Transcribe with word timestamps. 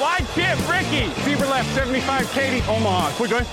wide 0.00 0.26
chip, 0.34 0.58
Ricky, 0.68 1.08
Fever 1.22 1.46
left, 1.46 1.72
75, 1.74 2.30
Katie, 2.32 2.62
Omaha. 2.68 3.10
Quick 3.16 3.30
going. 3.30 3.46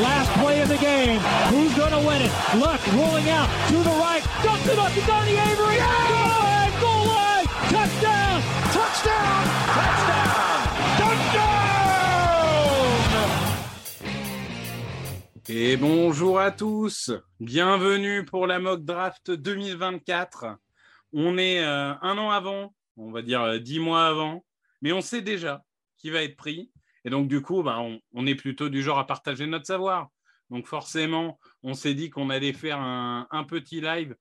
Last 0.00 0.30
play 0.40 0.62
of 0.62 0.68
the 0.68 0.78
game. 0.78 1.20
Who's 1.50 1.74
going 1.76 1.92
to 1.92 2.00
win 2.06 2.22
it? 2.22 2.32
Luck 2.56 2.80
rolling 2.94 3.28
out 3.28 3.48
to 3.68 3.76
the 3.76 3.90
right. 4.00 4.22
Dumps 4.42 4.66
it 4.66 4.78
up 4.78 4.92
to 4.92 5.00
Donnie 5.02 5.36
Avery. 5.36 5.76
Goal 5.76 6.28
line, 6.40 6.72
goal 6.80 7.06
line. 7.06 7.46
Touchdown. 7.68 8.42
Touchdown. 8.72 9.44
Touchdown. 9.76 10.28
Touchdown. 10.98 11.62
Et 15.48 15.76
bonjour 15.76 16.40
à 16.40 16.50
tous, 16.52 17.10
bienvenue 17.40 18.24
pour 18.24 18.46
la 18.46 18.58
mock 18.58 18.84
draft 18.84 19.30
2024. 19.30 20.56
On 21.12 21.36
est 21.36 21.62
euh, 21.62 21.92
un 22.00 22.16
an 22.16 22.30
avant, 22.30 22.74
on 22.96 23.10
va 23.10 23.22
dire 23.22 23.42
euh, 23.42 23.58
dix 23.58 23.78
mois 23.78 24.06
avant, 24.06 24.44
mais 24.80 24.92
on 24.92 25.02
sait 25.02 25.20
déjà 25.20 25.62
qui 25.98 26.10
va 26.10 26.22
être 26.22 26.36
pris. 26.36 26.70
Et 27.04 27.10
donc 27.10 27.28
du 27.28 27.42
coup, 27.42 27.62
bah, 27.62 27.80
on, 28.12 28.26
est 28.26 28.34
plutôt 28.34 28.68
du 28.68 28.82
genre 28.82 28.98
à 28.98 29.06
partager 29.06 29.46
notre 29.46 29.66
savoir. 29.66 30.08
Donc 30.50 30.66
forcément, 30.66 31.38
on 31.62 31.74
s'est 31.74 31.94
dit 31.94 32.10
qu'on 32.10 32.30
allait 32.30 32.52
faire 32.52 32.78
un, 32.80 33.44
petit 33.48 33.80
live. 33.80 34.16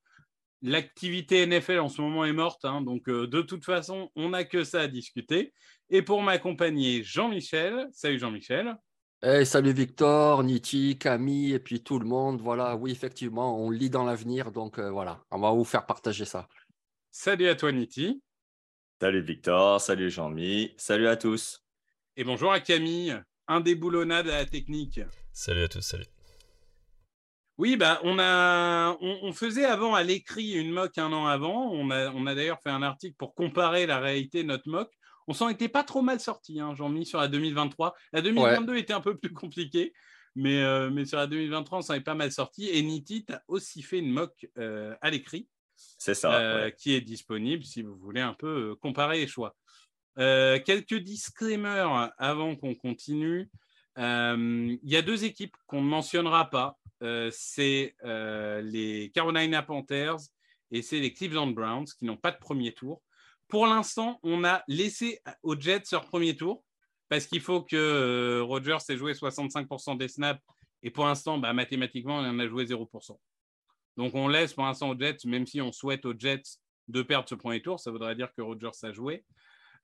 L'activité 0.61 1.45
NFL 1.45 1.79
en 1.79 1.89
ce 1.89 2.01
moment 2.01 2.25
est 2.25 2.33
morte, 2.33 2.65
hein, 2.65 2.81
donc 2.81 3.07
euh, 3.09 3.25
de 3.25 3.41
toute 3.41 3.65
façon, 3.65 4.11
on 4.15 4.29
n'a 4.29 4.43
que 4.43 4.63
ça 4.63 4.81
à 4.81 4.87
discuter. 4.87 5.53
Et 5.89 6.01
pour 6.01 6.21
m'accompagner, 6.21 7.03
Jean-Michel. 7.03 7.87
Salut 7.91 8.19
Jean-Michel. 8.19 8.75
Hey, 9.23 9.45
salut 9.45 9.73
Victor, 9.73 10.43
Niti, 10.43 10.97
Camille 10.97 11.53
et 11.53 11.59
puis 11.59 11.83
tout 11.83 11.99
le 11.99 12.05
monde. 12.05 12.41
Voilà, 12.41 12.75
oui, 12.75 12.91
effectivement, 12.91 13.59
on 13.59 13.69
lit 13.69 13.89
dans 13.89 14.03
l'avenir, 14.03 14.51
donc 14.51 14.79
voilà, 14.79 15.23
on 15.29 15.39
va 15.39 15.51
vous 15.51 15.63
faire 15.63 15.85
partager 15.85 16.25
ça. 16.25 16.47
Salut 17.13 17.49
à 17.49 17.55
toi, 17.55 17.73
Niti. 17.73 18.23
Salut 19.01 19.21
Victor, 19.21 19.81
salut 19.81 20.09
Jean-Mi, 20.09 20.73
salut 20.77 21.07
à 21.07 21.17
tous. 21.17 21.61
Et 22.15 22.23
bonjour 22.23 22.53
à 22.53 22.61
Camille, 22.61 23.21
indéboulonnade 23.49 24.29
à 24.29 24.37
la 24.37 24.45
technique. 24.45 25.01
Salut 25.33 25.63
à 25.63 25.67
tous, 25.67 25.81
salut. 25.81 26.05
Oui, 27.57 27.75
bah, 27.75 27.99
on, 28.03 28.17
a, 28.17 28.97
on, 29.01 29.19
on 29.23 29.33
faisait 29.33 29.65
avant 29.65 29.93
à 29.93 30.03
l'écrit 30.03 30.53
une 30.53 30.71
mock 30.71 30.97
un 30.97 31.11
an 31.11 31.27
avant. 31.27 31.69
On 31.73 31.91
a, 31.91 32.11
on 32.11 32.25
a 32.27 32.33
d'ailleurs 32.33 32.61
fait 32.63 32.69
un 32.69 32.81
article 32.81 33.17
pour 33.17 33.35
comparer 33.35 33.85
la 33.85 33.99
réalité 33.99 34.43
de 34.43 34.47
notre 34.47 34.69
mock. 34.69 34.89
On 35.27 35.33
s'en 35.33 35.49
était 35.49 35.67
pas 35.67 35.83
trop 35.83 36.01
mal 36.01 36.21
sorti, 36.21 36.61
hein, 36.61 36.75
Jean-Mi, 36.75 37.05
sur 37.05 37.19
la 37.19 37.27
2023. 37.27 37.93
La 38.13 38.21
2022 38.21 38.77
était 38.77 38.93
un 38.93 39.01
peu 39.01 39.17
plus 39.17 39.33
compliquée, 39.33 39.91
mais, 40.35 40.63
euh, 40.63 40.89
mais 40.89 41.03
sur 41.03 41.17
la 41.17 41.27
2023, 41.27 41.79
on 41.79 41.81
s'en 41.81 41.93
est 41.93 41.99
pas 41.99 42.15
mal 42.15 42.31
sorti. 42.31 42.69
Et 42.69 42.81
Niti 42.81 43.25
a 43.33 43.41
aussi 43.49 43.81
fait 43.81 43.99
une 43.99 44.11
mock 44.11 44.47
euh, 44.57 44.95
à 45.01 45.09
l'écrit, 45.09 45.49
C'est 45.97 46.13
ça. 46.15 46.33
euh, 46.39 46.65
ouais. 46.65 46.75
qui 46.77 46.93
est 46.93 47.01
disponible 47.01 47.63
si 47.63 47.81
vous 47.81 47.95
voulez 47.95 48.21
un 48.21 48.33
peu 48.33 48.71
euh, 48.71 48.75
comparer 48.75 49.19
les 49.19 49.27
choix. 49.27 49.55
Euh, 50.17 50.59
quelques 50.59 50.95
disclaimers 50.97 52.11
avant 52.17 52.55
qu'on 52.55 52.75
continue. 52.75 53.49
Euh, 53.97 54.75
Il 54.83 54.89
y 54.89 54.95
a 54.95 55.01
deux 55.01 55.23
équipes 55.25 55.55
qu'on 55.67 55.81
ne 55.81 55.87
mentionnera 55.87 56.49
pas. 56.49 56.77
C'est 57.31 57.95
les 58.03 59.11
Carolina 59.13 59.63
Panthers 59.63 60.17
et 60.71 60.81
c'est 60.81 60.99
les 60.99 61.13
Cleveland 61.13 61.47
Browns 61.47 61.87
qui 61.97 62.05
n'ont 62.05 62.17
pas 62.17 62.31
de 62.31 62.37
premier 62.37 62.73
tour. 62.73 63.01
Pour 63.47 63.67
l'instant, 63.67 64.19
on 64.23 64.43
a 64.43 64.63
laissé 64.67 65.19
aux 65.43 65.59
Jets 65.59 65.83
leur 65.91 66.05
premier 66.05 66.35
tour 66.35 66.63
parce 67.09 67.25
qu'il 67.25 67.41
faut 67.41 67.61
que 67.63 68.39
Rodgers 68.41 68.77
ait 68.87 68.97
joué 68.97 69.13
65% 69.13 69.97
des 69.97 70.07
snaps 70.07 70.41
et 70.83 70.89
pour 70.89 71.05
l'instant, 71.05 71.37
bah, 71.37 71.53
mathématiquement, 71.53 72.21
il 72.21 72.27
en 72.27 72.39
a 72.39 72.47
joué 72.47 72.65
0%. 72.65 73.17
Donc 73.97 74.15
on 74.15 74.27
laisse 74.27 74.53
pour 74.53 74.63
l'instant 74.63 74.89
aux 74.89 74.97
Jets, 74.97 75.17
même 75.25 75.45
si 75.45 75.61
on 75.61 75.71
souhaite 75.71 76.05
aux 76.05 76.17
Jets 76.17 76.59
de 76.87 77.01
perdre 77.01 77.27
ce 77.29 77.35
premier 77.35 77.61
tour, 77.61 77.79
ça 77.79 77.91
voudrait 77.91 78.15
dire 78.15 78.33
que 78.33 78.41
Rodgers 78.41 78.69
a 78.83 78.91
joué. 78.91 79.23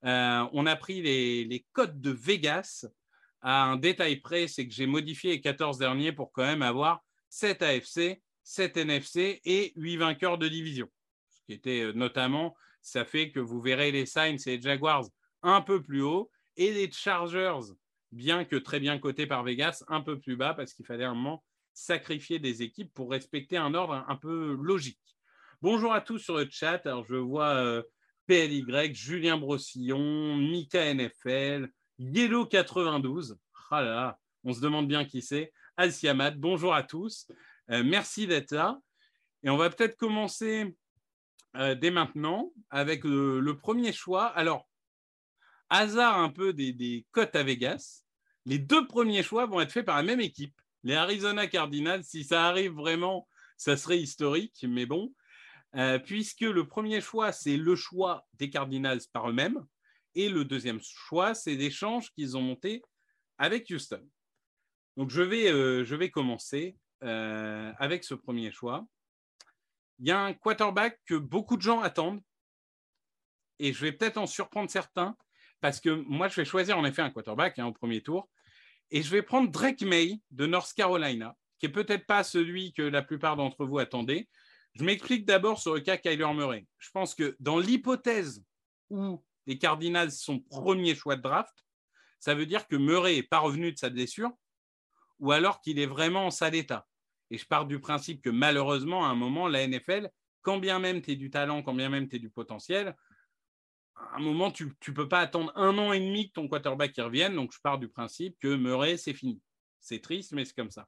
Euh, 0.06 0.46
on 0.54 0.66
a 0.66 0.76
pris 0.76 1.02
les, 1.02 1.46
les 1.46 1.66
codes 1.74 2.02
de 2.02 2.12
Vegas 2.12 2.86
à 3.42 3.64
un 3.64 3.78
détail 3.78 4.18
près, 4.18 4.48
c'est 4.48 4.68
que 4.68 4.74
j'ai 4.74 4.88
modifié 4.88 5.32
les 5.32 5.42
14 5.42 5.78
derniers 5.78 6.12
pour 6.12 6.32
quand 6.32 6.44
même 6.44 6.62
avoir 6.62 7.04
7 7.30 7.62
AFC, 7.62 8.22
7 8.44 8.78
NFC 8.78 9.42
et 9.46 9.74
8 9.76 9.98
vainqueurs 9.98 10.38
de 10.38 10.48
division. 10.48 10.88
Ce 11.30 11.42
qui 11.46 11.54
était 11.54 11.82
euh, 11.82 11.94
notamment, 11.94 12.56
ça 12.82 13.06
fait 13.06 13.32
que 13.32 13.40
vous 13.40 13.62
verrez 13.62 13.92
les 13.92 14.06
Saints 14.06 14.38
et 14.46 14.58
les 14.58 14.62
Jaguars 14.62 15.06
un 15.44 15.62
peu 15.62 15.82
plus 15.82 16.02
haut 16.02 16.32
et 16.56 16.72
les 16.72 16.92
Chargers, 16.92 17.74
bien 18.12 18.46
que 18.46 18.56
très 18.56 18.80
bien 18.80 18.98
cotés 18.98 19.28
par 19.28 19.44
Vegas, 19.44 19.84
un 19.88 20.02
peu 20.02 20.20
plus 20.20 20.36
bas 20.36 20.54
parce 20.54 20.74
qu'il 20.74 20.86
fallait 20.86 21.04
un 21.04 21.14
moment 21.14 21.44
sacrifier 21.78 22.40
des 22.40 22.64
équipes 22.64 22.92
pour 22.94 23.12
respecter 23.12 23.56
un 23.56 23.74
ordre 23.76 24.04
un 24.08 24.16
peu 24.16 24.58
logique. 24.60 25.00
Bonjour 25.62 25.94
à 25.94 26.02
tous 26.02 26.18
sur 26.18 26.36
le 26.36 26.48
chat. 26.50 26.86
Alors, 26.86 27.06
je 27.06 27.16
vois 27.16 27.56
euh, 27.56 27.84
PLY, 28.26 28.66
Julien 28.94 29.38
Brossillon, 29.38 30.38
Mika 30.38 30.92
NFL, 30.94 31.70
Yellow92. 32.00 33.36
Ah 33.70 33.84
là 33.84 34.20
on 34.44 34.54
se 34.54 34.62
demande 34.62 34.88
bien 34.88 35.06
qui 35.06 35.22
c'est. 35.22 35.52
Alciamad, 35.76 36.40
bonjour 36.40 36.74
à 36.74 36.82
tous. 36.82 37.28
Euh, 37.70 37.84
merci 37.84 38.26
d'être 38.26 38.54
là. 38.54 38.80
Et 39.44 39.50
on 39.50 39.58
va 39.58 39.70
peut-être 39.70 39.98
commencer 39.98 40.76
euh, 41.58 41.76
dès 41.76 41.92
maintenant 41.92 42.54
avec 42.70 43.04
le, 43.04 43.54
premier 43.54 43.92
choix. 43.92 44.26
Alors, 44.28 44.68
hasard 45.70 46.18
un 46.18 46.30
peu 46.30 46.54
des 46.54 47.06
cotes 47.12 47.36
à 47.36 47.44
Vegas. 47.44 48.04
Les 48.46 48.58
deux 48.58 48.88
premiers 48.88 49.22
choix 49.22 49.46
vont 49.46 49.60
être 49.60 49.74
faits 49.74 49.86
par 49.86 49.98
la 49.98 50.04
même 50.04 50.22
équipe, 50.22 50.60
les 50.88 50.96
Arizona 50.96 51.48
Cardinals. 51.48 52.06
Si 52.06 52.24
ça 52.24 52.48
arrive 52.48 52.72
vraiment, 52.72 53.28
ça 53.58 53.76
serait 53.76 54.00
historique, 54.00 54.66
mais 54.68 54.86
bon. 54.86 55.14
Euh, 55.76 56.00
puisque 56.00 56.42
le 56.42 56.66
premier 56.66 57.02
choix, 57.02 57.34
c'est 57.34 57.58
le 57.58 57.76
choix 57.76 58.26
des 58.36 58.50
Cardinals 58.50 59.02
par 59.12 59.30
eux-mêmes, 59.30 59.66
et 60.16 60.30
le 60.30 60.46
deuxième 60.46 60.80
choix, 60.82 61.36
c'est 61.36 61.56
l'échange 61.56 62.12
qu'ils 62.14 62.38
ont 62.38 62.42
monté 62.42 62.82
avec 63.38 63.70
Houston. 63.70 64.02
Donc, 64.96 65.12
je 65.12 65.22
vais, 65.22 65.52
euh, 65.52 65.84
je 65.84 65.96
vais 65.96 66.10
commencer 66.10 66.78
euh, 67.04 67.72
avec 67.78 68.06
ce 68.06 68.16
premier 68.16 68.52
choix. 68.52 68.88
Il 70.00 70.08
y 70.08 70.12
a 70.12 70.20
un 70.20 70.34
quarterback 70.34 71.00
que 71.06 71.16
beaucoup 71.16 71.58
de 71.58 71.62
gens 71.62 71.82
attendent, 71.82 72.24
et 73.60 73.74
je 73.74 73.82
vais 73.82 73.92
peut-être 73.92 74.18
en 74.18 74.26
surprendre 74.26 74.72
certains, 74.72 75.18
parce 75.60 75.82
que 75.82 75.90
moi, 75.90 76.30
je 76.30 76.36
vais 76.38 76.46
choisir 76.46 76.78
en 76.78 76.86
effet 76.86 77.02
un 77.02 77.12
quarterback 77.12 77.60
hein, 77.60 77.66
au 77.66 77.74
premier 77.74 78.02
tour, 78.02 78.30
et 78.92 79.02
je 79.02 79.10
vais 79.10 79.22
prendre 79.22 79.50
Drake 79.50 79.82
May 79.82 80.22
de 80.32 80.46
North 80.46 80.74
Carolina, 80.74 81.36
qui 81.60 81.66
est 81.66 81.72
peut-être 81.72 82.06
pas 82.06 82.24
celui 82.24 82.74
que 82.74 82.82
la 82.82 83.02
plupart 83.02 83.36
d'entre 83.36 83.66
vous 83.66 83.80
attendaient. 83.80 84.28
Je 84.76 84.84
m'explique 84.84 85.26
d'abord 85.26 85.60
sur 85.60 85.74
le 85.74 85.82
cas 85.82 85.98
Kyler 85.98 86.34
Murray. 86.34 86.68
Je 86.78 86.90
pense 86.92 87.16
que 87.16 87.36
dans 87.40 87.60
l'hypothèse 87.60 88.44
où 88.90 89.24
les 89.46 89.58
Cardinals 89.58 90.12
sont 90.12 90.40
premier 90.40 90.96
choix 90.96 91.16
de 91.16 91.22
draft, 91.22 91.66
ça 92.20 92.36
veut 92.36 92.46
dire 92.46 92.68
que 92.68 92.76
Murray 92.76 93.16
n'est 93.16 93.24
pas 93.24 93.40
revenu 93.40 93.72
de 93.72 93.78
sa 93.78 93.90
blessure 93.90 94.32
ou 95.20 95.32
alors 95.32 95.62
qu'il 95.62 95.80
est 95.80 95.88
vraiment 95.88 96.28
en 96.28 96.32
sale 96.32 96.56
état. 96.56 96.86
Et 97.32 97.38
je 97.38 97.46
pars 97.46 97.66
du 97.66 97.80
principe 97.80 98.22
que 98.22 98.30
malheureusement, 98.30 99.06
à 99.06 99.10
un 99.10 99.16
moment, 99.16 99.48
la 99.48 99.68
NFL, 99.68 100.10
quand 100.42 100.60
bien 100.60 100.80
même 100.80 101.02
tu 101.02 101.12
es 101.12 101.16
du 101.16 101.30
talent, 101.30 101.62
quand 101.64 101.74
bien 101.74 101.90
même 101.90 102.08
tu 102.08 102.16
es 102.16 102.20
du 102.20 102.30
potentiel, 102.30 102.96
un 104.14 104.20
moment, 104.20 104.52
tu 104.52 104.66
ne 104.66 104.94
peux 104.94 105.08
pas 105.08 105.20
attendre 105.20 105.52
un 105.56 105.78
an 105.78 105.94
et 105.94 106.00
demi 106.00 106.30
que 106.30 106.34
ton 106.34 106.48
quarterback 106.48 106.96
y 106.98 107.02
revienne. 107.02 107.36
Donc, 107.36 107.52
je 107.54 107.60
pars 107.62 107.78
du 107.78 107.90
principe 107.90 108.38
que 108.40 108.56
Murray, 108.56 108.98
c'est 108.98 109.14
fini. 109.14 109.42
C'est 109.80 110.02
triste, 110.02 110.32
mais 110.34 110.46
c'est 110.46 110.56
comme 110.56 110.72
ça. 110.72 110.88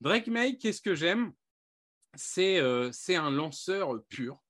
Drake 0.00 0.26
May, 0.26 0.56
qu'est-ce 0.58 0.82
que 0.82 0.94
j'aime? 0.94 1.32
C'est, 2.14 2.58
euh, 2.58 2.90
c'est 2.92 3.16
un 3.16 3.30
lanceur 3.30 4.02
pur. 4.08 4.42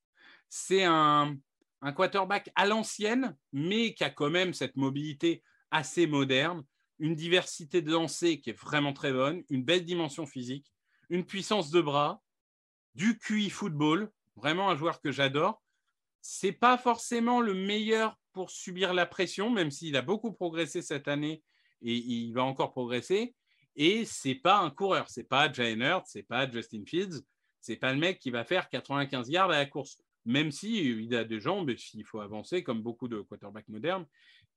C'est 0.49 0.85
un, 0.85 1.37
un 1.81 1.93
quarterback 1.93 2.50
à 2.55 2.67
l'ancienne, 2.67 3.37
mais 3.53 3.94
qui 3.94 4.05
a 4.05 4.11
quand 4.11 4.31
même 4.31 4.55
cette 4.55 4.77
mobilité 4.77 5.43
assez 5.71 6.06
moderne, 6.06 6.65
une 6.99 7.15
diversité 7.15 7.83
de 7.83 7.91
lancers 7.91 8.41
qui 8.41 8.50
est 8.50 8.59
vraiment 8.59 8.93
très 8.93 9.12
bonne, 9.12 9.43
une 9.50 9.65
belle 9.65 9.85
dimension 9.85 10.27
physique, 10.27 10.73
une 11.09 11.25
puissance 11.25 11.71
de 11.71 11.81
bras, 11.81 12.23
du 12.94 13.19
QI 13.19 13.50
football, 13.50 14.11
vraiment 14.37 14.71
un 14.71 14.77
joueur 14.77 15.00
que 15.00 15.11
j'adore. 15.11 15.62
C'est 16.22 16.52
pas 16.52 16.78
forcément 16.78 17.40
le 17.40 17.52
meilleur 17.52 18.16
pour 18.32 18.50
subir 18.50 18.94
la 18.94 19.04
pression, 19.04 19.50
même 19.50 19.70
s'il 19.70 19.96
a 19.96 20.02
beaucoup 20.02 20.32
progressé 20.32 20.80
cette 20.80 21.08
année 21.08 21.42
et 21.82 21.94
il 21.94 22.32
va 22.32 22.44
encore 22.44 22.72
progresser. 22.72 23.34
Et 23.74 24.04
c'est 24.04 24.34
pas 24.34 24.58
un 24.58 24.70
coureur, 24.70 25.08
c'est 25.08 25.28
pas 25.28 25.48
Hurts, 25.48 26.06
c'est 26.06 26.22
pas 26.22 26.50
Justin 26.50 26.84
Fields, 26.86 27.22
c'est 27.60 27.76
pas 27.76 27.92
le 27.92 27.98
mec 27.98 28.19
qui 28.19 28.30
va 28.30 28.44
faire 28.44 28.69
95 28.69 29.28
yards 29.28 29.50
à 29.50 29.58
la 29.58 29.66
course. 29.66 29.98
Même 30.24 30.50
s'il 30.52 31.00
il 31.00 31.14
a 31.16 31.24
des 31.24 31.40
jambes 31.40 31.74
s'il 31.76 32.04
faut 32.04 32.20
avancer, 32.20 32.62
comme 32.62 32.82
beaucoup 32.82 33.08
de 33.08 33.20
quarterbacks 33.22 33.69
modernes, 33.69 34.06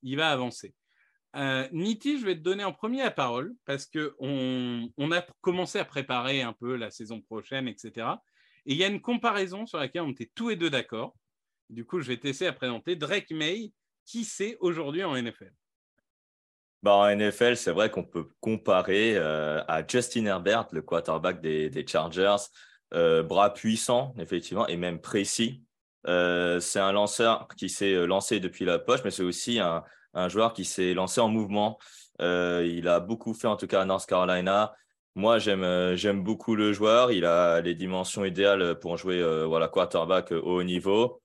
il 0.04 0.18
va 0.18 0.32
avancer. 0.32 0.76
Euh, 1.36 1.68
Niti, 1.72 2.20
je 2.20 2.26
vais 2.26 2.36
te 2.36 2.42
donner 2.42 2.64
en 2.64 2.72
premier 2.72 3.04
la 3.04 3.12
parole 3.12 3.56
parce 3.66 3.88
qu'on 3.88 4.90
on 4.98 5.12
a 5.12 5.22
commencé 5.42 5.80
à 5.80 5.86
préparer 5.86 6.42
un 6.42 6.54
peu 6.54 6.76
la 6.76 6.92
saison 6.92 7.22
prochaine, 7.22 7.68
etc. 7.68 8.08
Et 8.66 8.74
il 8.74 8.78
y 8.78 8.84
a 8.84 8.88
une 8.88 9.02
comparaison 9.02 9.66
sur 9.66 9.80
laquelle 9.80 10.04
on 10.04 10.12
était 10.12 10.32
tous 10.34 10.50
les 10.50 10.56
deux 10.56 10.70
d'accord. 10.70 11.16
Du 11.70 11.86
coup, 11.86 12.00
je 12.02 12.08
vais 12.08 12.18
t'essayer 12.18 12.50
à 12.50 12.54
présenter 12.54 12.96
Drake 12.96 13.32
May, 13.32 13.72
qui 14.06 14.24
c'est 14.24 14.58
aujourd'hui 14.60 15.04
en 15.04 15.16
NFL. 15.16 15.52
Bah, 16.84 16.94
en 16.94 17.16
NFL, 17.16 17.58
c'est 17.58 17.72
vrai 17.72 17.90
qu'on 17.90 18.04
peut 18.04 18.28
comparer 18.40 19.18
euh, 19.18 19.64
à 19.68 19.82
Justin 19.88 20.26
Herbert, 20.26 20.68
le 20.72 20.84
quarterback 20.84 21.42
des, 21.42 21.86
Chargers, 21.88 22.36
euh, 22.94 23.24
bras 23.24 23.52
puissant, 23.52 24.14
effectivement, 24.20 24.68
et 24.68 24.78
même 24.78 25.02
précis. 25.02 25.64
Euh, 26.08 26.60
c'est 26.60 26.80
un 26.80 26.92
lanceur 26.92 27.48
qui 27.58 27.70
s'est 27.70 28.06
lancé 28.06 28.40
depuis 28.40 28.66
la 28.66 28.78
poche, 28.78 29.00
mais 29.04 29.10
c'est 29.10 29.24
aussi 29.24 29.60
un, 29.60 29.84
joueur 30.30 30.54
qui 30.54 30.64
s'est 30.64 30.94
lancé 30.94 31.20
en 31.20 31.28
mouvement. 31.28 31.80
il 32.20 32.88
a 32.88 33.00
beaucoup 33.00 33.34
fait, 33.34 33.48
en 33.48 33.58
tout 33.58 33.68
cas, 33.68 33.82
à 33.82 33.86
North 33.86 34.06
Carolina. 34.06 34.76
Moi, 35.16 35.40
j'aime, 35.40 35.96
j'aime 35.96 36.24
beaucoup 36.24 36.56
le 36.56 36.72
joueur. 36.72 37.12
Il 37.12 37.26
a 37.26 37.62
les 37.62 37.74
dimensions 37.74 38.24
idéales 38.24 38.78
pour 38.80 38.96
jouer 38.98 39.24
voilà, 39.48 39.68
quarterback 39.68 40.32
au 40.32 40.58
haut 40.58 40.64
niveau 40.64 41.20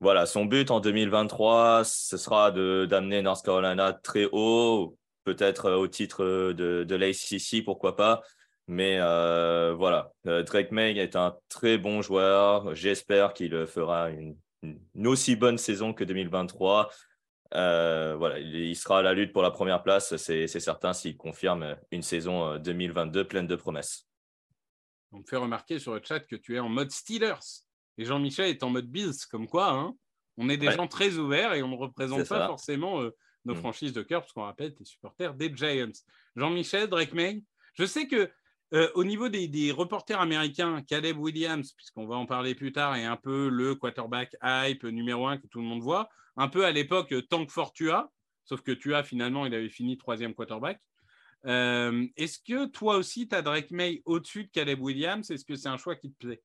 voilà, 0.00 0.24
son 0.24 0.46
but 0.46 0.70
en 0.70 0.80
2023, 0.80 1.84
ce 1.84 2.16
sera 2.16 2.50
d'amener 2.50 3.20
North 3.20 3.44
Carolina 3.44 3.92
très 3.92 4.26
haut, 4.32 4.96
peut-être 5.24 5.66
euh, 5.66 5.76
au 5.76 5.88
titre 5.88 6.24
de, 6.52 6.84
de 6.84 6.94
l'ACC, 6.94 7.62
pourquoi 7.64 7.96
pas. 7.96 8.22
Mais 8.66 8.98
euh, 8.98 9.74
voilà, 9.76 10.12
euh, 10.26 10.42
Drake 10.42 10.70
May 10.70 10.96
est 10.96 11.16
un 11.16 11.36
très 11.50 11.76
bon 11.76 12.00
joueur. 12.00 12.74
J'espère 12.74 13.34
qu'il 13.34 13.66
fera 13.66 14.08
une, 14.10 14.36
aussi 15.04 15.36
bonne 15.36 15.58
saison 15.58 15.92
que 15.92 16.04
2023. 16.04 16.90
voilà, 17.52 18.38
il, 18.38 18.76
sera 18.76 19.00
à 19.00 19.02
la 19.02 19.12
lutte 19.12 19.34
pour 19.34 19.42
la 19.42 19.50
première 19.50 19.82
place, 19.82 20.16
c'est 20.16 20.46
certain, 20.46 20.94
s'il 20.94 21.18
confirme 21.18 21.76
une 21.90 22.02
saison 22.02 22.56
2022 22.58 23.26
pleine 23.26 23.46
de 23.46 23.56
promesses. 23.56 24.06
On 25.12 25.18
me 25.18 25.24
fait 25.24 25.36
remarquer 25.36 25.78
sur 25.78 25.92
le 25.92 26.00
chat 26.02 26.20
que 26.20 26.36
tu 26.36 26.54
es 26.54 26.58
en 26.60 26.68
mode 26.70 26.90
Steelers. 26.90 27.64
Et 27.98 28.04
Jean-Michel 28.04 28.50
est 28.50 28.62
en 28.62 28.70
mode 28.70 28.86
Bills, 28.86 29.26
comme 29.30 29.46
quoi, 29.46 29.70
hein, 29.72 29.94
on 30.36 30.48
est 30.48 30.56
des 30.56 30.72
gens 30.72 30.86
très 30.86 31.16
ouverts 31.16 31.54
et 31.54 31.62
on 31.62 31.68
ne 31.68 31.76
représente 31.76 32.28
pas 32.28 32.46
forcément 32.46 33.02
euh, 33.02 33.10
nos 33.44 33.54
mm. 33.54 33.58
franchises 33.58 33.92
de 33.92 34.02
cœur, 34.02 34.22
parce 34.22 34.32
qu'on 34.32 34.44
rappelle, 34.44 34.74
tu 34.74 34.82
es 34.82 34.84
supporter 34.86 35.34
des 35.34 35.54
Giants. 35.54 35.92
Jean-Michel, 36.34 36.88
Drake 36.88 37.12
May, 37.12 37.42
je 37.74 37.84
sais 37.84 38.06
que 38.06 38.30
euh, 38.72 38.88
au 38.94 39.04
niveau 39.04 39.28
des, 39.28 39.72
reporters 39.72 40.20
américains, 40.20 40.80
Caleb 40.82 41.18
Williams, 41.18 41.72
puisqu'on 41.72 42.06
va 42.06 42.16
en 42.16 42.26
parler 42.26 42.54
plus 42.54 42.72
tard, 42.72 42.96
est 42.96 43.04
un 43.04 43.16
peu 43.16 43.48
le 43.48 43.74
quarterback 43.74 44.34
hype 44.42 44.84
numéro 44.84 45.26
un 45.26 45.36
que 45.36 45.46
tout 45.46 45.58
le 45.58 45.66
monde 45.66 45.82
voit, 45.82 46.08
un 46.36 46.48
peu 46.48 46.64
à 46.64 46.70
l'époque 46.70 47.12
euh, 47.12 47.22
Tank 47.22 47.50
Fortua, 47.50 48.10
sauf 48.44 48.62
que 48.62 48.72
Tua, 48.72 49.02
finalement, 49.02 49.44
il 49.44 49.54
avait 49.54 49.68
fini 49.68 49.98
troisième 49.98 50.34
quarterback. 50.34 50.80
Est-ce 51.44 52.38
que 52.38 52.66
toi 52.66 52.96
aussi, 52.96 53.28
tu 53.28 53.34
as 53.34 53.42
Drake 53.42 53.70
May 53.70 54.02
au-dessus 54.04 54.44
de 54.44 54.50
Caleb 54.50 54.80
Williams? 54.80 55.30
Est-ce 55.30 55.44
que 55.44 55.56
c'est 55.56 55.68
un 55.68 55.78
choix 55.78 55.96
qui 55.96 56.12
te 56.12 56.26
plaît? 56.26 56.42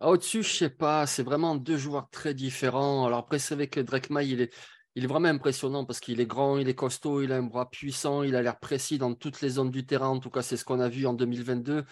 Au-dessus, 0.00 0.42
je 0.42 0.52
sais 0.52 0.70
pas, 0.70 1.06
c'est 1.06 1.22
vraiment 1.22 1.56
deux 1.56 1.76
joueurs 1.76 2.08
très 2.10 2.34
différents. 2.34 3.06
Alors 3.06 3.20
après, 3.20 3.38
c'est 3.38 3.54
vrai 3.54 3.68
que 3.68 3.80
Drake 3.80 4.10
May, 4.10 4.28
il 4.28 4.40
est, 4.42 5.06
vraiment 5.06 5.28
impressionnant 5.28 5.84
parce 5.84 6.00
qu'il 6.00 6.20
est 6.20 6.26
grand, 6.26 6.58
il 6.58 6.68
est 6.68 6.74
costaud, 6.74 7.22
il 7.22 7.32
a 7.32 7.36
un 7.36 7.42
bras 7.42 7.70
puissant, 7.70 8.22
il 8.22 8.34
a 8.36 8.42
l'air 8.42 8.58
précis 8.58 8.98
dans 8.98 9.14
toutes 9.14 9.40
les 9.40 9.50
zones 9.50 9.70
du 9.70 9.86
terrain. 9.86 10.08
En 10.08 10.18
tout 10.20 10.30
cas, 10.30 10.42
c'est 10.42 10.56
ce 10.56 10.64
qu'on 10.64 10.80
a 10.80 10.88
vu 10.88 11.06
en 11.06 11.14
2022. 11.14 11.84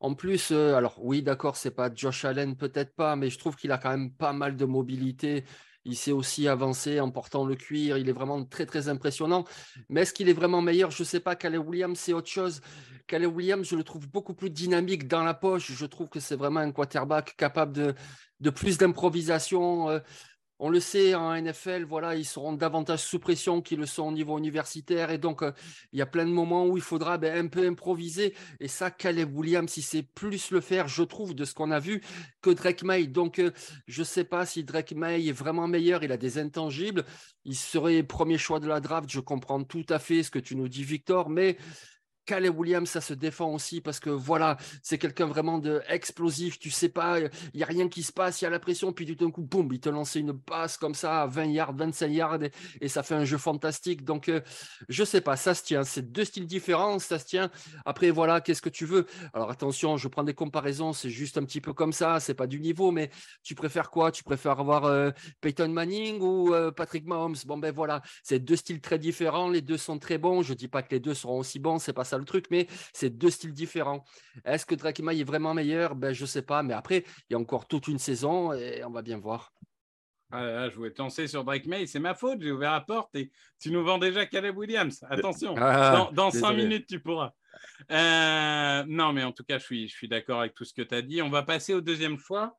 En 0.00 0.14
plus, 0.14 0.50
euh, 0.52 0.74
alors 0.74 0.96
oui, 1.04 1.22
d'accord, 1.22 1.56
c'est 1.56 1.70
pas 1.70 1.90
Josh 1.94 2.24
Allen, 2.24 2.56
peut-être 2.56 2.94
pas, 2.94 3.16
mais 3.16 3.30
je 3.30 3.38
trouve 3.38 3.56
qu'il 3.56 3.72
a 3.72 3.78
quand 3.78 3.90
même 3.90 4.12
pas 4.12 4.32
mal 4.32 4.56
de 4.56 4.64
mobilité. 4.64 5.44
Il 5.84 5.96
sait 5.96 6.12
aussi 6.12 6.48
avancer 6.48 7.00
en 7.00 7.10
portant 7.10 7.44
le 7.44 7.54
cuir. 7.56 7.98
Il 7.98 8.08
est 8.08 8.12
vraiment 8.12 8.44
très, 8.44 8.64
très 8.64 8.88
impressionnant. 8.88 9.44
Mais 9.88 10.02
est-ce 10.02 10.14
qu'il 10.14 10.28
est 10.28 10.34
vraiment 10.34 10.62
meilleur? 10.62 10.90
Je 10.90 11.02
ne 11.02 11.06
sais 11.06 11.20
pas. 11.20 11.36
Calais 11.36 11.58
Williams, 11.58 11.98
c'est 11.98 12.12
autre 12.12 12.28
chose. 12.28 12.60
Calais 13.06 13.26
Williams, 13.26 13.68
je 13.68 13.76
le 13.76 13.84
trouve 13.84 14.08
beaucoup 14.08 14.34
plus 14.34 14.50
dynamique 14.50 15.06
dans 15.08 15.22
la 15.22 15.34
poche. 15.34 15.72
Je 15.72 15.86
trouve 15.86 16.08
que 16.08 16.20
c'est 16.20 16.36
vraiment 16.36 16.60
un 16.60 16.72
quarterback 16.72 17.36
capable 17.36 17.72
de, 17.72 17.94
de 18.40 18.50
plus 18.50 18.78
d'improvisation. 18.78 19.90
Euh, 19.90 19.98
on 20.64 20.70
le 20.70 20.80
sait 20.80 21.14
en 21.14 21.38
NFL, 21.38 21.84
voilà, 21.84 22.14
ils 22.14 22.24
seront 22.24 22.54
davantage 22.54 23.00
sous 23.00 23.18
pression 23.18 23.60
qu'ils 23.60 23.80
le 23.80 23.84
sont 23.84 24.04
au 24.04 24.12
niveau 24.12 24.38
universitaire. 24.38 25.10
Et 25.10 25.18
donc, 25.18 25.42
euh, 25.42 25.52
il 25.92 25.98
y 25.98 26.02
a 26.02 26.06
plein 26.06 26.24
de 26.24 26.30
moments 26.30 26.64
où 26.64 26.78
il 26.78 26.82
faudra 26.82 27.18
ben, 27.18 27.36
un 27.36 27.48
peu 27.48 27.66
improviser. 27.66 28.34
Et 28.60 28.68
ça, 28.68 28.90
Caleb 28.90 29.36
Williams, 29.36 29.70
si 29.70 29.82
c'est 29.82 30.02
plus 30.02 30.50
le 30.50 30.62
faire, 30.62 30.88
je 30.88 31.02
trouve, 31.02 31.34
de 31.34 31.44
ce 31.44 31.52
qu'on 31.52 31.70
a 31.70 31.80
vu, 31.80 32.02
que 32.40 32.48
Drake 32.48 32.82
May. 32.82 33.06
Donc, 33.06 33.40
euh, 33.40 33.50
je 33.86 34.00
ne 34.00 34.06
sais 34.06 34.24
pas 34.24 34.46
si 34.46 34.64
Drake 34.64 34.92
May 34.92 35.26
est 35.26 35.32
vraiment 35.32 35.68
meilleur. 35.68 36.02
Il 36.02 36.12
a 36.12 36.16
des 36.16 36.38
intangibles. 36.38 37.04
Il 37.44 37.56
serait 37.56 38.02
premier 38.02 38.38
choix 38.38 38.58
de 38.58 38.66
la 38.66 38.80
draft. 38.80 39.10
Je 39.12 39.20
comprends 39.20 39.62
tout 39.64 39.84
à 39.90 39.98
fait 39.98 40.22
ce 40.22 40.30
que 40.30 40.38
tu 40.38 40.56
nous 40.56 40.68
dis, 40.68 40.82
Victor. 40.82 41.28
Mais 41.28 41.58
Caleb 42.26 42.58
Williams, 42.58 42.88
ça 42.88 43.00
se 43.00 43.14
défend 43.14 43.52
aussi 43.52 43.80
parce 43.80 44.00
que 44.00 44.10
voilà, 44.10 44.56
c'est 44.82 44.98
quelqu'un 44.98 45.26
vraiment 45.26 45.58
de 45.58 45.82
explosif. 45.88 46.58
Tu 46.58 46.70
sais 46.70 46.88
pas, 46.88 47.20
il 47.20 47.30
n'y 47.54 47.62
a 47.62 47.66
rien 47.66 47.88
qui 47.88 48.02
se 48.02 48.12
passe, 48.12 48.40
il 48.40 48.44
y 48.44 48.46
a 48.46 48.50
la 48.50 48.58
pression, 48.58 48.92
puis 48.92 49.06
tout 49.06 49.24
d'un 49.24 49.30
coup, 49.30 49.42
boum, 49.42 49.68
il 49.72 49.80
te 49.80 49.88
lance 49.88 50.14
une 50.14 50.38
passe 50.38 50.76
comme 50.76 50.94
ça 50.94 51.22
à 51.22 51.26
20 51.26 51.44
yards, 51.46 51.74
25 51.74 52.06
yards 52.08 52.38
et, 52.80 52.88
ça 52.88 53.02
fait 53.02 53.14
un 53.14 53.24
jeu 53.24 53.38
fantastique. 53.38 54.04
Donc, 54.04 54.28
euh, 54.28 54.40
je 54.88 55.04
sais 55.04 55.20
pas, 55.20 55.36
ça 55.36 55.54
se 55.54 55.64
tient. 55.64 55.84
C'est 55.84 56.12
deux 56.12 56.24
styles 56.24 56.46
différents, 56.46 56.98
ça 56.98 57.18
se 57.18 57.26
tient. 57.26 57.50
Après, 57.84 58.10
voilà, 58.10 58.40
qu'est-ce 58.40 58.62
que 58.62 58.68
tu 58.68 58.86
veux? 58.86 59.06
Alors, 59.32 59.50
attention, 59.50 59.96
je 59.96 60.08
prends 60.08 60.24
des 60.24 60.34
comparaisons, 60.34 60.92
c'est 60.92 61.10
juste 61.10 61.38
un 61.38 61.44
petit 61.44 61.60
peu 61.60 61.72
comme 61.72 61.92
ça, 61.92 62.20
c'est 62.20 62.34
pas 62.34 62.46
du 62.46 62.60
niveau, 62.60 62.90
mais 62.90 63.10
tu 63.42 63.54
préfères 63.54 63.90
quoi? 63.90 64.12
Tu 64.12 64.22
préfères 64.22 64.60
avoir 64.60 64.84
euh, 64.84 65.10
Peyton 65.40 65.68
Manning 65.68 66.20
ou 66.20 66.54
euh, 66.54 66.70
Patrick 66.70 67.06
Mahomes? 67.06 67.36
Bon, 67.46 67.58
ben 67.58 67.72
voilà, 67.72 68.02
c'est 68.22 68.38
deux 68.38 68.56
styles 68.56 68.80
très 68.80 68.98
différents, 68.98 69.48
les 69.48 69.60
deux 69.62 69.76
sont 69.76 69.98
très 69.98 70.18
bons. 70.18 70.42
Je 70.42 70.54
dis 70.54 70.68
pas 70.68 70.82
que 70.82 70.90
les 70.90 71.00
deux 71.00 71.14
seront 71.14 71.38
aussi 71.38 71.58
bons, 71.58 71.78
c'est 71.78 71.92
pas 71.92 72.04
ça 72.04 72.13
le 72.18 72.24
truc, 72.24 72.46
mais 72.50 72.66
c'est 72.92 73.10
deux 73.10 73.30
styles 73.30 73.52
différents. 73.52 74.04
Est-ce 74.44 74.66
que 74.66 74.74
Drake 74.74 75.00
May 75.00 75.20
est 75.20 75.24
vraiment 75.24 75.54
meilleur? 75.54 75.94
Ben, 75.94 76.12
Je 76.12 76.26
sais 76.26 76.42
pas, 76.42 76.62
mais 76.62 76.74
après, 76.74 77.04
il 77.28 77.32
y 77.32 77.36
a 77.36 77.38
encore 77.38 77.66
toute 77.66 77.88
une 77.88 77.98
saison 77.98 78.52
et 78.52 78.84
on 78.84 78.90
va 78.90 79.02
bien 79.02 79.18
voir. 79.18 79.52
Ah 80.36 80.68
je 80.68 80.74
voulais 80.74 80.90
te 80.90 81.00
lancer 81.00 81.28
sur 81.28 81.44
Drake 81.44 81.66
May, 81.66 81.86
c'est 81.86 82.00
ma 82.00 82.14
faute, 82.14 82.40
j'ai 82.40 82.50
ouvert 82.50 82.72
la 82.72 82.80
porte 82.80 83.14
et 83.14 83.30
tu 83.60 83.70
nous 83.70 83.84
vends 83.84 83.98
déjà 83.98 84.26
Caleb 84.26 84.56
Williams. 84.56 85.04
Attention, 85.08 85.54
ah, 85.56 86.10
dans, 86.12 86.32
cinq 86.32 86.54
minutes, 86.54 86.88
tu 86.88 86.98
pourras. 86.98 87.32
Euh, 87.92 88.84
non, 88.88 89.12
mais 89.12 89.22
en 89.22 89.30
tout 89.30 89.44
cas, 89.44 89.58
je 89.58 89.64
suis, 89.64 89.88
je 89.88 89.94
suis 89.94 90.08
d'accord 90.08 90.40
avec 90.40 90.54
tout 90.54 90.64
ce 90.64 90.74
que 90.74 90.82
tu 90.82 90.92
as 90.92 91.02
dit. 91.02 91.22
On 91.22 91.30
va 91.30 91.44
passer 91.44 91.72
au 91.72 91.80
deuxième 91.80 92.18
choix. 92.18 92.58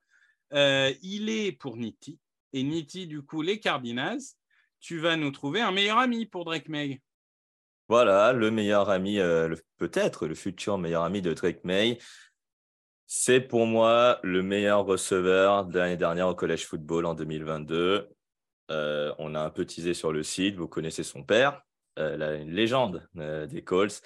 Euh, 0.54 0.94
il 1.02 1.30
est 1.30 1.52
pour 1.52 1.76
Nitti. 1.76 2.18
Et 2.54 2.64
Nitti, 2.64 3.08
du 3.08 3.22
coup, 3.22 3.42
les 3.42 3.60
Cardinals. 3.60 4.22
Tu 4.80 5.00
vas 5.00 5.18
nous 5.18 5.32
trouver 5.32 5.62
un 5.62 5.72
meilleur 5.72 5.98
ami 5.98 6.26
pour 6.26 6.46
Drake 6.46 6.70
May. 6.70 7.02
Voilà, 7.88 8.34
le 8.34 8.50
meilleur 8.50 8.90
ami, 8.90 9.20
euh, 9.20 9.56
peut-être 9.78 10.26
le 10.26 10.34
futur 10.34 10.80
meilleur 10.80 11.04
ami 11.04 11.22
de 11.22 11.34
Drake 11.34 11.64
May. 11.64 12.00
C'est 13.06 13.42
pour 13.42 13.68
moi 13.68 14.20
le 14.24 14.42
meilleur 14.42 14.86
receveur 14.86 15.66
de 15.66 15.78
l'année 15.78 15.98
dernière 15.98 16.28
au 16.28 16.34
collège 16.34 16.66
football 16.66 17.06
en 17.06 17.14
2022. 17.14 18.10
Euh, 18.72 19.14
on 19.20 19.36
a 19.36 19.40
un 19.40 19.52
peu 19.52 19.66
teasé 19.66 19.94
sur 19.94 20.12
le 20.12 20.24
site, 20.24 20.56
vous 20.56 20.68
connaissez 20.68 21.04
son 21.04 21.22
père, 21.22 21.62
euh, 22.00 22.42
une 22.42 22.52
légende 22.52 23.08
des 23.14 23.64
Colts, 23.64 24.02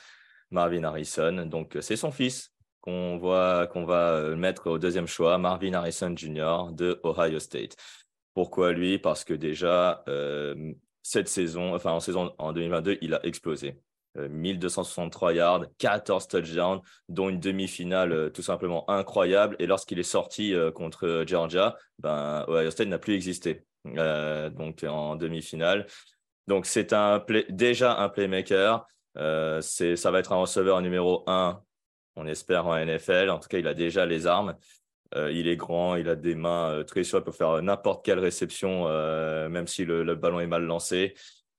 Marvin 0.51 0.83
Harrison. 0.83 1.45
Donc 1.45 1.77
c'est 1.79 1.95
son 1.95 2.11
fils 2.11 2.53
qu'on 2.81 3.17
va 3.17 3.69
mettre 4.35 4.67
au 4.71 4.77
deuxième 4.77 5.07
choix, 5.07 5.37
Marvin 5.37 5.73
Harrison 5.73 6.13
Jr. 6.13 6.73
de 6.73 6.99
Ohio 7.05 7.39
State. 7.39 7.77
Pourquoi 8.33 8.73
lui? 8.73 8.99
Parce 8.99 9.23
que 9.23 9.33
déjà, 9.33 10.03
cette 11.09 11.27
saison, 11.27 11.73
enfin 11.73 11.91
en 11.91 11.99
saison 11.99 12.33
en 12.37 12.53
2022, 12.53 12.99
il 13.01 13.15
a 13.15 13.25
explosé. 13.25 13.79
1263 14.15 15.33
yards, 15.33 15.65
14 15.77 16.27
touchdowns, 16.27 16.81
dont 17.07 17.29
une 17.29 17.39
demi-finale 17.39 18.31
tout 18.31 18.41
simplement 18.41 18.89
incroyable. 18.89 19.55
Et 19.59 19.65
lorsqu'il 19.65 19.97
est 19.99 20.03
sorti 20.03 20.53
contre 20.75 21.23
Georgia, 21.25 21.77
ben, 21.99 22.43
Ohio 22.47 22.69
State 22.69 22.87
n'a 22.87 22.99
plus 22.99 23.13
existé. 23.13 23.63
donc 23.85 24.83
en 24.83 25.15
demi-finale. 25.15 25.87
Donc 26.47 26.65
c'est 26.65 26.91
un 26.91 27.23
déjà 27.49 27.97
un 27.99 28.09
playmaker. 28.09 28.85
ça 29.15 30.11
va 30.11 30.19
être 30.19 30.33
un 30.33 30.37
receveur 30.37 30.81
numéro 30.81 31.23
1 31.27 31.61
on 32.19 32.27
espère 32.27 32.67
en 32.67 32.77
NFL. 32.77 33.29
En 33.29 33.39
tout 33.39 33.47
cas, 33.47 33.57
il 33.57 33.67
a 33.67 33.73
déjà 33.73 34.05
les 34.05 34.27
armes. 34.27 34.55
Euh, 35.15 35.31
il 35.31 35.47
est 35.47 35.57
grand, 35.57 35.95
il 35.95 36.07
a 36.07 36.15
des 36.15 36.35
mains 36.35 36.71
euh, 36.71 36.83
très 36.83 37.03
sûres, 37.03 37.19
il 37.19 37.23
peut 37.23 37.31
faire 37.31 37.61
n'importe 37.63 38.05
quelle 38.05 38.19
réception, 38.19 38.87
euh, 38.87 39.49
même 39.49 39.67
si 39.67 39.83
le, 39.85 40.15
ballon 40.15 40.39
est 40.39 40.47
mal 40.47 40.63
lancé. 40.63 41.15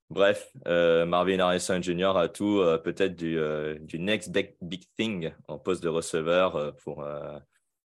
Bref, 0.09 0.51
Marvin 0.65 1.39
Harrison 1.39 1.81
Jr. 1.81 2.17
a 2.17 2.27
tout, 2.27 2.61
peut-être 2.83 3.15
du, 3.15 3.99
next 3.99 4.29
big, 4.29 4.83
thing 4.97 5.31
en 5.47 5.57
poste 5.57 5.81
de 5.81 5.87
receveur 5.87 6.75
pour, 6.75 7.05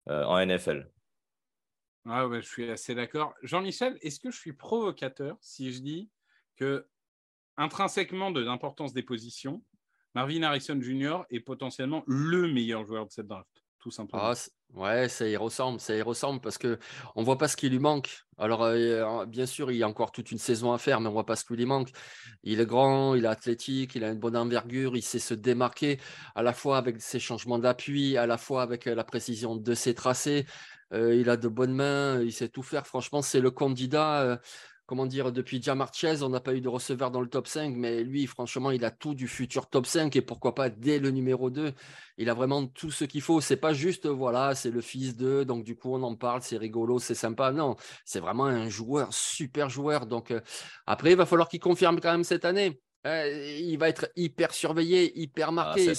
en 0.08 0.46
NFL. 0.46 0.89
Ah 2.05 2.25
je 2.32 2.39
suis 2.39 2.70
assez 2.70 2.96
d'accord. 2.96 3.34
Jean-Michel, 3.43 3.98
est-ce 4.01 4.22
que 4.22 4.32
je 4.32 4.38
suis 4.38 4.53
provocateur 4.53 5.36
si 5.41 5.74
je 5.74 5.82
dis 5.82 6.10
que 6.55 6.88
intrinsèquement 7.58 8.32
de 8.32 8.39
l'importance 8.39 8.93
des 8.93 9.03
positions, 9.03 9.62
Marvin 10.15 10.43
Harrison 10.43 10.79
Jr. 10.79 11.24
est 11.29 11.41
potentiellement 11.41 12.03
le 12.08 12.48
meilleur 12.48 12.86
joueur 12.86 13.05
de 13.05 13.12
cette 13.12 13.27
draft, 13.27 13.53
tout 13.84 13.92
simplement. 13.92 14.24
Ah, 14.24 14.34
ouais, 14.75 15.10
ça 15.10 15.28
y 15.28 15.36
ressemble, 15.36 15.82
ça 15.82 15.94
y 15.94 16.02
ressemble 16.02 16.40
parce 16.40 16.58
que 16.58 16.80
on 17.16 17.24
voit 17.24 17.38
pas 17.38 17.50
ce 17.50 17.58
qui 17.58 17.68
lui 17.68 17.80
manque. 17.80 18.24
Alors, 18.38 18.63
euh, 18.63 19.25
bien 19.25 19.46
sûr, 19.46 19.72
il 19.72 19.78
y 19.78 19.84
a 19.84 19.88
encore 19.90 20.13
toute 20.13 20.32
une 20.32 20.38
saison 20.38 20.72
à 20.72 20.78
faire, 20.78 21.02
mais 21.02 21.10
on 21.10 21.12
voit 21.12 21.25
pas 21.25 21.36
ce 21.36 21.44
qui 21.44 21.54
lui 21.54 21.66
manque. 21.66 21.90
Il 22.44 22.62
est 22.62 22.66
grand, 22.66 23.13
il 23.13 23.25
est 23.25 23.28
athlétique, 23.28 23.96
il 23.96 24.06
a 24.06 24.10
une 24.10 24.20
bonne 24.20 24.38
envergure, 24.38 24.96
il 24.96 25.02
sait 25.02 25.20
se 25.20 25.34
démarquer 25.34 26.00
à 26.34 26.44
la 26.44 26.54
fois 26.54 26.78
avec 26.78 27.02
ses 27.02 27.20
changements 27.20 27.60
d'appui, 27.60 28.16
à 28.16 28.25
la 28.25 28.38
fois 28.38 28.62
avec 28.62 28.88
euh, 28.88 28.96
la 28.96 29.04
précision 29.04 29.58
de 29.58 29.74
ses 29.74 29.94
tracés. 29.94 30.46
Euh, 30.94 31.13
il 31.13 31.30
a 31.30 31.36
de 31.36 31.50
bonnes 31.50 31.74
mains, 31.74 32.22
il 32.22 32.32
sait 32.32 32.48
tout 32.48 32.63
faire. 32.63 32.88
Franchement, 32.88 33.22
c'est 33.22 33.42
le 33.42 33.52
candidat 33.52 34.40
comment 34.86 35.06
dire, 35.06 35.32
depuis 35.32 35.60
Diamarchez, 35.60 36.24
on 36.24 36.30
n'a 36.30 36.40
pas 36.40 36.54
eu 36.54 36.62
de 36.62 36.68
receveur 36.68 37.12
dans 37.12 37.22
le 37.22 37.28
top 37.28 37.48
5, 37.48 37.75
mais 37.75 38.04
lui, 38.04 38.28
franchement, 38.28 38.72
il 38.72 38.84
a 38.86 38.92
tout 38.92 39.13
du 39.13 39.28
futur 39.28 39.68
top 39.68 39.86
5 39.86 40.16
et 40.16 40.22
pourquoi 40.22 40.56
pas 40.56 40.70
dès 40.70 41.00
le 41.00 41.10
numéro 41.12 41.50
2. 41.50 41.74
Il 42.18 42.30
a 42.30 42.34
vraiment 42.34 42.68
tout 42.68 42.92
ce 42.92 43.06
qu'il 43.06 43.22
faut. 43.22 43.42
C'est 43.42 43.58
pas 43.58 43.74
juste, 43.74 44.08
voilà, 44.08 44.56
c'est 44.56 44.72
le 44.72 44.82
fils 44.82 45.16
de, 45.16 45.44
donc 45.44 45.63
du 45.63 45.75
coup, 45.75 45.94
on 45.94 46.04
en 46.04 46.16
parle, 46.16 46.42
c'est 46.42 46.58
rigolo, 46.58 47.00
c'est 47.00 47.16
sympa. 47.16 47.52
Non, 47.52 47.75
c'est 48.06 48.20
vraiment 48.20 48.46
un 48.46 48.70
joueur, 48.70 49.13
super 49.13 49.70
joueur. 49.70 50.06
Donc 50.06 50.32
euh, 50.32 50.42
après, 50.86 51.12
il 51.12 51.18
va 51.18 51.25
falloir 51.25 51.48
qu'il 51.48 51.60
confirme 51.60 52.00
quand 52.00 52.12
même 52.12 52.24
cette 52.24 52.46
année. 52.46 52.82
Euh, 53.06 53.58
il 53.60 53.78
va 53.78 53.90
être 53.90 54.10
hyper 54.16 54.54
surveillé, 54.54 55.18
hyper 55.20 55.50
ah, 55.50 55.52
marqué. 55.52 55.94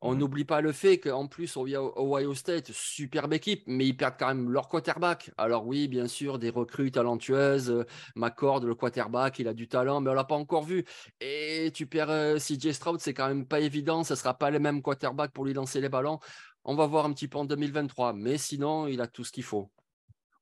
On 0.00 0.14
mmh. 0.14 0.18
n'oublie 0.18 0.44
pas 0.44 0.60
le 0.60 0.72
fait 0.72 0.98
qu'en 0.98 1.26
plus, 1.26 1.56
Ohio 1.56 2.34
State, 2.34 2.70
superbe 2.72 3.32
équipe, 3.32 3.64
mais 3.66 3.86
ils 3.86 3.96
perdent 3.96 4.16
quand 4.18 4.28
même 4.28 4.50
leur 4.50 4.68
quarterback. 4.68 5.30
Alors 5.36 5.66
oui, 5.66 5.88
bien 5.88 6.08
sûr, 6.08 6.38
des 6.38 6.50
recrues 6.50 6.90
talentueuses. 6.90 7.70
Euh, 7.70 7.84
McCord, 8.14 8.60
le 8.60 8.74
quarterback, 8.74 9.38
il 9.38 9.48
a 9.48 9.54
du 9.54 9.68
talent, 9.68 10.00
mais 10.00 10.10
on 10.10 10.14
l'a 10.14 10.24
pas 10.24 10.34
encore 10.34 10.64
vu. 10.64 10.84
Et 11.20 11.70
tu 11.74 11.86
perds 11.86 12.10
euh, 12.10 12.38
CJ 12.38 12.72
Stroud, 12.72 13.00
c'est 13.00 13.14
quand 13.14 13.28
même 13.28 13.46
pas 13.46 13.60
évident. 13.60 14.04
Ce 14.04 14.14
sera 14.14 14.34
pas 14.34 14.50
le 14.50 14.58
même 14.58 14.82
quarterback 14.82 15.32
pour 15.32 15.44
lui 15.44 15.54
lancer 15.54 15.80
les 15.80 15.88
ballons. 15.88 16.18
On 16.64 16.74
va 16.74 16.86
voir 16.86 17.06
un 17.06 17.12
petit 17.12 17.28
peu 17.28 17.38
en 17.38 17.44
2023, 17.44 18.12
mais 18.12 18.38
sinon, 18.38 18.86
il 18.88 19.00
a 19.00 19.06
tout 19.06 19.24
ce 19.24 19.32
qu'il 19.32 19.44
faut. 19.44 19.70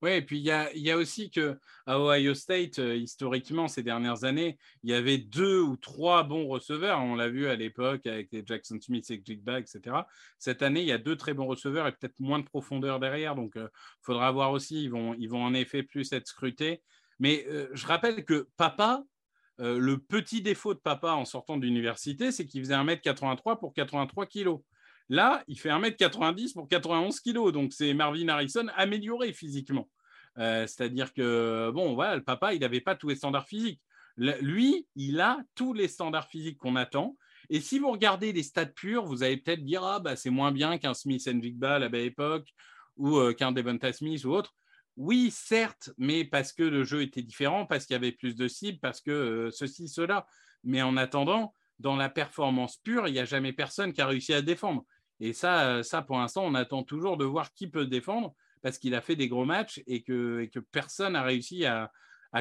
Oui, 0.03 0.11
et 0.11 0.23
puis 0.23 0.39
il 0.39 0.45
y 0.45 0.91
a, 0.91 0.97
aussi 0.97 1.31
que 1.31 1.59
à 1.87 1.99
Ohio 1.99 2.35
State, 2.35 2.79
euh, 2.79 2.97
historiquement, 2.97 3.69
ces 3.69 3.83
dernières 3.83 4.25
années, 4.25 4.59
il 4.83 4.91
y 4.91 4.95
avait 4.95 5.19
deux 5.19 5.61
ou 5.61 5.77
trois 5.77 6.23
bons 6.25 6.47
receveurs. 6.47 7.01
On 7.01 7.15
l'a 7.15 7.29
vu 7.29 7.47
à 7.47 7.55
l'époque 7.55 8.07
avec 8.07 8.29
les 8.33 8.43
Jackson 8.45 8.79
Smith 8.81 9.11
et 9.11 9.23
Jigba, 9.25 9.59
etc. 9.59 9.97
Cette 10.39 10.63
année, 10.63 10.81
il 10.81 10.87
y 10.87 10.93
a 10.93 10.99
deux 10.99 11.17
très 11.17 11.35
bons 11.35 11.47
receveurs 11.47 11.87
et 11.87 11.93
peut-être 11.93 12.19
moins 12.19 12.39
de 12.39 12.45
profondeur 12.45 13.01
derrière. 13.01 13.35
Donc, 13.35 13.53
il 13.55 13.63
euh, 13.63 13.69
faudra 14.03 14.31
voir 14.31 14.53
aussi. 14.53 14.85
Ils 14.85 14.91
vont, 14.91 15.15
ils 15.15 15.29
vont 15.29 15.43
en 15.43 15.55
effet 15.55 15.83
plus 15.83 16.13
être 16.13 16.27
scrutés. 16.27 16.83
Mais 17.19 17.47
euh, 17.49 17.69
je 17.73 17.87
rappelle 17.87 18.25
que 18.25 18.49
papa, 18.57 19.03
le 19.59 19.99
petit 19.99 20.43
défaut 20.43 20.75
de 20.75 20.81
papa 20.81 21.13
en 21.13 21.25
sortant 21.25 21.57
de 21.57 21.65
l'université, 21.65 22.33
c'est 22.33 22.45
qu'il 22.45 22.61
faisait 22.61 22.75
1m83 22.75 23.61
pour 23.61 23.73
83 23.73 24.27
kilos. 24.27 24.59
Là, 25.09 25.45
il 25.49 25.59
fait 25.59 25.69
1m90 25.69 26.55
pour 26.55 26.69
91 26.69 27.21
kg. 27.21 27.51
Donc, 27.53 27.73
c'est 27.73 27.93
Marvin 27.95 28.29
Harrison 28.29 28.67
amélioré 28.75 29.33
physiquement. 29.33 29.89
Euh, 30.39 30.67
c'est-à-dire 30.67 31.13
que, 31.13 31.71
bon, 31.73 31.95
voilà, 31.95 32.17
le 32.17 32.25
papa, 32.25 32.55
il 32.55 32.61
n'avait 32.61 32.81
pas 32.81 32.97
tous 32.97 33.09
les 33.09 33.17
standards 33.17 33.47
physiques. 33.47 33.81
lui, 34.17 34.87
il 34.97 35.21
a 35.21 35.39
tous 35.55 35.73
les 35.73 35.89
standards 35.89 36.29
physiques 36.29 36.59
qu'on 36.59 36.77
attend. 36.77 37.17
Et 37.51 37.61
si 37.61 37.79
vous 37.79 37.91
regardez 37.91 38.33
les 38.33 38.43
stats 38.43 38.67
purs, 38.67 39.05
vous 39.05 39.23
allez 39.23 39.37
peut-être 39.37 39.65
dire, 39.65 39.85
ah, 39.85 40.01
bah, 40.01 40.17
c'est 40.17 40.31
moins 40.31 40.53
bien 40.53 40.79
qu'un 40.79 40.95
Smith 40.95 41.23
Jigba 41.25 41.75
à 41.75 41.79
la 41.79 41.89
belle 41.89 42.07
époque 42.07 42.49
ou 42.97 43.19
euh, 43.19 43.33
qu'un 43.33 43.53
Devonta 43.53 43.93
Smith 43.93 44.25
ou 44.25 44.31
autre. 44.31 44.55
Oui, 44.97 45.31
certes, 45.33 45.91
mais 45.99 46.25
parce 46.25 46.53
que 46.53 46.63
le 46.63 46.85
jeu 46.85 47.03
était 47.03 47.23
différent, 47.23 47.67
parce 47.67 47.85
qu'il 47.85 47.95
y 47.95 47.97
avait 47.97 48.13
plus 48.13 48.37
de 48.37 48.47
cibles, 48.47 48.79
parce 48.81 49.01
que 49.01 49.11
euh, 49.11 49.51
ceci, 49.51 49.89
cela. 49.89 50.27
Mais 50.63 50.83
en 50.83 50.97
attendant, 50.97 51.53
dans 51.81 51.97
la 51.97 52.09
performance 52.09 52.77
pure, 52.77 53.09
il 53.09 53.13
n'y 53.13 53.19
a 53.19 53.25
jamais 53.25 53.53
personne 53.53 53.93
qui 53.93 54.01
a 54.01 54.07
réussi 54.07 54.33
à 54.33 54.41
défendre. 54.41 54.87
Et 55.21 55.33
ça, 55.33 55.83
ça 55.83 56.03
pour 56.03 56.19
l'instant, 56.19 56.45
on 56.45 56.55
attend 56.55 56.83
toujours 56.83 57.17
de 57.17 57.25
voir 57.25 57.53
qui 57.53 57.69
peut 57.69 57.87
défendre 57.87 58.35
parce 58.65 58.79
qu'il 58.79 58.95
a 58.95 59.01
fait 59.03 59.15
des 59.15 59.29
gros 59.29 59.45
matchs 59.45 59.83
et 59.87 60.03
que, 60.03 60.49
que 60.53 60.59
personne 60.59 61.13
n'a 61.13 61.23
réussi 61.23 61.67
à, 61.67 61.91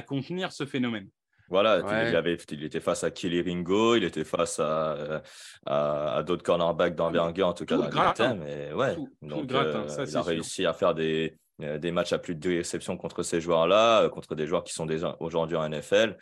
contenir 0.08 0.51
ce 0.51 0.65
phénomène. 0.65 1.08
Voilà, 1.50 1.82
il, 2.10 2.15
avait, 2.15 2.36
il 2.50 2.63
était 2.63 2.80
face 2.80 3.03
à 3.03 3.12
Kelly 3.12 3.42
Ringo, 3.42 3.96
il 3.96 4.06
était 4.06 4.24
face 4.24 4.60
à, 4.60 5.22
à, 5.68 6.24
d'autres 6.24 6.42
cornerbacks 6.42 6.96
d'envergure, 6.96 7.48
en 7.48 7.53
tout 7.53 7.65
cas 7.65 7.77
dans 7.77 7.89
le 7.89 8.34
Mais 8.39 8.74
ouais, 8.74 8.96
donc 9.22 9.51
euh, 9.51 9.86
il 10.08 10.18
a 10.18 10.22
réussi 10.24 10.65
à 10.65 10.74
faire 10.74 10.96
des, 10.96 11.38
euh, 11.62 11.77
des 11.77 11.92
matchs 11.92 12.13
à 12.13 12.18
plus 12.18 12.34
de 12.34 12.39
deux 12.39 12.58
réceptions 12.58 12.98
contre 12.98 13.22
ces 13.22 13.39
joueurs-là, 13.39 14.03
euh, 14.03 14.10
contre 14.10 14.34
des 14.34 14.48
joueurs 14.48 14.63
qui 14.63 14.74
sont 14.74 14.88
aujourd'hui 15.20 15.58
en 15.58 15.70
NFL. 15.70 16.18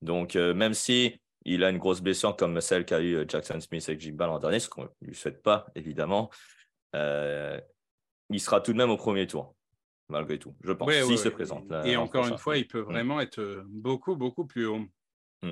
Donc, 0.00 0.36
même 0.36 0.72
si 0.72 1.20
il 1.44 1.64
a 1.64 1.70
une 1.70 1.78
grosse 1.78 2.00
blessure 2.00 2.36
comme 2.36 2.60
celle 2.60 2.84
qu'a 2.84 3.00
eu 3.00 3.16
euh, 3.16 3.24
Jackson 3.26 3.60
Smith 3.60 3.84
avec 3.88 4.00
Jigba 4.00 4.26
l'an 4.26 4.38
dernier, 4.38 4.60
ce 4.60 4.68
qu'on 4.68 4.84
ne 4.84 4.88
lui 5.06 5.14
souhaite 5.14 5.42
pas, 5.42 5.66
évidemment. 5.74 6.30
Euh, 6.94 7.60
il 8.28 8.40
sera 8.40 8.60
tout 8.60 8.72
de 8.72 8.78
même 8.78 8.90
au 8.90 8.96
premier 8.96 9.26
tour, 9.26 9.54
malgré 10.08 10.38
tout, 10.38 10.54
je 10.62 10.72
pense, 10.72 10.92
s'il 10.92 11.18
se 11.18 11.28
présente. 11.28 11.70
et 11.84 11.96
encore 11.96 12.26
une 12.26 12.38
fois, 12.38 12.58
il 12.58 12.66
peut 12.66 12.82
mm. 12.82 12.84
vraiment 12.84 13.20
être 13.20 13.40
euh, 13.40 13.62
beaucoup, 13.66 14.16
beaucoup 14.16 14.46
plus 14.46 14.66
haut. 14.66 14.84
Mm. 15.42 15.50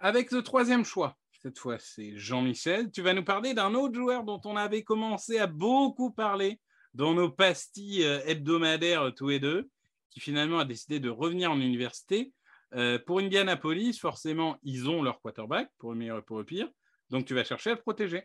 Avec 0.00 0.32
le 0.32 0.42
troisième 0.42 0.84
choix, 0.84 1.16
cette 1.42 1.58
fois, 1.58 1.78
c'est 1.78 2.16
Jean-Michel. 2.16 2.90
Tu 2.90 3.02
vas 3.02 3.14
nous 3.14 3.24
parler 3.24 3.54
d'un 3.54 3.74
autre 3.74 3.94
joueur 3.94 4.24
dont 4.24 4.40
on 4.44 4.56
avait 4.56 4.82
commencé 4.82 5.38
à 5.38 5.46
beaucoup 5.46 6.10
parler 6.10 6.60
dans 6.94 7.14
nos 7.14 7.30
pastilles 7.30 8.02
hebdomadaires 8.24 9.12
tous 9.14 9.28
les 9.28 9.40
deux, 9.40 9.68
qui 10.10 10.20
finalement 10.20 10.60
a 10.60 10.64
décidé 10.64 11.00
de 11.00 11.10
revenir 11.10 11.50
en 11.50 11.60
université. 11.60 12.32
Euh, 12.74 12.98
pour 13.06 13.20
Indianapolis, 13.20 13.98
forcément, 13.98 14.56
ils 14.62 14.88
ont 14.88 15.02
leur 15.02 15.20
quarterback, 15.20 15.68
pour 15.78 15.92
le 15.92 15.98
meilleur 15.98 16.18
et 16.18 16.22
pour 16.22 16.38
le 16.38 16.44
pire. 16.44 16.68
Donc, 17.10 17.24
tu 17.24 17.34
vas 17.34 17.44
chercher 17.44 17.70
à 17.70 17.76
te 17.76 17.82
protéger. 17.82 18.24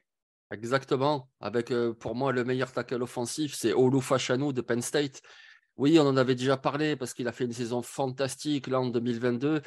Exactement. 0.52 1.30
Avec, 1.40 1.72
euh, 1.72 1.94
pour 1.94 2.16
moi, 2.16 2.32
le 2.32 2.44
meilleur 2.44 2.72
tackle 2.72 3.04
offensif, 3.04 3.54
c'est 3.54 3.74
Olu 3.74 4.02
Fashanu 4.02 4.52
de 4.52 4.62
Penn 4.62 4.82
State. 4.82 5.22
Oui, 5.78 5.98
on 6.00 6.08
en 6.08 6.18
avait 6.18 6.36
déjà 6.36 6.58
parlé 6.58 6.96
parce 6.96 7.14
qu'il 7.14 7.28
a 7.28 7.32
fait 7.32 7.46
une 7.46 7.54
saison 7.54 7.82
fantastique 7.82 8.68
là 8.68 8.82
en 8.82 8.88
2022. 8.88 9.62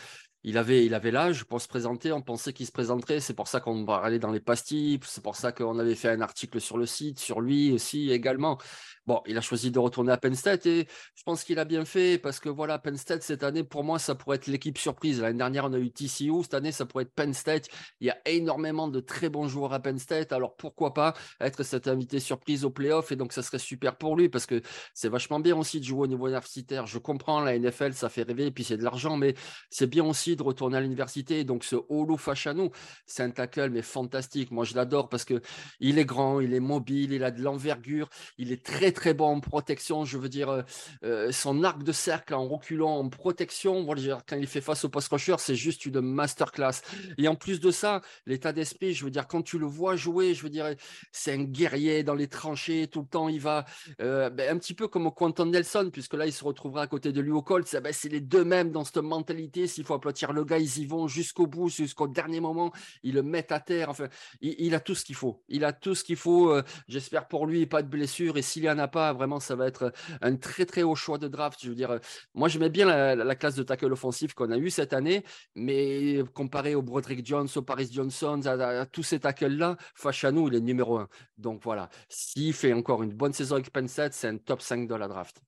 Il 0.45 0.59
avait, 0.59 0.85
il 0.85 0.95
avait 0.95 1.11
l'âge 1.11 1.45
pour 1.45 1.61
se 1.61 1.69
présenter. 1.69 2.13
On 2.13 2.23
pensait 2.23 2.53
qu'il 2.53 2.67
se 2.67 2.73
présenterait. 2.73 3.21
C'est 3.21 3.35
pour 3.35 3.49
ça 3.49 3.61
qu'on 3.61 3.85
va 3.85 3.97
aller 3.97 4.19
dans 4.19 4.33
les 4.33 4.41
pastilles. 4.41 4.99
C'est 5.05 5.23
pour 5.23 5.37
ça 5.37 5.53
qu'on 5.53 5.79
avait 5.79 5.95
fait 5.95 6.09
un 6.09 6.21
article 6.21 6.61
sur 6.61 6.79
le 6.79 6.87
site, 6.87 7.19
sur 7.21 7.41
lui 7.41 7.73
aussi 7.73 8.11
également. 8.11 8.59
Bon, 9.07 9.21
il 9.27 9.37
a 9.37 9.41
choisi 9.41 9.71
de 9.71 9.79
retourner 9.79 10.13
à 10.13 10.17
Penn 10.17 10.35
State 10.35 10.67
et 10.67 10.87
je 11.17 11.23
pense 11.25 11.43
qu'il 11.43 11.59
a 11.59 11.65
bien 11.65 11.85
fait 11.85 12.19
parce 12.19 12.39
que 12.39 12.49
voilà, 12.49 12.79
Penn 12.79 12.97
State 12.97 13.23
cette 13.23 13.43
année, 13.43 13.65
pour 13.65 13.83
moi, 13.83 13.99
ça 13.99 14.15
pourrait 14.15 14.37
être 14.37 14.47
l'équipe 14.47 14.79
surprise. 14.79 15.21
L'année 15.21 15.39
dernière, 15.39 15.65
on 15.65 15.73
a 15.73 15.79
eu 15.79 15.91
TCU. 15.91 16.43
Cette 16.43 16.55
année, 16.55 16.73
ça 16.73 16.87
pourrait 16.87 17.05
être 17.05 17.15
Penn 17.15 17.35
State. 17.35 17.69
Il 18.01 18.07
y 18.07 18.11
a 18.11 18.19
énormément 18.27 18.89
de 18.89 19.01
très 19.01 19.29
bons 19.29 19.49
joueurs 19.49 19.73
à 19.73 19.81
Penn 19.81 19.99
State. 19.99 20.33
Alors 20.33 20.57
pourquoi 20.57 20.95
pas 20.95 21.15
être 21.41 21.63
cette 21.63 21.89
invité 21.89 22.21
surprise 22.21 22.65
au 22.65 22.71
playoff 22.71 23.13
et 23.13 23.17
donc 23.17 23.33
ça 23.33 23.43
serait 23.43 23.59
super 23.59 23.97
pour 23.97 24.17
lui 24.17 24.29
parce 24.29 24.47
que 24.47 24.63
c'est 24.95 25.09
vachement 25.09 25.41
bien 25.41 25.57
aussi 25.57 25.81
de 25.81 25.85
jouer 25.85 26.01
au 26.03 26.07
niveau 26.07 26.27
universitaire. 26.27 26.87
Je 26.87 26.99
comprends, 26.99 27.41
la 27.41 27.59
NFL, 27.59 27.95
ça 27.95 28.09
fait 28.09 28.23
rêver 28.23 28.47
et 28.47 28.51
puis 28.51 28.65
c'est 28.65 28.77
de 28.77 28.85
l'argent, 28.85 29.17
mais 29.17 29.35
c'est 29.71 29.89
bien 29.89 30.05
aussi 30.05 30.32
de 30.37 30.43
retourner 30.43 30.77
à 30.77 30.81
l'université. 30.81 31.45
Donc 31.45 31.65
ce 31.65 31.77
Olu 31.89 32.19
Fachanou, 32.19 32.71
c'est 33.07 33.23
un 33.23 33.31
tackle 33.31 33.71
mais 33.71 33.83
fantastique. 33.83 34.51
Moi, 34.51 34.65
je 34.65 34.75
l'adore 34.75 35.09
parce 35.09 35.25
que 35.25 35.41
il 35.81 35.99
est 35.99 36.05
grand, 36.05 36.41
il 36.41 36.55
est 36.55 36.61
mobile, 36.61 37.12
il 37.12 37.25
a 37.25 37.31
de 37.31 37.43
l'envergure, 37.43 38.09
il 38.39 38.53
est 38.53 38.65
très 38.65 38.93
très 38.93 39.15
bon 39.15 39.27
en 39.27 39.41
protection. 39.41 40.05
Je 40.05 40.19
veux 40.19 40.29
dire, 40.29 40.49
euh, 40.51 40.62
euh, 41.05 41.33
son 41.33 41.65
arc 41.65 41.83
de 41.83 41.93
cercle 41.93 42.35
en 42.35 42.47
reculant 42.47 42.97
en 42.99 43.09
protection, 43.09 43.87
quand 43.87 44.37
il 44.37 44.47
fait 44.47 44.61
face 44.61 44.85
au 44.85 44.89
post 44.89 45.09
rusher, 45.09 45.37
c'est 45.39 45.55
juste 45.55 45.87
une 45.87 46.01
masterclass. 46.01 46.83
Et 47.19 47.29
en 47.29 47.35
plus 47.35 47.61
de 47.61 47.71
ça, 47.71 48.03
l'état 48.27 48.53
d'esprit, 48.53 48.95
je 48.95 49.05
veux 49.05 49.11
dire, 49.11 49.27
quand 49.27 49.43
tu 49.43 49.59
le 49.59 49.67
vois 49.67 49.97
jouer, 49.97 50.35
je 50.35 50.43
veux 50.43 50.51
dire, 50.51 50.75
c'est 51.11 51.33
un 51.33 51.45
guerrier 51.45 52.03
dans 52.03 52.15
les 52.15 52.29
tranchées 52.29 52.89
tout 52.89 53.01
le 53.01 53.07
temps. 53.07 53.29
Il 53.29 53.41
va 53.41 53.65
euh, 54.01 54.31
ben, 54.31 54.55
un 54.55 54.59
petit 54.59 54.75
peu 54.75 54.89
comme 54.89 55.11
Quentin 55.12 55.47
Nelson, 55.47 55.91
puisque 55.93 56.15
là, 56.15 56.27
il 56.27 56.33
se 56.33 56.45
retrouvera 56.45 56.83
à 56.83 56.87
côté 56.87 57.12
de 57.12 57.21
lui 57.21 57.31
au 57.31 57.43
Colts. 57.43 57.77
Ben, 57.83 57.93
c'est 57.93 58.09
les 58.09 58.21
deux 58.21 58.45
mêmes 58.45 58.71
dans 58.71 58.85
cette 58.85 58.99
mentalité. 58.99 59.67
S'il 59.67 59.85
faut 59.85 59.95
applaudir 59.95 60.22
le 60.31 60.45
gars, 60.45 60.59
ils 60.59 60.79
y 60.79 60.87
vont 60.87 61.09
jusqu'au 61.09 61.49
bout, 61.49 61.69
jusqu'au 61.69 62.07
dernier 62.07 62.38
moment, 62.38 62.71
ils 63.02 63.14
le 63.14 63.25
mettent 63.25 63.50
à 63.50 63.59
terre. 63.59 63.88
Enfin, 63.88 64.07
il, 64.41 64.75
a 64.76 64.81
tout 64.81 64.95
ce 64.95 65.05
qu'il 65.05 65.17
faut. 65.17 65.43
Il 65.49 65.64
a 65.64 65.73
tout 65.73 65.97
ce 65.97 66.05
qu'il 66.05 66.17
faut. 66.17 66.50
Euh, 66.50 66.62
j'espère 66.87 67.26
pour 67.26 67.47
lui, 67.47 67.67
pas 67.67 67.83
de 67.83 67.88
blessure. 67.88 68.37
Et 68.37 68.43
s'il 68.43 68.62
n'y 68.62 68.71
en 68.71 68.79
a 68.79 68.87
pas, 68.87 69.12
vraiment, 69.12 69.41
ça 69.41 69.57
va 69.57 69.67
être 69.67 69.93
un 70.21 70.37
très 70.37 70.67
très 70.67 70.85
haut 70.85 70.95
choix 70.95 71.19
de 71.19 71.26
draft. 71.26 71.59
Je 71.62 71.71
veux 71.71 71.75
dire, 71.75 71.99
moi, 72.35 72.49
j'aimais 72.49 72.71
bien 72.71 72.87
la, 72.87 73.35
classe 73.35 73.57
de 73.57 73.64
tackle 73.64 73.93
offensif 73.93 74.35
qu'on 74.35 74.52
a 74.52 74.59
eu 74.59 74.71
cette 74.71 74.93
année, 74.93 75.25
mais 75.57 76.23
comparé 76.35 76.75
au 76.75 76.83
Broderick 76.83 77.26
Jones, 77.26 77.49
au 77.57 77.62
Paris 77.62 77.88
Johnson, 77.91 78.41
à, 78.45 78.87
tous 78.87 79.02
ces 79.02 79.19
tackles-là, 79.19 79.76
Fachano, 79.95 80.49
il 80.49 80.55
est 80.55 80.61
numéro 80.61 80.99
un. 80.99 81.09
Donc 81.38 81.62
voilà, 81.64 81.88
s'il 82.09 82.52
fait 82.52 82.73
encore 82.73 83.02
une 83.02 83.12
bonne 83.12 83.33
saison 83.33 83.57
avec 83.57 83.73
Penn 83.73 83.88
c'est 83.88 84.26
un 84.26 84.37
top 84.37 84.62
5 84.62 84.87
de 84.87 84.95
la 84.95 85.09
draft. 85.09 85.43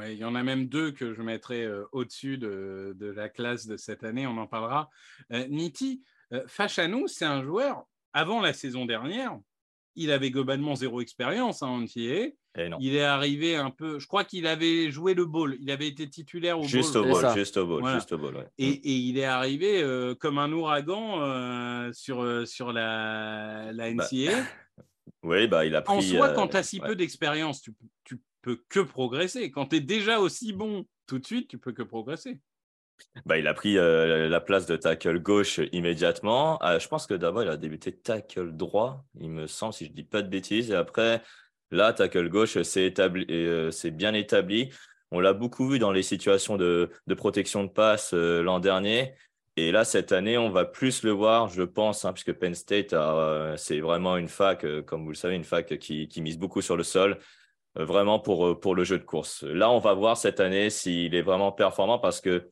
Ouais, 0.00 0.14
il 0.14 0.18
y 0.18 0.24
en 0.24 0.34
a 0.34 0.42
même 0.42 0.66
deux 0.66 0.92
que 0.92 1.12
je 1.12 1.20
mettrai 1.20 1.62
euh, 1.62 1.84
au-dessus 1.92 2.38
de, 2.38 2.94
la 3.14 3.28
classe 3.28 3.66
de 3.66 3.76
cette 3.76 4.02
année, 4.02 4.26
on 4.26 4.38
en 4.38 4.46
parlera. 4.46 4.88
Euh, 5.30 5.46
Niti, 5.48 6.02
euh, 6.32 6.42
c'est 7.06 7.24
un 7.26 7.42
joueur, 7.42 7.84
avant 8.14 8.40
la 8.40 8.54
saison 8.54 8.86
dernière, 8.86 9.38
il 9.96 10.10
avait 10.10 10.30
globalement 10.30 10.74
zéro 10.74 11.02
expérience 11.02 11.62
en 11.62 11.82
entier. 11.82 12.38
Il 12.80 12.96
est 12.96 13.04
arrivé 13.04 13.56
un 13.56 13.70
peu, 13.70 13.98
je 13.98 14.06
crois 14.06 14.24
qu'il 14.24 14.46
avait 14.46 14.90
joué 14.90 15.12
le 15.12 15.26
ball, 15.26 15.58
il 15.60 15.70
avait 15.70 15.86
été 15.86 16.08
titulaire 16.08 16.58
au 16.58 16.64
juste 16.64 16.96
Au 16.96 17.04
ball 17.04 17.34
juste 17.34 17.58
au 17.58 17.66
ball, 17.66 17.94
juste 17.94 18.12
au 18.12 18.18
ball. 18.18 18.50
Et, 18.58 18.80
il 18.90 19.18
est 19.18 19.24
arrivé 19.24 19.82
euh, 19.82 20.14
comme 20.14 20.38
un 20.38 20.50
ouragan 20.50 21.92
sur, 21.92 22.48
sur 22.48 22.72
la, 22.72 23.70
la 23.72 23.92
bah, 23.92 24.04
NCA. 24.10 24.32
oui, 25.22 25.46
bah, 25.46 25.66
il 25.66 25.76
a 25.76 25.82
pris. 25.82 25.94
En 25.94 26.00
soi, 26.00 26.30
quand 26.30 26.48
tu 26.48 26.56
as 26.56 26.62
si 26.62 26.80
peu 26.80 26.96
d'expérience, 26.96 27.60
tu, 27.60 27.72
tu 28.02 28.18
peux 28.42 28.60
que 28.68 28.80
progresser. 28.80 29.50
Quand 29.50 29.66
tu 29.66 29.76
es 29.76 29.80
déjà 29.80 30.20
aussi 30.20 30.52
bon 30.52 30.86
tout 31.06 31.18
de 31.18 31.26
suite, 31.26 31.48
tu 31.48 31.58
peux 31.58 31.72
que 31.72 31.82
progresser. 31.82 32.40
Bah, 33.26 33.38
il 33.38 33.46
a 33.46 33.54
pris 33.54 33.78
euh, 33.78 34.28
la 34.28 34.40
place 34.40 34.66
de 34.66 34.76
tackle 34.76 35.18
gauche 35.20 35.60
immédiatement. 35.72 36.62
Euh, 36.62 36.78
je 36.78 36.88
pense 36.88 37.06
que 37.06 37.14
d'abord, 37.14 37.42
il 37.42 37.48
a 37.48 37.56
débuté 37.56 37.92
tackle 37.92 38.52
droit, 38.52 39.04
il 39.18 39.30
me 39.30 39.46
semble, 39.46 39.72
si 39.72 39.86
je 39.86 39.90
ne 39.90 39.94
dis 39.94 40.04
pas 40.04 40.22
de 40.22 40.28
bêtises. 40.28 40.70
Et 40.70 40.74
après, 40.74 41.22
là, 41.70 41.92
tackle 41.92 42.28
gauche, 42.28 42.60
c'est 42.62 42.98
euh, 43.00 43.70
bien 43.92 44.14
établi. 44.14 44.70
On 45.10 45.20
l'a 45.20 45.32
beaucoup 45.32 45.68
vu 45.68 45.78
dans 45.78 45.92
les 45.92 46.02
situations 46.02 46.56
de, 46.56 46.90
protection 47.16 47.64
de 47.64 47.68
passe 47.68 48.12
l'an 48.12 48.60
dernier. 48.60 49.14
Et 49.56 49.72
là, 49.72 49.84
cette 49.84 50.12
année, 50.12 50.38
on 50.38 50.50
va 50.50 50.64
plus 50.64 51.02
le 51.02 51.10
voir, 51.10 51.48
je 51.48 51.62
pense, 51.62 52.04
hein, 52.04 52.12
puisque 52.12 52.32
Penn 52.32 52.54
State, 52.54 52.94
c'est 53.56 53.80
vraiment 53.80 54.16
une 54.16 54.28
fac, 54.28 54.64
comme 54.84 55.02
vous 55.02 55.10
le 55.10 55.16
savez, 55.16 55.34
une 55.34 55.42
fac 55.42 55.76
qui 55.78 56.22
mise 56.22 56.38
beaucoup 56.38 56.62
sur 56.62 56.76
le 56.76 56.84
sol. 56.84 57.18
Euh, 57.80 57.84
vraiment 57.84 58.18
pour, 58.18 58.46
euh, 58.46 58.58
pour 58.58 58.74
le 58.74 58.84
jeu 58.84 58.98
de 58.98 59.04
course. 59.04 59.42
Là, 59.42 59.70
on 59.70 59.78
va 59.78 59.94
voir 59.94 60.16
cette 60.16 60.40
année 60.40 60.70
s'il 60.70 61.14
est 61.14 61.22
vraiment 61.22 61.52
performant 61.52 61.98
parce 61.98 62.20
que 62.20 62.50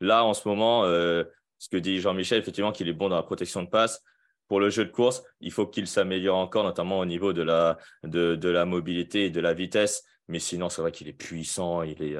là, 0.00 0.24
en 0.24 0.34
ce 0.34 0.48
moment, 0.48 0.84
euh, 0.84 1.24
ce 1.58 1.68
que 1.68 1.76
dit 1.76 2.00
Jean-Michel, 2.00 2.38
effectivement, 2.38 2.72
qu'il 2.72 2.88
est 2.88 2.94
bon 2.94 3.08
dans 3.08 3.16
la 3.16 3.22
protection 3.22 3.62
de 3.62 3.68
passe. 3.68 4.02
Pour 4.48 4.58
le 4.58 4.68
jeu 4.68 4.84
de 4.84 4.90
course, 4.90 5.22
il 5.40 5.52
faut 5.52 5.66
qu'il 5.66 5.86
s'améliore 5.86 6.36
encore, 6.36 6.64
notamment 6.64 6.98
au 6.98 7.04
niveau 7.04 7.32
de 7.32 7.42
la, 7.42 7.78
de, 8.02 8.34
de, 8.34 8.48
la 8.48 8.64
mobilité 8.64 9.26
et 9.26 9.30
de 9.30 9.40
la 9.40 9.54
vitesse. 9.54 10.04
Mais 10.26 10.40
sinon, 10.40 10.68
c'est 10.68 10.82
vrai 10.82 10.90
qu'il 10.90 11.08
est 11.08 11.12
puissant, 11.12 11.82
il, 11.82 12.02
est, 12.02 12.16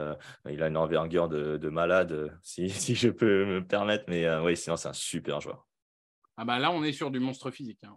il 0.49 0.63
a 0.63 0.69
une 0.69 0.77
envergure 0.77 1.29
de, 1.29 1.57
de 1.57 1.69
malade, 1.69 2.37
si, 2.43 2.71
si, 2.71 2.95
je 2.95 3.09
peux 3.09 3.45
me 3.47 3.67
permettre. 3.67 4.05
Mais 4.09 4.33
oui, 4.39 4.57
sinon, 4.57 4.77
c'est 4.77 4.89
un 4.89 4.93
super 4.93 5.41
joueur. 5.41 5.67
Ah 6.37 6.45
bah 6.45 6.59
là, 6.59 6.71
on 6.71 6.85
est 6.85 6.93
sur 6.93 7.11
du 7.11 7.19
monstre 7.19 7.51
physique. 7.51 7.81
Hein. 7.85 7.97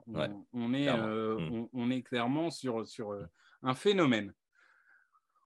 On, 0.51 0.73
est, 0.73 0.91
mm. 0.91 1.67
on, 1.71 1.91
est 1.91 2.01
clairement 2.01 2.49
sur, 2.49 2.87
sur 2.87 3.15
un 3.61 3.73
phénomène. 3.75 4.33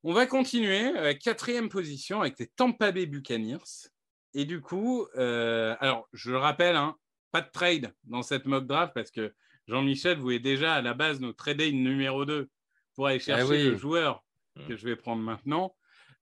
On 0.10 0.14
va 0.14 0.26
continuer, 0.26 0.98
euh, 0.98 1.14
quatrième 1.14 1.68
position 1.68 2.22
avec 2.22 2.40
les 2.40 2.48
Tampa 2.48 2.94
Bay 2.94 3.08
Buccaneers. 3.08 3.90
Et 4.34 4.46
du 4.46 4.62
coup, 4.62 5.06
euh, 5.18 5.76
alors 5.82 6.08
je 6.14 6.32
le 6.32 6.38
rappelle, 6.38 6.78
hein, 6.78 6.96
pas 7.34 7.42
de 7.42 7.52
trade 7.52 7.94
dans 8.06 8.22
cette 8.22 8.46
mock 8.46 8.66
draft 8.66 8.94
parce 8.94 9.12
que 9.12 9.34
Jean-Michel 9.68 10.18
voulait 10.18 10.40
déjà 10.40 10.76
à 10.76 10.82
la 10.82 10.94
base 10.94 11.20
nous 11.20 11.34
trader 11.34 11.68
une 11.68 11.84
numéro 11.84 12.24
2 12.24 12.50
pour 12.96 13.08
aller 13.08 13.20
chercher 13.20 13.66
eh 13.66 13.70
le 13.72 13.76
joueur 13.76 14.24
que 14.66 14.78
je 14.78 14.86
vais 14.86 14.96
prendre 14.96 15.22
maintenant. 15.22 15.76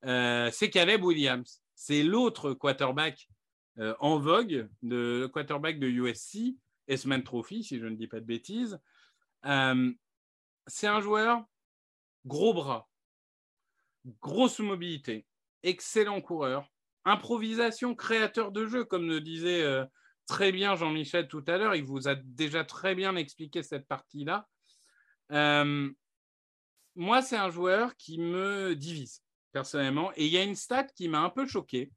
Euh, 0.04 0.50
c'est 0.52 0.72
Caleb 0.72 1.04
Williams. 1.04 1.62
C'est 1.76 2.02
l'autre 2.02 2.54
quarterback 2.54 3.30
en 4.00 4.18
vogue, 4.18 4.68
de 4.82 5.30
quarterback 5.32 5.78
de 5.78 5.88
USC, 5.88 6.56
Esman 6.88 7.22
Trophy, 7.22 7.64
si 7.64 7.78
je 7.78 7.86
ne 7.86 7.96
dis 7.96 8.08
pas 8.08 8.20
de 8.20 8.26
bêtises. 8.26 8.80
c'est 9.44 10.88
un 10.88 11.02
joueur 11.02 11.46
gros 12.26 12.56
bras, 12.56 12.90
grosse 14.22 14.60
mobilité, 14.60 15.26
excellent 15.64 16.22
coureur, 16.22 16.70
improvisation, 17.06 17.96
créateur 17.96 18.52
de 18.52 18.66
jeu, 18.66 18.84
comme 18.84 19.08
le 19.08 19.22
disait 19.22 19.64
euh, 19.64 19.86
très 20.28 20.52
bien 20.52 20.76
Jean-Michel 20.76 21.28
tout 21.28 21.44
à 21.48 21.58
l'heure. 21.58 21.76
Il 21.76 21.86
vous 21.86 22.08
a 22.08 22.16
déjà 22.16 22.64
très 22.64 22.96
bien 22.96 23.16
expliqué 23.16 23.64
cette 23.64 23.88
partie-là. 23.88 24.48
Euh, 25.32 25.90
moi, 26.96 27.22
c'est 27.22 27.38
un 27.38 27.50
joueur 27.50 27.96
qui 27.98 28.20
me 28.20 28.76
divise 28.76 29.22
personnellement. 29.52 30.12
Et 30.16 30.26
il 30.26 30.32
y 30.32 30.38
a 30.38 30.44
une 30.44 30.56
stat 30.56 30.86
qui 30.96 31.08
m'a 31.08 31.20
un 31.20 31.30
peu 31.30 31.46
choqué. 31.48 31.92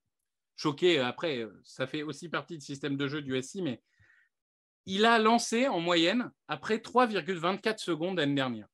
Choqué, 0.56 0.98
après, 0.98 1.46
ça 1.62 1.86
fait 1.86 2.02
aussi 2.02 2.28
partie 2.28 2.58
du 2.58 2.64
système 2.64 2.96
de 2.96 3.06
jeu 3.06 3.22
du 3.22 3.40
SI, 3.40 3.62
mais 3.62 3.80
il 4.86 5.04
a 5.04 5.18
lancé 5.18 5.68
en 5.68 5.78
moyenne 5.78 6.32
après 6.48 6.78
3,24 6.78 7.78
secondes 7.78 8.18
l'année 8.18 8.34
dernière 8.34 8.66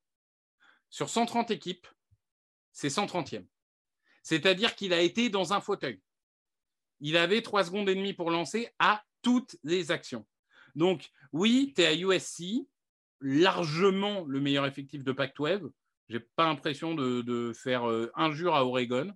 sur 0.94 1.08
130 1.08 1.50
équipes, 1.50 1.88
c'est 2.74 2.88
130e. 2.88 3.46
C'est-à-dire 4.22 4.74
qu'il 4.74 4.92
a 4.92 5.00
été 5.00 5.30
dans 5.30 5.54
un 5.54 5.60
fauteuil. 5.60 6.02
Il 7.00 7.16
avait 7.16 7.40
3 7.40 7.64
secondes 7.64 7.88
et 7.88 7.94
demie 7.94 8.12
pour 8.12 8.30
lancer 8.30 8.68
à 8.78 9.02
toutes 9.22 9.56
les 9.62 9.90
actions. 9.90 10.26
Donc, 10.74 11.10
oui, 11.32 11.72
tu 11.74 11.82
es 11.82 11.86
à 11.86 11.94
USC, 11.94 12.66
largement 13.20 14.24
le 14.26 14.40
meilleur 14.40 14.66
effectif 14.66 15.04
de 15.04 15.12
Pac-12. 15.12 15.70
Je 16.08 16.16
n'ai 16.16 16.24
pas 16.36 16.44
l'impression 16.44 16.94
de, 16.94 17.52
faire 17.54 17.88
euh, 17.88 18.10
injure 18.14 18.54
à 18.54 18.64
Oregon. 18.64 19.10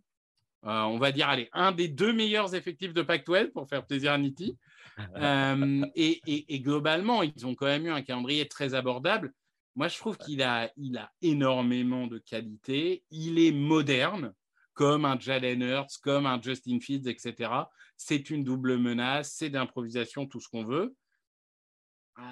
Euh, 0.64 0.82
on 0.82 0.98
va 0.98 1.12
dire, 1.12 1.28
allez, 1.28 1.48
un 1.52 1.72
des 1.72 1.88
deux 1.88 2.12
meilleurs 2.12 2.54
effectifs 2.54 2.94
de 2.94 3.02
Pac-12 3.02 3.52
pour 3.52 3.68
faire 3.68 3.86
plaisir 3.86 4.12
à 4.12 4.18
Nitti. 4.18 4.56
Euh, 5.14 5.86
et, 5.94 6.58
globalement, 6.58 7.22
ils 7.22 7.46
ont 7.46 7.54
quand 7.54 7.66
même 7.66 7.86
eu 7.86 7.90
un 7.90 8.02
calendrier 8.02 8.48
très 8.48 8.74
abordable. 8.74 9.32
Moi, 9.76 9.88
je 9.88 9.98
trouve 9.98 10.16
qu'il 10.18 10.42
a, 10.42 10.70
il 10.76 10.96
a 10.98 11.10
énormément 11.22 12.06
de 12.06 12.18
qualité. 12.18 13.04
Il 13.10 13.38
est 13.38 13.52
moderne, 13.52 14.32
comme 14.74 15.04
un 15.04 15.18
Jalen 15.18 15.62
Hurts, 15.62 15.98
comme 16.02 16.26
un 16.26 16.40
Justin 16.40 16.80
Fields, 16.80 17.08
etc. 17.08 17.50
C'est 17.96 18.30
une 18.30 18.44
double 18.44 18.76
menace, 18.78 19.32
c'est 19.36 19.50
d'improvisation, 19.50 20.26
tout 20.26 20.40
ce 20.40 20.48
qu'on 20.48 20.64
veut. 20.64 20.94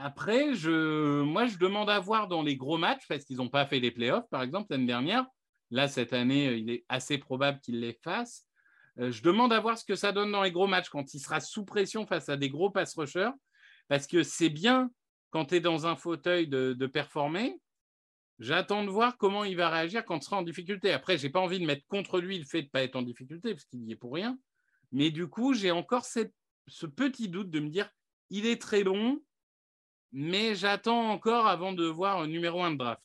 Après, 0.03 0.55
je, 0.55 1.22
moi, 1.22 1.46
je 1.46 1.59
demande 1.59 1.88
à 1.88 2.01
voir 2.01 2.27
dans 2.27 2.42
les 2.42 2.57
gros 2.57 2.79
matchs, 2.79 3.07
parce 3.09 3.25
qu'ils 3.25 3.37
n'ont 3.37 3.49
pas 3.49 3.66
fait 3.66 3.79
les 3.79 3.92
playoffs, 3.92 4.29
par 4.31 4.42
exemple, 4.42 4.66
l'année 4.70 4.87
dernière. 4.87 5.27
Là, 5.70 5.88
cette 5.88 6.12
année, 6.12 6.55
il 6.55 6.70
est 6.70 6.85
assez 6.88 7.18
probable 7.18 7.61
qu'ils 7.61 7.81
les 7.81 7.99
fassent. 8.03 8.46
Euh, 8.99 9.11
je 9.11 9.22
demande 9.22 9.53
à 9.53 9.61
voir 9.61 9.79
ce 9.79 9.85
que 9.85 9.94
ça 9.94 10.12
donne 10.12 10.33
dans 10.33 10.42
les 10.42 10.53
gros 10.53 10.66
matchs 10.66 10.88
quand 10.88 11.14
il 11.14 11.20
sera 11.20 11.40
sous 11.40 11.64
pression 11.64 12.07
face 12.07 12.29
à 12.29 12.37
des 12.37 12.49
gros 12.49 12.70
pass 12.70 12.96
rushers, 12.96 13.31
parce 13.88 14.07
que 14.07 14.22
c'est 14.22 14.49
bien 14.49 14.90
quand 15.37 15.44
tu 15.44 15.57
es 15.57 15.61
dans 15.61 15.87
un 15.87 15.96
fauteuil 15.96 16.49
de, 16.49 16.87
performer, 16.87 17.61
j'attends 18.38 18.83
de 18.83 18.88
voir 18.88 19.18
comment 19.18 19.44
il 19.44 19.55
va 19.55 19.68
réagir 19.68 20.03
quand 20.03 20.16
il 20.16 20.22
sera 20.22 20.38
en 20.38 20.42
difficulté. 20.42 20.92
Après, 20.92 21.18
je 21.18 21.27
n'ai 21.27 21.31
pas 21.31 21.40
envie 21.40 21.61
de 21.61 21.66
mettre 21.66 21.87
contre 21.88 22.20
lui 22.20 22.38
le 22.38 22.46
fait 22.46 22.62
de 22.62 22.68
ne 22.68 22.70
pas 22.70 22.83
être 22.83 22.96
en 22.96 23.03
difficulté, 23.03 23.53
parce 23.53 23.66
qu'il 23.66 23.83
n'y 23.83 23.92
est 23.92 23.96
pour 23.96 24.14
rien. 24.14 24.38
Mais 24.92 25.11
du 25.11 25.29
coup, 25.29 25.53
j'ai 25.53 25.70
encore 25.70 26.07
ce 26.07 26.87
petit 26.87 27.29
doute 27.29 27.51
de 27.51 27.61
me 27.61 27.68
dire, 27.68 27.87
il 28.31 28.46
est 28.46 28.59
très 28.59 28.83
bon, 28.83 29.22
mais 30.11 30.55
j'attends 30.55 31.11
encore 31.11 31.46
avant 31.49 31.75
de 31.75 31.85
voir 31.85 32.18
un 32.18 32.29
numéro 32.29 32.62
1 32.62 32.70
de 32.70 32.79
draft. 32.79 33.03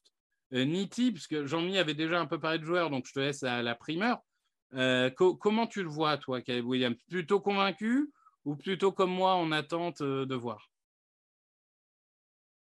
Euh, 0.54 0.63
Niti, 0.63 1.12
puisque 1.12 1.44
Jean-Mi 1.44 1.80
avait 1.80 1.96
déjà 1.96 2.17
un 2.22 2.28
peu 2.28 2.39
parlé 2.39 2.60
de 2.60 2.63
joueur, 2.63 2.89
donc 2.91 3.08
je 3.08 3.12
te 3.12 3.20
laisse 3.20 3.44
à 3.44 3.62
la 3.62 3.76
primeur. 3.76 4.20
Euh, 4.74 5.10
comment 5.10 5.67
tu 5.67 5.84
le 5.84 5.89
vois, 5.89 6.17
toi, 6.17 6.41
Caleb 6.41 6.65
Williams? 6.65 6.96
Plutôt 7.10 7.41
convaincu 7.41 8.10
ou 8.46 8.56
plutôt 8.56 8.94
comme 8.94 9.12
moi 9.12 9.34
en 9.34 9.52
attente 9.52 10.00
euh, 10.00 10.26
de 10.26 10.36
voir? 10.36 10.70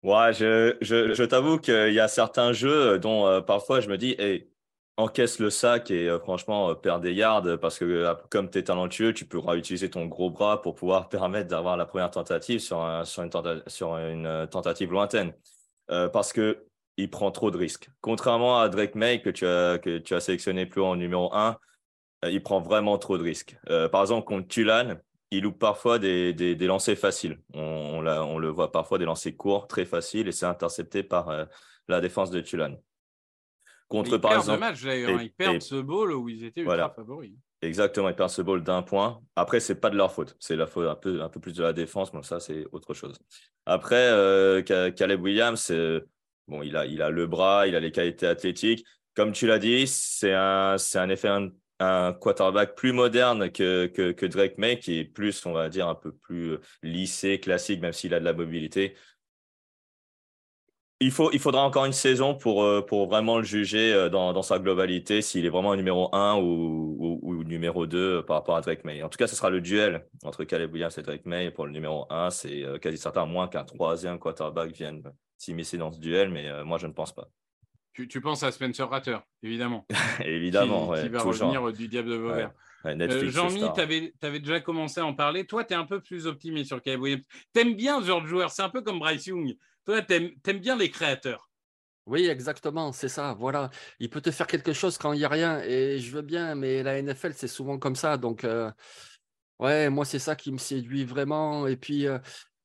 Ouais, 0.02 0.32
je, 0.32 0.78
je, 0.80 1.12
je 1.12 1.24
t'avoue 1.24 1.58
qu'il 1.58 1.92
y 1.92 2.00
a 2.00 2.08
certains 2.08 2.52
jeux 2.54 2.98
dont 2.98 3.26
euh, 3.26 3.42
parfois 3.42 3.80
je 3.80 3.88
me 3.90 3.98
dis, 3.98 4.14
hey, 4.18 4.48
encaisse 4.96 5.38
le 5.38 5.50
sac 5.50 5.90
et 5.90 6.08
euh, 6.08 6.18
franchement, 6.18 6.70
euh, 6.70 6.74
perds 6.74 7.00
des 7.00 7.12
yards 7.12 7.58
parce 7.60 7.78
que 7.78 8.06
comme 8.30 8.48
tu 8.48 8.58
es 8.58 8.64
talentueux, 8.64 9.12
tu 9.12 9.26
pourras 9.26 9.56
utiliser 9.56 9.90
ton 9.90 10.06
gros 10.06 10.30
bras 10.30 10.62
pour 10.62 10.74
pouvoir 10.74 11.08
permettre 11.10 11.48
d'avoir 11.48 11.76
la 11.76 11.84
première 11.84 12.10
tentative 12.10 12.60
sur, 12.60 13.06
sur, 13.06 13.22
une, 13.24 13.62
sur 13.66 13.98
une 13.98 14.48
tentative 14.50 14.90
lointaine. 14.90 15.34
parce 15.88 16.32
que 16.32 16.64
il 16.96 17.10
prend 17.10 17.30
trop 17.30 17.50
de 17.50 17.56
risques. 17.58 17.90
Contrairement 18.00 18.58
à 18.60 18.68
Drake 18.68 18.94
May 18.94 19.20
que 19.22 19.30
tu 19.30 19.46
as, 19.46 19.78
que 19.78 19.98
tu 19.98 20.14
as 20.14 20.20
sélectionné 20.20 20.66
plus 20.66 20.80
haut 20.80 20.86
en 20.86 20.96
numéro 20.96 21.32
1, 21.34 21.58
il 22.24 22.42
prend 22.42 22.60
vraiment 22.60 22.98
trop 22.98 23.18
de 23.18 23.22
risques. 23.22 23.56
par 23.92 24.02
exemple, 24.02 24.26
contre 24.26 24.48
Tulane, 24.48 25.00
il 25.30 25.42
loupe 25.44 25.58
parfois 25.58 25.98
des, 25.98 26.32
des, 26.32 26.66
lancers 26.66 26.98
faciles. 26.98 27.38
On, 27.54 28.04
on, 28.04 28.38
le 28.38 28.48
voit 28.48 28.72
parfois 28.72 28.98
des 28.98 29.04
lancers 29.04 29.36
courts, 29.36 29.68
très 29.68 29.84
faciles, 29.84 30.28
et 30.28 30.32
c'est 30.32 30.46
intercepté 30.46 31.02
par 31.02 31.28
euh, 31.28 31.44
la 31.88 32.00
défense 32.00 32.30
de 32.30 32.40
Tulane. 32.40 32.78
Contre, 33.88 34.18
par 34.18 34.34
exemple, 34.34 34.60
match, 34.60 34.82
d'ailleurs. 34.82 35.18
Hein. 35.18 35.22
ils 35.22 35.32
perdent 35.32 35.62
ce 35.62 35.76
ball 35.76 36.12
où 36.12 36.28
ils 36.28 36.44
étaient 36.44 36.62
ultra 36.62 36.90
favoris. 36.90 37.32
Exactement, 37.62 38.08
ils 38.08 38.14
perdent 38.14 38.30
ce 38.30 38.42
ball 38.42 38.62
d'un 38.62 38.82
point. 38.82 39.20
Après, 39.36 39.60
c'est 39.60 39.74
pas 39.74 39.90
de 39.90 39.96
leur 39.96 40.12
faute. 40.12 40.36
C'est 40.38 40.56
la 40.56 40.66
faute 40.66 40.88
un 40.88 40.94
peu, 40.94 41.22
un 41.22 41.28
peu 41.28 41.40
plus 41.40 41.54
de 41.54 41.62
la 41.62 41.72
défense, 41.72 42.12
mais 42.12 42.22
ça, 42.22 42.40
c'est 42.40 42.66
autre 42.72 42.94
chose. 42.94 43.18
Après, 43.66 44.08
euh, 44.10 44.62
Caleb 44.62 45.20
Williams, 45.20 45.72
bon, 46.48 46.62
il 46.62 46.76
a, 46.76 46.86
il 46.86 47.02
a 47.02 47.10
le 47.10 47.26
bras, 47.26 47.66
il 47.66 47.76
a 47.76 47.80
les 47.80 47.92
qualités 47.92 48.26
athlétiques. 48.26 48.84
Comme 49.14 49.32
tu 49.32 49.46
l'as 49.46 49.58
dit, 49.58 49.86
c'est 49.86 50.34
un, 50.34 50.78
c'est 50.78 50.98
un 50.98 51.08
effet 51.08 51.28
un, 51.28 51.50
quarterback 52.20 52.74
plus 52.74 52.92
moderne 52.92 53.50
que, 53.50 53.86
que, 53.86 54.26
Drake 54.26 54.58
May, 54.58 54.78
qui 54.78 54.98
est 54.98 55.04
plus, 55.04 55.44
on 55.46 55.52
va 55.52 55.68
dire, 55.68 55.88
un 55.88 55.94
peu 55.94 56.12
plus 56.12 56.58
lissé, 56.82 57.40
classique, 57.40 57.80
même 57.80 57.92
s'il 57.92 58.14
a 58.14 58.20
de 58.20 58.24
la 58.24 58.34
mobilité 58.34 58.94
il, 61.00 61.10
faut, 61.10 61.30
il 61.32 61.38
faudra 61.38 61.64
encore 61.64 61.86
une 61.86 61.92
saison 61.92 62.34
pour, 62.34 62.62
euh, 62.62 62.82
pour 62.82 63.08
vraiment 63.08 63.38
le 63.38 63.44
juger 63.44 63.92
euh, 63.92 64.08
dans, 64.10 64.32
dans 64.32 64.42
sa 64.42 64.58
globalité, 64.58 65.22
s'il 65.22 65.46
est 65.46 65.48
vraiment 65.48 65.74
numéro 65.74 66.14
1 66.14 66.36
ou, 66.40 67.42
numéro 67.44 67.86
2 67.86 68.22
par 68.24 68.36
rapport 68.36 68.56
à 68.56 68.60
Drake 68.60 68.84
May. 68.84 69.02
En 69.02 69.08
tout 69.08 69.16
cas, 69.16 69.26
ce 69.26 69.34
sera 69.34 69.50
le 69.50 69.60
duel 69.60 70.06
entre 70.22 70.44
Caleb 70.44 70.72
Williams 70.72 70.96
et 70.98 71.02
Drake 71.02 71.24
May. 71.24 71.50
Pour 71.50 71.66
le 71.66 71.72
numéro 71.72 72.06
1, 72.10 72.30
c'est 72.30 72.62
euh, 72.62 72.78
quasi 72.78 72.98
certain, 72.98 73.26
moins 73.26 73.48
qu'un 73.48 73.64
troisième 73.64 74.18
quarterback 74.18 74.72
vienne 74.72 75.02
s'immiscer 75.38 75.78
dans 75.78 75.90
ce 75.90 75.98
duel, 75.98 76.28
mais 76.30 76.62
moi, 76.64 76.76
je 76.76 76.86
ne 76.86 76.92
pense 76.92 77.14
pas. 77.14 77.28
Tu, 77.92 78.06
tu, 78.06 78.20
penses 78.20 78.42
à 78.42 78.52
Spencer 78.52 78.88
Ratter, 78.88 79.18
évidemment. 79.42 79.86
évidemment, 80.24 80.94
qui, 80.94 81.02
qui 81.02 81.08
va 81.08 81.22
revenir 81.22 81.72
du 81.72 81.88
Diable 81.88 82.10
de 82.10 82.16
Vauvert. 82.16 82.52
Jean-Mi, 82.84 83.64
tu 83.74 83.80
avais, 83.80 84.12
avais, 84.22 84.40
déjà 84.40 84.60
commencé 84.60 85.00
à 85.00 85.06
en 85.06 85.14
parler. 85.14 85.46
Toi, 85.46 85.64
tu 85.64 85.74
es 85.74 85.76
un 85.76 85.84
peu 85.84 86.00
plus 86.00 86.26
optimiste 86.26 86.68
sur 86.68 86.80
Caleb 86.80 87.00
Williams. 87.00 87.22
Tu 87.54 87.60
aimes 87.60 87.74
bien 87.74 88.00
ce 88.00 88.06
genre 88.06 88.22
de 88.22 88.26
joueur. 88.26 88.50
C'est 88.50 88.62
un 88.62 88.68
peu 88.68 88.82
comme 88.82 88.98
Bryce 88.98 89.26
Young. 89.26 89.56
Toi, 89.84 90.02
tu 90.02 90.14
aimes, 90.14 90.58
bien 90.58 90.76
les 90.76 90.90
créateurs. 90.90 91.48
Oui, 92.06 92.26
exactement, 92.26 92.92
c'est 92.92 93.08
ça. 93.08 93.34
Voilà, 93.38 93.70
il 94.00 94.10
peut 94.10 94.20
te 94.20 94.30
faire 94.30 94.46
quelque 94.46 94.72
chose 94.72 94.98
quand 94.98 95.12
il 95.12 95.18
n'y 95.18 95.24
a 95.24 95.28
rien. 95.28 95.60
Et 95.60 95.98
je 95.98 96.10
veux 96.10 96.22
bien, 96.22 96.54
mais 96.54 96.82
la 96.82 97.00
NFL, 97.00 97.34
c'est 97.34 97.48
souvent 97.48 97.78
comme 97.78 97.94
ça. 97.94 98.16
Donc, 98.16 98.44
euh, 98.44 98.70
ouais, 99.58 99.90
moi, 99.90 100.04
c'est 100.04 100.18
ça 100.18 100.34
qui 100.34 100.50
me 100.50 100.58
séduit 100.58 101.04
vraiment. 101.04 101.66
Et 101.66 101.76
puis, 101.76 102.06
euh, 102.06 102.18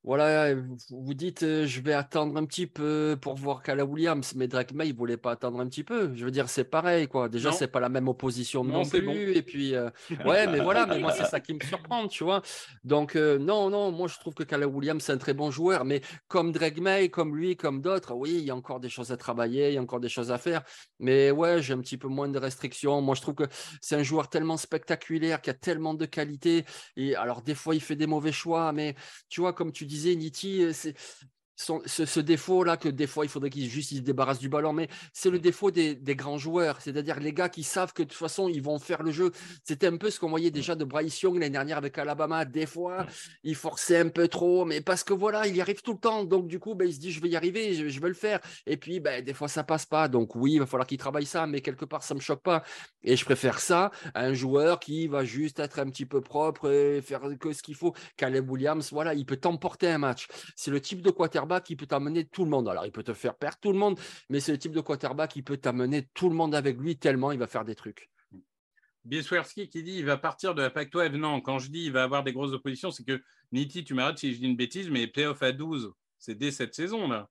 voilà, 0.06 0.54
vous 0.54 1.14
dites, 1.16 1.42
je 1.42 1.82
vais 1.82 1.94
attendre 1.94 2.38
un 2.38 2.46
petit 2.46 2.68
peu 2.68 3.18
pour 3.20 3.34
voir 3.36 3.64
Kala 3.64 3.86
Williams, 3.86 4.34
mais 4.36 4.48
Drake 4.48 4.74
May, 4.74 4.90
il 4.90 4.96
voulait 4.96 5.18
pas 5.18 5.32
attendre 5.32 5.60
un 5.60 5.68
petit 5.68 5.84
peu. 5.84 6.14
Je 6.16 6.24
veux 6.26 6.32
dire, 6.32 6.48
c'est 6.48 6.64
pareil, 6.64 7.08
quoi. 7.08 7.28
Déjà, 7.28 7.52
c'est 7.52 7.68
pas 7.68 7.80
la 7.80 7.90
même 7.90 8.08
opposition 8.08 8.64
non, 8.64 8.86
plus. 8.86 9.36
Et 9.36 9.42
puis, 9.42 9.74
ouais, 10.26 10.46
mais 10.46 10.60
voilà, 10.60 10.86
mais 10.86 11.00
moi, 11.00 11.12
c'est 11.12 11.26
ça 11.26 11.40
qui 11.40 11.56
me 11.56 11.60
surprend, 11.60 12.08
tu 12.08 12.24
vois. 12.24 12.44
Donc, 12.84 13.16
non, 13.16 13.72
non, 13.72 13.92
moi, 13.92 14.08
je 14.08 14.20
trouve 14.20 14.36
que 14.36 14.44
Kala 14.44 14.68
Williams, 14.68 15.04
c'est 15.04 15.12
un 15.12 15.18
très 15.18 15.34
bon 15.34 15.50
joueur, 15.50 15.86
mais 15.86 16.02
comme 16.28 16.52
Drake 16.52 16.80
May, 16.80 17.10
comme 17.10 17.36
lui, 17.36 17.58
comme 17.58 17.82
d'autres, 17.82 18.14
oui, 18.14 18.36
il 18.36 18.44
y 18.44 18.52
a 18.52 18.56
encore 18.56 18.80
des 18.80 18.90
choses 18.90 19.12
à 19.12 19.18
travailler, 19.18 19.70
il 19.70 19.74
y 19.74 19.78
a 19.78 19.82
encore 19.82 20.00
des 20.00 20.10
choses 20.10 20.32
à 20.32 20.38
faire. 20.38 20.62
Mais 21.00 21.32
ouais, 21.32 21.64
j'ai 21.64 21.74
un 21.74 21.80
petit 21.80 21.98
peu 21.98 22.10
moins 22.10 22.30
de 22.30 22.38
restrictions. 22.38 23.02
Moi, 23.02 23.16
je 23.16 23.22
trouve 23.22 23.36
que 23.36 23.48
c'est 23.82 23.96
un 23.96 24.04
joueur 24.04 24.30
tellement 24.30 24.58
spectaculaire, 24.58 25.42
qui 25.42 25.50
a 25.50 25.56
tellement 25.56 25.96
de 25.96 26.06
qualité. 26.06 26.64
Et 26.96 27.16
alors, 27.16 27.42
des 27.42 27.56
fois, 27.56 27.74
il 27.74 27.82
fait 27.82 27.96
des 27.96 28.08
mauvais 28.08 28.32
choix, 28.32 28.72
mais 28.72 28.96
tu 29.30 29.42
vois, 29.42 29.54
comme 29.54 29.72
tu 29.72 29.88
dis, 29.88 29.95
disait 29.96 30.16
Nitti, 30.16 30.62
ce, 31.56 32.20
défaut-là, 32.20 32.78
que 32.78 32.90
des 32.90 33.08
fois, 33.08 33.26
il 33.26 33.30
faudrait 33.30 33.50
qu'ils 33.50 33.70
juste 33.70 33.94
se 33.94 34.00
débarrassent 34.00 34.40
du 34.40 34.50
ballon, 34.50 34.74
mais 34.74 34.90
c'est 35.14 35.30
le 35.30 35.40
défaut 35.40 35.72
des, 35.72 35.96
grands 36.16 36.38
joueurs, 36.38 36.82
c'est-à-dire 36.82 37.20
les 37.20 37.34
gars 37.34 37.50
qui 37.50 37.64
savent 37.64 37.94
que 37.94 38.04
de 38.04 38.08
toute 38.08 38.18
façon, 38.18 38.50
ils 38.50 38.62
vont 38.62 38.80
faire 38.80 39.04
le 39.04 39.12
jeu. 39.12 39.32
C'était 39.64 39.88
un 39.88 39.98
peu 39.98 40.10
ce 40.10 40.20
qu'on 40.20 40.30
voyait 40.30 40.52
déjà 40.52 40.76
de 40.76 40.86
Bryce 40.86 41.22
Young 41.22 41.36
l'année 41.36 41.52
dernière 41.52 41.78
avec 41.78 41.98
Alabama. 41.98 42.46
Des 42.46 42.66
fois, 42.66 43.06
il 43.44 43.56
forçait 43.56 44.00
un 44.00 44.10
peu 44.10 44.28
trop, 44.28 44.66
mais 44.66 44.82
parce 44.82 45.04
que 45.04 45.14
voilà, 45.14 45.48
il 45.48 45.56
y 45.56 45.62
arrive 45.62 45.82
tout 45.82 45.94
le 45.94 46.00
temps. 46.00 46.24
Donc, 46.26 46.48
du 46.48 46.60
coup, 46.60 46.76
ben, 46.76 46.88
il 46.88 46.94
se 46.94 47.00
dit, 47.00 47.12
je 47.12 47.22
vais 47.22 47.30
y 47.30 47.36
arriver, 47.36 47.90
je, 47.90 48.00
vais 48.00 48.08
le 48.08 48.14
faire. 48.14 48.40
Et 48.66 48.78
puis, 48.78 49.00
ben, 49.00 49.24
des 49.24 49.34
fois, 49.34 49.48
ça 49.48 49.64
passe 49.64 49.86
pas. 49.86 50.08
Donc, 50.08 50.36
oui, 50.36 50.54
il 50.54 50.60
va 50.60 50.66
falloir 50.66 50.88
qu'il 50.88 50.98
travaille 50.98 51.26
ça, 51.26 51.48
mais 51.48 51.62
quelque 51.62 51.86
part, 51.86 52.04
ça 52.04 52.16
me 52.16 52.20
choque 52.20 52.44
pas. 52.44 52.64
Et 53.04 53.16
je 53.16 53.26
préfère 53.26 53.60
ça 53.60 53.92
à 54.14 54.26
un 54.26 54.34
joueur 54.34 54.80
qui 54.80 55.08
va 55.08 55.24
juste 55.24 55.60
être 55.60 55.80
un 55.80 55.90
petit 55.90 56.06
peu 56.06 56.22
propre 56.22 56.70
et 56.70 57.02
faire 57.02 57.22
que 57.40 57.54
ce 57.54 57.64
qu'il 57.64 57.76
faut. 57.76 57.94
Caleb 58.18 58.50
Williams, 58.50 58.92
voilà, 58.92 59.14
il 59.14 59.26
peut 59.26 59.38
t'emporter 59.38 59.88
un 59.88 59.98
match. 59.98 60.28
C'est 60.56 60.72
le 60.72 60.82
type 60.82 61.02
de 61.02 61.12
quarterback 61.12 61.45
qui 61.64 61.76
peut 61.76 61.86
t'amener 61.86 62.26
tout 62.26 62.44
le 62.44 62.50
monde. 62.50 62.68
Alors, 62.68 62.86
il 62.86 62.92
peut 62.92 63.04
te 63.04 63.14
faire 63.14 63.36
perdre 63.36 63.58
tout 63.62 63.72
le 63.72 63.80
monde, 63.80 64.00
mais 64.30 64.40
c'est 64.40 64.52
le 64.52 64.58
type 64.58 64.72
de 64.72 64.82
quarterback 64.82 65.32
qui 65.32 65.42
peut 65.42 65.58
t'amener 65.58 66.08
tout 66.14 66.30
le 66.30 66.36
monde 66.36 66.56
avec 66.56 66.78
lui 66.78 66.98
tellement 66.98 67.32
il 67.32 67.40
va 67.40 67.48
faire 67.48 67.66
des 67.66 67.76
trucs. 67.76 68.10
Bieswerski 69.06 69.70
qui 69.70 69.84
dit 69.84 69.98
il 70.00 70.06
va 70.06 70.18
partir 70.18 70.56
de 70.56 70.64
la 70.64 70.70
Pac-12. 70.70 71.16
Non, 71.16 71.40
quand 71.42 71.60
je 71.60 71.70
dis 71.70 71.86
il 71.86 71.92
va 71.92 72.04
avoir 72.04 72.24
des 72.24 72.34
grosses 72.34 72.54
oppositions, 72.54 72.92
c'est 72.92 73.04
que 73.04 73.22
Niti, 73.52 73.84
tu 73.84 73.94
m'arrêtes 73.94 74.18
si 74.18 74.34
je 74.34 74.40
dis 74.40 74.48
une 74.48 74.56
bêtise, 74.56 74.90
mais 74.90 75.08
playoff 75.08 75.44
à 75.44 75.52
12, 75.52 75.94
c'est 76.18 76.36
dès 76.36 76.52
cette 76.52 76.74
saison 76.74 77.08
là. 77.08 77.30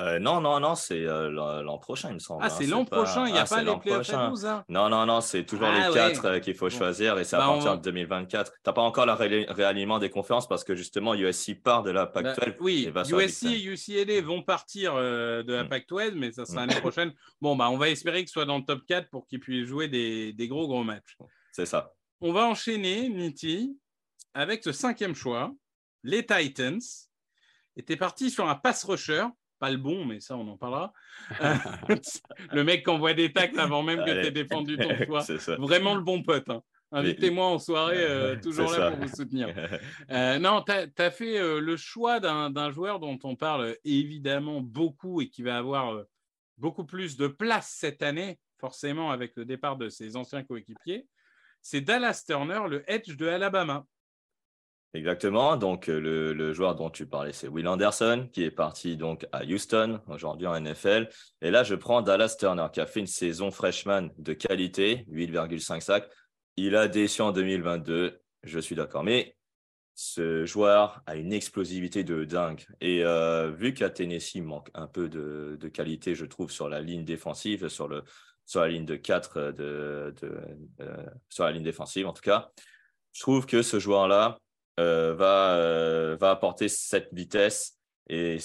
Euh, 0.00 0.18
non, 0.18 0.40
non, 0.40 0.58
non, 0.58 0.74
c'est 0.74 1.06
euh, 1.06 1.30
l'an 1.62 1.78
prochain, 1.78 2.08
il 2.08 2.14
me 2.14 2.18
semble. 2.18 2.42
Ah, 2.42 2.46
hein, 2.46 2.48
c'est 2.48 2.66
l'an 2.66 2.86
prochain, 2.86 3.26
il 3.26 3.32
n'y 3.32 3.38
a 3.38 3.42
ah, 3.42 3.46
pas 3.46 3.62
les 3.62 3.76
playoffs 3.76 4.08
à 4.14 4.28
12 4.28 4.46
hein 4.46 4.64
Non, 4.70 4.88
non, 4.88 5.04
non, 5.04 5.20
c'est 5.20 5.44
toujours 5.44 5.68
ah, 5.68 5.88
les 5.88 5.94
quatre 5.94 6.24
euh, 6.24 6.38
qu'il 6.38 6.54
faut 6.54 6.70
choisir 6.70 7.18
et 7.18 7.24
c'est 7.24 7.36
à 7.36 7.40
bah, 7.40 7.48
partir 7.48 7.76
de 7.76 7.82
2024. 7.82 8.52
Tu 8.52 8.58
n'as 8.64 8.72
pas 8.72 8.80
encore 8.80 9.04
le 9.04 9.12
réalignement 9.12 9.98
des 9.98 10.08
conférences 10.08 10.48
parce 10.48 10.64
que 10.64 10.74
justement, 10.74 11.14
USC 11.14 11.62
part 11.62 11.82
de 11.82 11.90
la 11.90 12.06
PAC-12. 12.06 12.90
Bah, 12.90 13.02
oui, 13.10 13.24
USC 13.24 13.44
et 13.44 13.64
UCLA 13.64 14.22
vont 14.22 14.42
partir 14.42 14.94
de 14.94 15.52
la 15.52 15.64
mm. 15.64 15.68
PAC-12, 15.68 16.12
mais 16.14 16.32
ça 16.32 16.46
sera 16.46 16.64
l'année 16.64 16.80
prochaine. 16.80 17.12
Bon, 17.42 17.54
bah, 17.54 17.68
on 17.68 17.76
va 17.76 17.90
espérer 17.90 18.20
qu'ils 18.20 18.30
soient 18.30 18.46
dans 18.46 18.58
le 18.58 18.64
top 18.64 18.86
4 18.86 19.10
pour 19.10 19.26
qu'ils 19.26 19.40
puissent 19.40 19.68
jouer 19.68 19.88
des, 19.88 20.32
des 20.32 20.48
gros, 20.48 20.66
gros 20.68 20.84
matchs. 20.84 21.18
C'est 21.52 21.66
ça. 21.66 21.92
On 22.22 22.32
va 22.32 22.46
enchaîner, 22.46 23.10
Niti, 23.10 23.76
avec 24.32 24.64
ce 24.64 24.72
cinquième 24.72 25.14
choix, 25.14 25.52
les 26.02 26.24
Titans. 26.24 26.80
étaient 27.76 27.96
partis 27.96 28.30
sur 28.30 28.48
un 28.48 28.54
pass 28.54 28.84
rusher 28.84 29.26
pas 29.62 29.70
le 29.70 29.76
bon, 29.76 30.04
mais 30.04 30.18
ça, 30.18 30.36
on 30.36 30.48
en 30.48 30.56
parlera. 30.56 30.92
Euh, 31.40 31.96
le 32.50 32.64
mec 32.64 32.84
qui 32.84 32.90
envoie 32.90 33.14
des 33.14 33.32
tacles 33.32 33.58
avant 33.60 33.82
même 33.82 34.00
que 34.04 34.10
tu 34.10 34.26
aies 34.26 34.32
défendu 34.32 34.76
ton 34.76 34.88
choix. 35.06 35.24
Vraiment 35.58 35.94
le 35.94 36.00
bon 36.00 36.22
pote. 36.22 36.48
Hein. 36.48 36.62
Invitez-moi 36.90 37.46
en 37.46 37.58
soirée, 37.58 38.02
euh, 38.02 38.36
toujours 38.40 38.72
là 38.72 38.90
pour 38.90 39.00
vous 39.00 39.14
soutenir. 39.14 39.48
Euh, 40.10 40.38
non, 40.40 40.62
tu 40.62 40.72
as, 40.72 41.10
fait 41.10 41.38
le 41.60 41.76
choix 41.76 42.18
d'un 42.18 42.70
joueur 42.70 42.98
dont 42.98 43.18
on 43.22 43.36
parle 43.36 43.76
évidemment 43.84 44.60
beaucoup 44.60 45.20
et 45.20 45.28
qui 45.28 45.42
va 45.42 45.58
avoir 45.58 46.02
beaucoup 46.58 46.84
plus 46.84 47.16
de 47.16 47.28
place 47.28 47.74
cette 47.78 48.02
année, 48.02 48.40
forcément 48.58 49.12
avec 49.12 49.36
le 49.36 49.44
départ 49.44 49.76
de 49.76 49.88
ses 49.88 50.16
anciens 50.16 50.42
coéquipiers. 50.42 51.06
C'est 51.60 51.80
Dallas 51.80 52.24
Turner, 52.26 52.62
le 52.68 52.82
Edge 52.90 53.16
de 53.16 53.28
Alabama. 53.28 53.86
Exactement. 54.94 55.56
Donc, 55.56 55.88
euh, 55.88 56.34
le, 56.34 56.52
joueur 56.52 56.74
dont 56.74 56.90
tu 56.90 57.06
parlais, 57.06 57.32
c'est 57.32 57.48
Will 57.48 57.66
Anderson, 57.66 58.28
qui 58.30 58.42
est 58.42 58.50
parti 58.50 58.96
donc 58.98 59.26
à 59.32 59.42
Houston, 59.44 60.00
aujourd'hui 60.08 60.46
en 60.46 60.60
NFL. 60.60 61.08
Et 61.40 61.50
là, 61.50 61.64
je 61.64 61.74
prends 61.74 62.02
Dallas 62.02 62.36
Turner, 62.38 62.66
qui 62.72 62.80
a 62.80 62.86
fait 62.86 63.00
une 63.00 63.06
saison 63.06 63.50
freshman 63.50 64.10
de 64.18 64.34
qualité, 64.34 65.06
8,5 65.10 65.80
sacs. 65.80 66.10
Il 66.56 66.76
a 66.76 66.88
déçu 66.88 67.22
en 67.22 67.32
2022, 67.32 68.20
je 68.42 68.58
suis 68.58 68.74
d'accord. 68.74 69.02
Mais 69.02 69.34
ce 69.94 70.44
joueur 70.44 71.02
a 71.06 71.16
une 71.16 71.32
explosivité 71.32 72.04
de 72.04 72.24
dingue. 72.24 72.66
Et 72.82 73.02
euh, 73.02 73.50
vu 73.50 73.72
qu'à 73.72 73.88
Tennessee 73.88 74.42
manque 74.42 74.70
un 74.74 74.86
peu 74.86 75.08
de, 75.08 75.68
qualité, 75.68 76.14
je 76.14 76.26
trouve, 76.26 76.50
sur 76.50 76.68
la 76.68 76.82
ligne 76.82 77.04
défensive, 77.04 77.68
sur, 77.68 77.88
le, 77.88 78.04
sur 78.44 78.60
la 78.60 78.68
ligne 78.68 78.84
de 78.84 78.96
4, 78.96 79.52
de, 79.52 80.14
euh, 80.80 81.06
sur 81.30 81.44
la 81.44 81.52
ligne 81.52 81.62
défensive 81.62 82.06
en 82.06 82.12
tout 82.12 82.22
cas, 82.22 82.50
je 83.12 83.20
trouve 83.20 83.46
que 83.46 83.62
ce 83.62 83.78
joueur-là, 83.78 84.38
euh, 84.80 85.14
va, 85.14 85.54
euh, 85.56 86.16
va 86.18 86.30
apporter 86.30 86.68
cette 86.68 87.08
vitesse. 87.12 87.78
Et 88.08 88.38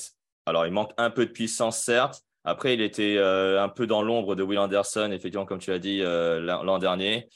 alors, 0.46 0.66
il 0.66 0.72
manque 0.72 0.92
un 0.98 1.10
peu 1.10 1.26
de 1.26 1.32
puissance, 1.32 1.80
certes. 1.80 2.24
Après, 2.44 2.74
il 2.74 2.82
était 2.82 3.18
euh, 3.18 3.62
un 3.62 3.70
peu 3.70 3.88
dans 3.88 4.02
l'ombre 4.02 4.36
de 4.36 4.44
Will 4.44 4.60
Anderson, 4.60 5.12
effectivement, 5.12 5.46
comme 5.46 5.60
tu 5.60 5.72
as 5.72 5.80
dit 5.80 6.02
l'an 6.02 6.80
dernier, 6.80 7.28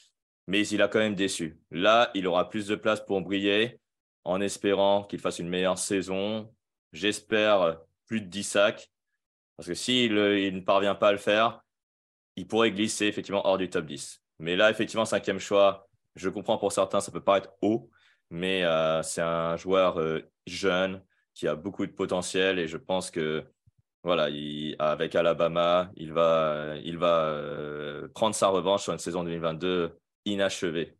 mais 0.46 0.66
il 0.66 0.82
a 0.82 0.88
quand 0.88 0.98
même 0.98 1.14
déçu. 1.14 1.58
Là, 1.70 2.10
il 2.14 2.26
aura 2.26 2.48
plus 2.48 2.66
de 2.66 2.74
place 2.74 3.04
pour 3.04 3.20
briller 3.20 3.80
en 4.24 4.40
espérant 4.40 5.04
qu'il 5.04 5.18
fasse 5.18 5.38
une 5.38 5.48
meilleure 5.48 5.78
saison. 5.78 6.52
J'espère 6.92 7.78
plus 8.06 8.20
de 8.20 8.26
10 8.26 8.42
sacs, 8.42 8.90
parce 9.56 9.68
que 9.68 9.74
s'il 9.74 10.12
il 10.12 10.54
ne 10.54 10.60
parvient 10.60 10.94
pas 10.94 11.08
à 11.08 11.12
le 11.12 11.18
faire, 11.18 11.62
il 12.36 12.46
pourrait 12.46 12.72
glisser 12.72 13.06
effectivement 13.06 13.46
hors 13.46 13.58
du 13.58 13.68
top 13.68 13.86
10. 13.86 14.22
Mais 14.38 14.56
là, 14.56 14.70
effectivement, 14.70 15.04
cinquième 15.04 15.38
choix, 15.38 15.88
je 16.16 16.28
comprends 16.28 16.58
pour 16.58 16.72
certains, 16.72 17.00
ça 17.00 17.12
peut 17.12 17.22
paraître 17.22 17.50
haut, 17.62 17.90
mais 18.32 18.64
euh, 18.64 19.02
c'est 19.02 19.20
un 19.20 19.56
joueur 19.56 20.00
euh, 20.00 20.20
jeune 20.46 21.02
qui 21.34 21.46
a 21.46 21.54
beaucoup 21.54 21.86
de 21.86 21.92
potentiel 21.92 22.58
et 22.58 22.66
je 22.66 22.78
pense 22.78 23.10
que 23.10 23.44
voilà, 24.02 24.28
avec 24.80 25.14
Alabama, 25.14 25.92
il 25.96 26.12
va, 26.12 26.74
il 26.82 26.98
va 26.98 27.26
euh, 27.26 28.08
prendre 28.14 28.34
sa 28.34 28.48
revanche 28.48 28.82
sur 28.82 28.92
une 28.92 28.98
saison 28.98 29.22
2022 29.22 29.96
inachevée. 30.24 30.96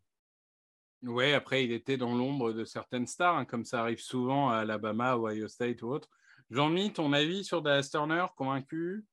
Oui, 1.02 1.32
après, 1.32 1.64
il 1.64 1.72
était 1.72 1.96
dans 1.96 2.14
l'ombre 2.14 2.52
de 2.52 2.64
certaines 2.64 3.08
stars, 3.08 3.38
hein, 3.38 3.44
comme 3.44 3.64
ça 3.64 3.80
arrive 3.80 3.98
souvent 3.98 4.50
à 4.50 4.58
Alabama, 4.58 5.16
Ohio 5.16 5.48
State 5.48 5.82
ou 5.82 5.88
autre. 5.88 6.08
Jean-Mi, 6.50 6.92
ton 6.92 7.12
avis 7.12 7.42
sur 7.42 7.60
Dallas 7.60 7.88
Turner, 7.90 8.26
convaincu? 8.36 9.04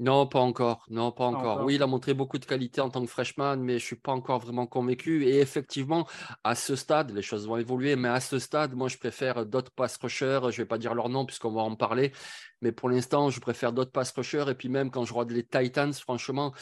Non, 0.00 0.26
pas 0.26 0.38
encore. 0.38 0.84
Non, 0.90 1.10
pas 1.10 1.24
encore. 1.24 1.64
Oui, 1.64 1.74
il 1.74 1.82
a 1.82 1.86
montré 1.86 2.14
beaucoup 2.14 2.38
de 2.38 2.44
qualité 2.44 2.80
en 2.80 2.88
tant 2.88 3.00
que 3.00 3.10
freshman, 3.10 3.56
mais 3.56 3.72
je 3.72 3.84
ne 3.84 3.86
suis 3.86 3.96
pas 3.96 4.12
encore 4.12 4.38
vraiment 4.38 4.66
convaincu. 4.66 5.24
Et 5.24 5.40
effectivement, 5.40 6.06
à 6.44 6.54
ce 6.54 6.76
stade, 6.76 7.10
les 7.10 7.22
choses 7.22 7.48
vont 7.48 7.56
évoluer, 7.56 7.96
mais 7.96 8.08
à 8.08 8.20
ce 8.20 8.38
stade, 8.38 8.74
moi, 8.74 8.88
je 8.88 8.96
préfère 8.96 9.44
d'autres 9.44 9.72
pass 9.72 9.96
rushers. 9.96 10.40
Je 10.42 10.46
ne 10.46 10.52
vais 10.52 10.66
pas 10.66 10.78
dire 10.78 10.94
leur 10.94 11.08
nom 11.08 11.26
puisqu'on 11.26 11.50
va 11.50 11.62
en 11.62 11.74
parler, 11.74 12.12
mais 12.62 12.70
pour 12.70 12.88
l'instant, 12.88 13.30
je 13.30 13.40
préfère 13.40 13.72
d'autres 13.72 13.92
pass 13.92 14.12
rushers. 14.12 14.44
Et 14.48 14.54
puis 14.54 14.68
même 14.68 14.90
quand 14.90 15.04
je 15.04 15.12
regarde 15.12 15.32
les 15.32 15.44
Titans, 15.44 15.92
franchement, 15.92 16.52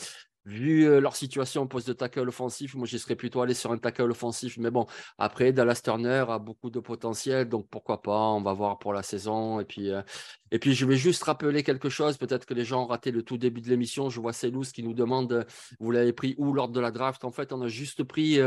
vu 0.46 0.84
euh, 0.86 1.00
leur 1.00 1.16
situation 1.16 1.62
au 1.62 1.66
poste 1.66 1.88
de 1.88 1.92
tackle 1.92 2.28
offensif, 2.28 2.74
moi, 2.74 2.86
j'y 2.86 2.98
serais 2.98 3.16
plutôt 3.16 3.42
allé 3.42 3.52
sur 3.52 3.72
un 3.72 3.78
tackle 3.78 4.10
offensif. 4.10 4.56
Mais 4.58 4.70
bon, 4.70 4.86
après, 5.18 5.52
Dallas 5.52 5.80
Turner 5.82 6.24
a 6.28 6.38
beaucoup 6.38 6.70
de 6.70 6.80
potentiel, 6.80 7.48
donc 7.48 7.68
pourquoi 7.68 8.00
pas, 8.00 8.28
on 8.30 8.40
va 8.40 8.52
voir 8.52 8.78
pour 8.78 8.92
la 8.92 9.02
saison. 9.02 9.60
Et 9.60 9.64
puis, 9.64 9.90
euh, 9.90 10.02
et 10.50 10.58
puis 10.58 10.74
je 10.74 10.86
vais 10.86 10.96
juste 10.96 11.22
rappeler 11.22 11.62
quelque 11.62 11.88
chose, 11.88 12.16
peut-être 12.16 12.46
que 12.46 12.54
les 12.54 12.64
gens 12.64 12.84
ont 12.84 12.86
raté 12.86 13.10
le 13.10 13.22
tout 13.22 13.38
début 13.38 13.60
de 13.60 13.68
l'émission. 13.68 14.10
Je 14.10 14.20
vois 14.20 14.32
Célous 14.32 14.64
qui 14.74 14.82
nous 14.82 14.94
demande, 14.94 15.32
euh, 15.32 15.44
vous 15.80 15.90
l'avez 15.90 16.12
pris 16.12 16.34
où 16.38 16.52
lors 16.52 16.68
de 16.68 16.80
la 16.80 16.90
draft? 16.90 17.24
En 17.24 17.30
fait, 17.30 17.52
on 17.52 17.62
a 17.62 17.68
juste 17.68 18.04
pris 18.04 18.38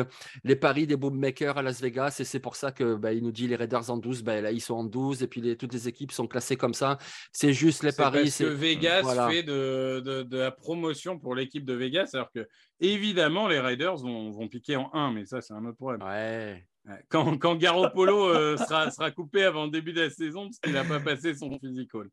les 0.43 0.55
paris 0.55 0.87
des 0.87 0.95
bookmakers 0.95 1.57
à 1.57 1.61
Las 1.61 1.81
Vegas, 1.81 2.17
et 2.19 2.23
c'est 2.23 2.39
pour 2.39 2.55
ça 2.55 2.71
que 2.71 2.95
ben, 2.95 3.11
il 3.11 3.23
nous 3.23 3.31
dit 3.31 3.47
les 3.47 3.55
Raiders 3.55 3.89
en 3.89 3.97
12, 3.97 4.23
ben, 4.23 4.43
là, 4.43 4.51
ils 4.51 4.61
sont 4.61 4.75
en 4.75 4.83
12, 4.83 5.23
et 5.23 5.27
puis 5.27 5.41
les, 5.41 5.57
toutes 5.57 5.73
les 5.73 5.87
équipes 5.87 6.11
sont 6.11 6.27
classées 6.27 6.55
comme 6.55 6.73
ça. 6.73 6.97
C'est 7.31 7.53
juste 7.53 7.83
les 7.83 7.91
paris. 7.91 8.23
Parce 8.23 8.37
que 8.37 8.43
Vegas 8.45 9.29
fait 9.29 9.43
de, 9.43 9.99
de, 9.99 10.23
de, 10.23 10.37
la 10.37 10.51
promotion 10.51 11.19
pour 11.19 11.35
l'équipe 11.35 11.65
de 11.65 11.73
Vegas, 11.73 12.11
alors 12.13 12.31
que 12.31 12.47
évidemment 12.79 13.47
les 13.47 13.59
Raiders 13.59 13.97
vont, 13.97 14.31
vont 14.31 14.47
piquer 14.47 14.75
en 14.75 14.89
1, 14.93 15.13
mais 15.13 15.25
ça 15.25 15.41
c'est 15.41 15.53
un 15.53 15.65
autre 15.65 15.77
problème. 15.77 16.01
Ouais. 16.07 16.65
Quand, 17.09 17.37
quand 17.37 17.55
Garoppolo 17.55 18.29
euh, 18.29 18.57
sera, 18.57 18.89
sera 18.91 19.11
coupé 19.11 19.43
avant 19.43 19.65
le 19.65 19.71
début 19.71 19.93
de 19.93 20.01
la 20.01 20.09
saison 20.09 20.45
parce 20.45 20.59
qu'il 20.59 20.73
n'a 20.73 20.83
pas 20.83 20.99
passé 20.99 21.35
son 21.35 21.59
physical. 21.59 22.09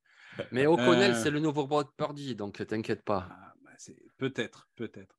Mais 0.53 0.67
O'Connell, 0.67 1.13
euh... 1.13 1.23
c'est 1.23 1.31
le 1.31 1.41
nouveau 1.41 1.67
Brock 1.67 1.93
Purdy, 1.97 2.35
donc 2.35 2.65
t'inquiète 2.67 3.05
pas. 3.05 3.29
Ah, 3.31 3.55
bah 3.65 3.71
peut-être, 4.19 4.69
peut-être. 4.77 5.19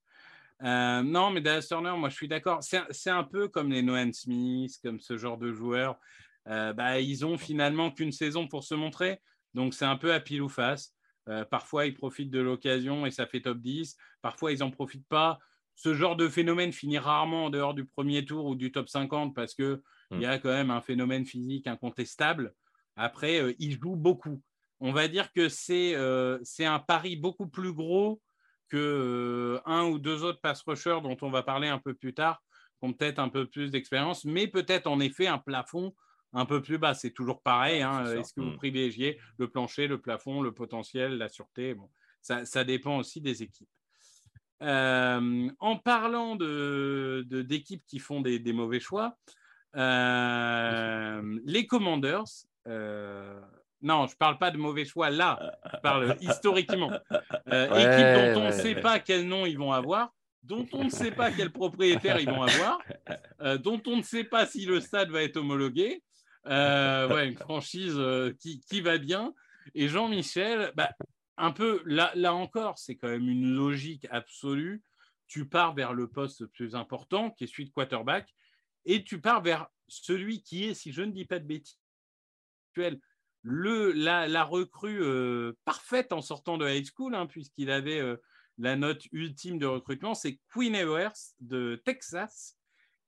Euh, 0.64 1.02
non, 1.04 1.32
mais 1.32 1.42
Dallas 1.42 1.66
Turner, 1.68 1.94
moi 1.98 2.10
je 2.10 2.16
suis 2.16 2.28
d'accord. 2.28 2.60
C'est 2.62 3.10
un 3.10 3.24
peu 3.24 3.48
comme 3.48 3.72
les 3.72 3.82
Nolan 3.82 4.12
Smith, 4.12 4.78
comme 4.84 5.00
ce 5.00 5.18
genre 5.18 5.38
de 5.38 5.52
joueurs. 5.52 5.98
Euh, 6.48 6.74
bah, 6.74 7.00
ils 7.00 7.26
ont 7.26 7.38
finalement 7.38 7.92
qu'une 7.92 8.12
saison 8.12 8.48
pour 8.48 8.64
se 8.64 8.76
montrer. 8.76 9.22
Donc 9.54 9.74
c'est 9.74 9.86
un 9.86 9.98
peu 9.98 10.14
à 10.14 10.20
pile 10.20 10.42
ou 10.42 10.50
face. 10.50 10.94
Parfois, 11.52 11.86
ils 11.88 11.94
profitent 11.94 12.32
de 12.32 12.40
l'occasion 12.40 13.06
et 13.06 13.12
ça 13.12 13.28
fait 13.28 13.42
top 13.42 13.58
10. 13.58 13.98
Parfois, 14.22 14.54
ils 14.54 14.60
n'en 14.60 14.72
profitent 14.72 15.10
pas. 15.10 15.40
Ce 15.78 15.94
genre 15.94 16.16
de 16.16 16.28
phénomène 16.28 16.74
finit 16.74 16.98
rarement 16.98 17.46
en 17.46 17.50
dehors 17.52 17.76
du 17.76 17.86
premier 17.86 18.26
tour 18.26 18.48
ou 18.48 18.56
du 18.56 18.72
top 18.72 18.90
50 18.90 19.36
parce 19.36 19.54
qu'il 19.54 19.80
il 20.12 20.22
y 20.22 20.26
a 20.26 20.40
quand 20.40 20.50
même 20.50 20.72
un 20.72 20.82
phénomène 20.82 21.24
physique 21.24 21.68
incontestable. 21.68 22.56
Après, 22.96 23.40
euh, 23.40 23.54
ils 23.60 23.80
jouent 23.80 23.96
beaucoup. 23.96 24.42
On 24.80 24.92
va 24.92 25.08
dire 25.08 25.32
que 25.32 25.50
c'est 25.50 25.94
euh, 25.96 26.40
un 26.60 26.80
pari 26.80 27.16
beaucoup 27.16 27.48
plus 27.48 27.74
gros 27.74 28.20
que 28.70 29.62
un 29.66 29.86
ou 29.86 30.00
deux 30.00 30.24
autres 30.24 30.42
pass 30.42 30.64
rushers 30.66 31.00
dont 31.04 31.16
on 31.22 31.30
va 31.30 31.44
parler 31.44 31.68
un 31.68 31.80
peu 31.80 31.94
plus 31.94 32.16
tard, 32.16 32.42
qui 32.80 32.90
ont 32.90 32.94
peut-être 32.94 33.20
un 33.20 33.30
peu 33.30 33.46
plus 33.46 33.70
d'expérience, 33.70 34.26
mais 34.26 34.48
peut-être 34.48 34.88
en 34.88 35.00
effet 35.00 35.28
un 35.28 35.38
plafond 35.38 35.94
un 36.34 36.46
peu 36.46 36.60
plus 36.60 36.80
bas. 36.80 36.96
C'est 36.96 37.12
toujours 37.12 37.44
pareil. 37.44 37.84
Hein. 37.84 38.04
Est-ce 38.16 38.34
que 38.34 38.42
vous 38.42 38.52
mm. 38.52 38.58
privilégiez 38.58 39.20
le 39.38 39.48
plancher, 39.48 39.86
le 39.86 40.02
plafond, 40.02 40.42
le 40.42 40.52
potentiel, 40.54 41.20
la 41.20 41.30
sûreté? 41.30 41.76
Bon, 41.76 41.90
ça, 42.22 42.46
ça, 42.46 42.64
dépend 42.64 42.98
aussi 42.98 43.22
des 43.22 43.44
équipes. 43.44 43.70
Euh, 44.64 45.50
en 45.60 45.78
parlant 45.78 46.36
d'équipes 46.36 47.30
de, 47.30 47.42
d'équipes 47.44 47.84
qui 47.88 48.00
font 48.00 48.22
des, 48.22 48.40
des 48.40 48.54
mauvais 48.54 48.80
choix, 48.80 49.16
euh, 49.76 51.40
les 51.46 51.68
Commanders, 51.68 52.24
euh, 52.68 53.40
non, 53.82 54.08
je 54.08 54.14
ne 54.14 54.18
parle 54.18 54.40
pas 54.40 54.50
de 54.50 54.58
mauvais 54.58 54.86
choix 54.86 55.10
là, 55.10 55.40
je 55.72 55.80
parle 55.80 56.18
historiquement. 56.22 56.92
Euh, 57.52 57.66
équipe 57.76 58.36
dont 58.36 58.42
on 58.42 58.46
ne 58.48 58.52
sait 58.52 58.76
pas 58.76 59.00
quel 59.00 59.28
nom 59.28 59.46
ils 59.46 59.58
vont 59.58 59.72
avoir, 59.72 60.12
dont 60.44 60.66
on 60.74 60.86
ne 60.86 60.90
sait 60.90 61.12
pas 61.12 61.32
quel 61.32 61.52
propriétaire 61.52 62.20
ils 62.20 62.30
vont 62.30 62.44
avoir, 62.44 62.80
dont 63.60 63.82
on 63.86 63.98
ne 63.98 64.02
sait 64.02 64.24
pas 64.24 64.46
si 64.46 64.66
le 64.66 64.80
stade 64.80 65.12
va 65.12 65.22
être 65.22 65.38
homologué, 65.38 66.02
ouais, 66.46 67.28
une 67.28 67.38
franchise 67.38 68.00
qui, 68.40 68.62
qui, 68.62 68.82
va 68.82 68.98
bien. 68.98 69.34
Et 69.76 69.90
Jean-Michel, 69.90 70.72
bah, 70.76 70.90
un 71.38 71.52
peu, 71.52 71.82
là, 71.86 72.12
là 72.16 72.34
encore, 72.34 72.78
c'est 72.80 72.96
quand 72.96 73.08
même 73.08 73.30
une 73.30 73.54
logique 73.54 74.08
absolue. 74.10 74.84
Tu 75.28 75.48
pars 75.48 75.74
vers 75.74 75.94
le 75.94 76.08
poste 76.08 76.42
le 76.42 76.48
plus 76.48 76.76
important, 76.76 77.32
qui 77.32 77.44
est 77.44 77.48
celui 77.48 77.66
de 77.66 77.72
quarterback, 77.72 78.34
et 78.86 79.04
tu 79.04 79.22
pars 79.22 79.42
vers 79.42 79.68
celui 79.88 80.42
qui 80.42 80.66
est, 80.66 80.74
si 80.74 80.92
je 80.92 81.02
ne 81.02 81.12
dis 81.12 81.26
pas 81.26 81.40
de 81.40 81.46
bêtises, 81.46 81.80
le, 83.44 83.92
la, 83.92 84.44
recrue 84.44 85.02
euh, 85.02 85.54
parfaite 85.66 86.12
en 86.12 86.22
sortant 86.22 86.58
de 86.58 86.68
high 86.68 86.86
school, 86.86 87.16
hein, 87.16 87.28
puisqu'il 87.28 87.72
avait 87.72 88.00
euh, 88.00 88.18
la 88.58 88.76
note 88.76 89.06
ultime 89.12 89.60
de 89.60 89.66
recrutement, 89.66 90.16
c'est 90.16 90.40
Queen 90.54 90.76
Evers 90.76 91.14
de 91.40 91.82
Texas, 91.86 92.58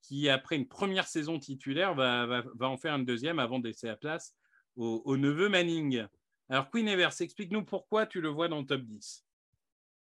qui, 0.01 0.29
après 0.29 0.55
une 0.55 0.67
première 0.67 1.07
saison 1.07 1.39
titulaire, 1.39 1.93
va, 1.93 2.43
en 2.61 2.77
faire 2.77 2.95
une 2.95 3.05
deuxième 3.05 3.39
avant 3.39 3.59
de 3.59 3.67
laisser 3.67 3.87
la 3.87 3.95
place 3.95 4.35
au 4.75 5.17
neveu 5.17 5.49
Manning. 5.49 6.07
Alors, 6.49 6.69
Queen 6.71 6.87
Evers, 6.87 7.13
explique-nous 7.19 7.63
pourquoi 7.63 8.07
tu 8.07 8.21
le 8.21 8.29
vois 8.29 8.47
dans 8.47 8.59
le 8.59 8.65
top 8.65 8.81
10. 8.81 9.23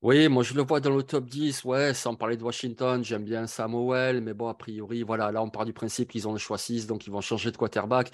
Oui, 0.03 0.29
moi 0.29 0.43
je 0.43 0.53
le 0.53 0.63
vois 0.63 0.81
dans 0.81 0.95
le 0.95 1.03
top 1.03 1.25
10, 1.25 1.65
ouais, 1.65 1.95
sans 1.95 2.15
parler 2.15 2.37
de 2.37 2.45
Washington, 2.45 3.03
j'aime 3.03 3.25
bien 3.25 3.47
Samuel, 3.47 4.21
mais 4.21 4.35
bon, 4.35 4.49
a 4.49 4.55
priori, 4.55 5.03
voilà, 5.03 5.33
là 5.33 5.43
on 5.43 5.49
part 5.49 5.65
du 5.65 5.73
principe 5.73 6.11
qu'ils 6.11 6.29
ont 6.29 6.33
le 6.33 6.39
choix 6.39 6.59
6, 6.59 6.87
donc 6.87 7.07
ils 7.07 7.11
vont 7.11 7.23
changer 7.23 7.51
de 7.51 7.57
quarterback. 7.57 8.11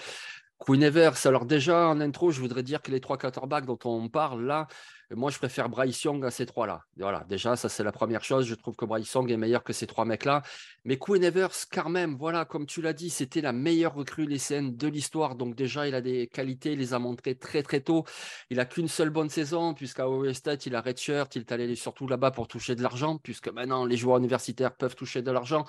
Queen 0.57 0.81
Evers, 0.83 1.25
alors 1.25 1.45
déjà 1.45 1.89
en 1.89 1.99
intro, 1.99 2.31
je 2.31 2.39
voudrais 2.39 2.63
dire 2.63 2.81
que 2.81 2.91
les 2.91 3.01
trois 3.01 3.17
quarterbacks 3.17 3.65
dont 3.65 3.79
on 3.83 4.07
parle 4.07 4.45
là, 4.45 4.67
moi, 5.15 5.31
je 5.31 5.37
préfère 5.37 5.69
Bryce 5.69 6.03
Young 6.03 6.23
à 6.25 6.31
ces 6.31 6.45
trois-là. 6.45 6.83
Voilà, 6.97 7.25
déjà, 7.27 7.55
ça, 7.55 7.69
c'est 7.69 7.83
la 7.83 7.91
première 7.91 8.23
chose. 8.23 8.45
Je 8.45 8.55
trouve 8.55 8.75
que 8.75 8.85
Bryce 8.85 9.11
Young 9.13 9.29
est 9.31 9.37
meilleur 9.37 9.63
que 9.63 9.73
ces 9.73 9.87
trois 9.87 10.05
mecs-là. 10.05 10.41
Mais 10.85 10.97
Quinn 10.97 11.23
Evers, 11.23 11.51
même, 11.89 12.15
voilà, 12.15 12.45
comme 12.45 12.65
tu 12.65 12.81
l'as 12.81 12.93
dit, 12.93 13.09
c'était 13.09 13.41
la 13.41 13.51
meilleure 13.51 13.93
recrue 13.93 14.25
lycéenne 14.25 14.75
de 14.75 14.87
l'histoire. 14.87 15.35
Donc, 15.35 15.55
déjà, 15.55 15.87
il 15.87 15.95
a 15.95 16.01
des 16.01 16.27
qualités, 16.27 16.73
il 16.73 16.79
les 16.79 16.93
a 16.93 16.99
montrées 16.99 17.35
très, 17.35 17.63
très 17.63 17.81
tôt. 17.81 18.05
Il 18.49 18.59
a 18.59 18.65
qu'une 18.65 18.87
seule 18.87 19.09
bonne 19.09 19.29
saison, 19.29 19.73
puisqu'à 19.73 20.07
Ohio 20.07 20.31
il 20.65 20.75
a 20.75 20.81
redshirt. 20.81 21.35
Il 21.35 21.41
est 21.41 21.51
allé 21.51 21.75
surtout 21.75 22.07
là-bas 22.07 22.31
pour 22.31 22.47
toucher 22.47 22.75
de 22.75 22.81
l'argent, 22.81 23.17
puisque 23.17 23.49
maintenant, 23.49 23.85
les 23.85 23.97
joueurs 23.97 24.17
universitaires 24.17 24.73
peuvent 24.73 24.95
toucher 24.95 25.21
de 25.21 25.31
l'argent. 25.31 25.65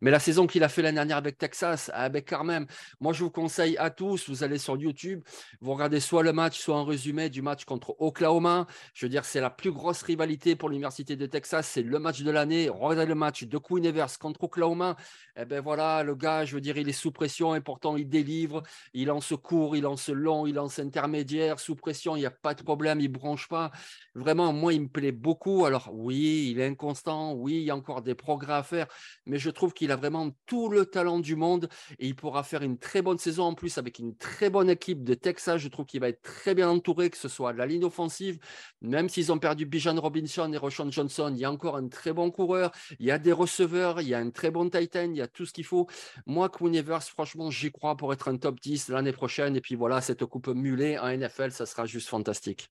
Mais 0.00 0.10
la 0.10 0.20
saison 0.20 0.46
qu'il 0.46 0.64
a 0.64 0.68
fait 0.68 0.82
l'année 0.82 0.96
dernière 0.96 1.18
avec 1.18 1.38
Texas, 1.38 1.90
avec 1.94 2.28
quand 2.30 2.44
même, 2.44 2.66
moi, 3.00 3.12
je 3.12 3.24
vous 3.24 3.30
conseille 3.30 3.76
à 3.76 3.90
tous, 3.90 4.28
vous 4.28 4.42
allez 4.42 4.58
sur 4.58 4.76
YouTube, 4.76 5.22
vous 5.60 5.74
regardez 5.74 6.00
soit 6.00 6.22
le 6.22 6.32
match, 6.32 6.58
soit 6.58 6.76
un 6.76 6.84
résumé 6.84 7.28
du 7.28 7.42
match 7.42 7.64
contre 7.64 7.94
Oklahoma. 7.98 8.66
Je 8.94 9.06
veux 9.06 9.10
dire, 9.10 9.24
c'est 9.24 9.40
la 9.40 9.50
plus 9.50 9.72
grosse 9.72 10.02
rivalité 10.02 10.56
pour 10.56 10.68
l'Université 10.68 11.16
de 11.16 11.26
Texas. 11.26 11.68
C'est 11.68 11.82
le 11.82 11.98
match 11.98 12.22
de 12.22 12.30
l'année. 12.30 12.68
Regardez 12.68 13.06
le 13.06 13.14
match 13.14 13.44
de 13.44 13.58
Queen 13.58 13.84
Evers 13.84 14.18
contre 14.18 14.44
Oklahoma. 14.44 14.96
Eh 15.36 15.44
ben 15.44 15.60
voilà, 15.60 16.02
le 16.02 16.14
gars, 16.14 16.44
je 16.44 16.54
veux 16.54 16.60
dire, 16.60 16.76
il 16.76 16.88
est 16.88 16.92
sous 16.92 17.12
pression 17.12 17.54
et 17.54 17.60
pourtant 17.60 17.96
il 17.96 18.08
délivre. 18.08 18.62
Il 18.94 19.06
lance 19.06 19.34
court, 19.42 19.76
il 19.76 19.82
lance 19.82 20.08
long, 20.08 20.46
il 20.46 20.54
lance 20.54 20.78
intermédiaire. 20.78 21.60
Sous 21.60 21.76
pression, 21.76 22.16
il 22.16 22.20
n'y 22.20 22.26
a 22.26 22.30
pas 22.30 22.54
de 22.54 22.62
problème, 22.62 23.00
il 23.00 23.08
branche 23.08 23.48
pas. 23.48 23.70
Vraiment, 24.14 24.52
moi, 24.52 24.72
il 24.72 24.82
me 24.82 24.88
plaît 24.88 25.12
beaucoup. 25.12 25.66
Alors, 25.66 25.90
oui, 25.92 26.48
il 26.50 26.60
est 26.60 26.66
inconstant. 26.66 27.34
Oui, 27.34 27.54
il 27.54 27.62
y 27.62 27.70
a 27.70 27.76
encore 27.76 28.02
des 28.02 28.14
progrès 28.14 28.54
à 28.54 28.62
faire. 28.62 28.86
Mais 29.26 29.38
je 29.38 29.50
trouve 29.50 29.72
qu'il 29.72 29.90
a 29.92 29.96
vraiment 29.96 30.30
tout 30.46 30.68
le 30.68 30.86
talent 30.86 31.20
du 31.20 31.36
monde 31.36 31.68
et 31.98 32.06
il 32.06 32.16
pourra 32.16 32.42
faire 32.42 32.62
une 32.62 32.78
très 32.78 33.02
bonne 33.02 33.18
saison 33.18 33.44
en 33.44 33.54
plus 33.54 33.78
avec 33.78 33.98
une 33.98 34.16
très 34.16 34.50
bonne 34.50 34.70
équipe 34.70 35.04
de 35.04 35.14
Texas. 35.14 35.60
Je 35.60 35.68
trouve 35.68 35.86
qu'il 35.86 36.00
va 36.00 36.08
être 36.08 36.22
très 36.22 36.54
bien 36.54 36.68
entouré, 36.68 37.10
que 37.10 37.16
ce 37.16 37.28
soit 37.28 37.52
de 37.52 37.58
la 37.58 37.66
ligne 37.66 37.84
offensive, 37.84 38.38
même 38.82 39.08
s'ils 39.08 39.32
ont 39.32 39.38
perdu 39.38 39.66
Bijan 39.66 39.98
Robinson 40.00 40.52
et 40.52 40.56
Roshan 40.56 40.90
Johnson, 40.90 41.30
il 41.34 41.40
y 41.40 41.44
a 41.44 41.50
encore 41.50 41.76
un 41.76 41.88
très 41.88 42.12
bon 42.12 42.30
coureur, 42.30 42.72
il 42.98 43.06
y 43.06 43.10
a 43.10 43.18
des 43.18 43.32
receveurs, 43.32 44.00
il 44.00 44.08
y 44.08 44.14
a 44.14 44.18
un 44.18 44.30
très 44.30 44.50
bon 44.50 44.68
Titan, 44.68 45.10
il 45.10 45.16
y 45.16 45.22
a 45.22 45.28
tout 45.28 45.46
ce 45.46 45.52
qu'il 45.52 45.64
faut. 45.64 45.86
Moi, 46.26 46.48
Queen 46.48 46.74
Evers, 46.74 47.02
franchement, 47.02 47.50
j'y 47.50 47.70
crois 47.70 47.96
pour 47.96 48.12
être 48.12 48.28
un 48.28 48.36
top 48.36 48.60
10 48.60 48.88
l'année 48.88 49.12
prochaine. 49.12 49.56
Et 49.56 49.60
puis 49.60 49.74
voilà, 49.74 50.00
cette 50.00 50.24
coupe 50.26 50.48
mulet 50.48 50.98
en 50.98 51.08
NFL, 51.08 51.52
ça 51.52 51.66
sera 51.66 51.86
juste 51.86 52.08
fantastique. 52.08 52.68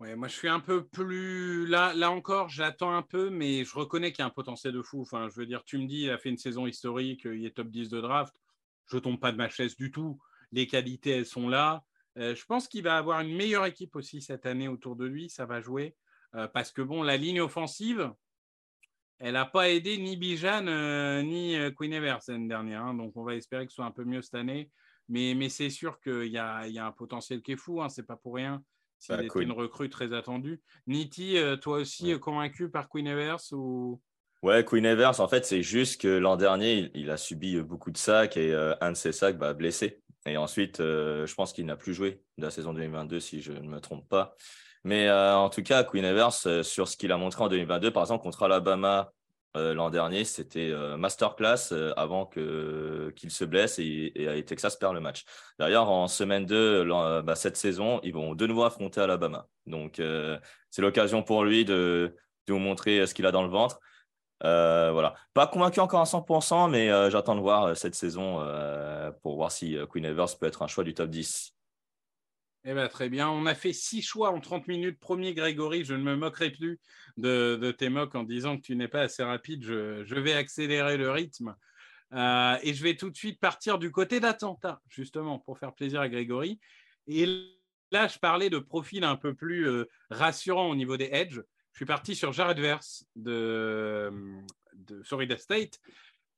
Ouais, 0.00 0.16
moi, 0.16 0.26
je 0.26 0.34
suis 0.34 0.48
un 0.48 0.58
peu 0.58 0.84
plus. 0.84 1.64
Là, 1.68 1.94
là 1.94 2.10
encore, 2.10 2.48
j'attends 2.48 2.92
un 2.92 3.02
peu, 3.02 3.30
mais 3.30 3.64
je 3.64 3.72
reconnais 3.76 4.10
qu'il 4.10 4.18
y 4.18 4.22
a 4.22 4.26
un 4.26 4.30
potentiel 4.30 4.72
de 4.72 4.82
fou. 4.82 5.06
Je 5.12 5.38
veux 5.38 5.46
dire, 5.46 5.62
tu 5.64 5.78
me 5.78 5.86
dis, 5.86 6.02
il 6.02 6.10
a 6.10 6.18
fait 6.18 6.28
une 6.28 6.38
saison 6.38 6.66
historique, 6.66 7.22
il 7.24 7.46
est 7.46 7.54
top 7.54 7.68
10 7.68 7.88
de 7.88 8.00
draft. 8.00 8.34
Je 8.86 8.98
tombe 8.98 9.20
pas 9.20 9.30
de 9.30 9.36
ma 9.36 9.48
chaise 9.48 9.76
du 9.76 9.92
tout. 9.92 10.18
Les 10.50 10.66
qualités, 10.66 11.10
elles 11.10 11.26
sont 11.26 11.48
là. 11.48 11.84
Euh, 12.18 12.34
je 12.34 12.44
pense 12.44 12.68
qu'il 12.68 12.82
va 12.82 12.96
avoir 12.96 13.20
une 13.20 13.34
meilleure 13.34 13.66
équipe 13.66 13.96
aussi 13.96 14.20
cette 14.20 14.46
année 14.46 14.68
autour 14.68 14.96
de 14.96 15.06
lui. 15.06 15.30
Ça 15.30 15.46
va 15.46 15.60
jouer. 15.60 15.96
Euh, 16.34 16.46
parce 16.46 16.72
que, 16.72 16.82
bon, 16.82 17.02
la 17.02 17.16
ligne 17.16 17.40
offensive, 17.40 18.12
elle 19.18 19.34
n'a 19.34 19.46
pas 19.46 19.70
aidé 19.70 19.98
ni 19.98 20.16
Bijan 20.16 20.66
euh, 20.66 21.22
ni 21.22 21.56
Queen 21.76 21.92
Evers 21.92 22.20
l'année 22.28 22.48
dernière. 22.48 22.82
Hein. 22.82 22.94
donc, 22.94 23.12
on 23.16 23.24
va 23.24 23.34
espérer 23.34 23.66
que 23.66 23.72
ce 23.72 23.76
soit 23.76 23.84
un 23.84 23.90
peu 23.90 24.04
mieux 24.04 24.22
cette 24.22 24.34
année. 24.34 24.70
Mais, 25.08 25.34
mais 25.34 25.48
c'est 25.48 25.70
sûr 25.70 26.00
qu'il 26.00 26.28
y 26.28 26.38
a, 26.38 26.66
y 26.68 26.78
a, 26.78 26.86
un 26.86 26.92
potentiel 26.92 27.42
qui 27.42 27.52
est 27.52 27.56
fou. 27.56 27.82
Hein. 27.82 27.88
C'est 27.88 28.06
pas 28.06 28.16
pour 28.16 28.34
rien. 28.34 28.62
C'est 28.98 29.16
bah, 29.16 29.40
une 29.40 29.52
recrue 29.52 29.90
très 29.90 30.12
attendue. 30.12 30.62
Niti, 30.86 31.36
toi 31.60 31.78
aussi 31.78 32.16
convaincu 32.20 32.70
par 32.70 32.88
Queen 32.88 33.08
Evers 33.08 33.40
ou... 33.50 34.00
Ouais, 34.44 34.64
Queen 34.64 34.84
Evers, 34.84 35.20
en 35.20 35.28
fait, 35.28 35.44
c'est 35.44 35.62
juste 35.62 36.00
que 36.00 36.08
l'an 36.08 36.36
dernier, 36.36 36.74
il, 36.74 36.90
il, 36.94 37.10
a 37.10 37.16
subi 37.16 37.60
beaucoup 37.62 37.90
de 37.90 37.96
sacs 37.96 38.36
et 38.36 38.54
un 38.80 38.92
de 38.92 38.96
ses 38.96 39.12
sacs 39.12 39.38
bah, 39.38 39.54
blessé. 39.54 40.01
Et 40.26 40.36
ensuite, 40.36 40.80
euh, 40.80 41.26
je 41.26 41.34
pense 41.34 41.52
qu'il 41.52 41.66
n'a 41.66 41.76
plus 41.76 41.94
joué 41.94 42.22
de 42.38 42.44
la 42.44 42.50
saison 42.50 42.72
2022, 42.72 43.20
si 43.20 43.42
je 43.42 43.52
ne 43.52 43.68
me 43.68 43.80
trompe 43.80 44.08
pas. 44.08 44.36
Mais 44.84 45.08
euh, 45.08 45.36
en 45.36 45.48
tout 45.48 45.62
cas, 45.62 45.84
Queen 45.84 46.04
Evers, 46.04 46.46
euh, 46.46 46.62
sur 46.62 46.88
ce 46.88 46.96
qu'il 46.96 47.12
a 47.12 47.16
montré 47.16 47.42
en 47.42 47.48
2022, 47.48 47.90
par 47.90 48.02
exemple, 48.02 48.22
contre 48.22 48.42
Alabama 48.42 49.12
l'an 49.54 49.90
dernier, 49.90 50.24
c'était 50.24 50.72
masterclass 50.96 51.74
avant 51.98 52.24
qu'il 52.24 53.30
se 53.30 53.44
blesse 53.44 53.78
et, 53.78 54.10
et, 54.14 54.42
Texas 54.46 54.76
perd 54.76 54.94
le 54.94 55.00
match. 55.00 55.24
D'ailleurs, 55.58 55.90
en 55.90 56.08
semaine 56.08 56.46
2, 56.46 56.86
bah, 57.20 57.34
cette 57.34 57.58
saison, 57.58 58.00
ils 58.02 58.14
vont 58.14 58.34
de 58.34 58.46
nouveau 58.46 58.64
affronter 58.64 59.02
Alabama. 59.02 59.46
Donc, 59.66 60.00
c'est 60.70 60.80
l'occasion 60.80 61.22
pour 61.22 61.44
lui 61.44 61.66
de, 61.66 62.16
de 62.46 62.52
nous 62.54 62.60
montrer 62.60 63.06
ce 63.06 63.12
qu'il 63.12 63.26
a 63.26 63.30
dans 63.30 63.42
le 63.42 63.50
ventre. 63.50 63.78
Voilà. 64.42 65.14
Pas 65.34 65.46
convaincu 65.46 65.80
encore 65.80 66.00
à 66.00 66.04
100%, 66.04 66.70
mais 66.70 66.88
j'attends 67.10 67.36
de 67.36 67.40
voir 67.40 67.76
cette 67.76 67.94
saison 67.94 68.44
pour 69.22 69.36
voir 69.36 69.50
si 69.52 69.76
Queen 69.90 70.04
Evers 70.04 70.36
peut 70.38 70.46
être 70.46 70.62
un 70.62 70.66
choix 70.66 70.84
du 70.84 70.94
top 70.94 71.10
10. 71.10 71.54
Eh 72.64 72.74
ben, 72.74 72.88
très 72.88 73.08
bien. 73.08 73.28
On 73.28 73.46
a 73.46 73.54
fait 73.54 73.72
six 73.72 74.02
choix 74.02 74.30
en 74.30 74.40
30 74.40 74.68
minutes. 74.68 74.98
Premier, 75.00 75.34
Grégory, 75.34 75.84
je 75.84 75.94
ne 75.94 76.02
me 76.02 76.14
moquerai 76.14 76.50
plus 76.50 76.80
de, 77.16 77.74
tes 77.76 77.88
moques 77.88 78.14
en 78.14 78.22
disant 78.22 78.56
que 78.56 78.62
tu 78.62 78.76
n'es 78.76 78.88
pas 78.88 79.02
assez 79.02 79.24
rapide. 79.24 79.64
Je, 79.64 80.14
vais 80.14 80.32
accélérer 80.32 80.96
le 80.96 81.10
rythme. 81.10 81.56
Euh, 82.12 82.56
et 82.62 82.72
je 82.74 82.82
vais 82.82 82.94
tout 82.94 83.10
de 83.10 83.16
suite 83.16 83.40
partir 83.40 83.78
du 83.78 83.90
côté 83.90 84.20
d'Atlanta, 84.20 84.80
justement, 84.88 85.40
pour 85.40 85.58
faire 85.58 85.74
plaisir 85.74 86.00
à 86.00 86.08
Grégory. 86.08 86.60
Et 87.08 87.26
là, 87.90 88.06
je 88.06 88.18
parlais 88.18 88.50
de 88.50 88.58
profil 88.58 89.02
un 89.02 89.16
peu 89.16 89.34
plus 89.34 89.66
euh, 89.66 89.88
rassurant 90.10 90.68
au 90.68 90.76
niveau 90.76 90.96
des 90.96 91.08
edge. 91.10 91.40
Je 91.72 91.78
suis 91.78 91.86
parti 91.86 92.14
sur 92.14 92.32
Jared 92.32 92.58
Verse 92.58 93.04
de, 93.16 94.12
Florida 95.04 95.36
State. 95.38 95.80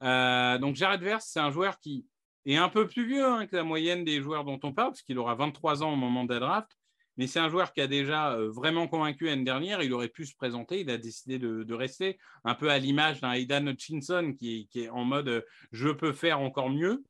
Euh, 0.03 0.59
donc, 0.59 0.77
Jared 0.77 1.03
Verse, 1.03 1.27
c'est 1.29 1.41
un 1.41 1.51
joueur 1.51 1.79
qui 1.81 2.07
et 2.47 2.59
un 2.59 2.69
peu 2.69 2.87
plus 2.87 3.07
vieux 3.07 3.25
hein, 3.25 3.47
que 3.47 3.57
la 3.57 3.65
moyenne 3.65 4.05
des 4.05 4.21
joueurs 4.21 4.45
dont 4.45 4.61
on 4.65 4.73
parle, 4.75 4.91
parce 4.91 5.03
qu'il 5.03 5.19
aura 5.19 5.35
23 5.35 5.83
ans 5.83 5.95
au 5.95 5.97
moment 5.97 6.25
de 6.25 6.35
la 6.35 6.41
draft. 6.41 6.71
Mais 7.17 7.27
c'est 7.27 7.39
un 7.39 7.49
joueur 7.49 7.73
qui 7.73 7.81
a 7.81 7.87
déjà 7.87 8.33
euh, 8.33 8.51
vraiment 8.51 8.87
convaincu 8.87 9.25
l'année 9.27 9.45
dernière. 9.45 9.83
Il 9.83 9.95
aurait 9.95 10.09
pu 10.09 10.27
se 10.27 10.37
présenter. 10.37 10.81
Il 10.81 10.91
a 10.91 10.99
décidé 10.99 11.39
de, 11.39 11.75
rester 11.75 12.19
un 12.45 12.55
peu 12.55 12.71
à 12.71 12.79
l'image 12.79 13.21
d'un 13.23 13.33
Aidan 13.33 13.67
Hutchinson 13.67 14.35
qui, 14.37 14.69
est 14.75 14.89
en 14.91 15.05
mode 15.05 15.29
euh, 15.29 15.41
je 15.73 15.89
peux 15.89 16.13
faire 16.13 16.41
encore 16.41 16.71
mieux. 16.71 17.03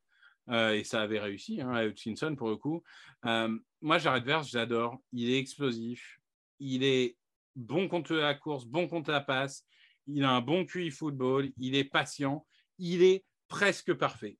Et 0.52 0.84
ça 0.84 1.00
avait 1.00 1.20
réussi 1.20 1.62
hein, 1.62 1.70
à 1.70 1.86
Hutchinson 1.86 2.36
pour 2.36 2.50
le 2.50 2.56
coup. 2.56 2.82
moi, 3.24 3.98
Jared 3.98 4.24
Verse, 4.24 4.50
j'adore. 4.50 4.98
Il 5.12 5.30
est 5.30 5.38
explosif. 5.38 6.20
Il 6.60 6.84
est 6.84 7.16
bon 7.56 7.88
contre 7.88 8.14
la 8.14 8.34
course, 8.34 8.66
bon 8.66 8.88
contre 8.88 9.10
la 9.10 9.20
passe. 9.20 9.64
Il 10.06 10.24
a 10.24 10.30
un 10.30 10.40
bon 10.40 10.64
QI 10.64 10.90
football. 10.90 11.50
Il 11.56 11.74
est 11.74 11.84
patient. 11.84 12.46
Il 12.78 13.02
est 13.02 13.24
presque 13.48 13.94
parfait 13.94 14.38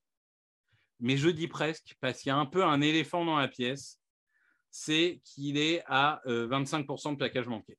mais 1.01 1.17
je 1.17 1.29
dis 1.29 1.49
presque, 1.49 1.97
parce 2.01 2.21
qu'il 2.21 2.31
y 2.31 2.33
a 2.33 2.37
un 2.37 2.47
peu 2.47 2.65
un 2.65 2.81
éléphant 2.81 3.25
dans 3.25 3.37
la 3.37 3.49
pièce, 3.49 4.01
c'est 4.71 5.21
qu'il 5.25 5.59
est 5.59 5.83
à 5.87 6.23
25% 6.27 7.09
euh, 7.09 7.11
de 7.13 7.17
plaquage 7.17 7.47
manqué. 7.47 7.77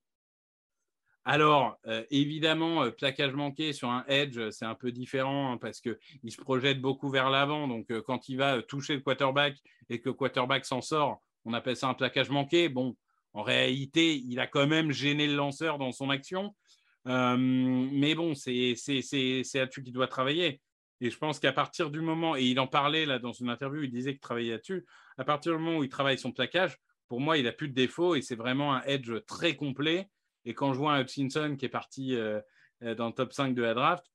Alors, 1.23 1.77
euh, 1.87 2.05
évidemment, 2.11 2.83
euh, 2.83 2.91
plaquage 2.91 3.33
manqué 3.33 3.73
sur 3.73 3.89
un 3.89 4.05
edge, 4.07 4.51
c'est 4.51 4.65
un 4.65 4.75
peu 4.75 4.91
différent 4.91 5.51
hein, 5.51 5.57
parce 5.57 5.81
qu'il 5.81 5.97
se 6.29 6.39
projette 6.39 6.79
beaucoup 6.79 7.09
vers 7.09 7.31
l'avant. 7.31 7.67
Donc, 7.67 7.91
quand 8.03 8.29
il 8.29 8.37
va 8.37 8.61
toucher 8.61 8.93
le 8.93 9.01
quarterback 9.01 9.57
et 9.89 9.99
que 9.99 10.09
le 10.09 10.13
quarterback 10.13 10.63
s'en 10.65 10.81
sort, 10.81 11.19
on 11.45 11.53
appelle 11.53 11.75
ça 11.75 11.87
un 11.87 11.95
plaquage 11.95 12.29
manqué. 12.29 12.69
Bon, 12.69 12.95
en 13.35 13.43
réalité, 13.43 14.15
il 14.15 14.39
a 14.39 14.47
quand 14.47 14.65
même 14.65 14.91
gêné 14.91 15.27
le 15.27 15.35
lanceur 15.35 15.77
dans 15.77 15.91
son 15.91 16.09
action. 16.09 16.55
mais 17.05 18.15
bon, 18.15 18.33
c'est 18.33 18.75
là-dessus 19.53 19.83
qu'il 19.83 19.93
doit 19.93 20.07
travailler. 20.07 20.61
Et 21.01 21.09
je 21.09 21.17
pense 21.17 21.39
qu'à 21.39 21.51
partir 21.51 21.91
du 21.91 21.99
moment, 21.99 22.37
et 22.37 22.43
il 22.43 22.59
en 22.59 22.67
parlait 22.67 23.05
là 23.05 23.19
dans 23.19 23.33
une 23.33 23.49
interview, 23.49 23.83
il 23.83 23.91
disait 23.91 24.13
qu'il 24.13 24.21
travaillait 24.21 24.53
là-dessus, 24.53 24.85
à 25.17 25.25
partir 25.25 25.51
du 25.51 25.57
moment 25.59 25.79
où 25.79 25.83
il 25.83 25.89
travaille 25.89 26.17
son 26.17 26.31
plaquage, 26.31 26.77
pour 27.09 27.19
moi, 27.19 27.37
il 27.37 27.43
n'a 27.43 27.51
plus 27.51 27.67
de 27.67 27.73
défaut 27.73 28.15
et 28.15 28.21
c'est 28.21 28.35
vraiment 28.35 28.73
un 28.73 28.81
edge 28.83 29.11
très 29.27 29.55
complet. 29.55 30.09
Et 30.45 30.53
quand 30.53 30.73
je 30.73 30.79
vois 30.79 30.93
un 30.93 31.01
Hutchinson 31.01 31.55
qui 31.57 31.65
est 31.65 31.69
parti 31.69 32.15
euh, 32.15 32.39
euh, 32.83 32.95
dans 32.95 33.07
le 33.07 33.13
top 33.13 33.33
5 33.33 33.53
de 33.53 33.61
la 33.61 33.73
draft, 33.73 34.05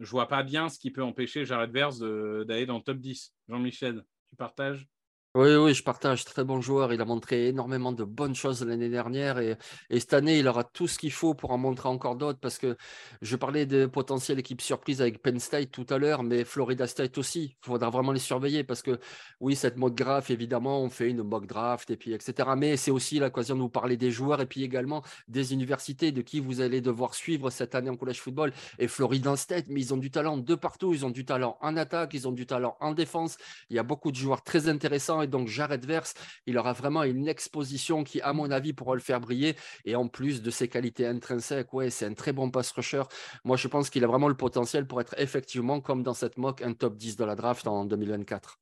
je 0.00 0.10
vois 0.10 0.26
pas 0.26 0.42
bien 0.42 0.70
ce 0.70 0.78
qui 0.78 0.90
peut 0.90 1.02
empêcher 1.02 1.44
Jared 1.44 1.70
Verse 1.70 1.98
d'aller 2.00 2.66
dans 2.66 2.78
le 2.78 2.82
top 2.82 2.96
10. 2.96 3.34
Jean-Michel, 3.48 4.02
tu 4.30 4.36
partages? 4.36 4.88
Oui, 5.34 5.54
oui, 5.54 5.72
je 5.72 5.82
partage. 5.82 6.26
Très 6.26 6.44
bon 6.44 6.60
joueur. 6.60 6.92
Il 6.92 7.00
a 7.00 7.06
montré 7.06 7.48
énormément 7.48 7.92
de 7.92 8.04
bonnes 8.04 8.34
choses 8.34 8.62
l'année 8.62 8.90
dernière 8.90 9.38
et, 9.38 9.56
cette 9.90 10.12
année, 10.12 10.38
il 10.38 10.46
aura 10.46 10.62
tout 10.62 10.86
ce 10.86 10.98
qu'il 10.98 11.10
faut 11.10 11.32
pour 11.32 11.52
en 11.52 11.58
montrer 11.58 11.88
encore 11.88 12.16
d'autres 12.16 12.38
parce 12.38 12.58
que 12.58 12.76
je 13.22 13.36
parlais 13.36 13.64
de 13.64 13.86
potentielle 13.86 14.38
équipe 14.38 14.60
surprise 14.60 15.00
avec 15.00 15.22
Penn 15.22 15.40
State 15.40 15.70
tout 15.70 15.86
à 15.88 15.96
l'heure, 15.96 16.22
mais 16.22 16.44
Florida 16.44 16.86
State 16.86 17.16
aussi. 17.16 17.56
Il 17.62 17.64
faudra 17.64 17.88
vraiment 17.88 18.12
les 18.12 18.18
surveiller 18.18 18.62
parce 18.62 18.82
que 18.82 19.00
oui, 19.40 19.56
cette 19.56 19.78
mock 19.78 19.94
draft, 19.94 20.28
évidemment, 20.28 20.82
on 20.82 20.90
fait 20.90 21.08
une 21.08 21.22
mock 21.22 21.46
draft 21.46 21.90
et 21.90 21.96
puis 21.96 22.12
etc. 22.12 22.50
Mais 22.54 22.76
c'est 22.76 22.90
aussi 22.90 23.18
l'occasion 23.18 23.56
de 23.56 23.62
vous 23.62 23.70
parler 23.70 23.96
des 23.96 24.10
joueurs 24.10 24.42
et 24.42 24.46
puis 24.46 24.62
également 24.64 25.02
des 25.28 25.54
universités 25.54 26.12
de 26.12 26.20
qui 26.20 26.40
vous 26.40 26.60
allez 26.60 26.82
devoir 26.82 27.14
suivre 27.14 27.48
cette 27.48 27.74
année 27.74 27.88
en 27.88 27.96
collège 27.96 28.20
football. 28.20 28.52
Et 28.78 28.86
Florida 28.86 29.34
State, 29.36 29.64
mais 29.68 29.80
ils 29.80 29.94
ont 29.94 29.96
du 29.96 30.10
talent 30.10 30.36
de 30.36 30.54
partout. 30.54 30.92
Ils 30.92 31.06
ont 31.06 31.10
du 31.10 31.24
talent 31.24 31.56
en 31.62 31.74
attaque, 31.78 32.12
ils 32.12 32.28
ont 32.28 32.32
du 32.32 32.44
talent 32.44 32.76
en 32.80 32.92
défense. 32.92 33.38
Il 33.70 33.76
y 33.76 33.78
a 33.78 33.82
beaucoup 33.82 34.10
de 34.10 34.16
joueurs 34.16 34.42
très 34.42 34.68
intéressants 34.68 35.21
et 35.22 35.26
donc 35.26 35.48
Jared 35.48 35.84
Verse, 35.84 36.14
il 36.46 36.58
aura 36.58 36.72
vraiment 36.72 37.02
une 37.02 37.28
exposition 37.28 38.04
qui, 38.04 38.20
à 38.20 38.32
mon 38.32 38.50
avis, 38.50 38.72
pourra 38.72 38.94
le 38.94 39.00
faire 39.00 39.20
briller. 39.20 39.56
Et 39.84 39.96
en 39.96 40.08
plus 40.08 40.42
de 40.42 40.50
ses 40.50 40.68
qualités 40.68 41.06
intrinsèques, 41.06 41.72
ouais, 41.72 41.90
c'est 41.90 42.06
un 42.06 42.14
très 42.14 42.32
bon 42.32 42.50
pass 42.50 42.70
rusher. 42.72 43.02
Moi, 43.44 43.56
je 43.56 43.68
pense 43.68 43.90
qu'il 43.90 44.04
a 44.04 44.06
vraiment 44.06 44.28
le 44.28 44.36
potentiel 44.36 44.86
pour 44.86 45.00
être 45.00 45.14
effectivement, 45.18 45.80
comme 45.80 46.02
dans 46.02 46.14
cette 46.14 46.36
mock, 46.38 46.62
un 46.62 46.72
top 46.72 46.96
10 46.96 47.16
de 47.16 47.24
la 47.24 47.34
draft 47.34 47.66
en 47.66 47.84
2024. 47.84 48.58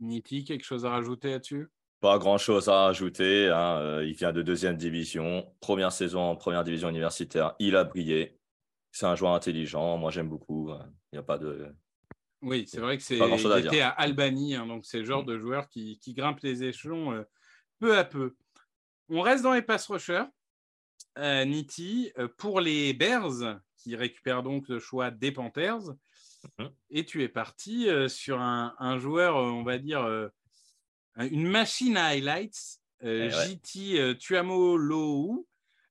Niti, 0.00 0.44
quelque 0.44 0.64
chose 0.64 0.84
à 0.84 0.90
rajouter 0.90 1.30
là-dessus? 1.30 1.68
Pas 2.00 2.18
grand 2.18 2.38
chose 2.38 2.68
à 2.68 2.82
rajouter. 2.82 3.48
Hein. 3.48 3.78
Euh, 3.80 4.04
il 4.06 4.14
vient 4.14 4.32
de 4.32 4.42
deuxième 4.42 4.76
division, 4.76 5.50
première 5.60 5.92
saison 5.92 6.20
en 6.20 6.36
première 6.36 6.64
division 6.64 6.90
universitaire. 6.90 7.54
Il 7.58 7.76
a 7.76 7.84
brillé. 7.84 8.38
C'est 8.92 9.06
un 9.06 9.14
joueur 9.14 9.32
intelligent. 9.32 9.96
Moi, 9.96 10.10
j'aime 10.10 10.28
beaucoup. 10.28 10.70
Il 10.70 11.14
n'y 11.14 11.18
a 11.18 11.22
pas 11.22 11.38
de, 11.38 11.74
oui, 12.42 12.66
c'est 12.66 12.80
vrai 12.80 12.96
que 12.96 13.02
c'est 13.02 13.16
il 13.16 13.66
était 13.66 13.80
à, 13.80 13.90
Albany, 13.90 14.54
hein, 14.54 14.66
donc 14.66 14.84
c'est 14.84 14.98
le 14.98 15.04
genre 15.04 15.22
mm. 15.22 15.26
de 15.26 15.38
joueur 15.38 15.68
qui, 15.68 15.98
qui 15.98 16.14
grimpe 16.14 16.40
les 16.40 16.64
échelons 16.64 17.12
euh, 17.12 17.22
peu 17.78 17.96
à 17.96 18.04
peu. 18.04 18.36
On 19.08 19.20
reste 19.20 19.42
dans 19.42 19.54
les 19.54 19.62
pass 19.62 19.86
rushers. 19.86 20.24
Euh, 21.18 21.44
Nitti, 21.44 22.12
euh, 22.18 22.28
pour 22.36 22.60
les 22.60 22.92
Bears, 22.92 23.60
qui 23.78 23.96
récupèrent 23.96 24.42
donc 24.42 24.68
le 24.68 24.78
choix 24.78 25.10
des 25.10 25.32
Panthers, 25.32 25.80
mm-hmm. 26.58 26.70
et 26.90 27.04
tu 27.06 27.22
es 27.22 27.28
parti 27.28 27.88
sur 28.08 28.40
un, 28.40 28.98
joueur, 28.98 29.36
on 29.36 29.62
va 29.62 29.78
dire, 29.78 30.30
une 31.16 31.48
machine 31.48 31.96
à 31.96 32.06
highlights, 32.08 32.80
eh 33.00 33.30
JT 33.30 34.18
Tuamo 34.18 34.76
Lou 34.76 35.46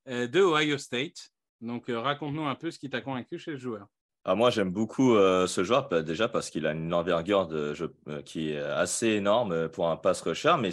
de 0.06 0.42
Ohio 0.42 0.78
State. 0.78 1.32
Donc 1.62 1.86
raconte-nous 1.88 2.46
un 2.46 2.56
peu 2.56 2.70
ce 2.70 2.78
qui 2.78 2.90
t'a 2.90 3.02
convaincu 3.02 3.40
chez 3.40 3.52
le 3.52 3.58
joueur. 3.58 3.88
Ah, 4.28 4.34
moi, 4.34 4.50
j'aime 4.50 4.72
beaucoup 4.72 5.16
euh, 5.16 5.46
ce 5.46 5.64
joueur, 5.64 5.88
bah, 5.88 6.02
déjà 6.02 6.28
parce 6.28 6.50
qu'il 6.50 6.66
a 6.66 6.72
une 6.72 6.92
envergure 6.96 7.48
euh, 7.52 7.76
qui 8.24 8.52
est 8.52 8.60
assez 8.60 9.10
énorme 9.10 9.52
euh, 9.52 9.70
pour 9.70 9.88
un 9.88 9.98
pass 9.98 10.20
rusher, 10.22 10.56
mais 10.60 10.72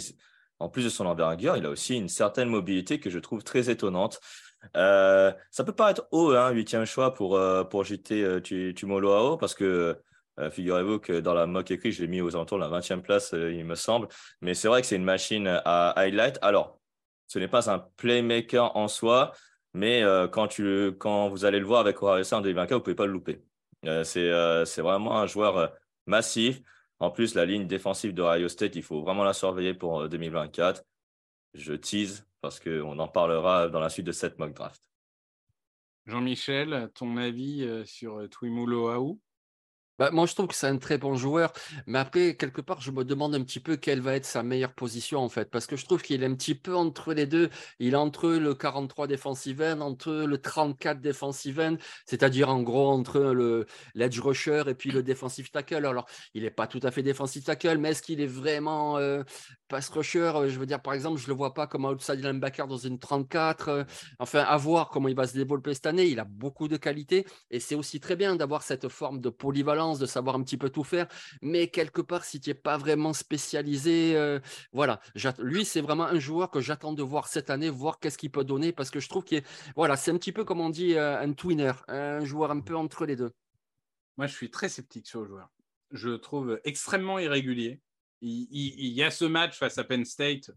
en 0.57 0.69
plus 0.69 0.83
de 0.85 0.89
son 0.89 1.05
envergure, 1.05 1.55
il 1.55 1.65
a 1.67 1.69
aussi 1.69 1.95
une 1.95 2.09
certaine 2.09 2.49
mobilité 2.49 2.99
que 2.99 3.11
je 3.11 3.19
trouve 3.19 3.43
très 3.43 3.69
étonnante. 3.69 4.19
ça 4.73 5.63
peut 5.63 5.71
paraître 5.71 6.07
haut, 6.11 6.31
hein, 6.31 6.49
huitième 6.49 6.85
choix 6.85 7.13
pour, 7.13 7.39
pour 7.69 7.83
JT 7.83 8.41
Tumoloao, 8.75 9.37
parce 9.37 9.53
que 9.53 9.99
figurez-vous 10.51 10.99
que 10.99 11.19
dans 11.19 11.33
la 11.33 11.45
mock 11.45 11.69
écrit, 11.69 11.91
je 11.91 12.01
l'ai 12.01 12.07
mis 12.07 12.21
aux 12.21 12.35
alentours 12.35 12.57
de 12.57 12.63
la 12.63 12.69
20e 12.69 13.01
place, 13.01 13.33
il 13.33 13.65
me 13.65 13.75
semble. 13.75 14.07
Mais 14.41 14.53
c'est 14.53 14.67
vrai 14.67 14.81
que 14.81 14.87
c'est 14.87 14.95
une 14.95 15.03
machine 15.03 15.47
à 15.65 15.89
highlight. 15.99 16.39
Alors, 16.41 16.79
ce 17.27 17.39
n'est 17.39 17.49
pas 17.49 17.69
un 17.69 17.79
playmaker 17.97 18.75
en 18.77 18.87
soi, 18.87 19.33
mais 19.73 20.03
euh, 20.03 20.27
quand, 20.27 20.47
tu, 20.47 20.91
quand 20.99 21.29
vous 21.29 21.45
allez 21.45 21.59
le 21.59 21.65
voir 21.65 21.81
avec 21.81 22.01
Ohio 22.01 22.23
en 22.31 22.41
2024, 22.41 22.71
vous 22.71 22.75
ne 22.75 22.83
pouvez 22.83 22.95
pas 22.95 23.05
le 23.05 23.13
louper. 23.13 23.43
Euh, 23.85 24.03
euh, 24.17 24.65
c'est 24.65 24.81
vraiment 24.81 25.17
un 25.17 25.27
joueur 25.27 25.73
massif. 26.05 26.61
En 26.99 27.11
plus, 27.11 27.35
la 27.35 27.45
ligne 27.45 27.67
défensive 27.67 28.13
d'Ohio 28.13 28.47
State, 28.47 28.75
il 28.75 28.83
faut 28.83 29.01
vraiment 29.01 29.23
la 29.23 29.33
surveiller 29.33 29.73
pour 29.73 30.07
2024. 30.07 30.83
Je 31.53 31.73
tease 31.73 32.25
parce 32.41 32.59
qu'on 32.59 32.97
en 32.99 33.07
parlera 33.07 33.67
dans 33.67 33.79
la 33.79 33.89
suite 33.89 34.05
de 34.05 34.11
cette 34.11 34.37
mock 34.39 34.53
draft. 34.53 34.81
Jean-Michel, 36.05 36.89
ton 36.93 37.17
avis 37.17 37.67
sur 37.85 38.29
Twimulo 38.29 39.21
bah, 39.99 40.09
moi, 40.11 40.25
je 40.25 40.33
trouve 40.33 40.47
que 40.47 40.55
c'est 40.55 40.67
un 40.67 40.77
très 40.77 40.97
bon 40.97 41.15
joueur. 41.15 41.53
Mais 41.85 41.99
après, 41.99 42.35
quelque 42.35 42.61
part, 42.61 42.81
je 42.81 42.91
me 42.91 43.03
demande 43.03 43.35
un 43.35 43.43
petit 43.43 43.59
peu 43.59 43.75
quelle 43.75 44.01
va 44.01 44.15
être 44.15 44.25
sa 44.25 44.41
meilleure 44.41 44.73
position, 44.73 45.19
en 45.19 45.29
fait. 45.29 45.51
Parce 45.51 45.67
que 45.67 45.75
je 45.75 45.85
trouve 45.85 46.01
qu'il 46.01 46.23
est 46.23 46.25
un 46.25 46.33
petit 46.33 46.55
peu 46.55 46.75
entre 46.75 47.13
les 47.13 47.27
deux. 47.27 47.49
Il 47.79 47.93
est 47.93 47.97
entre 47.97 48.29
le 48.29 48.55
43 48.55 49.07
defensive 49.07 49.61
end, 49.61 49.81
entre 49.81 50.11
le 50.11 50.37
34 50.39 50.99
defensive 50.99 51.59
end, 51.59 51.75
c'est-à-dire 52.07 52.49
en 52.49 52.61
gros 52.63 52.89
entre 52.89 53.19
le 53.19 53.65
l'edge 53.93 54.19
rusher 54.19 54.63
et 54.67 54.73
puis 54.73 54.89
le 54.89 55.03
defensive 55.03 55.51
tackle. 55.51 55.85
Alors, 55.85 56.05
il 56.33 56.43
n'est 56.43 56.51
pas 56.51 56.67
tout 56.67 56.79
à 56.83 56.89
fait 56.91 57.03
defensive 57.03 57.43
tackle, 57.43 57.77
mais 57.77 57.91
est-ce 57.91 58.01
qu'il 58.01 58.19
est 58.19 58.27
vraiment 58.27 58.97
euh, 58.97 59.23
pass 59.67 59.89
rusher? 59.89 60.31
Euh, 60.35 60.49
Je 60.49 60.59
veux 60.59 60.65
dire, 60.65 60.81
par 60.81 60.93
exemple, 60.93 61.19
je 61.19 61.25
ne 61.25 61.29
le 61.29 61.35
vois 61.35 61.53
pas 61.53 61.67
comme 61.67 61.85
outside 61.85 62.23
linebacker 62.23 62.67
dans 62.67 62.77
une 62.77 62.97
34. 62.99 63.69
Euh, 63.69 63.83
enfin, 64.19 64.39
à 64.39 64.57
voir 64.57 64.89
comment 64.89 65.07
il 65.07 65.15
va 65.15 65.27
se 65.27 65.33
développer 65.33 65.73
cette 65.75 65.85
année. 65.85 66.05
Il 66.07 66.19
a 66.19 66.25
beaucoup 66.25 66.67
de 66.67 66.77
qualités 66.77 67.25
et 67.51 67.59
c'est 67.59 67.75
aussi 67.75 67.99
très 67.99 68.15
bien 68.15 68.35
d'avoir 68.35 68.63
cette 68.63 68.87
forme 68.89 69.21
de 69.21 69.29
polyvalence 69.29 69.82
de 69.99 70.05
savoir 70.05 70.35
un 70.35 70.43
petit 70.43 70.57
peu 70.57 70.69
tout 70.69 70.83
faire, 70.83 71.07
mais 71.41 71.67
quelque 71.67 72.01
part, 72.01 72.23
si 72.23 72.39
tu 72.39 72.49
n'es 72.49 72.53
pas 72.53 72.77
vraiment 72.77 73.13
spécialisé, 73.13 74.15
euh, 74.15 74.39
voilà. 74.71 74.99
Lui, 75.39 75.65
c'est 75.65 75.81
vraiment 75.81 76.05
un 76.05 76.19
joueur 76.19 76.49
que 76.49 76.61
j'attends 76.61 76.93
de 76.93 77.03
voir 77.03 77.27
cette 77.27 77.49
année, 77.49 77.69
voir 77.69 77.99
qu'est-ce 77.99 78.17
qu'il 78.17 78.31
peut 78.31 78.43
donner, 78.43 78.71
parce 78.71 78.89
que 78.89 78.99
je 78.99 79.09
trouve 79.09 79.23
qu'il 79.23 79.43
voilà, 79.75 79.95
c'est 79.95 80.11
un 80.11 80.17
petit 80.17 80.31
peu 80.31 80.43
comme 80.43 80.61
on 80.61 80.69
dit 80.69 80.95
euh, 80.95 81.19
un 81.19 81.33
twinner, 81.33 81.73
un 81.87 82.25
joueur 82.25 82.51
un 82.51 82.61
peu 82.61 82.75
entre 82.75 83.05
les 83.05 83.15
deux. 83.15 83.31
Moi, 84.17 84.27
je 84.27 84.33
suis 84.33 84.51
très 84.51 84.69
sceptique 84.69 85.07
sur 85.07 85.21
le 85.21 85.27
joueur. 85.27 85.49
Je 85.91 86.09
le 86.09 86.17
trouve 86.19 86.59
extrêmement 86.63 87.19
irrégulier. 87.19 87.81
Il, 88.21 88.87
y 88.93 89.03
a 89.03 89.11
ce 89.11 89.25
match 89.25 89.57
face 89.57 89.77
à 89.77 89.83
Penn 89.83 90.05
State 90.05 90.49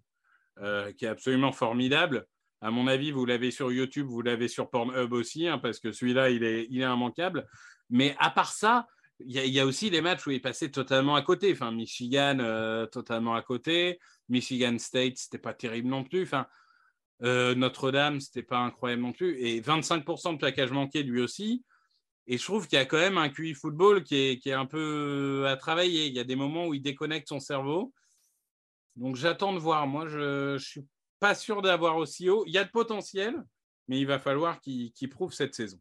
euh, 0.59 0.93
qui 0.93 1.05
est 1.05 1.09
absolument 1.09 1.53
formidable. 1.53 2.27
À 2.61 2.70
mon 2.70 2.87
avis, 2.87 3.11
vous 3.11 3.27
l'avez 3.27 3.51
sur 3.51 3.72
YouTube, 3.72 4.07
vous 4.07 4.22
l'avez 4.22 4.49
sur 4.49 4.70
Pornhub 4.70 5.12
aussi, 5.12 5.47
hein, 5.49 5.59
parce 5.59 5.81
que 5.81 5.93
celui-là, 5.93 6.31
il 6.31 6.45
est, 6.45 6.66
il 6.70 6.81
est 6.81 6.85
immanquable. 6.85 7.47
Mais 7.91 8.14
à 8.18 8.31
part 8.31 8.53
ça, 8.53 8.87
il 9.21 9.35
y, 9.35 9.61
a 9.61 9.67
aussi 9.67 9.91
des 9.91 10.01
matchs 10.01 10.27
où 10.27 10.31
il 10.31 10.43
passé 10.43 10.71
totalement 10.71 11.14
à 11.14 11.23
côté. 11.23 11.53
Enfin, 11.53 11.71
Michigan, 11.73 12.39
euh, 12.41 12.87
totalement 12.87 13.35
à 13.35 13.43
côté. 13.43 13.99
Michigan 14.29 14.77
State, 14.79 15.17
c'était 15.17 15.39
pas 15.39 15.55
terrible 15.55 15.89
non 15.89 16.05
plus. 16.05 16.25
Enfin, 16.25 16.47
euh, 17.23 17.55
Notre-Dame, 17.55 18.21
c'était 18.21 18.43
pas 18.43 18.59
incroyable 18.59 19.03
non 19.03 19.12
plus. 19.12 19.39
Et 19.41 19.61
25% 19.61 20.35
de 20.35 20.39
plaquage 20.39 20.71
manqué, 20.71 21.03
lui 21.03 21.21
aussi. 21.21 21.64
Et 22.27 22.39
je 22.39 22.45
trouve 22.45 22.67
qu'il 22.67 22.79
y 22.79 22.83
a 22.83 22.85
quand 22.85 22.99
même 22.99 23.19
un 23.19 23.29
QI 23.29 23.55
football 23.55 24.03
qui 24.03 24.17
est, 24.17 24.39
qui 24.39 24.51
est, 24.51 24.55
un 24.55 24.67
peu 24.67 25.45
à 25.47 25.57
travailler. 25.57 26.07
Il 26.07 26.12
y 26.12 26.21
a 26.21 26.25
des 26.25 26.37
moments 26.37 26.67
où 26.67 26.75
il 26.75 26.83
déconnecte 26.83 27.29
son 27.29 27.41
cerveau. 27.41 27.95
Donc 28.97 29.17
j'attends 29.17 29.53
de 29.53 29.59
voir. 29.59 29.87
Moi, 29.87 30.09
je 30.09 30.53
ne 30.55 30.59
suis 30.59 30.85
pas 31.21 31.35
sûr 31.35 31.62
d'avoir 31.62 31.97
aussi 31.97 32.29
haut. 32.29 32.45
Il 32.47 32.53
y 32.53 32.59
a 32.59 32.64
de 32.64 32.71
potentiel, 32.71 33.43
mais 33.89 33.99
il 33.99 34.07
va 34.07 34.19
falloir 34.19 34.61
qu'il 34.61 35.09
prouve 35.11 35.33
cette 35.33 35.55
saison. 35.55 35.81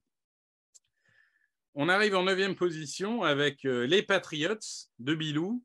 On 1.77 1.89
arrive 1.89 2.15
en 2.15 2.23
neuvième 2.23 2.55
position 2.55 3.23
avec 3.23 3.65
euh, 3.65 3.85
les 3.85 4.01
Patriots 4.01 4.55
de 4.99 5.13
Bilou. 5.13 5.61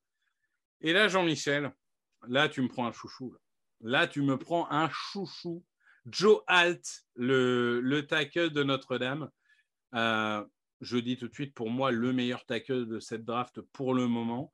Et 0.80 0.92
là, 0.92 1.06
Jean-Michel, 1.06 1.72
là, 2.26 2.48
tu 2.48 2.62
me 2.62 2.68
prends 2.68 2.88
un 2.88 2.92
chouchou. 2.92 3.36
Là, 3.80 4.08
tu 4.08 4.20
me 4.22 4.36
prends 4.36 4.68
un 4.72 4.90
chouchou. 4.90 5.64
Joe 6.06 6.42
Alt, 6.48 7.04
le, 7.14 7.80
le 7.80 8.06
tackle 8.08 8.50
de 8.50 8.64
Notre-Dame. 8.64 9.30
Euh, 9.94 10.44
je 10.80 10.96
dis 10.96 11.16
tout 11.16 11.28
de 11.28 11.34
suite, 11.34 11.54
pour 11.54 11.70
moi, 11.70 11.92
le 11.92 12.12
meilleur 12.12 12.44
tackle 12.44 12.88
de 12.88 12.98
cette 12.98 13.24
draft 13.24 13.60
pour 13.72 13.94
le 13.94 14.08
moment. 14.08 14.52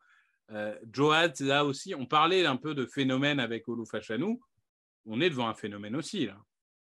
Euh, 0.51 0.79
Joe 0.93 1.15
Alt, 1.15 1.41
là 1.41 1.65
aussi, 1.65 1.95
on 1.95 2.05
parlait 2.05 2.45
un 2.45 2.57
peu 2.57 2.75
de 2.75 2.85
phénomène 2.85 3.41
avec 3.41 3.67
Olu 3.67 3.87
Fachanou. 3.87 4.43
On 5.07 5.23
est 5.23 5.31
devant 5.31 5.49
un 5.49 5.55
phénomène 5.55 5.97
aussi, 5.97 6.27
là. 6.27 6.37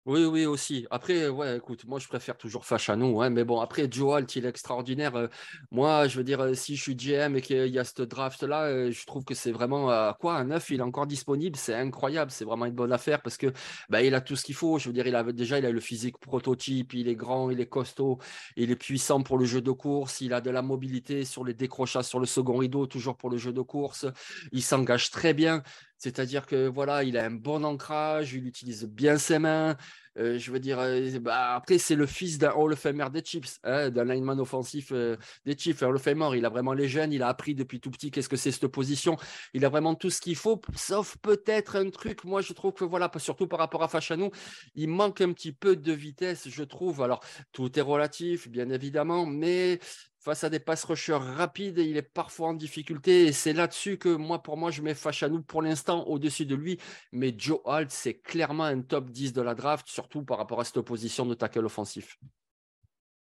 Oui, 0.09 0.24
oui, 0.24 0.46
aussi. 0.46 0.86
Après, 0.90 1.28
ouais, 1.28 1.59
écoute, 1.59 1.84
moi, 1.84 1.98
je 1.98 2.09
préfère 2.09 2.38
toujours 2.38 2.64
Fachano. 2.64 3.20
Hein, 3.20 3.28
mais 3.28 3.44
bon, 3.44 3.61
après, 3.61 3.86
Joe 3.90 4.24
il 4.34 4.46
est 4.46 4.48
extraordinaire. 4.48 5.14
Euh, 5.16 5.28
moi, 5.70 6.09
je 6.09 6.16
veux 6.16 6.24
dire, 6.24 6.40
euh, 6.40 6.54
si 6.54 6.76
je 6.76 6.82
suis 6.82 6.96
GM 6.96 7.36
et 7.36 7.42
qu'il 7.42 7.66
y 7.66 7.78
a 7.78 7.84
ce 7.84 8.00
draft-là, 8.00 8.68
euh, 8.68 8.90
je 8.90 9.04
trouve 9.04 9.26
que 9.26 9.34
c'est 9.34 9.52
vraiment 9.52 10.14
quoi, 10.14 10.36
un 10.36 10.44
neuf, 10.44 10.70
il 10.70 10.80
est 10.80 10.82
encore 10.82 11.06
disponible. 11.06 11.56
C'est 11.56 11.74
incroyable. 11.74 12.30
C'est 12.30 12.46
vraiment 12.46 12.64
une 12.64 12.72
bonne 12.74 12.90
affaire 12.90 13.20
parce 13.20 13.36
que 13.36 13.52
bah, 13.90 14.02
il 14.02 14.14
a 14.14 14.22
tout 14.22 14.34
ce 14.34 14.44
qu'il 14.44 14.54
faut. 14.54 14.78
Je 14.78 14.88
veux 14.88 14.94
dire, 14.94 15.06
il 15.06 15.14
a 15.14 15.22
déjà, 15.24 15.59
il 15.59 15.66
a 15.66 15.70
le 15.70 15.80
physique 15.80 16.16
prototype. 16.18 16.94
Il 16.94 17.06
est 17.09 17.14
grand, 17.14 17.50
il 17.50 17.61
est 17.61 17.68
costaud, 17.68 18.18
il 18.56 18.70
est 18.70 18.76
puissant 18.76 19.22
pour 19.22 19.36
le 19.36 19.44
jeu 19.44 19.61
de 19.61 19.72
course. 19.72 20.22
Il 20.22 20.32
a 20.32 20.40
de 20.40 20.48
la 20.48 20.62
mobilité 20.62 21.26
sur 21.26 21.44
les 21.44 21.52
décrochages 21.52 22.06
sur 22.06 22.18
le 22.18 22.26
second 22.26 22.56
rideau, 22.56 22.86
toujours 22.86 23.18
pour 23.18 23.28
le 23.28 23.36
jeu 23.36 23.52
de 23.52 23.61
course. 23.61 24.06
Il 24.52 24.62
s'engage 24.62 25.11
très 25.11 25.34
bien. 25.34 25.62
C'est-à-dire 25.99 26.46
que 26.46 26.68
voilà, 26.68 27.03
il 27.05 27.16
a 27.18 27.24
un 27.24 27.30
bon 27.30 27.64
ancrage, 27.64 28.32
il 28.32 28.46
utilise 28.46 28.84
bien 28.84 29.18
ses 29.18 29.38
mains. 29.38 29.76
Euh, 30.18 30.38
je 30.38 30.51
veux 30.51 30.59
dire, 30.59 30.78
euh, 30.80 31.18
bah, 31.20 31.55
après, 31.55 31.78
c'est 31.78 31.94
le 31.94 32.07
fils 32.07 32.38
d'un 32.38 32.53
Hall 32.53 32.72
of 32.72 32.78
Famer 32.78 33.07
des 33.12 33.22
Chiefs, 33.24 33.59
hein, 33.62 33.90
d'un 33.90 34.05
lineman 34.05 34.40
offensif 34.40 34.90
euh, 34.92 35.16
des 35.44 35.57
Chiefs, 35.57 35.82
un 35.82 35.88
Hall 35.88 35.96
of 35.96 36.03
Famer. 36.03 36.30
Il 36.36 36.44
a 36.44 36.49
vraiment 36.49 36.72
les 36.72 36.88
gènes, 36.88 37.12
il 37.12 37.22
a 37.22 37.28
appris 37.28 37.55
depuis 37.55 37.80
tout 37.80 37.90
petit 37.90 38.11
qu'est-ce 38.11 38.28
que 38.28 38.36
c'est 38.36 38.51
cette 38.51 38.66
position. 38.66 39.16
Il 39.55 39.64
a 39.64 39.68
vraiment 39.68 39.94
tout 39.94 40.11
ce 40.11 40.20
qu'il 40.20 40.36
faut, 40.36 40.61
sauf 40.74 41.16
peut-être 41.22 41.76
un 41.76 41.90
truc. 41.90 42.24
Moi, 42.24 42.42
je 42.42 42.53
trouve 42.53 42.72
que 42.72 42.84
voilà, 42.84 43.11
surtout 43.18 43.46
par 43.46 43.61
rapport 43.61 43.82
à 43.82 43.88
Fachanou, 43.88 44.30
il 44.74 44.88
manque 44.88 45.20
un 45.20 45.32
petit 45.32 45.53
peu 45.53 45.76
de 45.76 45.92
vitesse, 45.92 46.49
je 46.49 46.64
trouve. 46.64 47.03
Alors, 47.03 47.22
tout 47.53 47.78
est 47.78 47.82
relatif, 47.82 48.49
bien 48.49 48.70
évidemment, 48.70 49.24
mais 49.24 49.78
face 50.18 50.44
à 50.44 50.50
des 50.50 50.60
pass 50.60 50.84
rushers 50.84 51.14
rapides, 51.14 51.78
il 51.78 51.96
est 51.96 52.02
parfois 52.02 52.48
en 52.48 52.54
difficulté. 52.54 53.26
Et 53.26 53.32
c'est 53.32 53.52
là-dessus 53.52 53.98
que 53.98 54.08
moi, 54.08 54.42
pour 54.42 54.56
moi, 54.56 54.70
je 54.70 54.82
mets 54.82 54.94
Fachanou 54.94 55.42
pour 55.42 55.62
l'instant 55.62 56.04
au-dessus 56.06 56.46
de 56.46 56.54
lui. 56.54 56.78
Mais 57.12 57.34
Joe 57.36 57.60
Alt, 57.64 57.90
c'est 57.90 58.14
clairement 58.14 58.64
un 58.64 58.82
top 58.82 59.10
10 59.10 59.32
de 59.32 59.42
la 59.42 59.54
draft, 59.54 59.86
surtout 59.88 60.22
par 60.22 60.38
rapport 60.38 60.60
à 60.60 60.64
cette 60.64 60.76
opposition 60.76 61.26
de 61.26 61.34
tackle 61.34 61.64
offensif. 61.64 62.18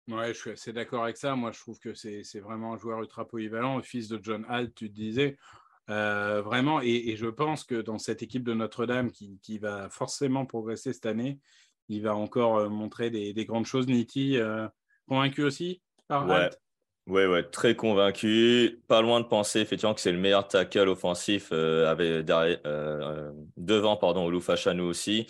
Ouais, 0.09 0.29
je 0.29 0.39
suis 0.39 0.51
assez 0.51 0.73
d'accord 0.73 1.03
avec 1.03 1.17
ça. 1.17 1.35
Moi, 1.35 1.51
je 1.53 1.59
trouve 1.59 1.81
que 1.81 1.93
c'est 1.95 2.41
vraiment 2.41 2.75
un 2.75 2.79
joueur 2.79 3.01
ultra 3.01 3.27
polyvalent, 3.27 3.83
fils 3.83 4.09
de 4.09 4.21
John 4.23 4.47
Alt, 4.49 4.75
tu 4.75 4.89
te 4.89 4.95
disais. 4.95 5.37
Euh, 5.89 6.43
vraiment, 6.43 6.81
et, 6.81 7.15
je 7.17 7.27
pense 7.27 7.65
que 7.65 7.81
dans 7.81 7.99
cette 7.99 8.23
équipe 8.23 8.45
de 8.45 8.55
Notre-Dame 8.55 9.11
qui, 9.11 9.59
va 9.59 9.89
forcément 9.89 10.47
progresser 10.47 10.93
cette 10.93 11.07
année, 11.07 11.41
il 11.89 12.03
va 12.03 12.15
encore 12.17 12.59
euh, 12.59 12.69
montrer 12.69 13.11
des, 13.11 13.45
grandes 13.45 13.67
choses. 13.67 13.87
Niti, 13.87 14.37
euh, 14.39 14.69
convaincu 15.09 15.43
aussi 15.43 15.83
par 16.09 16.27
ouais, 17.07 17.43
très 17.45 17.75
convaincu. 17.75 18.81
Pas 18.89 19.01
loin 19.01 19.21
de 19.21 19.27
penser 19.27 19.61
effectivement 19.61 19.95
que 19.95 20.01
c'est 20.01 20.13
le 20.13 20.19
meilleur 20.19 20.47
tackle 20.49 20.89
offensif 20.89 21.51
euh, 21.53 21.91
avec 21.91 22.25
derrière, 22.25 22.59
euh, 22.67 23.31
devant 23.57 23.97
pardon, 23.97 24.27
Olufachanou 24.27 24.85
aussi. 24.85 25.27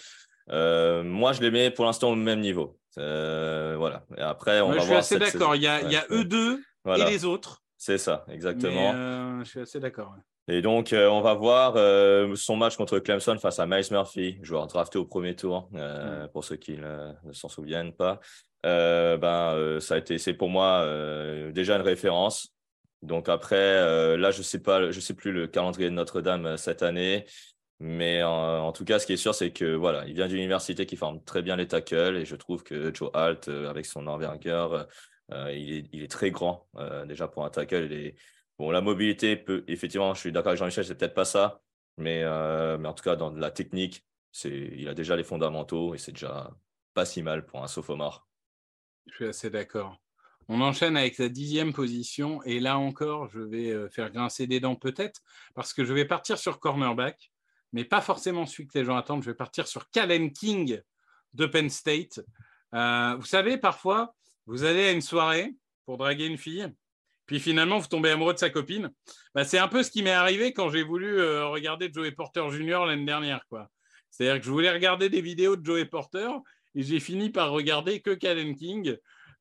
Euh, 0.51 1.03
moi, 1.03 1.33
je 1.33 1.43
les 1.43 1.51
mets 1.51 1.70
pour 1.70 1.85
l'instant 1.85 2.11
au 2.11 2.14
même 2.14 2.41
niveau. 2.41 2.79
voilà. 2.97 4.05
Et 4.16 4.22
après, 4.22 4.61
on 4.61 4.70
va 4.70 4.79
je 4.79 4.85
suis 4.85 4.95
assez 4.95 5.18
d'accord. 5.18 5.55
Il 5.57 5.62
y 5.62 5.66
a, 5.66 5.83
il 5.83 5.93
y 5.93 5.97
a 5.97 6.05
eux 6.11 6.24
deux 6.24 6.62
et 6.87 7.05
les 7.05 7.24
autres. 7.24 7.62
C'est 7.77 7.99
ça, 7.99 8.24
exactement. 8.29 9.43
je 9.45 9.49
suis 9.49 9.61
assez 9.61 9.81
d'accord. 9.81 10.14
Et 10.49 10.62
donc, 10.62 10.95
on 10.95 11.20
va 11.20 11.35
voir 11.35 11.74
son 12.37 12.57
match 12.57 12.77
contre 12.77 13.01
Clemson 13.01 13.37
face 13.39 13.59
à 13.59 13.66
Miles 13.66 13.85
Murphy, 13.91 14.39
joueur 14.43 14.66
drafté 14.68 14.99
au 14.99 15.05
premier 15.05 15.35
tour, 15.35 15.68
pour 16.33 16.45
ceux 16.45 16.57
qui 16.57 16.79
ne 16.79 17.33
s'en 17.33 17.49
souviennent 17.49 17.93
pas. 17.93 18.20
Euh, 18.66 19.16
ben, 19.16 19.54
euh, 19.54 19.80
ça 19.80 19.94
a 19.94 19.98
été, 19.98 20.18
c'est 20.18 20.34
pour 20.34 20.48
moi 20.50 20.82
euh, 20.82 21.52
déjà 21.52 21.76
une 21.76 21.82
référence. 21.82 22.52
Donc 23.02 23.28
après, 23.28 24.16
là, 24.16 24.30
je 24.32 24.42
sais 24.42 24.60
pas, 24.60 24.90
je 24.90 25.00
sais 25.00 25.14
plus 25.14 25.30
le 25.32 25.46
calendrier 25.46 25.88
de 25.90 25.94
Notre-Dame 25.94 26.56
cette 26.56 26.82
année, 26.82 27.26
mais 27.78 28.22
en, 28.24 28.72
tout 28.72 28.84
cas, 28.84 28.98
ce 28.98 29.06
qui 29.06 29.12
est 29.12 29.16
sûr, 29.16 29.34
c'est 29.34 29.52
que 29.52 29.74
voilà, 29.76 30.06
il 30.06 30.14
vient 30.14 30.26
d'une 30.26 30.38
université 30.38 30.86
qui 30.86 30.96
forme 30.96 31.22
très 31.22 31.42
bien 31.42 31.56
les 31.56 31.68
tackles 31.68 32.16
et 32.16 32.24
je 32.24 32.34
trouve 32.36 32.64
que 32.64 32.92
Joe 32.92 33.10
Alt, 33.14 33.48
avec 33.48 33.86
son 33.86 34.06
envergure, 34.08 34.88
il 35.30 35.88
est, 35.92 36.10
très 36.10 36.30
grand 36.30 36.68
déjà 37.06 37.28
pour 37.28 37.44
un 37.44 37.50
tackle. 37.50 37.88
Bon, 38.58 38.70
la 38.70 38.80
mobilité 38.80 39.36
peut, 39.36 39.64
effectivement, 39.68 40.14
je 40.14 40.20
suis 40.20 40.32
d'accord 40.32 40.50
avec 40.50 40.58
Jean-Michel, 40.58 40.84
c'est 40.84 40.96
peut-être 40.96 41.14
pas 41.14 41.26
ça, 41.26 41.60
mais, 41.98 42.24
mais 42.78 42.88
en 42.88 42.94
tout 42.94 43.04
cas, 43.04 43.14
dans 43.14 43.30
la 43.30 43.50
technique, 43.50 44.04
c'est, 44.32 44.50
il 44.50 44.88
a 44.88 44.94
déjà 44.94 45.16
les 45.16 45.24
fondamentaux 45.24 45.94
et 45.94 45.98
c'est 45.98 46.12
déjà 46.12 46.50
pas 46.94 47.04
si 47.04 47.22
mal 47.22 47.46
pour 47.46 47.62
un 47.62 47.68
sophomore. 47.68 48.26
Je 49.07 49.14
suis 49.14 49.26
assez 49.26 49.50
d'accord. 49.50 49.96
On 50.48 50.61
enchaîne 50.61 50.96
avec 50.96 51.18
la 51.18 51.28
dixième 51.28 51.72
position 51.72 52.42
et 52.44 52.61
là 52.61 52.78
encore, 52.78 53.28
je 53.28 53.40
vais 53.40 53.70
euh, 53.70 53.88
faire 53.88 54.11
grincer 54.11 54.46
des 54.46 54.61
dents 54.61 54.76
peut-être 54.76 55.20
parce 55.54 55.72
que 55.72 55.84
je 55.84 55.92
vais 55.92 56.04
partir 56.04 56.38
sur 56.38 56.61
cornerback, 56.61 57.32
mais 57.72 57.84
pas 57.84 58.00
forcément 58.00 58.46
celui 58.46 58.68
que 58.68 58.78
les 58.78 58.84
gens 58.84 58.96
attendent. 58.96 59.22
Je 59.22 59.30
vais 59.30 59.36
partir 59.36 59.66
sur 59.66 59.90
Calen 59.90 60.32
King 60.32 60.80
de 61.34 61.46
Penn 61.46 61.68
State. 61.68 62.20
Euh, 62.74 63.16
vous 63.18 63.26
savez, 63.26 63.59
parfois, 63.59 64.14
vous 64.46 64.64
allez 64.64 64.86
à 64.86 64.92
une 64.92 65.00
soirée 65.00 65.57
pour 65.84 65.96
draguer 65.96 66.26
une 66.26 66.38
fille, 66.38 66.68
puis 67.26 67.40
finalement, 67.40 67.78
vous 67.78 67.88
tombez 67.88 68.11
amoureux 68.11 68.34
de 68.34 68.38
sa 68.38 68.50
copine. 68.50 68.90
Bah, 69.34 69.44
c'est 69.44 69.59
un 69.59 69.68
peu 69.68 69.82
ce 69.82 69.90
qui 69.90 70.02
m'est 70.02 70.11
arrivé 70.11 70.52
quand 70.52 70.70
j'ai 70.70 70.84
voulu 70.84 71.18
euh, 71.18 71.46
regarder 71.46 71.90
Joey 71.92 72.12
Porter 72.12 72.48
Jr. 72.50 72.86
l'année 72.86 73.04
dernière. 73.04 73.44
C'est-à-dire 74.11 74.40
que 74.40 74.46
je 74.46 74.50
voulais 74.50 74.70
regarder 74.70 75.09
des 75.09 75.20
vidéos 75.20 75.57
de 75.57 75.64
Joey 75.66 75.86
Porter 75.86 76.28
et 76.77 76.83
j'ai 76.83 77.01
fini 77.01 77.31
par 77.31 77.51
regarder 77.51 78.01
que 78.01 78.11
Calen 78.14 78.55
King 78.55 78.97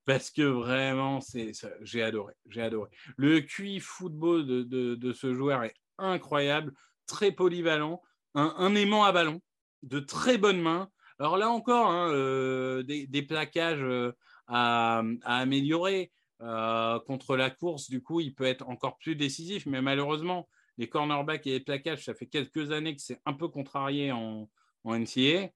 parce 0.05 0.29
que 0.29 0.43
vraiment, 0.43 1.19
c'est, 1.19 1.51
j'ai 1.81 2.01
adoré. 2.01 2.33
J'ai 2.47 2.61
adoré. 2.61 2.89
Le 3.17 3.41
QI 3.41 3.79
football 3.79 4.45
de, 4.45 5.13
ce 5.13 5.33
joueur 5.33 5.63
est 5.63 5.73
incroyable, 5.97 6.73
très 7.07 7.31
polyvalent, 7.31 8.01
un, 8.35 8.75
aimant 8.75 9.03
à 9.03 9.11
ballon, 9.11 9.41
de 9.83 9.99
très 9.99 10.37
bonnes 10.37 10.61
mains. 10.61 10.89
Alors 11.19 11.37
là 11.37 11.49
encore, 11.49 11.87
hein, 11.87 12.11
euh, 12.11 12.83
des, 12.83 13.21
plaquages 13.23 13.83
euh, 13.83 14.11
à, 14.47 15.03
améliorer. 15.23 16.11
Euh, 16.41 16.99
contre 17.07 17.37
la 17.37 17.49
course, 17.49 17.89
du 17.89 18.03
coup, 18.03 18.19
il 18.19 18.35
peut 18.35 18.43
être 18.43 18.67
encore 18.67 18.97
plus 18.97 19.15
décisif, 19.15 19.65
mais 19.65 19.81
malheureusement, 19.81 20.49
les 20.77 20.89
cornerbacks 20.89 21.47
et 21.47 21.51
les 21.51 21.59
plaquages, 21.61 22.03
ça 22.03 22.13
fait 22.13 22.25
quelques 22.25 22.71
années 22.71 22.93
que 22.93 23.01
c'est 23.01 23.21
un 23.25 23.31
peu 23.31 23.47
contrarié 23.47 24.11
en, 24.11 24.49
en 24.83 24.99
NCA. 24.99 25.49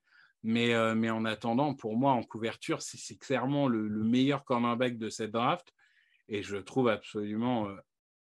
Euh, 0.46 0.96
mais, 0.96 1.10
en 1.10 1.26
attendant, 1.26 1.74
pour 1.74 1.98
moi, 1.98 2.14
en 2.14 2.24
couverture, 2.24 2.82
c'est 2.82 3.18
clairement 3.18 3.68
le, 3.68 3.90
meilleur 3.90 4.44
cornerback 4.44 4.98
de 4.98 5.10
cette 5.10 5.32
draft. 5.32 5.68
Et 6.28 6.44
je 6.44 6.56
le 6.56 6.64
trouve 6.64 6.90
absolument 6.90 7.68
euh, 7.68 7.76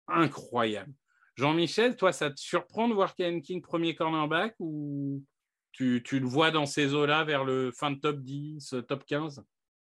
incroyable. 0.09 0.93
Jean-Michel, 1.37 1.97
toi, 1.97 2.13
ça 2.13 2.31
te 2.31 2.41
surprend 2.41 2.89
de 2.89 2.95
voir 2.95 3.15
Ken 3.15 3.41
King 3.43 3.63
premier 3.63 3.95
cornerback 3.95 4.57
ou 4.59 5.23
tu, 5.73 6.03
le 6.11 6.27
vois 6.27 6.51
dans 6.51 6.67
ces 6.67 6.95
eaux-là 6.95 7.23
vers 7.23 7.45
le 7.45 7.71
fin 7.71 7.93
de 7.93 8.01
top 8.01 8.19
10, 8.19 8.75
top 8.89 9.05
15 9.05 9.45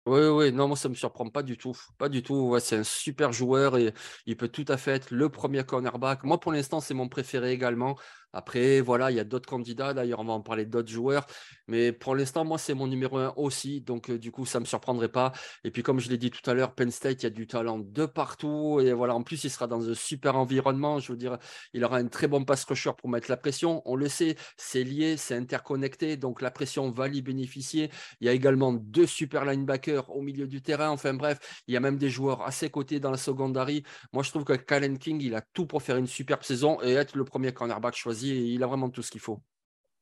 oui, 0.07 0.21
oui, 0.29 0.53
non, 0.53 0.69
moi 0.69 0.77
ça 0.77 0.87
ne 0.89 0.93
me 0.93 0.97
surprend 0.97 1.29
pas 1.29 1.43
du 1.43 1.57
tout. 1.57 1.77
Pas 1.99 2.09
du 2.09 2.23
tout. 2.23 2.57
c'est 2.61 2.77
un 2.77 2.85
super 2.85 3.33
joueur 3.33 3.77
et 3.77 3.93
il 4.25 4.37
peut 4.37 4.47
tout 4.47 4.65
à 4.69 4.77
fait 4.77 4.93
être 4.93 5.11
le 5.11 5.29
premier 5.29 5.65
cornerback. 5.65 6.23
Moi, 6.23 6.39
pour 6.39 6.53
l'instant, 6.53 6.79
c'est 6.79 6.95
mon 6.95 7.09
préféré 7.09 7.51
également 7.51 7.97
Après, 8.37 8.83
voilà, 8.83 9.11
il 9.11 9.17
y 9.17 9.21
a 9.21 9.25
d'autres 9.25 9.49
candidats. 9.49 9.95
D'ailleurs, 9.95 10.21
on 10.21 10.25
va 10.25 10.35
en 10.35 10.43
parler 10.43 10.67
d'autres 10.67 10.91
joueurs. 10.91 11.27
Mais 11.69 11.91
pour 11.91 12.15
l'instant, 12.15 12.45
moi, 12.45 12.59
c'est 12.59 12.75
mon 12.75 12.87
numéro 12.87 13.17
un 13.17 13.33
aussi. 13.37 13.81
Donc, 13.81 14.11
euh, 14.11 14.19
du 14.19 14.31
coup, 14.31 14.45
ça 14.45 14.59
ne 14.59 14.65
me 14.65 14.67
surprendrait 14.67 15.09
pas. 15.09 15.33
Et 15.65 15.71
puis, 15.71 15.83
comme 15.83 16.01
je 16.01 16.11
l'ai 16.11 16.19
dit 16.19 16.31
tout 16.31 16.49
à 16.49 16.53
l'heure, 16.53 16.75
Penn 16.75 16.91
State, 16.91 17.23
il 17.23 17.25
y 17.25 17.27
a 17.29 17.31
du 17.31 17.47
talent 17.47 17.79
de 17.79 18.05
partout. 18.05 18.79
Et 18.83 18.93
voilà, 18.93 19.15
en 19.15 19.23
plus, 19.23 19.43
il 19.45 19.51
sera 19.51 19.67
dans 19.67 19.89
un 19.89 19.95
super 19.95 20.37
environnement. 20.37 20.99
Je 20.99 21.13
veux 21.13 21.17
dire, 21.17 21.39
il 21.73 21.83
aura 21.83 21.97
un 21.97 22.09
très 22.09 22.29
bon 22.29 22.45
pass 22.45 22.63
rusher 22.65 22.91
pour 22.99 23.09
mettre 23.09 23.31
la 23.31 23.39
pression. 23.39 23.81
On 23.87 23.97
le 23.97 24.09
sait, 24.09 24.37
c'est 24.59 24.85
lié, 24.85 25.17
c'est 25.17 25.35
interconnecté. 25.35 26.19
Donc, 26.19 26.43
la 26.43 26.51
pression 26.51 26.91
va 26.91 27.09
y 27.09 27.23
bénéficier. 27.23 27.91
Il 28.21 28.27
y 28.27 28.29
a 28.29 28.33
également 28.33 28.75
deux 28.75 29.07
super 29.07 29.47
linebackers 29.47 30.15
au 30.15 30.21
milieu 30.21 30.47
du 30.47 30.61
terrain. 30.61 30.91
Enfin, 30.91 31.15
bref, 31.15 31.63
il 31.69 31.73
y 31.73 31.77
a 31.79 31.81
même 31.81 31.97
des 31.97 32.11
joueurs 32.11 32.43
à 32.43 32.51
ses 32.51 32.69
côtés 32.69 33.01
dans 33.01 33.11
la 33.11 33.17
secondary. 33.17 33.83
Moi, 34.13 34.23
je 34.23 34.29
trouve 34.29 34.45
que 34.45 34.53
Kalen 34.53 34.99
King, 34.99 35.23
il 35.23 35.35
a 35.35 35.41
tout 35.41 35.65
pour 35.65 35.83
faire 35.83 35.97
une 35.97 36.07
superbe 36.07 36.43
saison 36.43 36.79
et 36.83 36.93
être 36.93 37.17
le 37.17 37.25
premier 37.25 37.53
cornerback 37.53 37.95
choisi 37.95 38.26
il 38.31 38.63
a 38.63 38.67
vraiment 38.67 38.91
tout 38.91 39.03
ce 39.03 39.11
qu'il 39.11 39.21
faut. 39.21 39.43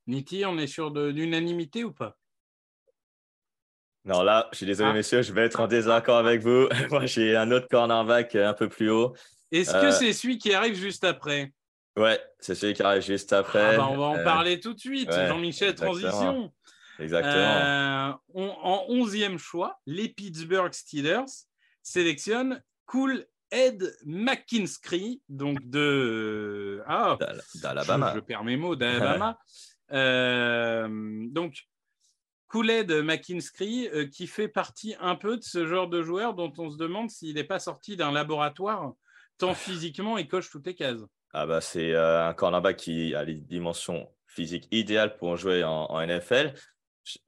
Niti, 0.07 0.45
on 0.47 0.59
est 0.59 0.67
sur 0.67 0.91
de 0.91 1.07
l'unanimité 1.07 1.85
ou 1.85 1.93
pas? 1.93 2.17
Non, 4.05 4.23
là, 4.23 4.49
je 4.53 4.59
suis 4.59 4.67
désolé, 4.67 4.91
ah. 4.91 4.95
messieurs, 4.95 5.23
je 5.23 5.33
vais 5.33 5.45
être 5.47 5.61
en 5.61 5.67
désaccord 5.67 6.19
avec 6.19 6.43
vous. 6.43 6.69
Moi, 6.91 7.07
j'ai 7.07 7.37
un 7.37 7.51
autre 7.51 7.69
cornerback 7.69 8.35
un 8.35 8.53
peu 8.53 8.69
plus 8.69 8.91
haut. 8.91 9.15
Est-ce 9.51 9.73
que 9.73 9.87
euh, 9.87 9.91
c'est 9.93 10.13
celui 10.13 10.37
qui 10.37 10.53
arrive 10.53 10.75
juste 10.75 11.05
après? 11.05 11.53
Ouais, 11.97 12.21
c'est 12.39 12.55
celui 12.55 12.75
qui 12.75 12.83
arrive 12.83 13.03
juste 13.03 13.33
après. 13.33 13.75
Ah 13.75 13.77
bah, 13.79 13.89
on 13.91 13.97
va 13.97 14.05
en 14.05 14.19
euh, 14.19 14.25
parler 14.25 14.61
tout 14.61 14.75
de 14.75 14.81
suite. 14.81 15.11
Jean-Michel, 15.11 15.75
transition. 15.75 16.53
Exactement. 16.99 17.35
Euh, 17.35 18.13
en 18.35 18.85
onzième 18.89 19.39
choix, 19.39 19.81
les 19.87 20.09
Pittsburgh 20.09 20.73
Steelers 20.73 21.25
sélectionnent 21.83 22.63
Cool 22.87 23.27
Ed 23.55 23.97
McKinstry, 24.05 25.23
donc 25.29 25.59
de 25.63 26.83
ah, 26.87 27.17
d'Alabama. 27.63 28.13
Je, 28.15 28.21
perds 28.21 28.43
mes 28.43 28.57
mots 28.57 28.75
d'Alabama. 28.75 29.39
euh, 29.93 30.89
donc 31.31 31.63
Ed 32.69 32.93
McKinstry, 32.93 33.89
euh, 33.89 34.07
qui 34.07 34.27
fait 34.27 34.49
partie 34.49 34.95
un 35.01 35.17
peu 35.17 35.37
de 35.37 35.43
ce 35.43 35.67
genre 35.67 35.89
de 35.89 36.03
joueur 36.03 36.35
dont 36.35 36.53
on 36.59 36.71
se 36.71 36.77
demande 36.77 37.11
s'il 37.11 37.35
n'est 37.35 37.45
pas 37.45 37.59
sorti 37.59 37.97
d'un 37.97 38.13
laboratoire, 38.13 38.93
tant 39.39 39.55
physiquement 39.55 40.19
il 40.19 40.29
coche 40.29 40.51
toutes 40.51 40.67
les 40.67 40.75
cases. 40.75 41.01
Ah 41.33 41.47
bah 41.47 41.61
c'est 41.61 41.93
euh, 41.95 42.29
un 42.29 42.35
cornerback 42.35 42.77
qui 42.77 43.15
a 43.15 43.25
les 43.25 43.35
dimensions 43.35 44.09
physiques 44.27 44.69
idéales 44.71 45.17
pour 45.17 45.37
jouer 45.37 45.65
en 45.65 46.05
NFL 46.05 46.55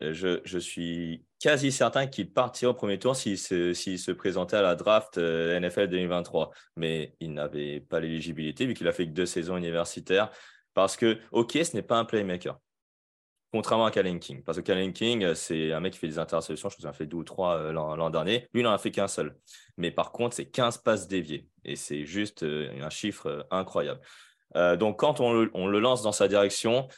je, 0.01 0.59
suis 0.59 1.25
quasi 1.41 1.71
certain 1.73 2.07
qu'il 2.07 2.33
partirait 2.33 2.71
au 2.71 2.75
premier 2.75 2.99
tour 2.99 3.15
s'il 3.17 3.39
se, 3.39 4.13
présentait 4.13 4.57
à 4.57 4.63
la 4.63 4.75
draft 4.75 5.19
euh, 5.19 5.59
NFL 5.61 5.89
2023. 5.89 6.51
Mais 6.77 7.15
il 7.21 7.33
n'avait 7.35 7.81
pas 7.81 8.01
l'éligibilité 8.01 8.67
vu 8.67 8.75
qu'il 8.75 8.89
a 8.89 8.93
fait 8.93 9.07
que 9.07 9.13
deux 9.13 9.27
saisons 9.27 9.57
universitaires. 9.57 10.31
Parce 10.75 10.97
que, 10.97 11.19
OK, 11.33 11.53
ce 11.53 11.75
n'est 11.75 11.83
pas 11.83 11.99
un 11.99 12.05
playmaker. 12.05 12.59
Contrairement 13.53 13.87
à 13.87 13.91
Kalen 13.91 14.19
King. 14.19 14.43
Parce 14.43 14.59
que 14.59 14.63
Kalen 14.63 14.93
King, 14.93 15.35
c'est 15.35 15.73
un 15.73 15.81
mec 15.81 15.95
qui 15.95 15.99
fait 15.99 16.09
des 16.09 16.19
interceptions. 16.19 16.69
Je 16.69 16.77
vous 16.79 16.87
en 16.87 16.93
fait 16.93 17.07
deux 17.07 17.19
ou 17.19 17.25
trois 17.25 17.57
euh, 17.57 17.73
l'an 17.73 18.11
dernier. 18.11 18.49
Lui, 18.53 18.61
il 18.61 18.65
n'en 18.65 18.73
a 18.73 18.79
fait 18.79 18.91
qu'un 18.91 19.09
seul. 19.09 19.37
Mais 19.77 19.91
par 19.91 20.13
contre, 20.13 20.35
c'est 20.35 20.47
15 20.47 20.79
passes 20.79 21.09
déviées. 21.09 21.49
Et 21.65 21.77
c'est 21.77 22.05
juste 22.05 22.43
euh, 22.43 22.71
un 22.83 22.91
chiffre 22.91 23.47
incroyable. 23.51 24.01
donc, 24.79 24.99
quand 24.99 25.21
on 25.21 25.33
le, 25.33 25.81
lance 25.81 26.03
dans 26.03 26.13
sa 26.13 26.29
direction, 26.29 26.89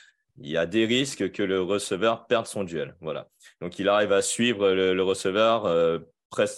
il 0.40 0.50
y 0.50 0.56
a 0.56 0.66
des 0.66 0.86
risques 0.86 1.30
que 1.32 1.42
le 1.42 1.60
receveur 1.60 2.26
perde 2.26 2.46
son 2.46 2.64
duel. 2.64 2.96
Voilà. 3.00 3.28
Donc, 3.60 3.78
il 3.78 3.88
arrive 3.88 4.12
à 4.12 4.22
suivre 4.22 4.70
le, 4.70 5.02
receveur. 5.02 5.66
Euh, 5.66 5.98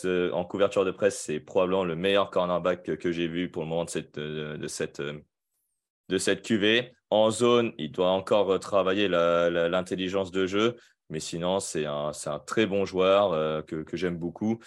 euh, 0.05 0.31
en 0.33 0.45
couverture 0.45 0.85
de 0.85 0.91
presse, 0.91 1.19
c'est 1.19 1.41
probablement 1.41 1.85
le 1.85 1.97
meilleur 1.97 2.31
cornerback 2.31 2.97
que, 2.97 3.13
j'ai 3.13 3.29
vu 3.29 3.51
pour 3.51 3.63
le 3.63 3.69
moment 3.69 3.85
de 3.85 3.91
cette, 3.91 4.19
de, 4.19 4.67
cette, 4.67 5.01
de 5.01 6.19
cette 6.19 6.43
QV. 6.43 6.93
En 7.11 7.31
zone, 7.31 7.73
il 7.79 7.91
doit 7.93 8.11
encore 8.11 8.59
travailler 8.61 9.09
l'intelligence 9.09 10.31
de 10.31 10.47
jeu, 10.47 10.77
mais 11.09 11.21
sinon, 11.21 11.61
c'est 11.61 11.87
un, 11.87 12.13
un, 12.27 12.39
très 12.41 12.67
bon 12.67 12.85
joueur 12.85 13.33
euh, 13.33 13.63
que, 13.63 13.83
que 13.83 13.97
j'aime 13.97 14.17
beaucoup 14.17 14.59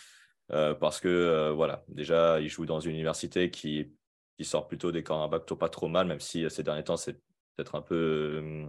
parce 0.80 0.99
que, 0.99 1.49
voilà, 1.49 1.84
déjà, 1.88 2.39
il 2.39 2.47
joue 2.47 2.68
dans 2.68 2.80
une 2.80 2.91
université 2.91 3.49
qui, 3.49 3.91
qui 4.38 4.45
sort 4.45 4.68
plutôt 4.68 4.91
des 4.91 5.01
cornerbacks 5.01 5.51
pas 5.55 5.70
trop 5.70 5.88
mal, 5.88 6.05
même 6.05 6.20
si 6.20 6.47
ces 6.47 6.61
derniers 6.61 6.84
temps, 6.84 6.95
c'est 6.95 7.20
peut-être 7.55 7.74
un 7.74 7.82
peu 7.82 8.68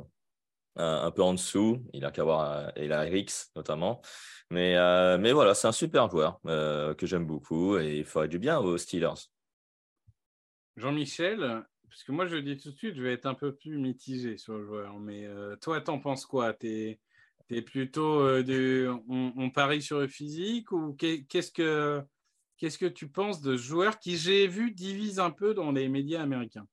un 0.77 1.11
peu 1.11 1.23
en 1.23 1.35
dessous. 1.35 1.85
Il 1.93 2.05
a 2.05 2.11
qu'à 2.11 2.25
voir 2.25 2.73
la 2.77 3.01
Rix 3.01 3.51
notamment. 3.57 4.03
Mais, 4.51 4.77
euh, 4.77 5.19
mais 5.19 5.33
voilà, 5.33 5.55
c'est 5.55 5.69
un 5.69 5.73
super 5.73 6.11
joueur 6.11 6.41
euh, 6.47 6.95
que 6.95 7.07
j'aime 7.07 7.27
beaucoup 7.27 7.79
et 7.79 7.99
il 7.99 8.05
ferait 8.05 8.29
du 8.29 8.39
bien 8.39 8.59
aux 8.59 8.77
Steelers. 8.79 9.31
Jean-Michel, 10.77 11.65
parce 11.89 12.05
que 12.05 12.13
moi 12.13 12.27
je 12.27 12.37
le 12.37 12.43
dis 12.43 12.57
tout 12.57 12.71
de 12.71 12.77
suite, 12.77 12.97
je 12.97 13.03
vais 13.03 13.13
être 13.13 13.27
un 13.27 13.35
peu 13.35 13.55
plus 13.55 13.79
mitigé 13.79 14.37
sur 14.37 14.59
le 14.59 14.65
joueur. 14.65 14.99
Mais 14.99 15.25
euh, 15.25 15.57
toi, 15.57 15.81
t'en 15.81 15.99
penses 15.99 16.27
quoi? 16.27 16.53
T'es 16.53 17.01
es 17.51 17.63
plutôt 17.63 18.27
on, 18.27 19.51
parie 19.51 19.83
sur 19.83 20.01
le 20.01 20.09
physique 20.09 20.73
ou 20.73 20.95
qu'est-ce 20.95 21.53
que 21.53 22.03
qu'est-ce 22.57 22.79
que 22.79 22.87
tu 22.87 23.09
penses 23.09 23.43
de 23.43 23.57
ce 23.57 23.63
joueur 23.63 23.99
qui 23.99 24.17
j'ai 24.17 24.47
vu 24.47 24.71
divise 24.71 25.21
un 25.21 25.31
peu 25.31 25.53
dans 25.53 25.71
les 25.71 25.89
médias 25.89 26.23
américains? 26.23 26.67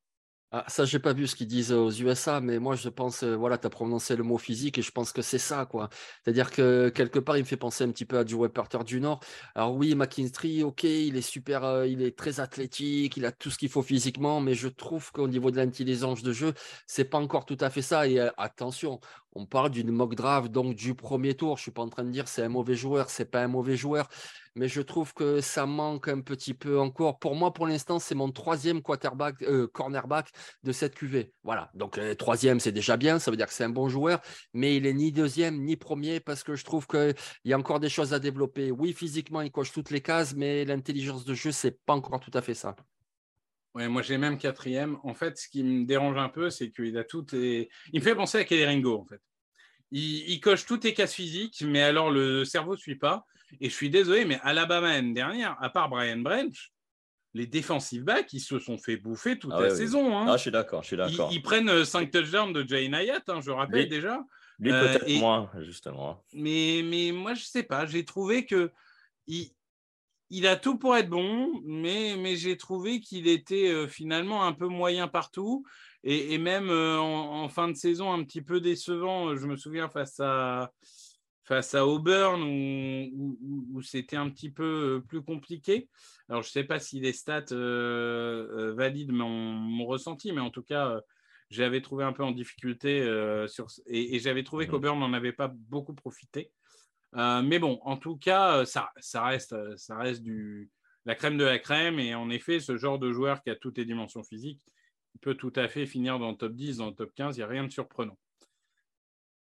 Ah, 0.53 0.65
ça, 0.67 0.83
j'ai 0.83 0.99
pas 0.99 1.13
vu 1.13 1.27
ce 1.27 1.35
qu'ils 1.35 1.47
disent 1.47 1.71
aux 1.71 1.89
USA, 1.91 2.41
mais 2.41 2.59
moi, 2.59 2.75
je 2.75 2.89
pense, 2.89 3.23
euh, 3.23 3.35
voilà, 3.37 3.57
tu 3.57 3.67
as 3.67 3.69
prononcé 3.69 4.17
le 4.17 4.23
mot 4.23 4.37
physique 4.37 4.77
et 4.77 4.81
je 4.81 4.91
pense 4.91 5.13
que 5.13 5.21
c'est 5.21 5.37
ça, 5.37 5.65
quoi. 5.65 5.87
C'est-à-dire 6.23 6.51
que 6.51 6.89
quelque 6.89 7.19
part, 7.19 7.37
il 7.37 7.41
me 7.41 7.45
fait 7.45 7.55
penser 7.55 7.85
un 7.85 7.91
petit 7.91 8.03
peu 8.03 8.17
à 8.19 8.25
Joe 8.25 8.51
Porter 8.51 8.79
du 8.83 8.99
Nord. 8.99 9.21
Alors 9.55 9.73
oui, 9.75 9.95
McKinstry, 9.95 10.63
ok, 10.63 10.83
il 10.83 11.15
est 11.15 11.21
super, 11.21 11.63
euh, 11.63 11.87
il 11.87 12.01
est 12.01 12.17
très 12.17 12.41
athlétique, 12.41 13.15
il 13.15 13.25
a 13.25 13.31
tout 13.31 13.49
ce 13.49 13.57
qu'il 13.57 13.69
faut 13.69 13.81
physiquement, 13.81 14.41
mais 14.41 14.53
je 14.53 14.67
trouve 14.67 15.09
qu'au 15.13 15.29
niveau 15.29 15.51
de 15.51 15.55
l'intelligence 15.55 16.21
de 16.21 16.33
jeu, 16.33 16.53
c'est 16.85 17.05
pas 17.05 17.17
encore 17.19 17.45
tout 17.45 17.57
à 17.61 17.69
fait 17.69 17.81
ça. 17.81 18.05
Et 18.07 18.19
euh, 18.19 18.29
attention, 18.37 18.99
on 19.33 19.45
parle 19.45 19.71
d'une 19.71 19.91
mock 19.91 20.15
draft, 20.15 20.51
donc 20.51 20.75
du 20.75 20.95
premier 20.95 21.35
tour. 21.35 21.57
Je 21.57 21.63
suis 21.63 21.71
pas 21.71 21.81
en 21.81 21.89
train 21.89 22.03
de 22.03 22.11
dire 22.11 22.27
c'est 22.27 22.43
un 22.43 22.49
mauvais 22.49 22.75
joueur, 22.75 23.09
c'est 23.09 23.29
pas 23.29 23.43
un 23.43 23.47
mauvais 23.47 23.77
joueur 23.77 24.07
mais 24.55 24.67
je 24.67 24.81
trouve 24.81 25.13
que 25.13 25.41
ça 25.41 25.65
manque 25.65 26.07
un 26.07 26.21
petit 26.21 26.53
peu 26.53 26.79
encore. 26.79 27.19
Pour 27.19 27.35
moi, 27.35 27.53
pour 27.53 27.67
l'instant, 27.67 27.99
c'est 27.99 28.15
mon 28.15 28.31
troisième 28.31 28.81
euh, 29.43 29.67
cornerback 29.67 30.29
de 30.63 30.71
cette 30.71 30.95
QV. 30.95 31.33
Voilà. 31.43 31.71
Donc, 31.73 31.97
euh, 31.97 32.15
troisième, 32.15 32.59
c'est 32.59 32.71
déjà 32.71 32.97
bien. 32.97 33.19
Ça 33.19 33.31
veut 33.31 33.37
dire 33.37 33.47
que 33.47 33.53
c'est 33.53 33.63
un 33.63 33.69
bon 33.69 33.89
joueur, 33.89 34.21
mais 34.53 34.75
il 34.75 34.85
est 34.85 34.93
ni 34.93 35.11
deuxième 35.11 35.61
ni 35.63 35.77
premier 35.77 36.19
parce 36.19 36.43
que 36.43 36.55
je 36.55 36.65
trouve 36.65 36.87
qu'il 36.87 37.15
y 37.45 37.53
a 37.53 37.57
encore 37.57 37.79
des 37.79 37.89
choses 37.89 38.13
à 38.13 38.19
développer. 38.19 38.71
Oui, 38.71 38.93
physiquement, 38.93 39.41
il 39.41 39.51
coche 39.51 39.71
toutes 39.71 39.91
les 39.91 40.01
cases, 40.01 40.35
mais 40.35 40.65
l'intelligence 40.65 41.25
de 41.25 41.33
jeu, 41.33 41.51
c'est 41.51 41.79
pas 41.85 41.93
encore 41.93 42.19
tout 42.19 42.31
à 42.33 42.41
fait 42.41 42.53
ça. 42.53 42.75
Ouais, 43.73 43.87
moi 43.87 44.01
j'ai 44.01 44.17
même 44.17 44.37
quatrième. 44.37 44.97
En 45.03 45.13
fait, 45.13 45.37
ce 45.37 45.47
qui 45.47 45.63
me 45.63 45.85
dérange 45.85 46.17
un 46.17 46.29
peu, 46.29 46.49
c'est 46.49 46.71
qu'il 46.71 46.97
a 46.97 47.03
tout. 47.03 47.25
Et... 47.35 47.69
Il 47.93 47.99
me 47.99 48.03
fait 48.03 48.15
penser 48.15 48.39
à 48.39 48.43
Kelly 48.43 48.65
Ringo, 48.65 48.99
en 48.99 49.05
fait. 49.05 49.21
Il, 49.91 50.29
il, 50.29 50.39
coche 50.39 50.65
toutes 50.65 50.83
les 50.83 50.93
cases 50.93 51.13
physiques, 51.13 51.63
mais 51.65 51.81
alors 51.81 52.11
le 52.11 52.45
cerveau 52.45 52.73
ne 52.73 52.79
suit 52.79 52.95
pas. 52.95 53.25
Et 53.59 53.69
je 53.69 53.73
suis 53.73 53.89
désolé, 53.89 54.25
mais 54.25 54.39
Alabama 54.43 54.89
l'année 54.89 55.13
dernière, 55.13 55.57
à 55.61 55.69
part 55.69 55.89
Brian 55.89 56.17
Branch, 56.17 56.71
les 57.33 57.47
défensifs 57.47 58.03
backs, 58.03 58.33
ils 58.33 58.39
se 58.39 58.59
sont 58.59 58.77
fait 58.77 58.97
bouffer 58.97 59.37
toute 59.37 59.51
ah 59.53 59.61
la 59.61 59.69
saison. 59.69 60.17
Hein. 60.17 60.25
Ah, 60.29 60.37
je 60.37 60.43
suis 60.43 60.51
d'accord, 60.51 60.83
je 60.83 60.87
suis 60.87 60.97
d'accord. 60.97 61.29
Ils, 61.31 61.41
prennent 61.41 61.85
5 61.85 62.07
euh, 62.07 62.19
touchdowns 62.19 62.53
de 62.53 62.67
Jay 62.67 62.87
Nayat, 62.87 63.21
hein, 63.27 63.39
je 63.41 63.51
rappelle 63.51 63.87
déjà. 63.87 64.23
Lui, 64.59 64.71
euh, 64.71 64.81
peut-être 64.81 65.19
moins, 65.19 65.49
justement. 65.59 66.23
Mais, 66.33 66.81
mais 66.83 67.11
moi, 67.11 67.33
je 67.33 67.43
sais 67.43 67.63
pas. 67.63 67.85
J'ai 67.85 68.05
trouvé 68.05 68.45
que 68.45 68.71
il, 69.27 69.51
il, 70.31 70.47
a 70.47 70.55
tout 70.55 70.77
pour 70.77 70.95
être 70.97 71.09
bon, 71.09 71.61
mais, 71.65 72.15
mais 72.17 72.35
j'ai 72.35 72.57
trouvé 72.57 72.99
qu'il 72.99 73.27
était 73.27 73.69
euh, 73.69 73.87
finalement 73.87 74.43
un 74.43 74.53
peu 74.53 74.67
moyen 74.67 75.07
partout. 75.07 75.65
Et, 76.03 76.33
et 76.33 76.37
même 76.39 76.71
en, 76.71 77.43
en, 77.43 77.47
fin 77.49 77.67
de 77.67 77.75
saison, 77.75 78.11
un 78.11 78.23
petit 78.23 78.41
peu 78.41 78.59
décevant. 78.59 79.35
Je 79.35 79.45
me 79.45 79.55
souviens 79.55 79.87
face 79.87 80.19
à 80.19 80.71
face 81.51 81.75
à 81.75 81.85
Auburn 81.85 82.41
où, 82.43 83.81
c'était 83.81 84.15
un 84.15 84.29
petit 84.29 84.49
peu 84.49 84.63
euh, 84.63 84.99
plus 85.01 85.21
compliqué. 85.21 85.89
Alors, 86.29 86.43
je 86.43 86.47
ne 86.47 86.51
sais 86.51 86.63
pas 86.63 86.79
si 86.79 87.01
les 87.01 87.11
stats 87.11 87.43
euh, 87.51 88.47
euh, 88.57 88.73
valident 88.73 89.11
mon, 89.11 89.85
ressenti, 89.85 90.31
mais 90.31 90.39
en 90.39 90.49
tout 90.49 90.61
cas, 90.61 91.01
j'avais 91.49 91.81
trouvé 91.81 92.05
un 92.05 92.13
peu 92.13 92.23
en 92.23 92.31
difficulté 92.31 93.01
sur, 93.47 93.67
et, 93.87 94.19
j'avais 94.19 94.43
trouvé 94.43 94.65
mmh. 94.65 94.69
qu'Auburn 94.69 94.99
n'en 94.99 95.11
avait 95.11 95.33
pas 95.33 95.49
beaucoup 95.49 95.93
profité. 95.93 96.51
Mais 97.13 97.59
bon, 97.59 97.79
en 97.83 97.97
tout 97.97 98.17
cas, 98.17 98.65
ça, 98.65 98.91
ça, 98.97 99.23
reste, 99.23 99.55
ça 99.77 99.97
reste 99.97 100.21
du, 100.21 100.69
la 101.05 101.15
crème 101.15 101.37
de 101.37 101.43
la 101.43 101.59
crème. 101.59 101.99
Et 101.99 102.15
en 102.15 102.29
effet, 102.29 102.59
ce 102.59 102.77
genre 102.77 102.99
de 102.99 103.11
joueur 103.11 103.41
qui 103.41 103.49
a 103.49 103.55
toutes 103.55 103.77
les 103.77 103.85
dimensions 103.85 104.23
physiques 104.23 104.61
peut 105.21 105.35
tout 105.35 105.53
à 105.55 105.67
fait 105.67 105.85
finir 105.85 106.19
dans 106.19 106.31
le 106.31 106.37
top 106.37 106.53
10, 106.53 106.77
dans 106.77 106.87
le 106.87 106.95
top 106.95 107.11
15. 107.15 107.35
Il 107.35 107.39
n'y 107.39 107.43
a 107.43 107.47
rien 107.47 107.63
de 107.65 107.71
surprenant. 107.71 108.17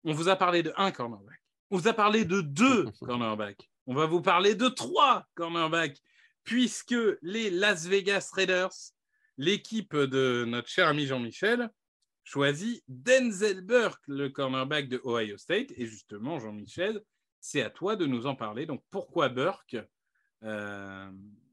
On 0.03 0.13
vous 0.13 0.29
a 0.29 0.35
parlé 0.35 0.63
de 0.63 0.73
un 0.77 0.91
cornerback. 0.91 1.39
On 1.71 1.77
vous 1.77 1.87
a 1.87 1.93
parlé 1.93 2.25
de 2.25 2.41
deux 2.41 2.85
cornerbacks. 3.01 3.69
On 3.87 3.93
va 3.93 4.05
vous 4.05 4.21
parler 4.21 4.55
de 4.55 4.67
trois 4.67 5.25
cornerbacks, 5.35 5.97
puisque 6.43 6.95
les 7.21 7.49
Las 7.49 7.87
Vegas 7.87 8.31
Raiders, 8.33 8.73
l'équipe 9.37 9.95
de 9.95 10.45
notre 10.47 10.67
cher 10.67 10.87
ami 10.87 11.05
Jean-Michel, 11.05 11.69
choisit 12.23 12.83
Denzel 12.87 13.61
Burke, 13.61 14.01
le 14.07 14.29
cornerback 14.29 14.89
de 14.89 15.01
Ohio 15.05 15.37
State. 15.37 15.71
Et 15.75 15.85
justement, 15.85 16.39
Jean-Michel, 16.39 17.01
c'est 17.45 17.61
à 17.61 17.69
toi 17.69 17.95
de 17.95 18.07
nous 18.07 18.25
en 18.25 18.35
parler. 18.35 18.65
Donc, 18.65 18.83
pourquoi 18.89 19.29
Burke 19.29 19.77
euh, 20.43 21.11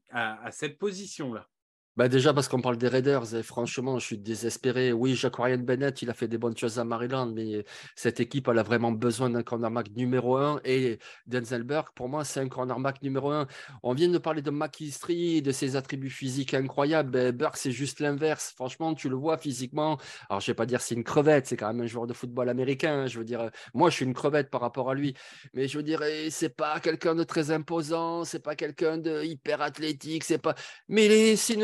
à, 0.09 0.51
cette 0.51 0.79
position-là? 0.79 1.47
Bah 1.95 2.07
déjà 2.07 2.33
parce 2.33 2.47
qu'on 2.47 2.61
parle 2.61 2.77
des 2.77 2.87
Raiders 2.87 3.35
et 3.35 3.43
franchement 3.43 3.99
je 3.99 4.05
suis 4.05 4.17
désespéré. 4.17 4.91
Oui, 4.93 5.15
Jacquarian 5.15 5.59
Bennett, 5.59 6.01
il 6.01 6.09
a 6.09 6.15
fait 6.15 6.27
des 6.27 6.39
bonnes 6.39 6.57
choses 6.57 6.79
à 6.79 6.83
Maryland, 6.83 7.27
mais 7.27 7.63
cette 7.95 8.19
équipe 8.19 8.47
elle 8.47 8.57
a 8.57 8.63
vraiment 8.63 8.91
besoin 8.91 9.29
d'un 9.29 9.43
cornerback 9.43 9.91
numéro 9.95 10.37
un 10.37 10.59
et 10.65 10.97
Denzel 11.27 11.63
Burke 11.63 11.93
pour 11.93 12.09
moi 12.09 12.25
c'est 12.25 12.39
un 12.39 12.49
cornerback 12.49 13.01
numéro 13.03 13.29
un. 13.31 13.47
On 13.83 13.93
vient 13.93 14.09
de 14.09 14.17
parler 14.17 14.41
de 14.41 14.49
McKinstry, 14.49 15.43
de 15.43 15.51
ses 15.51 15.75
attributs 15.75 16.09
physiques 16.09 16.55
incroyables. 16.55 17.11
Ben, 17.11 17.31
Burke 17.31 17.57
c'est 17.57 17.71
juste 17.71 17.99
l'inverse. 17.99 18.53
Franchement 18.55 18.95
tu 18.95 19.07
le 19.07 19.15
vois 19.15 19.37
physiquement. 19.37 19.99
Alors 20.29 20.41
je 20.41 20.47
vais 20.47 20.55
pas 20.55 20.65
dire 20.65 20.81
c'est 20.81 20.95
une 20.95 21.03
crevette, 21.03 21.45
c'est 21.47 21.57
quand 21.57 21.67
même 21.67 21.81
un 21.81 21.87
joueur 21.87 22.07
de 22.07 22.13
football 22.13 22.49
américain. 22.49 23.03
Hein. 23.03 23.07
Je 23.07 23.19
veux 23.19 23.25
dire 23.25 23.51
moi 23.75 23.89
je 23.91 23.95
suis 23.97 24.05
une 24.05 24.15
crevette 24.15 24.49
par 24.49 24.61
rapport 24.61 24.89
à 24.89 24.95
lui, 24.95 25.13
mais 25.53 25.67
je 25.67 25.77
veux 25.77 25.83
dire 25.83 26.01
c'est 26.29 26.55
pas 26.55 26.79
quelqu'un 26.79 27.13
de 27.13 27.23
très 27.23 27.51
imposant, 27.51 28.23
c'est 28.23 28.41
pas 28.41 28.55
quelqu'un 28.55 28.97
de 28.97 29.23
hyper 29.23 29.61
athlétique, 29.61 30.23
c'est 30.23 30.39
pas. 30.39 30.55
Mais 30.87 31.35
c'est 31.35 31.55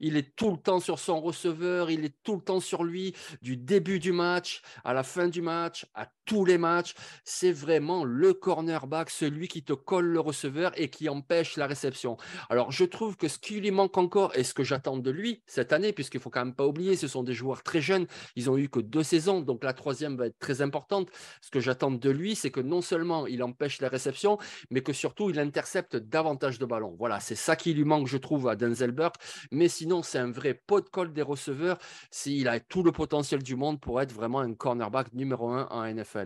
il 0.00 0.16
est 0.16 0.34
tout 0.34 0.50
le 0.50 0.56
temps 0.56 0.80
sur 0.80 0.98
son 0.98 1.20
receveur, 1.20 1.90
il 1.90 2.04
est 2.04 2.16
tout 2.22 2.36
le 2.36 2.42
temps 2.42 2.60
sur 2.60 2.82
lui, 2.82 3.14
du 3.42 3.56
début 3.56 3.98
du 3.98 4.12
match 4.12 4.62
à 4.84 4.92
la 4.92 5.02
fin 5.02 5.28
du 5.28 5.42
match, 5.42 5.86
tous 6.28 6.44
les 6.44 6.58
matchs. 6.58 6.94
C'est 7.24 7.52
vraiment 7.52 8.04
le 8.04 8.34
cornerback, 8.34 9.08
celui 9.08 9.48
qui 9.48 9.64
te 9.64 9.72
colle 9.72 10.04
le 10.04 10.20
receveur 10.20 10.72
et 10.76 10.90
qui 10.90 11.08
empêche 11.08 11.56
la 11.56 11.66
réception. 11.66 12.18
Alors, 12.50 12.70
je 12.70 12.84
trouve 12.84 13.16
que 13.16 13.28
ce 13.28 13.38
qui 13.38 13.60
lui 13.60 13.70
manque 13.70 13.96
encore 13.96 14.36
et 14.36 14.44
ce 14.44 14.52
que 14.52 14.62
j'attends 14.62 14.98
de 14.98 15.10
lui 15.10 15.42
cette 15.46 15.72
année, 15.72 15.94
puisqu'il 15.94 16.20
faut 16.20 16.28
quand 16.28 16.44
même 16.44 16.54
pas 16.54 16.66
oublier, 16.66 16.96
ce 16.96 17.08
sont 17.08 17.22
des 17.22 17.32
joueurs 17.32 17.62
très 17.62 17.80
jeunes, 17.80 18.06
ils 18.36 18.50
ont 18.50 18.58
eu 18.58 18.68
que 18.68 18.78
deux 18.78 19.02
saisons, 19.02 19.40
donc 19.40 19.64
la 19.64 19.72
troisième 19.72 20.16
va 20.16 20.26
être 20.26 20.38
très 20.38 20.60
importante. 20.60 21.08
Ce 21.40 21.50
que 21.50 21.60
j'attends 21.60 21.90
de 21.90 22.10
lui, 22.10 22.34
c'est 22.34 22.50
que 22.50 22.60
non 22.60 22.82
seulement 22.82 23.26
il 23.26 23.42
empêche 23.42 23.80
la 23.80 23.88
réception, 23.88 24.36
mais 24.70 24.82
que 24.82 24.92
surtout 24.92 25.30
il 25.30 25.38
intercepte 25.40 25.96
davantage 25.96 26.58
de 26.58 26.66
ballons. 26.66 26.94
Voilà, 26.98 27.20
c'est 27.20 27.36
ça 27.36 27.56
qui 27.56 27.72
lui 27.72 27.84
manque, 27.84 28.06
je 28.06 28.18
trouve, 28.18 28.48
à 28.48 28.54
Denzel 28.54 28.92
Burke. 28.92 29.16
Mais 29.50 29.68
sinon, 29.68 30.02
c'est 30.02 30.18
un 30.18 30.30
vrai 30.30 30.52
pot 30.52 30.82
de 30.82 30.90
colle 30.90 31.14
des 31.14 31.22
receveurs. 31.22 31.78
Il 32.26 32.48
a 32.48 32.60
tout 32.60 32.82
le 32.82 32.92
potentiel 32.92 33.42
du 33.42 33.56
monde 33.56 33.80
pour 33.80 34.02
être 34.02 34.12
vraiment 34.12 34.40
un 34.40 34.52
cornerback 34.52 35.14
numéro 35.14 35.48
un 35.48 35.66
en 35.70 35.86
NFL. 35.86 36.17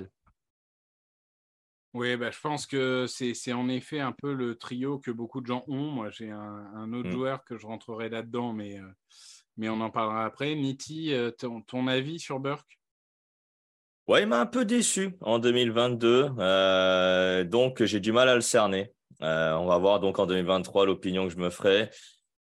Oui, 1.95 2.17
bah, 2.17 2.31
je 2.31 2.41
pense 2.41 2.67
que 2.67 3.07
c'est 3.07 3.53
en 3.53 3.69
effet 3.69 4.01
un 4.01 4.13
peu 4.13 4.33
le 4.33 4.55
trio 4.57 4.99
que 4.99 5.11
beaucoup 5.11 5.43
de 5.43 5.47
gens 5.47 5.63
ont. 5.69 5.91
Moi, 5.91 6.09
j'ai 6.11 6.31
un, 6.31 6.93
autre 6.95 7.11
mmh. 7.11 7.13
joueur 7.13 7.45
que 7.45 7.59
je 7.59 7.67
rentrerai 7.67 8.09
là-dedans, 8.09 8.55
mais, 8.55 8.79
euh, 8.79 8.87
mais 9.59 9.69
on 9.69 9.79
en 9.81 9.91
parlera 9.91 10.25
après. 10.25 10.55
Niti, 10.55 11.13
euh, 11.13 11.31
ton, 11.31 11.87
avis 11.89 12.19
sur 12.19 12.41
Burke? 12.41 12.79
Ouais, 14.09 14.23
il 14.23 14.29
m'a 14.29 14.41
un 14.41 14.47
peu 14.47 14.65
déçu 14.65 15.17
en 15.21 15.39
2022, 15.39 16.31
euh, 16.39 17.45
donc 17.45 17.85
j'ai 17.85 18.01
du 18.01 18.11
mal 18.11 18.29
à 18.29 18.35
le 18.35 18.41
cerner. 18.41 18.93
on 19.21 19.67
va 19.67 19.79
voir 19.79 20.01
donc 20.01 20.19
en 20.19 20.27
2023 20.27 20.87
l'opinion 20.87 21.29
que 21.29 21.33
je 21.33 21.39
me 21.39 21.51
ferai. 21.51 21.91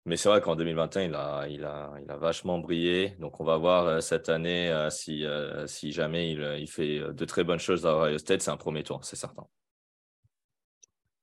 Mais 0.08 0.18
c'est 0.18 0.30
vrai 0.30 0.40
qu'en 0.40 0.56
2021, 0.56 1.02
il 1.04 1.16
a, 1.16 1.48
il, 1.50 1.66
a, 1.66 1.96
il 2.04 2.12
a 2.12 2.16
vachement 2.16 2.60
brillé. 2.60 3.16
Donc, 3.20 3.40
on 3.40 3.44
va 3.44 3.58
voir 3.58 3.86
euh, 3.88 4.00
cette 4.02 4.30
année 4.30 4.70
euh, 4.70 4.92
si, 4.92 5.26
euh, 5.26 5.66
si 5.66 5.92
jamais 5.92 6.32
il, 6.32 6.68
fait 6.68 7.00
de 7.00 7.26
très 7.26 7.44
bonnes 7.44 7.60
choses 7.60 7.88
à 7.88 7.98
Ohio 7.98 8.20
State. 8.20 8.44
C'est 8.44 8.52
un 8.52 8.58
premier 8.58 8.84
tour, 8.84 9.04
c'est 9.04 9.16
certain. 9.16 9.48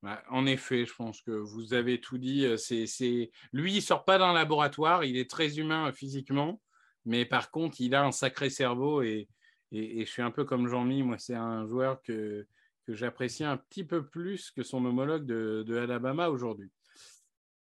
Bah, 0.03 0.21
en 0.31 0.47
effet, 0.47 0.85
je 0.85 0.93
pense 0.95 1.23
que 1.23 1.31
vous 1.31 1.75
avez 1.75 2.01
tout 2.01 2.19
dit. 2.19 2.45
C'est, 2.59 3.31
Lui, 3.53 3.73
il 3.73 3.77
ne 3.77 3.81
sort 3.81 4.05
pas 4.05 4.19
d'un 4.19 4.33
laboratoire. 4.33 5.05
Il 5.05 5.17
est 5.17 5.31
très 5.31 5.61
humain 5.61 5.93
physiquement. 5.93 6.61
Mais 7.05 7.25
par 7.25 7.53
contre, 7.53 7.81
il 7.81 7.95
a 7.95 8.05
un 8.05 8.11
sacré 8.11 8.51
cerveau. 8.51 9.03
Et, 9.03 9.29
et, 9.71 10.05
je 10.05 10.11
suis 10.11 10.23
un 10.23 10.33
peu 10.33 10.45
comme 10.45 10.67
Jean-Mi. 10.67 11.05
Moi, 11.05 11.19
c'est 11.19 11.37
un 11.37 11.69
joueur 11.69 12.03
que, 12.03 12.49
que 12.85 12.95
j'apprécie 12.95 13.45
un 13.45 13.59
petit 13.59 13.85
peu 13.85 14.05
plus 14.05 14.51
que 14.51 14.65
son 14.65 14.85
homologue 14.85 15.25
de, 15.25 15.63
de 15.65 15.77
Alabama 15.77 16.31
aujourd'hui. 16.31 16.73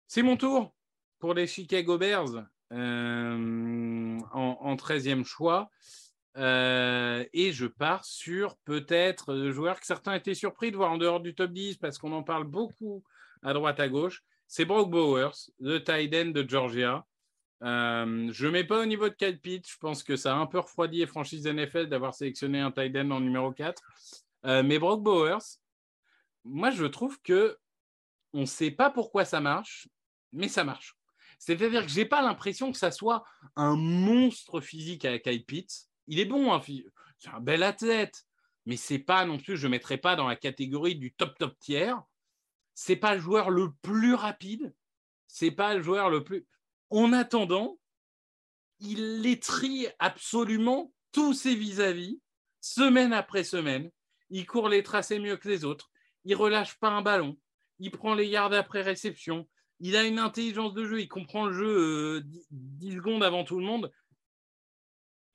C'est 0.09 0.21
mon 0.21 0.35
tour 0.35 0.76
pour 1.19 1.33
les 1.33 1.47
Chicago 1.47 1.97
Bears 1.97 2.45
euh, 2.73 4.19
en, 4.31 4.75
13e 4.75 5.23
choix. 5.23 5.69
Euh, 6.37 7.25
et 7.33 7.51
je 7.51 7.65
pars 7.65 8.05
sur 8.05 8.57
peut-être 8.57 9.33
le 9.33 9.51
joueur 9.51 9.79
que 9.79 9.85
certains 9.87 10.13
étaient 10.13 10.35
surpris 10.35 10.71
de 10.71 10.77
voir 10.77 10.91
en 10.91 10.97
dehors 10.97 11.19
du 11.19 11.33
top 11.33 11.51
10 11.51 11.77
parce 11.77 11.97
qu'on 11.97 12.11
en 12.11 12.21
parle 12.21 12.43
beaucoup 12.43 13.03
à 13.41 13.53
droite 13.53 13.79
à 13.79 13.89
gauche. 13.89 14.23
C'est 14.47 14.65
Brock 14.65 14.89
Bowers, 14.91 15.49
le 15.59 15.83
tight 15.83 16.13
end 16.13 16.31
de 16.31 16.47
Georgia. 16.47 17.05
Euh, 17.63 18.29
je 18.31 18.45
ne 18.45 18.51
mets 18.51 18.63
pas 18.63 18.81
au 18.81 18.85
niveau 18.85 19.09
de 19.09 19.15
Kyle. 19.15 19.39
Je 19.43 19.77
pense 19.79 20.03
que 20.03 20.15
ça 20.15 20.35
a 20.35 20.37
un 20.37 20.45
peu 20.45 20.59
refroidi 20.59 20.99
les 20.99 21.07
franchises 21.07 21.47
NFL 21.47 21.87
d'avoir 21.87 22.13
sélectionné 22.13 22.59
un 22.59 22.71
tight 22.71 22.95
end 22.95 23.09
en 23.09 23.19
numéro 23.19 23.51
4. 23.51 23.81
mais 24.43 24.77
Brock 24.77 25.01
Bowers, 25.01 25.57
moi, 26.43 26.69
je 26.69 26.85
trouve 26.85 27.19
que 27.21 27.57
on 28.33 28.41
ne 28.41 28.45
sait 28.45 28.71
pas 28.71 28.89
pourquoi 28.89 29.25
ça 29.25 29.41
marche, 29.41 29.89
mais 30.31 30.47
ça 30.47 30.63
marche. 30.63 30.95
C'est-à-dire 31.39 31.83
que 31.83 31.91
je 31.91 31.97
n'ai 31.97 32.05
pas 32.05 32.21
l'impression 32.21 32.71
que 32.71 32.77
ça 32.77 32.91
soit 32.91 33.23
un 33.55 33.75
monstre 33.75 34.59
physique 34.61 35.05
avec 35.05 35.23
Kyle 35.23 35.45
Pitts. 35.45 35.87
Il 36.07 36.19
est 36.19 36.25
bon, 36.25 36.53
hein, 36.53 36.61
c'est 37.19 37.29
un 37.29 37.39
bel 37.39 37.63
athlète, 37.63 38.25
mais 38.65 38.77
c'est 38.77 38.99
pas 38.99 39.25
non 39.25 39.37
plus, 39.37 39.57
je 39.57 39.67
ne 39.67 39.71
mettrai 39.71 39.97
pas 39.97 40.15
dans 40.15 40.27
la 40.27 40.35
catégorie 40.35 40.95
du 40.95 41.13
top 41.13 41.37
top 41.37 41.57
tiers. 41.59 42.01
C'est 42.73 42.95
pas 42.95 43.15
le 43.15 43.21
joueur 43.21 43.49
le 43.49 43.71
plus 43.81 44.13
rapide, 44.13 44.73
c'est 45.27 45.51
pas 45.51 45.73
le 45.73 45.81
joueur 45.81 46.09
le 46.09 46.23
plus. 46.23 46.45
En 46.89 47.11
attendant, 47.13 47.79
il 48.79 49.25
étrie 49.25 49.87
absolument 49.99 50.93
tous 51.11 51.33
ses 51.33 51.55
vis-à-vis, 51.55 52.19
semaine 52.61 53.13
après 53.13 53.43
semaine. 53.43 53.89
Il 54.29 54.45
court 54.45 54.69
les 54.69 54.83
tracés 54.83 55.19
mieux 55.19 55.37
que 55.37 55.47
les 55.47 55.63
autres. 55.63 55.89
Il 56.25 56.35
relâche 56.35 56.77
pas 56.79 56.89
un 56.89 57.01
ballon. 57.01 57.37
Il 57.79 57.91
prend 57.91 58.13
les 58.13 58.27
yards 58.27 58.53
après 58.53 58.81
réception 58.81 59.47
il 59.79 59.95
a 59.95 60.03
une 60.03 60.19
intelligence 60.19 60.73
de 60.73 60.85
jeu, 60.85 61.01
il 61.01 61.07
comprend 61.07 61.45
le 61.45 61.53
jeu 61.53 62.23
10 62.51 62.91
euh, 62.91 62.95
secondes 62.95 63.23
avant 63.23 63.43
tout 63.43 63.59
le 63.59 63.65
monde. 63.65 63.91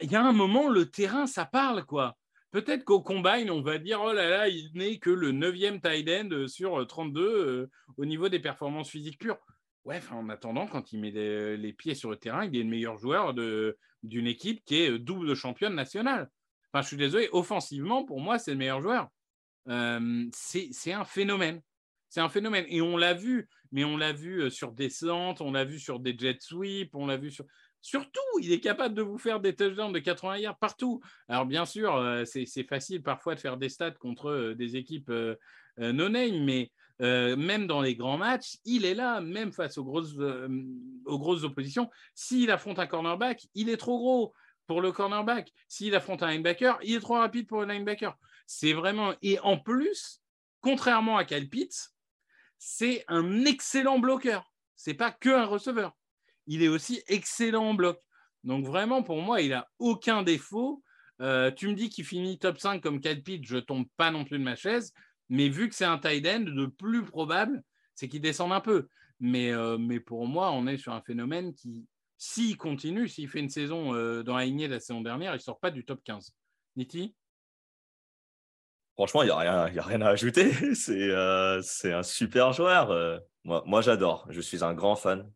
Il 0.01 0.11
y 0.11 0.16
a 0.16 0.24
un 0.24 0.32
moment, 0.32 0.68
le 0.68 0.90
terrain, 0.90 1.26
ça 1.26 1.45
parle, 1.45 1.84
quoi. 1.84 2.16
Peut-être 2.51 2.84
qu'au 2.84 3.01
combine, 3.01 3.51
on 3.51 3.62
va 3.62 3.78
dire, 3.78 4.01
oh 4.03 4.12
là 4.12 4.28
là, 4.28 4.49
il 4.49 4.70
n'est 4.74 4.99
que 4.99 5.11
le 5.11 5.32
9e 5.32 5.80
tight 5.80 6.09
end 6.09 6.49
sur 6.49 6.86
32 6.86 7.22
euh, 7.22 7.70
au 7.97 8.05
niveau 8.05 8.28
des 8.28 8.40
performances 8.40 8.90
physiques 8.90 9.18
pures. 9.18 9.38
Ouais, 9.84 10.01
en 10.11 10.28
attendant, 10.28 10.66
quand 10.66 10.93
il 10.93 11.01
met 11.01 11.11
les, 11.11 11.72
pieds 11.72 11.95
sur 11.95 12.11
le 12.11 12.16
terrain, 12.16 12.45
il 12.45 12.55
est 12.57 12.62
le 12.62 12.68
meilleur 12.68 12.99
joueur 12.99 13.34
d'une 13.34 14.26
équipe 14.26 14.64
qui 14.64 14.76
est 14.76 14.99
double 14.99 15.34
championne 15.34 15.74
nationale. 15.74 16.30
Enfin, 16.72 16.82
je 16.82 16.88
suis 16.88 16.97
désolé, 16.97 17.28
offensivement, 17.32 18.05
pour 18.05 18.20
moi, 18.20 18.38
c'est 18.38 18.53
le 18.53 18.59
meilleur 18.59 18.80
joueur. 18.80 19.09
Euh, 19.68 20.26
c'est 20.32 20.93
un 20.93 21.05
phénomène. 21.05 21.61
C'est 22.13 22.21
un 22.21 22.29
phénomène. 22.29 22.67
Et 22.69 22.83
on 22.83 22.99
l'a 22.99 23.15
vu, 23.15 23.49
mais 23.71 23.85
on 23.85 23.97
l'a 23.97 24.13
vu 24.13 24.43
euh, 24.43 24.51
sur 24.51 24.73
descente, 24.73 25.41
on 25.41 25.51
l'a 25.51 25.65
vu 25.65 25.79
sur 25.79 25.99
des 25.99 26.15
jet 26.15 26.39
sweeps, 26.43 26.95
on 26.95 27.07
l'a 27.07 27.17
vu 27.17 27.31
sur. 27.31 27.47
Surtout, 27.81 28.21
il 28.43 28.53
est 28.53 28.61
capable 28.61 28.95
de 28.95 29.01
vous 29.01 29.17
faire 29.17 29.41
des 29.41 29.57
touchdowns 29.57 29.95
de 29.95 29.99
80 29.99 30.37
yards 30.37 30.59
partout. 30.59 31.01
Alors, 31.27 31.47
bien 31.47 31.65
sûr, 31.65 31.97
euh, 31.97 32.27
c'est 32.27 32.69
facile 32.69 33.03
parfois 33.03 33.35
de 33.35 33.41
faire 33.41 33.57
des 33.57 33.71
stats 33.71 33.93
contre 33.93 34.29
euh, 34.29 34.55
des 34.55 34.77
équipes 34.77 35.11
no-name, 35.79 36.45
mais 36.45 36.71
même 37.01 37.67
dans 37.67 37.81
les 37.81 37.97
grands 37.97 38.19
matchs, 38.19 38.59
il 38.67 38.85
est 38.85 38.95
là, 38.95 39.23
même 39.23 39.51
face 39.51 39.79
aux 39.79 39.85
grosses, 39.85 40.15
aux 41.07 41.19
grosses 41.19 41.45
oppositions. 41.45 41.89
S'il 42.15 42.51
affronte 42.51 42.79
un 42.79 42.87
cornerback, 42.87 43.47
il 43.55 43.71
est 43.71 43.79
trop 43.79 43.99
gros 43.99 44.35
pour 44.67 44.83
le 44.83 44.93
cornerback. 44.93 45.51
S'il 45.67 45.95
affronte 45.95 46.23
un 46.23 46.31
linebacker, 46.31 46.79
il 46.83 46.97
est 46.97 47.01
trop 47.01 47.15
rapide 47.15 47.47
pour 47.49 47.63
le 47.63 47.73
linebacker. 47.73 48.15
C'est 48.47 48.75
vraiment. 48.75 49.15
Et 49.23 49.41
en 49.41 49.57
plus, 49.57 50.21
contrairement 50.61 51.17
à 51.17 51.25
Kyle 51.25 51.49
Pitts, 51.49 51.91
c'est 52.65 53.05
un 53.09 53.45
excellent 53.45 53.99
bloqueur. 53.99 54.53
C'est 54.77 54.95
pas 54.95 55.11
que 55.11 55.31
un 55.31 55.47
receveur. 55.47 55.97
Il 56.47 56.63
est 56.63 56.69
aussi 56.69 57.03
excellent 57.09 57.71
en 57.71 57.75
bloc. 57.75 57.99
Donc 58.45 58.65
vraiment, 58.65 59.03
pour 59.03 59.21
moi, 59.21 59.41
il 59.41 59.53
a 59.53 59.69
aucun 59.81 60.23
défaut. 60.23 60.81
Euh, 61.21 61.51
tu 61.51 61.67
me 61.67 61.75
dis 61.75 61.91
qu'il 61.91 62.05
finit 62.05 62.39
top 62.39 62.61
5 62.61 62.81
comme 62.81 63.01
Kyle 63.01 63.21
Pitt, 63.21 63.45
je 63.45 63.59
tombe 63.59 63.87
pas 63.97 64.13
non 64.13 64.25
plus 64.25 64.39
de 64.39 64.45
ma 64.45 64.55
chaise. 64.55 64.93
Mais 65.29 65.49
vu 65.49 65.69
que 65.69 65.75
c'est 65.75 65.85
un 65.85 65.99
tight 65.99 66.25
end, 66.25 66.45
le 66.47 66.71
plus 66.71 67.05
probable, 67.05 67.65
c'est 67.97 68.09
qu'il 68.09 68.21
descende 68.21 68.53
un 68.53 68.61
peu. 68.61 68.87
Mais, 69.19 69.51
euh, 69.51 69.77
mais 69.77 69.99
pour 69.99 70.29
moi, 70.29 70.53
on 70.53 70.69
est 70.69 70.79
sur 70.79 70.93
un 70.93 71.03
phénomène 71.03 71.55
qui, 71.55 71.85
s'il 72.17 72.57
continue, 72.57 73.09
s'il 73.09 73.29
fait 73.29 73.41
une 73.41 73.51
saison 73.51 73.93
euh, 73.93 74.23
dans 74.23 74.37
la 74.37 74.45
lignée 74.45 74.69
la 74.69 74.79
saison 74.79 75.01
dernière, 75.01 75.35
il 75.35 75.41
sort 75.41 75.59
pas 75.59 75.73
du 75.73 75.85
top 75.85 76.01
15. 76.05 76.33
Niti? 76.77 77.17
Franchement, 78.95 79.22
il 79.22 79.26
n'y 79.26 79.32
a, 79.32 79.38
rien, 79.38 79.55
a 79.76 79.82
rien 79.82 80.01
à 80.03 80.09
ajouter. 80.09 80.51
Euh, 80.88 81.61
c'est 81.62 81.93
un 81.93 82.03
super 82.03 82.53
joueur. 82.53 82.90
Euh. 82.90 83.18
moi, 83.45 83.62
moi 83.66 83.80
j'adore. 83.80 84.26
Je 84.30 84.40
suis 84.40 84.62
un 84.64 84.74
grand 84.74 84.97
fan. 84.97 85.30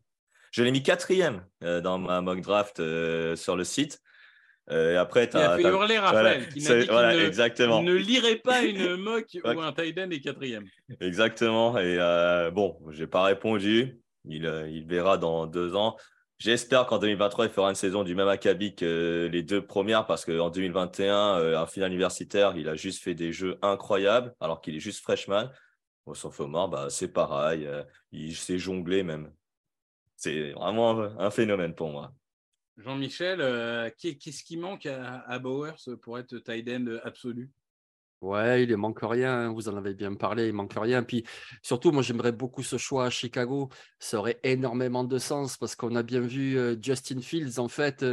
Je 0.51 0.63
l'ai 0.63 0.71
mis 0.71 0.83
quatrième 0.83 1.45
euh, 1.63 1.81
dans 1.81 1.99
ma 1.99 2.21
mock 2.21 2.41
draft 2.41 2.77
sur 3.37 3.57
le 3.57 3.65
site. 3.65 4.01
et 4.71 4.97
après, 4.97 5.29
tu 5.29 5.37
as, 5.37 5.57
fait 5.57 5.63
hurler 5.63 5.99
Raphaël, 5.99 6.49
qui 6.49 6.61
dit 6.61 6.69
ne, 6.69 7.27
exactement. 7.27 7.83
ne 7.83 7.95
lirait 7.95 8.37
pas 8.37 8.63
une 8.63 8.97
mock 9.03 9.27
où 9.45 9.49
un 9.61 9.73
tight 9.73 9.99
end 9.99 10.11
est 10.11 10.21
quatrième. 10.21 10.65
Exactement. 11.01 11.79
Et 11.79 11.97
bon, 12.53 12.79
je 12.91 13.01
n'ai 13.01 13.07
pas 13.07 13.25
répondu. 13.25 14.01
Il, 14.29 14.45
il 14.71 14.87
verra 14.87 15.19
dans 15.19 15.47
deux 15.47 15.77
ans. 15.77 15.97
J'espère 16.39 16.87
qu'en 16.87 16.99
2023, 16.99 17.47
il 17.47 17.51
fera 17.51 17.71
une 17.71 17.75
saison 17.75 18.05
du 18.05 18.15
même 18.15 18.29
acabit 18.29 18.75
que 18.75 19.29
les 19.33 19.43
deux 19.43 19.65
premières 19.65 20.07
parce 20.07 20.27
qu'en 20.27 20.51
2021, 20.51 21.39
euh, 21.39 21.59
un 21.59 21.67
final 21.67 21.91
universitaire, 21.91 22.55
il 22.57 22.69
a 22.69 22.75
juste 22.75 23.03
fait 23.03 23.15
des 23.15 23.33
jeux 23.33 23.59
incroyables 23.63 24.35
alors 24.41 24.61
qu'il 24.61 24.77
est 24.77 24.81
juste 24.81 25.03
freshman. 25.03 25.51
Au 26.05 26.15
sophomore, 26.15 26.69
bah, 26.69 26.89
c'est 26.91 27.09
pareil. 27.09 27.67
Euh, 27.67 27.83
il 28.13 28.37
s'est 28.37 28.59
jonglé 28.59 29.03
même. 29.03 29.33
c'est 30.17 30.53
vraiment 30.53 31.01
un 31.19 31.31
phénomène 31.31 31.75
pour 31.75 31.91
moi. 31.91 32.13
Jean-Michel, 32.77 33.41
euh, 33.41 33.89
qu'est-ce 33.99 34.45
qui 34.45 34.59
manque 34.59 34.85
à, 34.85 35.39
Bowers 35.39 35.97
pour 36.03 36.19
être 36.19 36.37
tight 36.39 36.69
end 36.69 36.99
absolu? 37.03 37.51
Ouais, 38.23 38.63
il 38.65 38.71
ne 38.71 38.77
manque 38.77 39.01
rien, 39.03 39.53
vous 39.53 39.69
en 39.69 39.77
avez 39.77 39.93
bien 39.95 40.15
parlé, 40.15 40.47
il 40.49 40.55
manque 40.55 40.73
rien. 40.75 41.03
Puis 41.03 41.25
surtout, 41.63 41.93
moi 41.93 42.03
j'aimerais 42.03 42.33
beaucoup 42.33 42.63
ce 42.63 42.79
choix 42.79 43.05
à 43.07 43.11
Chicago. 43.11 43.69
Ça 43.99 44.19
aurait 44.19 44.41
énormément 44.43 45.05
de 45.05 45.19
sens 45.19 45.59
parce 45.59 45.77
qu'on 45.77 45.95
a 45.95 46.03
bien 46.03 46.21
vu 46.21 46.59
Justin 46.83 47.21
Fields, 47.21 47.59
en 47.59 47.69
fait, 47.69 48.05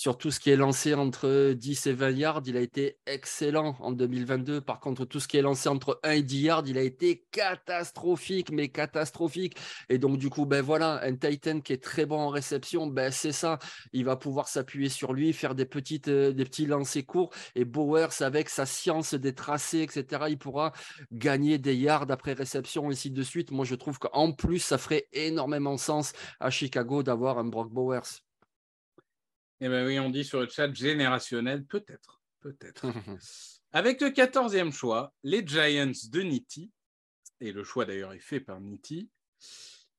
sur 0.00 0.16
tout 0.16 0.30
ce 0.30 0.40
qui 0.40 0.48
est 0.48 0.56
lancé 0.56 0.94
entre 0.94 1.52
10 1.52 1.86
et 1.88 1.92
20 1.92 2.10
yards, 2.12 2.42
il 2.46 2.56
a 2.56 2.60
été 2.60 2.96
excellent 3.04 3.76
en 3.80 3.92
2022. 3.92 4.62
Par 4.62 4.80
contre, 4.80 5.04
tout 5.04 5.20
ce 5.20 5.28
qui 5.28 5.36
est 5.36 5.42
lancé 5.42 5.68
entre 5.68 6.00
1 6.04 6.12
et 6.12 6.22
10 6.22 6.40
yards, 6.40 6.62
il 6.68 6.78
a 6.78 6.82
été 6.82 7.26
catastrophique, 7.30 8.50
mais 8.50 8.70
catastrophique. 8.70 9.58
Et 9.90 9.98
donc, 9.98 10.16
du 10.16 10.30
coup, 10.30 10.46
ben 10.46 10.62
voilà, 10.62 11.02
un 11.04 11.14
Titan 11.16 11.60
qui 11.60 11.74
est 11.74 11.82
très 11.82 12.06
bon 12.06 12.18
en 12.18 12.28
réception, 12.30 12.86
ben 12.86 13.12
c'est 13.12 13.32
ça. 13.32 13.58
Il 13.92 14.06
va 14.06 14.16
pouvoir 14.16 14.48
s'appuyer 14.48 14.88
sur 14.88 15.12
lui, 15.12 15.34
faire 15.34 15.54
des, 15.54 15.68
euh, 16.08 16.32
petits 16.32 16.64
lancers 16.64 17.04
courts. 17.04 17.28
Et 17.54 17.66
Bowers, 17.66 18.22
avec 18.22 18.48
sa 18.48 18.64
science 18.64 19.12
des 19.12 19.34
tracés, 19.34 19.82
etc., 19.82 20.22
il 20.30 20.38
pourra 20.38 20.72
gagner 21.12 21.58
des 21.58 21.76
yards 21.76 22.10
après 22.10 22.32
réception, 22.32 22.88
ainsi 22.88 23.10
de 23.10 23.22
suite. 23.22 23.50
Moi, 23.50 23.66
je 23.66 23.74
trouve 23.74 23.98
qu'en 23.98 24.32
plus, 24.32 24.60
ça 24.60 24.78
ferait 24.78 25.08
énormément 25.12 25.76
sens 25.76 26.14
à 26.40 26.48
Chicago 26.48 27.02
d'avoir 27.02 27.36
un 27.36 27.44
Brock 27.44 27.70
Bowers. 27.70 28.29
Eh 29.62 29.68
bien 29.68 29.86
oui, 29.86 29.98
on 29.98 30.08
dit 30.08 30.24
sur 30.24 30.40
le 30.40 30.48
chat 30.48 30.72
générationnel, 30.72 31.64
peut-être, 31.64 32.22
peut-être. 32.40 32.86
Avec 33.72 34.00
le 34.00 34.08
14e 34.08 34.72
choix, 34.72 35.12
les 35.22 35.46
Giants 35.46 35.92
de 36.10 36.22
Nitti, 36.22 36.70
et 37.40 37.52
le 37.52 37.62
choix 37.62 37.84
d'ailleurs 37.84 38.14
est 38.14 38.20
fait 38.20 38.40
par 38.40 38.58
Nitti, 38.60 39.10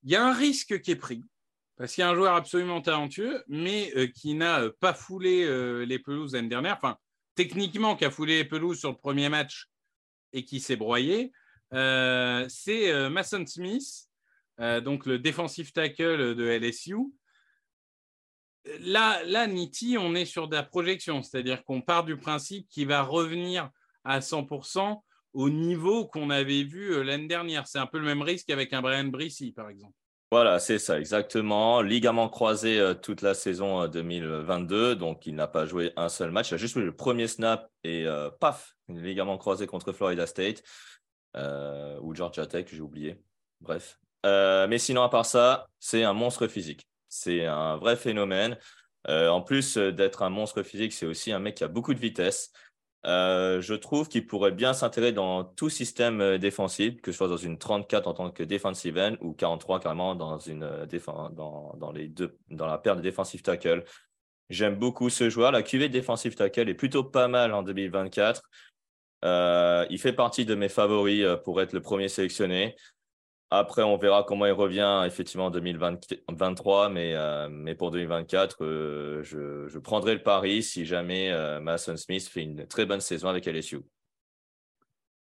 il 0.03 0.09
y 0.09 0.15
a 0.15 0.25
un 0.25 0.33
risque 0.33 0.81
qui 0.81 0.91
est 0.91 0.95
pris, 0.95 1.23
parce 1.77 1.93
qu'il 1.93 2.01
y 2.01 2.05
a 2.05 2.09
un 2.09 2.15
joueur 2.15 2.35
absolument 2.35 2.81
talentueux, 2.81 3.43
mais 3.47 3.93
euh, 3.95 4.07
qui 4.07 4.33
n'a 4.33 4.61
euh, 4.61 4.71
pas 4.79 4.93
foulé 4.93 5.43
euh, 5.43 5.85
les 5.85 5.99
pelouses 5.99 6.33
l'année 6.33 6.49
dernière, 6.49 6.75
enfin, 6.77 6.97
techniquement, 7.35 7.95
qui 7.95 8.05
a 8.05 8.11
foulé 8.11 8.37
les 8.37 8.45
pelouses 8.45 8.79
sur 8.79 8.89
le 8.89 8.97
premier 8.97 9.29
match 9.29 9.69
et 10.33 10.43
qui 10.43 10.59
s'est 10.59 10.75
broyé, 10.75 11.31
c'est 11.71 13.09
Mason 13.09 13.45
Smith, 13.45 14.09
donc 14.57 15.05
le 15.05 15.19
defensive 15.19 15.71
tackle 15.71 16.35
de 16.35 16.43
LSU, 16.45 16.95
là, 18.81 19.23
là, 19.25 19.47
Nitti, 19.47 19.97
on 19.99 20.15
est 20.15 20.25
sur 20.25 20.47
de 20.47 20.55
la 20.55 20.63
projection, 20.63 21.21
c'est-à-dire 21.21 21.63
qu'on 21.63 21.81
part 21.81 22.03
du 22.03 22.17
principe 22.17 22.67
qu'il 22.69 22.87
va 22.87 23.01
revenir 23.01 23.69
à 24.03 24.19
100% 24.19 25.01
au 25.33 25.49
niveau 25.49 26.05
qu'on 26.05 26.29
avait 26.29 26.63
vu 26.63 26.93
euh, 26.93 27.03
l'année 27.03 27.27
dernière. 27.27 27.67
C'est 27.67 27.79
un 27.79 27.85
peu 27.85 27.99
le 27.99 28.05
même 28.05 28.21
risque 28.21 28.49
avec 28.49 28.73
un 28.73 28.81
Brian 28.81 29.05
Brissy, 29.05 29.51
par 29.51 29.69
exemple. 29.69 29.93
Voilà, 30.31 30.59
c'est 30.59 30.79
ça, 30.79 30.97
exactement. 30.97 31.81
Ligament 31.81 32.29
croisé 32.29 32.79
euh, 32.79 32.93
toute 32.93 33.21
la 33.21 33.33
saison 33.33 33.87
2022, 33.87 34.75
euh, 34.75 34.95
donc 34.95 35.25
il 35.25 35.35
n'a 35.35 35.47
pas 35.47 35.65
joué 35.65 35.91
un 35.97 36.09
seul 36.09 36.31
match. 36.31 36.51
Il 36.51 36.55
a 36.55 36.57
juste 36.57 36.75
joué 36.75 36.83
le 36.83 36.95
premier 36.95 37.27
snap 37.27 37.69
et 37.83 38.05
paf, 38.39 38.75
ligament 38.87 39.37
croisé 39.37 39.67
contre 39.67 39.91
Florida 39.91 40.25
State 40.27 40.63
ou 41.35 42.13
Georgia 42.13 42.45
Tech, 42.45 42.67
j'ai 42.71 42.81
oublié. 42.81 43.21
Bref. 43.59 43.99
mais 44.23 44.77
sinon, 44.77 45.03
à 45.03 45.09
part 45.09 45.25
ça, 45.25 45.67
c'est 45.79 46.03
un 46.03 46.13
monstre 46.13 46.47
physique. 46.47 46.85
C'est 47.11 47.45
un 47.45 47.75
vrai 47.75 47.97
phénomène. 47.97 48.57
Euh, 49.09 49.27
en 49.27 49.41
plus 49.41 49.77
euh, 49.77 49.91
d'être 49.91 50.23
un 50.23 50.29
monstre 50.29 50.63
physique, 50.63 50.93
c'est 50.93 51.05
aussi 51.05 51.31
un 51.33 51.39
mec 51.39 51.55
qui 51.55 51.63
a 51.65 51.67
beaucoup 51.67 51.93
de 51.93 51.99
vitesse. 51.99 52.53
Euh, 53.05 53.59
je 53.59 53.73
trouve 53.73 54.07
qu'il 54.07 54.25
pourrait 54.27 54.53
bien 54.53 54.73
s'intégrer 54.73 55.11
dans 55.11 55.43
tout 55.43 55.69
système 55.69 56.37
défensif, 56.37 57.01
que 57.01 57.11
ce 57.11 57.17
soit 57.17 57.27
dans 57.27 57.35
une 57.35 57.57
34 57.57 58.07
en 58.07 58.13
tant 58.13 58.31
que 58.31 58.43
defensive 58.43 58.97
end 58.97 59.15
ou 59.19 59.33
43 59.33 59.81
carrément 59.81 60.15
dans, 60.15 60.39
une, 60.39 60.87
dans, 61.33 61.73
dans, 61.77 61.91
les 61.91 62.13
dans 62.49 62.67
la 62.67 62.77
paire 62.77 62.95
de 62.95 63.01
defensive 63.01 63.41
tackle. 63.41 63.83
J'aime 64.49 64.75
beaucoup 64.77 65.09
ce 65.09 65.29
joueur. 65.29 65.51
La 65.51 65.63
QV 65.63 65.89
defensive 65.89 66.35
tackle 66.35 66.69
est 66.69 66.75
plutôt 66.75 67.03
pas 67.03 67.27
mal 67.27 67.53
en 67.53 67.63
2024. 67.63 68.41
il 69.23 69.99
fait 69.99 70.13
partie 70.13 70.45
de 70.45 70.55
mes 70.55 70.69
favoris 70.69 71.25
pour 71.43 71.59
être 71.61 71.73
le 71.73 71.81
premier 71.81 72.07
sélectionné. 72.07 72.75
Après, 73.53 73.83
on 73.83 73.97
verra 73.97 74.23
comment 74.23 74.45
il 74.45 74.53
revient 74.53 75.03
effectivement 75.05 75.47
en 75.47 75.51
2023, 75.51 76.87
mais, 76.87 77.13
euh, 77.15 77.49
mais 77.49 77.75
pour 77.75 77.91
2024, 77.91 78.63
euh, 78.63 79.23
je, 79.23 79.77
prendrai 79.79 80.13
le 80.13 80.23
pari 80.23 80.63
si 80.63 80.85
jamais 80.85 81.33
euh, 81.33 81.59
Mason 81.59 81.97
Smith 81.97 82.25
fait 82.29 82.43
une 82.43 82.65
très 82.65 82.85
bonne 82.85 83.01
saison 83.01 83.27
avec 83.27 83.45
LSU. 83.47 83.81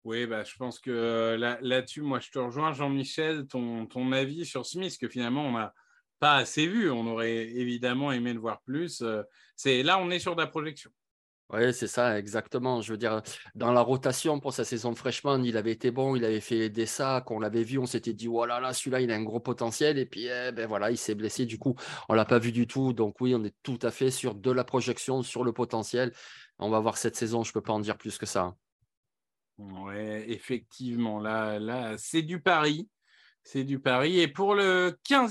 Oui, 0.05 0.27
bah, 0.27 0.45
je 0.45 0.55
pense 0.57 0.79
que 0.79 1.39
là-dessus, 1.63 2.03
moi, 2.03 2.21
je 2.21 2.31
te 2.31 2.39
rejoins, 2.39 2.75
Jean-Michel, 2.75 3.47
ton, 3.47 3.87
ton 3.87 4.13
avis 4.13 4.45
sur 4.45 4.67
Smith, 4.67 4.99
que 5.01 5.09
finalement, 5.09 5.47
on 5.47 5.53
n'a 5.53 5.73
pas 6.19 6.35
assez 6.35 6.67
vu. 6.67 6.91
On 6.91 7.07
aurait 7.07 7.47
évidemment 7.47 8.13
aimé 8.13 8.35
le 8.35 8.41
voir 8.41 8.61
plus. 8.61 9.01
Là, 9.01 9.99
on 10.01 10.11
est 10.11 10.19
sur 10.19 10.37
de 10.37 10.43
la 10.43 10.49
projection. 10.49 10.91
Oui, 11.53 11.75
c'est 11.75 11.87
ça, 11.87 12.19
exactement. 12.19 12.81
Je 12.81 12.93
veux 12.93 12.97
dire, 12.99 13.21
dans 13.55 13.73
la 13.73 13.83
rotation 13.83 14.41
pour 14.41 14.55
sa 14.55 14.65
saison 14.65 14.91
de 14.91 14.97
freshman, 14.97 15.45
il 15.45 15.59
avait 15.59 15.73
été 15.73 15.91
bon, 15.91 16.17
il 16.17 16.25
avait 16.25 16.41
fait 16.41 16.71
des 16.71 16.87
sacs, 16.87 17.31
on 17.31 17.39
l'avait 17.39 17.63
vu, 17.63 17.79
on 17.79 17.85
s'était 17.85 18.15
dit, 18.15 18.27
oh 18.27 18.47
là 18.47 18.59
là, 18.59 18.73
celui-là, 18.73 19.03
il 19.03 19.13
a 19.13 19.15
un 19.17 19.23
gros 19.23 19.41
potentiel. 19.41 19.99
Et 19.99 20.07
puis, 20.07 20.27
eh 20.27 20.51
ben 20.53 20.67
voilà, 20.67 20.91
il 20.91 20.97
s'est 20.97 21.15
blessé. 21.15 21.45
Du 21.45 21.59
coup, 21.59 21.75
on 22.09 22.15
ne 22.15 22.17
l'a 22.17 22.25
pas 22.25 22.39
vu 22.39 22.53
du 22.53 22.67
tout. 22.67 22.95
Donc, 22.95 23.21
oui, 23.21 23.35
on 23.35 23.45
est 23.45 23.55
tout 23.63 23.79
à 23.83 23.91
fait 23.91 24.11
sur 24.11 24.35
de 24.35 24.51
la 24.51 24.65
projection, 24.65 25.23
sur 25.23 25.45
le 25.45 25.53
potentiel. 25.53 26.13
On 26.59 26.71
va 26.71 26.81
voir 26.81 26.97
cette 26.97 27.17
saison, 27.17 27.43
je 27.45 27.51
ne 27.51 27.55
peux 27.55 27.61
pas 27.61 27.75
en 27.75 27.81
dire 27.81 27.99
plus 27.99 28.17
que 28.17 28.27
ça. 28.27 28.55
Oui, 29.59 29.95
effectivement, 30.29 31.21
là, 31.21 31.59
là 31.59 31.97
c'est 31.99 32.23
du 32.23 32.41
pari. 32.41 32.89
C'est 33.45 33.65
du 33.65 33.79
pari. 33.79 34.21
Et 34.21 34.29
pour 34.29 34.55
le 34.55 34.99
15 35.05 35.31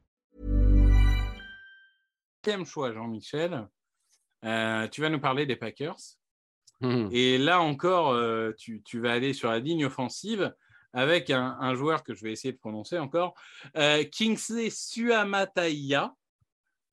Deuxième 2.43 2.65
choix, 2.65 2.91
Jean-Michel. 2.91 3.67
Euh, 4.43 4.87
tu 4.87 5.01
vas 5.01 5.09
nous 5.09 5.19
parler 5.19 5.45
des 5.45 5.55
Packers. 5.55 5.97
Mmh. 6.81 7.09
Et 7.11 7.37
là 7.37 7.61
encore, 7.61 8.09
euh, 8.11 8.51
tu, 8.57 8.81
tu, 8.83 8.99
vas 8.99 9.13
aller 9.13 9.33
sur 9.33 9.51
la 9.51 9.59
ligne 9.59 9.85
offensive 9.85 10.53
avec 10.93 11.29
un, 11.29 11.57
un, 11.59 11.75
joueur 11.75 12.03
que 12.03 12.13
je 12.15 12.23
vais 12.23 12.31
essayer 12.31 12.51
de 12.51 12.57
prononcer 12.57 12.97
encore, 12.97 13.35
euh, 13.77 14.03
Kingsley 14.03 14.69
Suamataia. 14.69 16.13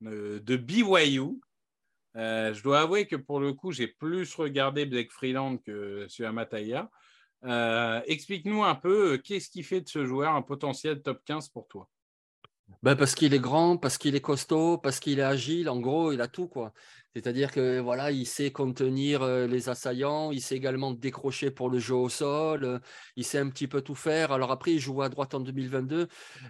Euh, 0.05 0.39
de 0.41 0.57
BYU. 0.57 1.41
Je 2.15 2.63
dois 2.63 2.81
avouer 2.81 3.07
que 3.07 3.17
pour 3.17 3.41
le 3.41 3.53
coup, 3.53 3.73
j'ai 3.73 3.89
plus 3.89 4.35
regardé 4.35 4.87
Blake 4.87 5.11
Freeland 5.11 5.59
que 5.59 6.07
sur 6.09 6.29
Amataya. 6.29 6.91
Euh, 7.45 8.01
explique-nous 8.07 8.65
un 8.65 8.75
peu 8.75 9.19
qu'est-ce 9.19 9.49
qui 9.49 9.63
fait 9.63 9.81
de 9.81 9.89
ce 9.89 10.05
joueur 10.05 10.35
un 10.35 10.43
potentiel 10.43 11.03
top 11.03 11.25
15 11.25 11.49
pour 11.49 11.69
toi? 11.69 11.89
Ben 12.83 12.97
parce 12.97 13.15
qu'il 13.15 13.35
est 13.35 13.41
grand, 13.41 13.77
parce 13.77 13.99
qu'il 13.99 14.15
est 14.15 14.21
costaud, 14.21 14.79
parce 14.79 15.01
qu'il 15.01 15.19
est 15.19 15.23
agile. 15.23 15.69
En 15.69 15.81
gros, 15.81 16.13
il 16.13 16.21
a 16.21 16.29
tout. 16.29 16.49
quoi. 16.49 16.73
C'est-à-dire 17.15 17.51
que 17.51 17.81
voilà, 17.81 18.11
il 18.11 18.27
sait 18.27 18.51
contenir 18.51 19.23
euh, 19.23 19.47
les 19.47 19.69
assaillants, 19.69 20.31
il 20.31 20.41
sait 20.41 20.57
également 20.57 20.93
décrocher 20.93 21.51
pour 21.51 21.71
le 21.71 21.79
jeu 21.79 21.95
au 21.95 22.09
sol, 22.09 22.65
euh, 22.65 22.79
il 23.17 23.25
sait 23.25 23.39
un 23.39 23.49
petit 23.49 23.67
peu 23.67 23.81
tout 23.81 23.95
faire. 23.95 24.31
Alors 24.31 24.53
après, 24.53 24.73
il 24.73 24.79
joue 24.79 25.03
à 25.03 25.09
droite 25.09 25.35
en 25.35 25.41
2022. 25.41 26.07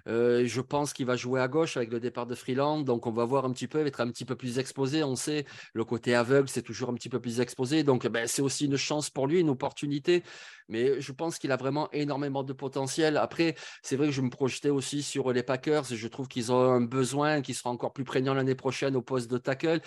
Euh, 0.09 0.45
je 0.47 0.61
pense 0.61 0.93
qu'il 0.93 1.07
va 1.07 1.17
jouer 1.17 1.41
à 1.41 1.49
gauche 1.49 1.77
avec 1.77 1.93
le 1.93 2.01
départ 2.01 2.27
de 2.27 2.35
Freeland. 2.35 2.81
Donc 2.81 3.07
on 3.07 3.13
va 3.13 3.25
voir 3.25 3.45
un 3.45 3.53
petit 3.53 3.69
peu, 3.69 3.87
être 3.87 4.01
un 4.01 4.09
petit 4.11 4.25
peu 4.25 4.35
plus 4.37 4.59
exposé. 4.59 5.05
On 5.05 5.17
sait, 5.17 5.47
le 5.75 5.85
côté 5.85 6.15
aveugle, 6.15 6.49
c'est 6.49 6.63
toujours 6.63 6.91
un 6.91 6.95
petit 6.95 7.09
peu 7.09 7.21
plus 7.21 7.41
exposé. 7.41 7.85
Donc 7.85 8.07
ben, 8.09 8.27
c'est 8.27 8.43
aussi 8.43 8.67
une 8.67 8.77
chance 8.77 9.11
pour 9.11 9.27
lui, 9.27 9.41
une 9.41 9.51
opportunité. 9.51 10.25
Mais 10.69 11.01
je 11.01 11.13
pense 11.13 11.39
qu'il 11.39 11.51
a 11.51 11.57
vraiment 11.57 11.91
énormément 11.93 12.43
de 12.43 12.53
potentiel. 12.53 13.17
Après, 13.17 13.55
c'est 13.83 13.97
vrai 13.97 14.07
que 14.09 14.13
je 14.13 14.21
me 14.21 14.29
projetais 14.29 14.69
aussi 14.69 15.03
sur 15.03 15.33
les 15.33 15.43
Packers. 15.43 15.85
Je 15.85 16.09
trouve 16.09 16.29
qu'ils 16.29 16.53
ont 16.53 16.61
un 16.61 16.83
besoin 16.83 17.41
qui 17.41 17.55
sera 17.55 17.71
encore 17.71 17.93
plus 17.93 18.05
prégnant 18.05 18.35
l'année 18.35 18.55
prochaine 18.55 18.95
au 18.95 19.03
poste 19.03 19.31
de 19.31 19.39
tackle. 19.39 19.81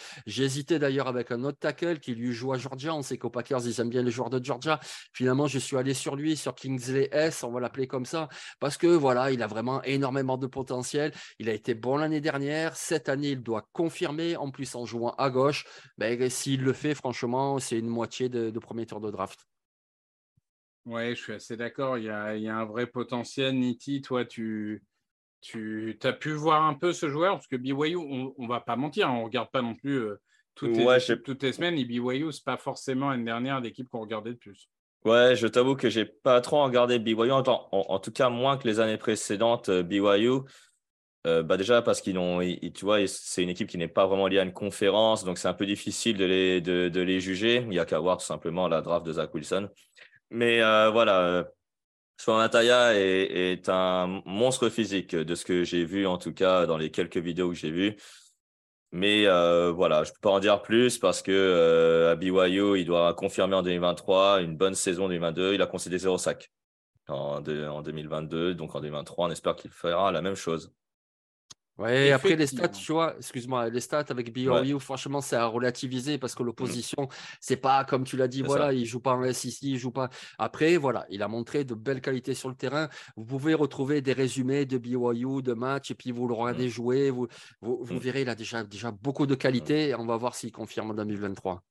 D'ailleurs 0.70 1.08
avec 1.08 1.32
un 1.32 1.44
autre 1.44 1.60
tackle 1.60 2.00
qui 2.00 2.16
lui 2.16 2.32
joue 2.34 2.54
à 2.54 2.58
Georgia. 2.58 2.94
On 2.94 3.02
sait 3.02 3.18
qu'aux 3.18 3.30
Packers, 3.30 3.66
ils 3.66 3.82
aiment 3.82 3.90
bien 3.90 4.04
les 4.04 4.12
joueurs 4.12 4.30
de 4.30 4.44
Georgia. 4.44 4.80
Finalement, 5.14 5.48
je 5.48 5.60
suis 5.60 5.76
allé 5.76 5.94
sur 5.94 6.16
lui, 6.16 6.38
sur 6.38 6.56
Kingsley 6.56 7.10
S, 7.12 7.44
on 7.44 7.52
va 7.52 7.60
l'appeler 7.60 7.88
comme 7.88 8.06
ça, 8.06 8.30
parce 8.60 8.78
que 8.78 8.88
voilà, 8.88 9.32
il 9.32 9.42
a 9.42 9.48
vraiment 9.48 9.82
énormément 9.84 10.38
de 10.38 10.48
potentiel. 10.48 11.12
Il 11.40 11.50
a 11.50 11.54
été 11.54 11.74
bon 11.74 11.98
l'année 11.98 12.22
dernière. 12.22 12.76
Cette 12.76 13.10
année, 13.10 13.32
il 13.32 13.42
doit 13.42 13.68
confirmer, 13.74 14.38
en 14.38 14.52
plus 14.52 14.76
en 14.76 14.86
jouant 14.86 15.12
à 15.18 15.30
gauche. 15.30 15.66
Ben, 15.98 16.30
S'il 16.30 16.62
le 16.62 16.74
fait, 16.74 16.96
franchement, 16.96 17.60
c'est 17.60 17.80
une 17.80 17.88
moitié 17.88 18.30
de, 18.30 18.58
premier 18.60 18.86
tour 18.86 19.02
de 19.02 19.10
draft. 19.10 19.48
Oui, 20.86 21.16
je 21.16 21.22
suis 21.22 21.34
assez 21.34 21.58
d'accord. 21.58 21.98
Il 21.98 22.04
il 22.04 22.44
y 22.44 22.50
a 22.50 22.58
un 22.58 22.66
vrai 22.66 22.88
potentiel. 22.88 23.58
Niti, 23.58 24.02
toi, 24.02 24.26
tu, 24.26 24.84
tu 25.42 25.98
as 26.04 26.14
pu 26.14 26.32
voir 26.32 26.64
un 26.64 26.74
peu 26.74 26.94
ce 26.94 27.10
joueur? 27.10 27.36
Parce 27.36 27.48
que 27.48 27.56
BYU, 27.56 27.96
on 27.96 28.48
va 28.48 28.62
pas 28.62 28.76
mentir, 28.76 29.10
hein, 29.10 29.14
on 29.14 29.24
regarde 29.24 29.52
pas 29.52 29.62
non 29.62 29.76
plus 29.76 29.98
euh, 29.98 30.22
toutes, 30.56 30.76
les, 30.76 31.22
toutes, 31.24 31.44
les, 31.44 31.54
semaines. 31.54 31.78
Et 31.78 31.86
BYU, 31.86 32.32
ce 32.32 32.40
n'est 32.40 32.44
pas 32.46 32.58
forcément 32.58 33.12
une 33.14 33.26
dernière 33.26 33.62
d'équipe 33.62 33.90
qu'on 33.90 34.02
regardait 34.02 34.32
de 34.32 34.38
plus. 34.38 34.70
Ouais, 35.04 35.36
je 35.36 35.48
t'avoue 35.48 35.76
que 35.76 35.90
j'ai 35.90 36.06
pas 36.06 36.42
trop 36.42 36.64
regardé 36.64 37.00
BYU, 37.00 37.32
en, 37.32 37.44
en, 37.72 38.00
tout 38.00 38.12
cas 38.12 38.30
moins 38.30 38.58
que 38.58 38.68
les 38.68 38.80
années 38.80 38.98
précédentes. 38.98 39.70
Euh, 39.70 39.84
BYU, 39.84 40.42
euh, 41.28 41.44
bah 41.44 41.58
déjà 41.58 41.82
parce 41.82 42.02
qu'ils 42.02 42.18
ont, 42.18 42.40
tu 42.42 42.86
vois, 42.86 43.06
c'est 43.08 43.44
une 43.44 43.50
équipe 43.50 43.68
qui 43.68 43.78
n'est 43.78 43.88
pas 43.88 44.06
vraiment 44.08 44.28
liée 44.28 44.40
à 44.40 44.44
une 44.44 44.54
conférence, 44.54 45.24
donc 45.24 45.38
c'est 45.38 45.48
un 45.48 45.54
peu 45.54 45.66
difficile 45.66 46.18
de 46.18 46.26
les, 46.26 46.62
de, 46.62 46.90
de 46.90 47.02
les 47.02 47.20
juger. 47.20 47.58
Il 47.58 47.70
n'y 47.70 47.80
a 47.80 47.86
qu'à 47.86 48.00
voir 48.00 48.18
tout 48.18 48.26
simplement 48.26 48.68
la 48.68 48.82
draft 48.82 49.06
de 49.06 49.14
Zach 49.14 49.34
Wilson. 49.34 49.70
Mais 50.30 50.62
euh, 50.62 50.90
voilà, 50.90 51.46
Ataya 52.28 52.94
est, 52.96 53.52
est, 53.54 53.70
un 53.70 54.22
monstre 54.26 54.70
physique 54.70 55.16
de 55.16 55.36
ce 55.36 55.46
que 55.46 55.64
j'ai 55.64 55.84
vu, 55.84 56.06
en 56.06 56.18
tout 56.18 56.34
cas 56.34 56.66
dans 56.66 56.78
les 56.78 56.92
quelques 56.92 57.18
vidéos 57.18 57.50
que 57.50 57.56
j'ai 57.56 57.72
vues. 57.72 57.96
Mais 58.92 59.26
euh, 59.26 59.72
voilà, 59.72 60.04
je 60.04 60.10
ne 60.10 60.14
peux 60.16 60.20
pas 60.22 60.32
en 60.32 60.40
dire 60.40 60.62
plus 60.62 60.98
parce 60.98 61.22
que 61.22 61.32
euh, 61.32 62.12
à 62.12 62.16
BYU, 62.16 62.78
il 62.80 62.86
doit 62.86 63.14
confirmer 63.14 63.56
en 63.56 63.64
2023 63.64 64.42
une 64.42 64.58
bonne 64.58 64.76
saison 64.76 65.08
2022. 65.08 65.54
Il 65.54 65.62
a 65.62 65.68
concédé 65.68 65.98
zéro 65.98 66.18
sac 66.18 66.52
en, 67.08 67.38
en 67.38 67.82
2022. 67.82 68.54
Donc 68.54 68.76
en 68.76 68.82
2023, 68.82 69.28
on 69.28 69.32
espère 69.32 69.56
qu'il 69.56 69.72
fera 69.72 70.12
la 70.12 70.22
même 70.22 70.36
chose. 70.36 70.74
Ouais, 71.82 72.12
après 72.12 72.36
les 72.36 72.46
stats, 72.46 72.70
tu 72.70 72.92
vois, 72.92 73.16
excuse-moi, 73.18 73.70
les 73.70 73.80
stats 73.80 74.06
avec 74.10 74.32
BYU, 74.32 74.80
franchement, 74.80 75.20
c'est 75.20 75.36
à 75.36 75.48
relativiser 75.48 76.20
parce 76.20 76.36
que 76.36 76.44
mmh. 76.44 76.46
l'opposition, 76.46 77.10
c'est 77.40 77.58
pas 77.58 77.84
comme 77.86 78.04
tu 78.04 78.18
l'as 78.18 78.28
dit, 78.28 78.44
voilà, 78.44 78.72
il 78.72 78.86
joue 78.86 79.00
pas 79.00 79.14
en 79.14 79.34
SEC, 79.34 79.64
il 79.64 79.78
joue 79.80 79.92
pas. 79.92 80.10
Après, 80.38 80.78
voilà, 80.78 81.08
il 81.10 81.24
a 81.24 81.28
montré 81.28 81.64
de 81.64 81.74
belles 81.74 82.02
qualités 82.02 82.36
sur 82.36 82.50
le 82.50 82.56
terrain. 82.56 82.88
Vous 83.16 83.26
pouvez 83.26 83.56
retrouver 83.56 84.02
des 84.02 84.14
résumés 84.14 84.66
de 84.66 84.78
BYU, 84.78 85.42
de 85.42 85.54
matchs, 85.54 85.92
et 85.92 85.96
puis 85.96 86.12
vous 86.12 86.28
le 86.28 86.36
regardez 86.36 86.68
mmh. 86.68 86.70
jouer, 86.70 87.10
vous, 87.10 87.28
vous, 87.62 87.84
mmh. 87.84 87.98
verrez, 87.98 88.22
il 88.22 88.30
a 88.30 88.36
déjà, 88.36 88.64
déjà 88.64 88.92
beaucoup 88.92 89.26
de 89.26 89.34
qualités 89.34 89.90
et 89.90 89.96
on 89.96 90.06
va 90.06 90.18
voir 90.18 90.36
s'il 90.36 90.52
confirme 90.52 90.92
en 90.92 90.94
2023. 90.94 91.64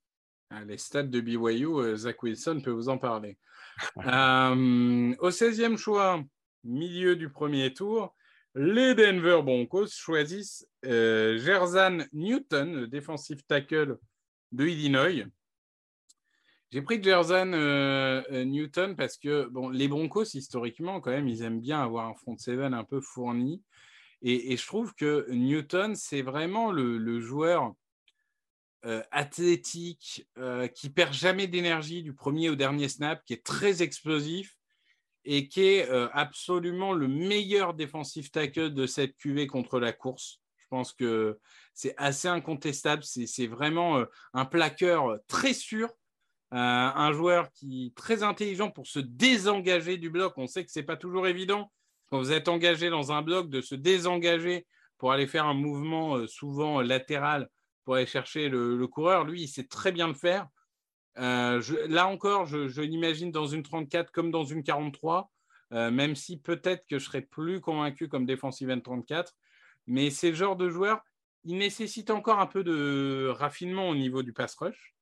Ah, 0.51 0.65
les 0.65 0.79
stats 0.79 1.05
de 1.05 1.21
BYU, 1.21 1.67
euh, 1.67 1.97
Zach 1.97 2.21
Wilson 2.25 2.61
peut 2.65 2.73
vous 2.73 2.89
en 2.89 2.99
parler. 2.99 3.39
Euh, 3.97 5.15
au 5.21 5.31
16e 5.31 5.79
choix, 5.79 6.23
milieu 6.65 7.17
du 7.17 7.31
premier 7.31 7.73
tour, 7.73 8.15
les 8.55 8.95
Denver 8.95 9.41
Broncos 9.43 9.89
choisissent 9.89 10.67
euh, 10.85 11.39
Gerzan 11.39 11.99
Newton, 12.13 12.75
le 12.75 12.87
défensif 12.89 13.47
tackle 13.47 13.99
de 14.53 14.67
Illinois. 14.67 15.27
J'ai 16.71 16.83
pris 16.83 17.03
Gerzan 17.03 17.53
euh, 17.53 18.23
euh, 18.31 18.45
Newton 18.45 18.97
parce 18.97 19.17
que 19.17 19.51
les 19.73 19.89
Broncos, 19.89 20.35
historiquement, 20.35 21.01
quand 21.01 21.11
même, 21.11 21.29
ils 21.29 21.43
aiment 21.43 21.61
bien 21.61 21.83
avoir 21.83 22.09
un 22.09 22.15
front 22.15 22.37
seven 22.37 22.75
un 22.75 22.85
peu 22.85 23.01
fourni. 23.01 23.63
Et, 24.23 24.57
je 24.57 24.67
trouve 24.67 24.95
que 24.95 25.27
Newton, 25.31 25.95
c'est 25.95 26.21
vraiment 26.21 26.73
le, 26.73 27.21
joueur 27.21 27.73
athlétique 29.11 30.29
qui 30.75 30.91
perd 30.91 31.15
jamais 31.15 31.47
d'énergie 31.47 32.03
du 32.03 32.13
premier 32.13 32.51
au 32.51 32.55
dernier 32.55 32.91
snap, 32.91 33.25
qui 33.25 33.33
est 33.33 33.45
très 33.45 33.83
explosif 33.83 34.60
et 35.25 35.49
qui 35.49 35.63
est 35.65 35.91
euh, 35.91 36.09
absolument 36.13 36.93
le 36.93 37.09
meilleur 37.09 37.75
défensif 37.75 38.31
tackle 38.31 38.71
de 38.71 38.87
cette 38.87 39.17
QV 39.17 39.47
contre 39.47 39.79
la 39.79 39.93
course. 39.93 40.41
Je 40.57 40.67
pense 40.69 40.93
que 40.93 41.39
c'est 41.75 41.95
assez 41.97 42.29
incontestable. 42.29 43.03
C'est 43.03 43.47
vraiment 43.47 43.99
euh, 43.99 44.05
un 44.33 44.45
plaqueur 44.45 45.19
très 45.27 45.53
sûr, 45.53 45.89
euh, 46.53 46.57
un 46.57 47.13
joueur 47.13 47.51
qui 47.53 47.87
est 47.87 47.97
très 47.97 48.23
intelligent 48.23 48.71
pour 48.71 48.87
se 48.87 49.01
désengager 49.01 49.99
du 49.99 50.11
bloc. 50.11 50.35
On 50.37 50.47
sait 50.47 50.65
que 50.65 50.71
ce 50.71 50.79
n'est 50.79 50.87
pas 50.87 50.97
toujours 50.97 51.27
évident 51.27 51.71
quand 52.07 52.19
vous 52.19 52.33
êtes 52.33 52.49
engagé 52.49 52.91
dans 52.91 53.13
un 53.13 53.23
bloc 53.23 53.51
de 53.51 53.61
se 53.61 53.75
désengager 53.75 54.67
pour 54.99 55.13
aller 55.13 55.27
faire 55.27 55.47
un 55.47 55.55
mouvement 55.55 56.27
souvent 56.27 56.81
latéral 56.81 57.49
pour 57.85 57.95
aller 57.95 58.07
chercher 58.07 58.49
le 58.49 58.87
coureur. 58.87 59.25
Lui, 59.25 59.43
il 59.43 59.49
sait 59.49 59.67
très 59.67 59.93
bien 59.93 60.09
le 60.09 60.15
faire. 60.15 60.47
Euh, 61.19 61.61
là 61.89 62.07
encore, 62.07 62.47
je, 62.47 62.81
l'imagine 62.81 63.31
dans 63.31 63.47
une 63.47 63.63
34 63.63 64.11
comme 64.11 64.31
dans 64.31 64.45
une 64.45 64.63
43, 64.63 65.31
euh, 65.73 65.91
même 65.91 66.15
si 66.15 66.39
peut-être 66.39 66.87
que 66.87 66.99
je 66.99 67.05
serais 67.05 67.23
plus 67.23 67.61
convaincu 67.61 68.09
comme 68.09 68.27
défensive 68.27 68.71
end 68.71 68.81
34. 68.81 69.35
Mais 69.87 70.11
c'est 70.11 70.31
le 70.31 70.37
genre 70.37 70.57
de 70.57 70.69
joueur, 70.69 71.01
il 71.45 71.59
nécessite 71.59 72.11
encore 72.11 72.39
un 72.39 72.47
peu 72.47 72.63
de 72.63 73.29
raffinement 73.29 73.89
au 73.89 73.95
niveau 73.95 74.23
du 74.23 74.33
pass 74.33 74.55
rush. 74.57 74.95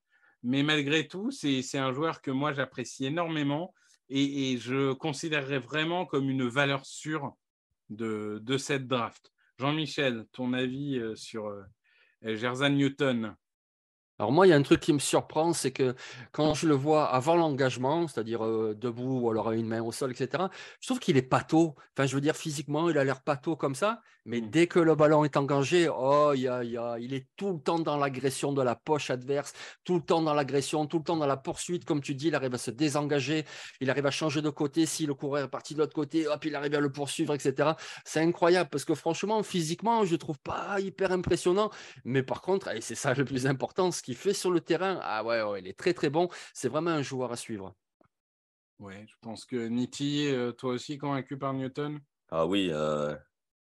Mais 0.42 0.62
malgré 0.62 1.08
tout, 1.08 1.30
c'est 1.30 1.78
un 1.78 1.92
joueur 1.92 2.22
que 2.22 2.30
moi 2.30 2.52
j'apprécie 2.52 3.06
énormément 3.06 3.74
et, 4.08 4.56
je 4.56 4.94
considérerais 4.94 5.58
vraiment 5.58 6.06
comme 6.06 6.30
une 6.30 6.48
valeur 6.48 6.86
sûre 6.86 7.34
de, 7.90 8.38
de 8.42 8.56
cette 8.56 8.86
draft. 8.86 9.32
Jean-Michel, 9.58 10.26
ton 10.32 10.52
avis 10.52 10.98
euh, 10.98 11.16
sur 11.16 11.52
Gerzan 12.22 12.70
Newton? 12.70 13.36
Alors 14.18 14.32
moi, 14.32 14.46
il 14.46 14.50
y 14.50 14.52
a 14.52 14.56
un 14.56 14.62
truc 14.62 14.80
qui 14.80 14.92
me 14.92 14.98
surprend, 14.98 15.52
c'est 15.52 15.70
que 15.70 15.94
quand 16.32 16.54
je 16.54 16.66
le 16.66 16.74
vois 16.74 17.06
avant 17.06 17.36
l'engagement, 17.36 18.08
c'est-à-dire 18.08 18.40
debout 18.74 19.20
ou 19.20 19.30
alors 19.30 19.52
une 19.52 19.68
main 19.68 19.82
au 19.82 19.92
sol, 19.92 20.10
etc., 20.10 20.44
je 20.80 20.88
trouve 20.88 20.98
qu'il 20.98 21.16
est 21.16 21.22
pâteau. 21.22 21.76
Enfin, 21.96 22.06
je 22.06 22.14
veux 22.14 22.20
dire, 22.20 22.36
physiquement, 22.36 22.90
il 22.90 22.98
a 22.98 23.04
l'air 23.04 23.22
pâteau 23.22 23.54
comme 23.54 23.76
ça, 23.76 24.00
mais 24.24 24.40
mmh. 24.40 24.50
dès 24.50 24.66
que 24.66 24.78
le 24.78 24.94
ballon 24.94 25.24
est 25.24 25.36
engagé, 25.36 25.88
oh, 25.88 26.32
il, 26.34 26.50
il 27.00 27.14
est 27.14 27.26
tout 27.36 27.52
le 27.52 27.60
temps 27.60 27.78
dans 27.78 27.96
l'agression 27.96 28.52
de 28.52 28.60
la 28.60 28.74
poche 28.74 29.10
adverse, 29.10 29.52
tout 29.84 29.94
le 29.94 30.02
temps 30.02 30.20
dans 30.20 30.34
l'agression, 30.34 30.86
tout 30.86 30.98
le 30.98 31.04
temps 31.04 31.16
dans 31.16 31.26
la 31.26 31.36
poursuite, 31.36 31.84
comme 31.84 32.02
tu 32.02 32.14
dis, 32.14 32.28
il 32.28 32.34
arrive 32.34 32.54
à 32.54 32.58
se 32.58 32.70
désengager, 32.70 33.44
il 33.80 33.88
arrive 33.88 34.06
à 34.06 34.10
changer 34.10 34.42
de 34.42 34.50
côté, 34.50 34.84
si 34.84 35.06
le 35.06 35.14
coureur 35.14 35.44
est 35.44 35.48
parti 35.48 35.74
de 35.74 35.78
l'autre 35.78 35.94
côté, 35.94 36.26
hop, 36.26 36.44
il 36.44 36.54
arrive 36.56 36.74
à 36.74 36.80
le 36.80 36.90
poursuivre, 36.90 37.34
etc. 37.34 37.70
C'est 38.04 38.20
incroyable, 38.20 38.68
parce 38.70 38.84
que 38.84 38.94
franchement, 38.94 39.42
physiquement, 39.42 40.04
je 40.04 40.12
ne 40.12 40.18
trouve 40.18 40.38
pas 40.40 40.80
hyper 40.80 41.12
impressionnant, 41.12 41.70
mais 42.04 42.22
par 42.22 42.42
contre, 42.42 42.68
et 42.68 42.80
c'est 42.80 42.94
ça 42.96 43.14
le 43.14 43.24
plus 43.24 43.46
important, 43.46 43.90
ce 43.92 44.02
fait 44.14 44.34
sur 44.34 44.50
le 44.50 44.60
terrain, 44.60 44.98
ah 45.02 45.24
ouais, 45.24 45.42
ouais, 45.42 45.60
il 45.60 45.68
est 45.68 45.78
très 45.78 45.94
très 45.94 46.10
bon. 46.10 46.28
C'est 46.54 46.68
vraiment 46.68 46.90
un 46.90 47.02
joueur 47.02 47.32
à 47.32 47.36
suivre. 47.36 47.74
Ouais, 48.78 49.04
je 49.08 49.14
pense 49.20 49.44
que 49.44 49.66
Nitti, 49.68 50.28
euh, 50.28 50.52
toi 50.52 50.74
aussi 50.74 50.98
convaincu 50.98 51.36
par 51.36 51.52
Newton? 51.52 51.98
Ah 52.30 52.46
oui, 52.46 52.68
euh, 52.70 53.16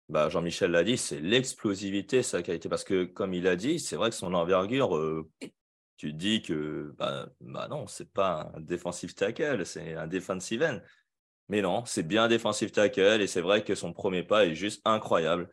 bah 0.10 0.30
Jean-Michel 0.30 0.72
l'a 0.72 0.84
dit, 0.84 0.98
c'est 0.98 1.20
l'explosivité, 1.22 2.22
sa 2.22 2.42
qualité. 2.42 2.68
Parce 2.68 2.84
que 2.84 3.06
comme 3.06 3.34
il 3.34 3.48
a 3.48 3.56
dit, 3.56 3.80
c'est 3.80 3.96
vrai 3.96 4.10
que 4.10 4.16
son 4.16 4.34
envergure, 4.34 4.98
euh, 4.98 5.30
tu 5.98 6.12
dis 6.12 6.42
que 6.42 6.94
bah, 6.98 7.30
bah 7.40 7.68
non, 7.70 7.88
c'est 7.88 8.12
pas 8.12 8.52
un 8.56 8.60
défensif 8.60 9.16
tackle, 9.16 9.66
c'est 9.66 9.94
un 9.96 10.08
defensive 10.08 10.64
end. 10.64 10.80
Mais 11.48 11.62
non, 11.62 11.86
c'est 11.86 12.04
bien 12.04 12.24
un 12.26 12.28
defensive 12.28 12.72
tackle 12.72 13.22
et 13.22 13.28
c'est 13.28 13.42
vrai 13.42 13.64
que 13.64 13.76
son 13.76 13.94
premier 13.94 14.24
pas 14.24 14.46
est 14.46 14.56
juste 14.56 14.82
incroyable. 14.84 15.50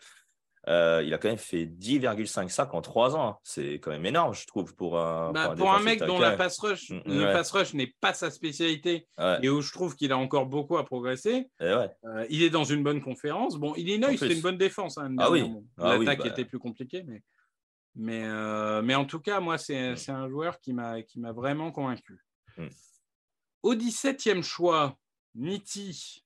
Euh, 0.68 1.02
il 1.04 1.12
a 1.12 1.18
quand 1.18 1.28
même 1.28 1.38
fait 1.38 1.66
10,5 1.66 2.48
sacs 2.48 2.72
en 2.72 2.80
3 2.80 3.16
ans. 3.16 3.40
C'est 3.42 3.74
quand 3.74 3.90
même 3.90 4.06
énorme, 4.06 4.32
je 4.32 4.46
trouve, 4.46 4.74
pour 4.76 4.98
un, 4.98 5.32
bah, 5.32 5.54
pour 5.56 5.72
un, 5.72 5.80
mec 5.80 6.00
dont 6.04 6.20
la 6.20 6.32
pass 6.32 6.58
rush, 6.60 6.90
mm, 6.90 7.02
le 7.06 7.32
pass 7.32 7.50
rush 7.50 7.74
n'est 7.74 7.94
pas 8.00 8.14
sa 8.14 8.30
spécialité 8.30 9.08
et 9.42 9.48
où 9.48 9.60
je 9.60 9.72
trouve 9.72 9.96
qu'il 9.96 10.12
a 10.12 10.18
encore 10.18 10.46
beaucoup 10.46 10.76
à 10.76 10.84
progresser. 10.84 11.50
Euh, 11.60 11.88
il 12.30 12.42
est 12.42 12.50
dans 12.50 12.64
une 12.64 12.82
bonne 12.82 13.00
conférence. 13.00 13.56
Bon, 13.56 13.74
Illinois, 13.74 14.16
c'est 14.16 14.32
une 14.32 14.40
bonne 14.40 14.58
défense. 14.58 14.98
Hein, 14.98 15.14
ah 15.18 15.30
oui. 15.30 15.50
Ah 15.78 15.98
L'attaque 15.98 16.20
bah. 16.20 16.28
était 16.28 16.44
plus 16.44 16.60
compliquée, 16.60 17.02
mais, 17.06 17.22
mais, 17.96 18.24
euh, 18.24 18.82
mais 18.82 18.94
en 18.94 19.04
tout 19.04 19.20
cas, 19.20 19.40
moi, 19.40 19.58
c'est 19.58 19.94
mm. 19.94 20.10
un 20.10 20.28
joueur 20.28 20.60
qui 20.60 20.72
m'a 20.72 21.32
vraiment 21.32 21.72
convaincu. 21.72 22.24
Mm. 22.56 22.68
Au 23.64 23.74
17e 23.74 24.42
choix, 24.42 24.96
Nitti 25.34 26.24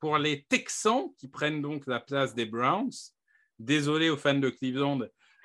pour 0.00 0.16
les 0.18 0.44
Texans 0.44 1.12
qui 1.18 1.28
prennent 1.28 1.62
donc 1.62 1.86
la 1.86 2.00
place 2.00 2.34
des 2.34 2.46
Browns. 2.46 2.90
Désolé 3.60 4.08
aux 4.08 4.16
fans 4.16 4.38
de 4.38 4.48
Cleveland, 4.48 5.00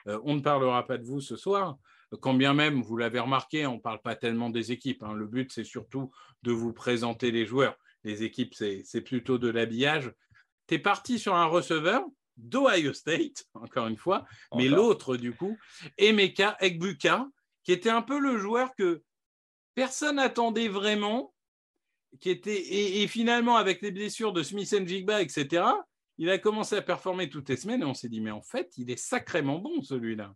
euh, 0.07 0.19
on 0.23 0.35
ne 0.35 0.39
parlera 0.39 0.87
pas 0.87 0.97
de 0.97 1.03
vous 1.03 1.19
ce 1.19 1.35
soir. 1.35 1.77
quand 2.21 2.33
bien 2.33 2.53
même, 2.53 2.81
vous 2.81 2.95
l'avez 2.95 3.19
remarqué, 3.19 3.65
on 3.67 3.75
ne 3.75 3.81
parle 3.81 4.01
pas 4.01 4.15
tellement 4.15 4.49
des 4.49 4.71
équipes. 4.71 5.03
hein. 5.03 5.13
Le 5.13 5.27
but, 5.27 5.51
c'est 5.51 5.65
surtout 5.65 6.11
de 6.43 6.53
vous 6.53 6.71
présenter 6.71 7.29
les 7.31 7.45
joueurs. 7.45 7.75
Les 8.05 8.23
équipes, 8.23 8.53
c'est 8.53 9.01
plutôt 9.01 9.37
de 9.37 9.49
l'habillage. 9.49 10.13
Tu 10.67 10.75
es 10.75 10.79
parti 10.79 11.19
sur 11.19 11.35
un 11.35 11.45
receveur 11.45 12.05
d'Ohio 12.37 12.93
State, 12.93 13.43
encore 13.53 13.87
une 13.87 13.97
fois, 13.97 14.25
mais 14.55 14.69
l'autre, 14.69 15.17
du 15.17 15.35
coup, 15.35 15.57
Emeka 15.97 16.55
Egbuka, 16.61 17.27
qui 17.63 17.73
était 17.73 17.89
un 17.89 18.01
peu 18.01 18.17
le 18.19 18.37
joueur 18.37 18.73
que 18.75 19.03
personne 19.73 20.15
n'attendait 20.17 20.69
vraiment, 20.69 21.33
qui 22.21 22.29
était, 22.29 22.55
et, 22.55 23.03
et 23.03 23.07
finalement, 23.07 23.57
avec 23.57 23.81
les 23.81 23.91
blessures 23.91 24.31
de 24.31 24.41
Smith 24.41 24.73
Jigba, 24.87 25.21
etc., 25.21 25.65
il 26.17 26.29
a 26.29 26.37
commencé 26.37 26.75
à 26.75 26.81
performer 26.81 27.29
toutes 27.29 27.49
les 27.49 27.57
semaines 27.57 27.81
et 27.81 27.85
on 27.85 27.93
s'est 27.93 28.09
dit, 28.09 28.21
mais 28.21 28.31
en 28.31 28.41
fait, 28.41 28.71
il 28.77 28.89
est 28.89 28.99
sacrément 28.99 29.59
bon, 29.59 29.81
celui-là. 29.81 30.33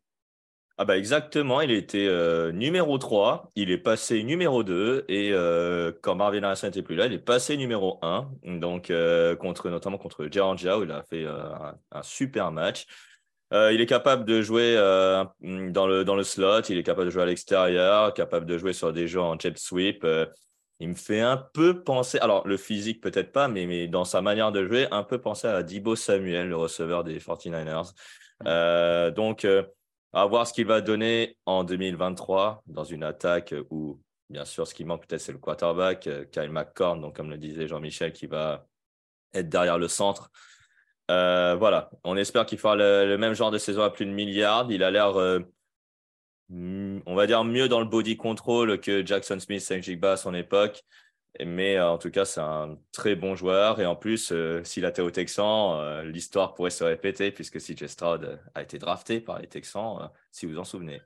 Ah 0.81 0.85
bah 0.85 0.97
exactement, 0.97 1.59
il 1.59 1.71
était 1.71 2.07
euh, 2.07 2.53
numéro 2.53 2.97
3, 2.97 3.49
il 3.57 3.69
est 3.69 3.77
passé 3.77 4.23
numéro 4.23 4.63
2 4.63 5.03
et 5.09 5.33
euh, 5.33 5.91
quand 6.01 6.15
Marvin 6.15 6.41
Harrison 6.41 6.67
n'était 6.67 6.83
plus 6.83 6.95
là, 6.95 7.07
il 7.07 7.11
est 7.11 7.19
passé 7.19 7.57
numéro 7.57 7.99
1, 8.01 8.31
donc 8.45 8.89
euh, 8.89 9.35
contre, 9.35 9.69
notamment 9.69 9.97
contre 9.97 10.29
Georgia 10.31 10.79
où 10.79 10.83
il 10.83 10.91
a 10.91 11.03
fait 11.03 11.25
un, 11.25 12.01
super 12.01 12.53
match. 12.53 12.85
Il 13.51 13.81
est 13.81 13.87
capable 13.87 14.23
de 14.23 14.41
jouer 14.41 14.75
dans, 15.41 15.87
le, 15.87 16.05
dans 16.05 16.15
le 16.15 16.23
slot, 16.23 16.61
il 16.69 16.77
est 16.77 16.83
capable 16.83 17.07
de 17.07 17.11
jouer 17.11 17.23
à 17.23 17.25
l'extérieur, 17.25 18.13
capable 18.13 18.45
de 18.45 18.57
jouer 18.57 18.71
sur 18.71 18.93
des 18.93 19.05
jeux 19.05 19.19
en 19.19 19.37
jet 19.37 19.57
sweep. 19.57 20.05
Il 20.79 20.89
me 20.89 20.95
fait 20.95 21.19
un 21.19 21.37
peu 21.37 21.83
penser, 21.83 22.19
alors 22.19 22.47
le 22.47 22.55
physique 22.55 23.01
peut-être 23.01 23.31
pas, 23.31 23.47
mais, 23.47 23.65
mais 23.65 23.87
dans 23.87 24.05
sa 24.05 24.21
manière 24.21 24.51
de 24.51 24.65
jouer, 24.65 24.87
un 24.91 25.03
peu 25.03 25.19
penser 25.19 25.47
à 25.47 25.61
Dibo 25.61 25.95
Samuel, 25.95 26.47
le 26.47 26.55
receveur 26.55 27.03
des 27.03 27.19
49ers. 27.19 27.93
Euh, 28.47 29.11
donc, 29.11 29.43
euh, 29.43 29.63
à 30.13 30.25
voir 30.25 30.47
ce 30.47 30.53
qu'il 30.53 30.65
va 30.65 30.79
donner 30.79 31.37
en 31.45 31.65
2023 31.65 32.63
dans 32.67 32.85
une 32.85 33.03
attaque 33.03 33.53
où, 33.69 33.99
bien 34.29 34.45
sûr, 34.45 34.65
ce 34.65 34.73
qui 34.73 34.85
manque 34.85 35.05
peut-être, 35.05 35.21
c'est 35.21 35.33
le 35.33 35.37
quarterback, 35.37 36.07
euh, 36.07 36.23
Kyle 36.31 36.49
McCorn, 36.49 37.01
donc 37.01 37.17
comme 37.17 37.29
le 37.29 37.37
disait 37.37 37.67
Jean-Michel, 37.67 38.13
qui 38.13 38.27
va 38.27 38.65
être 39.33 39.49
derrière 39.49 39.77
le 39.77 39.89
centre. 39.89 40.31
Voilà, 41.09 41.89
on 42.03 42.15
espère 42.15 42.45
qu'il 42.45 42.57
fera 42.57 42.75
le, 42.75 43.05
le 43.05 43.17
même 43.17 43.33
genre 43.33 43.51
de 43.51 43.57
saison 43.57 43.81
à 43.81 43.89
plus 43.89 44.05
de 44.05 44.11
milliards. 44.11 44.67
Il 44.71 44.83
a 44.83 44.91
l'air, 44.91 45.13
mm, 45.15 45.43
on 46.51 47.15
va 47.15 47.27
dire, 47.27 47.43
mieux 47.43 47.67
dans 47.67 47.79
le 47.79 47.85
body 47.85 48.17
control 48.17 48.79
que 48.79 49.05
Jackson 49.05 49.39
Smith, 49.39 49.61
Saint 49.61 49.81
Jigba 49.81 50.13
à 50.13 50.17
son 50.17 50.33
époque. 50.33 50.83
Mais 51.45 51.77
euh, 51.77 51.91
en 51.91 51.97
tout 51.97 52.09
cas, 52.09 52.25
c'est 52.25 52.41
un 52.41 52.77
très 52.91 53.15
bon 53.15 53.35
joueur. 53.35 53.79
Et 53.79 53.85
en 53.85 53.95
plus, 53.95 54.31
euh, 54.31 54.63
s'il 54.63 54.85
a 54.85 54.89
été 54.89 55.01
au 55.01 55.11
Texan, 55.11 55.79
euh, 55.79 56.03
l'histoire 56.03 56.53
pourrait 56.53 56.71
se 56.71 56.83
répéter 56.83 57.31
puisque 57.31 57.59
CJ 57.59 57.85
Stroud 57.85 58.39
a 58.55 58.61
été 58.61 58.79
drafté 58.79 59.21
par 59.21 59.39
les 59.39 59.47
Texans, 59.47 59.99
euh, 60.01 60.07
si 60.31 60.47
vous 60.47 60.57
en 60.57 60.63
souvenez. 60.63 61.01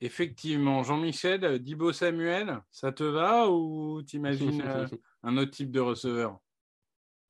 Effectivement, 0.00 0.82
Jean-Michel, 0.82 1.58
Dibo 1.58 1.92
Samuel, 1.92 2.60
ça 2.70 2.90
te 2.90 3.04
va 3.04 3.50
ou 3.50 4.00
t'imagines 4.02 4.62
euh, 4.66 4.86
un 5.22 5.36
autre 5.36 5.50
type 5.50 5.70
de 5.70 5.80
receveur? 5.80 6.38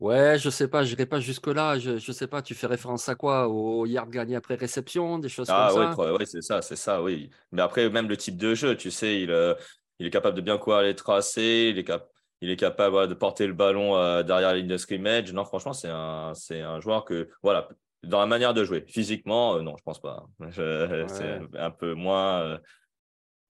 Ouais, 0.01 0.39
je 0.39 0.49
sais 0.49 0.67
pas, 0.67 0.83
je 0.83 0.91
n'irai 0.91 1.05
pas 1.05 1.21
jusque-là. 1.21 1.79
Je, 1.79 1.99
je 1.99 2.13
sais 2.13 2.27
pas, 2.27 2.41
tu 2.41 2.55
fais 2.55 2.67
référence 2.67 3.09
à 3.09 3.15
quoi? 3.15 3.49
Au 3.49 3.85
yard 3.85 4.09
gagné 4.11 4.35
après 4.35 4.55
réception, 4.55 5.19
des 5.19 5.29
choses 5.29 5.49
Ah 5.51 5.69
comme 5.71 5.81
oui, 5.81 5.87
ça? 5.87 5.93
trois- 5.93 6.13
ouais, 6.15 6.25
c'est 6.27 6.41
ça, 6.41 6.63
c'est 6.63 6.77
ça, 6.77 7.03
oui. 7.03 7.29
Mais 7.53 7.61
après, 7.61 7.89
même 7.91 8.09
le 8.09 8.17
type 8.17 8.39
de 8.39 8.55
jeu, 8.55 8.77
tu 8.77 8.91
sais, 8.91 9.21
il, 9.23 9.31
euh, 9.31 9.55
il 9.99 10.07
est 10.07 10.11
capable 10.11 10.37
de 10.37 10.41
bien 10.41 10.57
courir 10.57 10.81
les 10.83 10.95
tracés, 10.95 11.69
il 11.71 11.79
est, 11.79 11.85
cap- 11.85 12.09
il 12.41 12.49
est 12.49 12.57
capable 12.57 12.93
voilà, 12.93 13.07
de 13.09 13.15
porter 13.15 13.47
le 13.47 13.53
ballon 13.53 13.95
euh, 13.97 14.23
derrière 14.23 14.49
la 14.53 14.57
ligne 14.57 14.69
de 14.69 14.79
scrimmage. 14.79 15.33
Non, 15.35 15.45
franchement, 15.45 15.75
c'est 15.75 15.91
un, 15.91 16.33
c'est 16.35 16.63
un 16.63 16.81
joueur 16.81 17.05
que, 17.05 17.29
voilà, 17.43 17.69
dans 18.03 18.21
la 18.21 18.27
manière 18.27 18.55
de 18.55 18.65
jouer. 18.65 18.87
Physiquement, 18.89 19.57
euh, 19.57 19.61
non, 19.63 19.77
je 19.77 19.83
pense 19.83 20.01
pas. 20.01 20.25
Je- 20.51 21.05
C'est 21.09 21.59
un 21.59 21.71
peu 21.71 21.93
moins, 21.93 22.41
euh, 22.41 22.59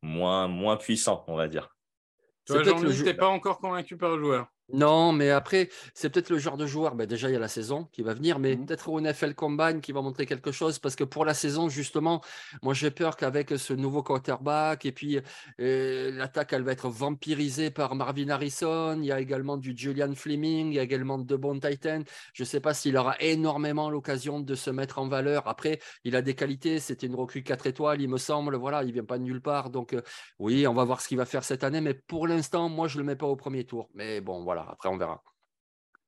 moins, 0.03 0.49
moins 0.49 0.77
puissant, 0.77 1.25
on 1.29 1.37
va 1.37 1.47
dire. 1.47 1.77
Toi, 2.47 2.65
Jean-Mi, 2.65 2.93
jeu- 2.93 3.05
t'es 3.05 3.15
pas 3.15 3.29
encore 3.29 3.61
convaincu 3.61 3.97
par 3.97 4.17
le 4.17 4.19
joueur 4.23 4.49
Non, 4.73 5.13
mais 5.13 5.31
après, 5.31 5.69
c'est 5.95 6.11
peut-être 6.11 6.31
le 6.31 6.39
genre 6.39 6.57
de 6.57 6.67
joueur. 6.67 6.95
Ben 6.95 7.07
déjà, 7.07 7.29
il 7.29 7.33
y 7.33 7.37
a 7.37 7.41
la 7.41 7.49
saison 7.49 7.89
qui 7.93 8.03
va 8.03 8.15
venir, 8.15 8.39
mais 8.39 8.57
Mhm. 8.57 8.67
peut-être 8.67 8.89
au 8.89 9.01
NFL 9.01 9.35
Combine 9.35 9.81
qui 9.81 9.91
va 9.93 10.01
montrer 10.01 10.27
quelque 10.27 10.53
chose. 10.53 10.79
Parce 10.79 10.95
que 10.97 11.03
pour 11.05 11.25
la 11.25 11.35
saison, 11.35 11.69
justement, 11.69 12.21
moi, 12.63 12.73
j'ai 12.75 12.91
peur 12.91 13.17
qu'avec 13.17 13.51
ce 13.59 13.73
nouveau 13.73 14.03
quarterback 14.03 14.85
et 14.87 14.93
puis 14.93 15.19
euh, 15.61 16.13
l'attaque, 16.13 16.53
elle 16.53 16.63
va 16.63 16.73
être 16.73 16.89
vampirisée 16.89 17.71
par 17.71 17.95
Marvin 17.95 18.29
Harrison. 18.29 18.97
Il 19.01 19.07
y 19.07 19.13
a 19.13 19.21
également 19.21 19.57
du 19.57 19.75
Julian 19.77 20.15
Fleming, 20.15 20.69
il 20.69 20.75
y 20.75 20.79
a 20.79 20.83
également 20.83 21.19
de 21.19 21.37
bons 21.37 21.59
Titans. 21.59 22.05
Je 22.33 22.43
ne 22.43 22.47
sais 22.47 22.61
pas 22.61 22.75
s'il 22.75 22.97
aura 22.97 23.17
énormément 23.21 23.91
l'occasion 23.91 24.41
de 24.41 24.55
se 24.55 24.71
mettre 24.71 24.99
en 24.99 25.09
valeur. 25.09 25.49
Après, 25.49 25.81
il 26.05 26.15
a 26.17 26.23
des 26.23 26.35
qualités. 26.35 26.79
C'était 26.81 27.07
une 27.07 27.15
recrue 27.17 27.43
4 27.43 27.67
étoiles, 27.67 28.01
il 28.01 28.09
me 28.09 28.19
semble. 28.19 28.57
Voilà, 28.57 28.85
il 28.85 28.93
vient 28.93 29.05
pas 29.05 29.19
de 29.19 29.25
nulle 29.25 29.41
part. 29.43 29.71
Donc, 29.71 29.95
euh, 29.95 30.03
oui, 30.39 30.67
on 30.67 30.75
va 30.75 30.85
voir 30.85 31.01
ce 31.01 31.09
qu'il 31.09 31.19
va 31.19 31.25
faire 31.27 31.45
cette 31.45 31.65
année. 31.65 31.81
Mais 31.81 31.95
pour 31.95 32.27
l'instant, 32.29 32.69
moi, 32.69 32.89
je 32.89 32.97
ne 32.99 33.03
le 33.03 33.07
mets 33.07 33.17
pas 33.17 33.27
au 33.27 33.37
premier 33.37 33.65
tour. 33.65 33.89
Mais 33.95 34.21
bon, 34.21 34.43
voilà, 34.43 34.60
après, 34.71 34.89
on 34.89 34.97
verra. 34.99 35.23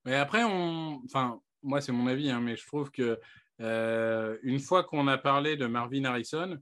Mais 0.05 0.17
après, 0.17 0.43
on... 0.45 1.01
enfin, 1.05 1.41
moi, 1.63 1.81
c'est 1.81 1.93
mon 1.93 2.07
avis, 2.09 2.31
hein, 2.31 2.41
mais 2.41 2.57
je 2.57 2.67
trouve 2.67 2.91
que 2.91 3.21
euh, 3.61 4.37
une 4.43 4.59
fois 4.61 4.83
qu'on 4.85 5.07
a 5.09 5.19
parlé 5.19 5.57
de 5.57 5.67
Marvin 5.67 6.05
Harrison, 6.05 6.59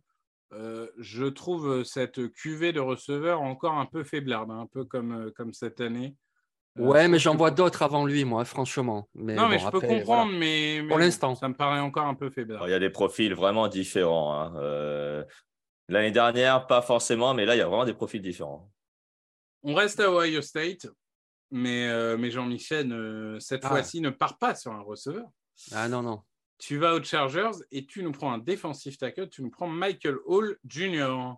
euh, 0.53 0.89
je 0.99 1.25
trouve 1.27 1.85
cette 1.85 2.31
cuvée 2.33 2.73
de 2.73 2.81
receveurs 2.81 3.41
encore 3.41 3.75
un 3.79 3.87
peu 3.87 4.05
faiblarde, 4.05 4.51
hein, 4.51 4.61
un 4.61 4.67
peu 4.67 4.85
comme, 4.85 5.13
euh, 5.13 5.31
comme 5.37 5.53
cette 5.55 5.81
année. 5.81 6.17
Ouais, 6.79 7.09
mais 7.09 7.19
j'en 7.19 7.35
vois 7.37 7.51
d'autres 7.51 7.83
avant 7.83 8.05
lui, 8.05 8.25
moi, 8.25 8.45
franchement. 8.45 9.09
Mais 9.15 9.35
Non, 9.35 9.49
mais 9.49 9.59
je 9.59 9.69
peux 9.69 9.81
comprendre, 9.81 10.31
voilà. 10.33 10.39
mais, 10.39 10.81
mais 10.83 10.89
Pour 10.89 10.99
l'instant. 10.99 11.35
ça 11.35 11.49
me 11.49 11.55
paraît 11.55 11.81
encore 11.81 12.07
un 12.07 12.15
peu 12.15 12.27
Alors, 12.27 12.35
faiblard. 12.35 12.69
il 12.69 12.71
y 12.71 12.75
a 12.75 12.79
des 12.79 12.91
profils 12.91 13.35
vraiment 13.35 13.69
différents. 13.69 14.35
hein. 14.35 14.55
Euh, 14.57 15.25
L'année 15.89 16.13
dernière, 16.13 16.69
pas 16.69 16.83
forcément, 16.83 17.35
mais 17.35 17.45
là, 17.45 17.57
il 17.57 17.59
y 17.59 17.63
a 17.63 17.67
vraiment 17.67 17.85
des 17.85 17.95
profils 17.95 18.23
différents. 18.23 18.71
On 19.65 19.75
reste 19.75 19.99
à 19.99 20.13
Ohio 20.13 20.41
State, 20.41 20.87
mais, 21.51 21.89
euh, 21.89 22.17
mais 22.17 22.31
Jean-Michel, 22.31 22.93
euh, 22.93 23.39
cette 23.41 23.65
Ah. 23.65 23.69
fois-ci, 23.69 24.01
ne 24.01 24.11
part 24.11 24.39
pas 24.39 24.55
sur 24.55 24.73
un 24.73 24.81
receveur. 24.81 25.29
Ah 25.73 25.89
non, 25.89 26.03
non. 26.03 26.23
Tu 26.59 26.77
vas 26.77 26.95
aux 26.95 27.03
Chargers 27.03 27.51
et 27.71 27.87
tu 27.87 28.03
nous 28.03 28.13
prends 28.13 28.33
un 28.33 28.39
défensif 28.39 28.99
tackle, 28.99 29.29
tu 29.31 29.43
nous 29.43 29.51
prends 29.51 29.67
Michael 29.69 30.17
Hall 30.27 30.59
Jr. 30.67 31.35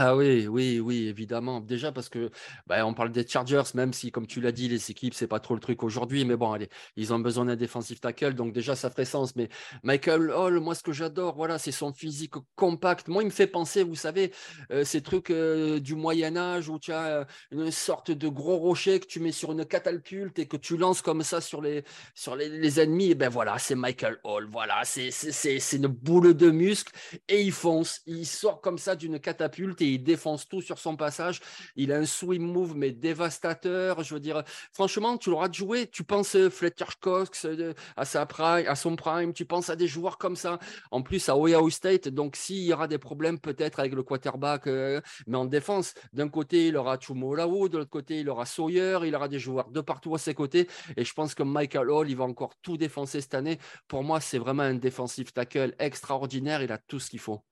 Ah 0.00 0.14
oui, 0.14 0.46
oui, 0.46 0.78
oui, 0.78 1.08
évidemment. 1.08 1.60
Déjà 1.60 1.90
parce 1.90 2.08
que 2.08 2.30
bah, 2.68 2.86
on 2.86 2.94
parle 2.94 3.10
des 3.10 3.26
Chargers, 3.26 3.64
même 3.74 3.92
si, 3.92 4.12
comme 4.12 4.28
tu 4.28 4.40
l'as 4.40 4.52
dit, 4.52 4.68
les 4.68 4.92
équipes, 4.92 5.12
c'est 5.12 5.26
pas 5.26 5.40
trop 5.40 5.54
le 5.54 5.60
truc 5.60 5.82
aujourd'hui. 5.82 6.24
Mais 6.24 6.36
bon, 6.36 6.52
allez, 6.52 6.68
ils 6.94 7.12
ont 7.12 7.18
besoin 7.18 7.46
d'un 7.46 7.56
défensif 7.56 8.00
tackle, 8.00 8.34
donc 8.34 8.52
déjà 8.52 8.76
ça 8.76 8.90
ferait 8.90 9.04
sens. 9.04 9.34
Mais 9.34 9.48
Michael 9.82 10.30
Hall, 10.30 10.60
moi, 10.60 10.76
ce 10.76 10.84
que 10.84 10.92
j'adore, 10.92 11.34
voilà, 11.34 11.58
c'est 11.58 11.72
son 11.72 11.92
physique 11.92 12.34
compact. 12.54 13.08
Moi, 13.08 13.24
il 13.24 13.26
me 13.26 13.30
fait 13.32 13.48
penser, 13.48 13.82
vous 13.82 13.96
savez, 13.96 14.32
euh, 14.70 14.84
ces 14.84 15.02
trucs 15.02 15.30
euh, 15.30 15.80
du 15.80 15.96
Moyen 15.96 16.36
Âge 16.36 16.68
où 16.68 16.78
tu 16.78 16.92
as 16.92 17.06
euh, 17.06 17.24
une 17.50 17.72
sorte 17.72 18.12
de 18.12 18.28
gros 18.28 18.56
rocher 18.56 19.00
que 19.00 19.06
tu 19.06 19.18
mets 19.18 19.32
sur 19.32 19.50
une 19.50 19.64
catapulte 19.64 20.38
et 20.38 20.46
que 20.46 20.56
tu 20.56 20.76
lances 20.76 21.02
comme 21.02 21.24
ça 21.24 21.40
sur 21.40 21.60
les 21.60 21.82
sur 22.14 22.36
les, 22.36 22.78
ennemis. 22.80 23.10
Et 23.10 23.14
ben 23.16 23.30
voilà, 23.30 23.58
c'est 23.58 23.74
Michael 23.74 24.20
Hall. 24.22 24.46
Voilà, 24.48 24.84
c'est 24.84 25.72
une 25.72 25.88
boule 25.88 26.34
de 26.34 26.50
muscle 26.52 26.92
et 27.26 27.42
il 27.42 27.50
fonce. 27.52 28.00
Il 28.06 28.26
sort 28.26 28.60
comme 28.60 28.78
ça 28.78 28.94
d'une 28.94 29.18
catapulte 29.18 29.82
il 29.94 30.02
défonce 30.02 30.48
tout 30.48 30.60
sur 30.60 30.78
son 30.78 30.96
passage. 30.96 31.40
Il 31.76 31.92
a 31.92 31.96
un 31.96 32.06
swing 32.06 32.42
move, 32.42 32.76
mais 32.76 32.92
dévastateur. 32.92 34.02
Je 34.02 34.14
veux 34.14 34.20
dire, 34.20 34.42
franchement, 34.72 35.18
tu 35.18 35.30
l'auras 35.30 35.50
joué. 35.50 35.86
Tu 35.86 36.04
penses 36.04 36.36
euh, 36.36 36.50
Fletcher 36.50 36.84
Cox 37.00 37.44
euh, 37.44 37.74
à, 37.96 38.04
sa 38.04 38.26
prime, 38.26 38.66
à 38.66 38.74
son 38.74 38.96
prime. 38.96 39.32
Tu 39.32 39.44
penses 39.44 39.70
à 39.70 39.76
des 39.76 39.88
joueurs 39.88 40.18
comme 40.18 40.36
ça. 40.36 40.58
En 40.90 41.02
plus, 41.02 41.28
à 41.28 41.36
Ohio 41.36 41.70
State. 41.70 42.08
Donc, 42.08 42.36
s'il 42.36 42.62
y 42.64 42.72
aura 42.72 42.88
des 42.88 42.98
problèmes 42.98 43.38
peut-être 43.38 43.80
avec 43.80 43.94
le 43.94 44.02
quarterback, 44.02 44.66
euh, 44.66 45.00
mais 45.26 45.36
en 45.36 45.44
défense, 45.44 45.94
d'un 46.12 46.28
côté, 46.28 46.68
il 46.68 46.76
aura 46.76 46.98
Chumo 46.98 47.34
Lao, 47.34 47.68
de 47.68 47.78
l'autre 47.78 47.90
côté, 47.90 48.20
il 48.20 48.28
aura 48.28 48.46
Sawyer. 48.46 48.98
Il 49.04 49.14
aura 49.14 49.28
des 49.28 49.38
joueurs 49.38 49.70
de 49.70 49.80
partout 49.80 50.14
à 50.14 50.18
ses 50.18 50.34
côtés. 50.34 50.68
Et 50.96 51.04
je 51.04 51.12
pense 51.12 51.34
que 51.34 51.42
Michael 51.42 51.90
Hall, 51.90 52.10
il 52.10 52.16
va 52.16 52.24
encore 52.24 52.54
tout 52.62 52.76
défoncer 52.76 53.20
cette 53.20 53.34
année. 53.34 53.58
Pour 53.86 54.02
moi, 54.04 54.20
c'est 54.20 54.38
vraiment 54.38 54.62
un 54.62 54.74
défensif 54.74 55.32
tackle 55.32 55.74
extraordinaire. 55.78 56.62
Il 56.62 56.72
a 56.72 56.78
tout 56.78 57.00
ce 57.00 57.10
qu'il 57.10 57.20
faut. 57.20 57.42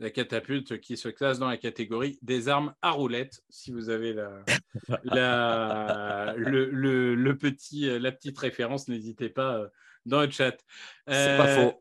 La 0.00 0.10
catapulte 0.10 0.80
qui 0.80 0.96
se 0.96 1.08
classe 1.08 1.38
dans 1.38 1.48
la 1.48 1.56
catégorie 1.56 2.18
des 2.20 2.48
armes 2.48 2.74
à 2.82 2.90
roulettes, 2.90 3.42
si 3.48 3.70
vous 3.70 3.90
avez 3.90 4.12
la, 4.12 4.42
la, 5.04 6.34
le, 6.36 6.66
le- 6.70 7.14
le 7.14 7.38
petit, 7.38 7.98
la 7.98 8.12
petite 8.12 8.38
référence, 8.38 8.88
n'hésitez 8.88 9.28
pas 9.28 9.56
euh, 9.56 9.68
dans 10.06 10.22
le 10.22 10.30
chat. 10.30 10.56
C'est 11.08 11.36
pas 11.36 11.46
Euh, 11.48 11.70
faux. 11.70 11.80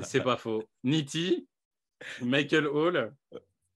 C'est 0.00 0.20
pas 0.22 0.36
faux. 0.36 0.62
Nitti, 0.84 1.48
Michael 2.22 2.66
Hall, 2.66 3.12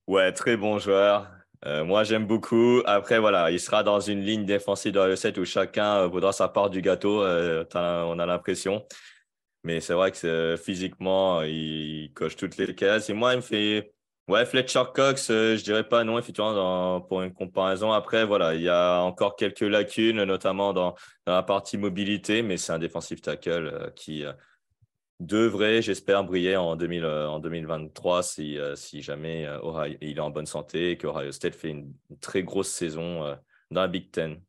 Ouais, 0.07 0.33
très 0.33 0.57
bon 0.57 0.79
joueur. 0.79 1.31
Euh, 1.65 1.85
moi, 1.85 2.03
j'aime 2.03 2.27
beaucoup. 2.27 2.83
Après, 2.87 3.21
voilà, 3.21 3.51
il 3.53 3.61
sera 3.61 3.83
dans 3.85 4.01
une 4.01 4.21
ligne 4.21 4.45
défensive 4.45 4.93
de 4.93 5.15
7 5.15 5.39
où 5.39 5.45
chacun 5.45 5.99
euh, 5.99 6.07
voudra 6.09 6.33
sa 6.33 6.49
part 6.49 6.71
du 6.71 6.83
gâteau. 6.83 7.23
euh, 7.23 7.65
on 7.75 8.19
a 8.19 8.27
l'impression. 8.27 8.85
Mais 9.65 9.81
c'est 9.81 9.95
vrai 9.95 10.11
que 10.11 10.27
euh, 10.27 10.57
physiquement, 10.57 11.41
euh, 11.41 11.49
il, 11.49 12.13
coche 12.15 12.37
toutes 12.37 12.57
les 12.57 12.75
cases. 12.75 13.11
Et 13.11 13.15
moi, 13.15 13.35
il 13.35 13.37
me 13.37 13.43
fait. 13.43 13.93
Ouais, 14.29 14.47
Fletcher 14.47 14.85
Cox, 14.95 15.31
euh, 15.31 15.57
je 15.57 15.65
dirais 15.65 15.87
pas 15.87 16.05
non, 16.05 16.19
effectivement, 16.19 17.01
pour 17.01 17.23
une 17.23 17.33
comparaison. 17.33 17.93
Après, 17.93 18.25
voilà, 18.25 18.55
il 18.55 18.63
y 18.63 18.69
a 18.69 19.01
encore 19.01 19.35
quelques 19.35 19.61
lacunes, 19.61 20.23
notamment 20.25 20.73
dans, 20.73 20.95
la 21.27 21.43
partie 21.43 21.77
mobilité, 21.77 22.43
mais 22.43 22.57
c'est 22.57 22.73
un 22.73 22.79
défensif 22.79 23.21
tackle 23.21 23.51
euh, 23.51 23.91
qui, 23.91 24.25
devrait, 25.21 25.83
j'espère, 25.83 26.25
briller 26.25 26.57
en, 26.57 26.77
2000, 26.77 27.05
en 27.05 27.39
2023 27.41 28.23
si, 28.23 28.59
jamais 29.03 29.49
il 30.01 30.17
est 30.17 30.21
en 30.21 30.31
bonne 30.31 30.47
santé 30.47 30.93
et 30.93 30.97
qu'Ohio 30.97 31.31
State 31.31 31.55
fait 31.55 31.71
une, 31.71 31.93
très 32.21 32.43
grosse 32.43 32.71
saison 32.71 33.37
dans 33.71 33.81
la 33.83 33.89
Big 33.89 34.11
Ten. 34.11 34.41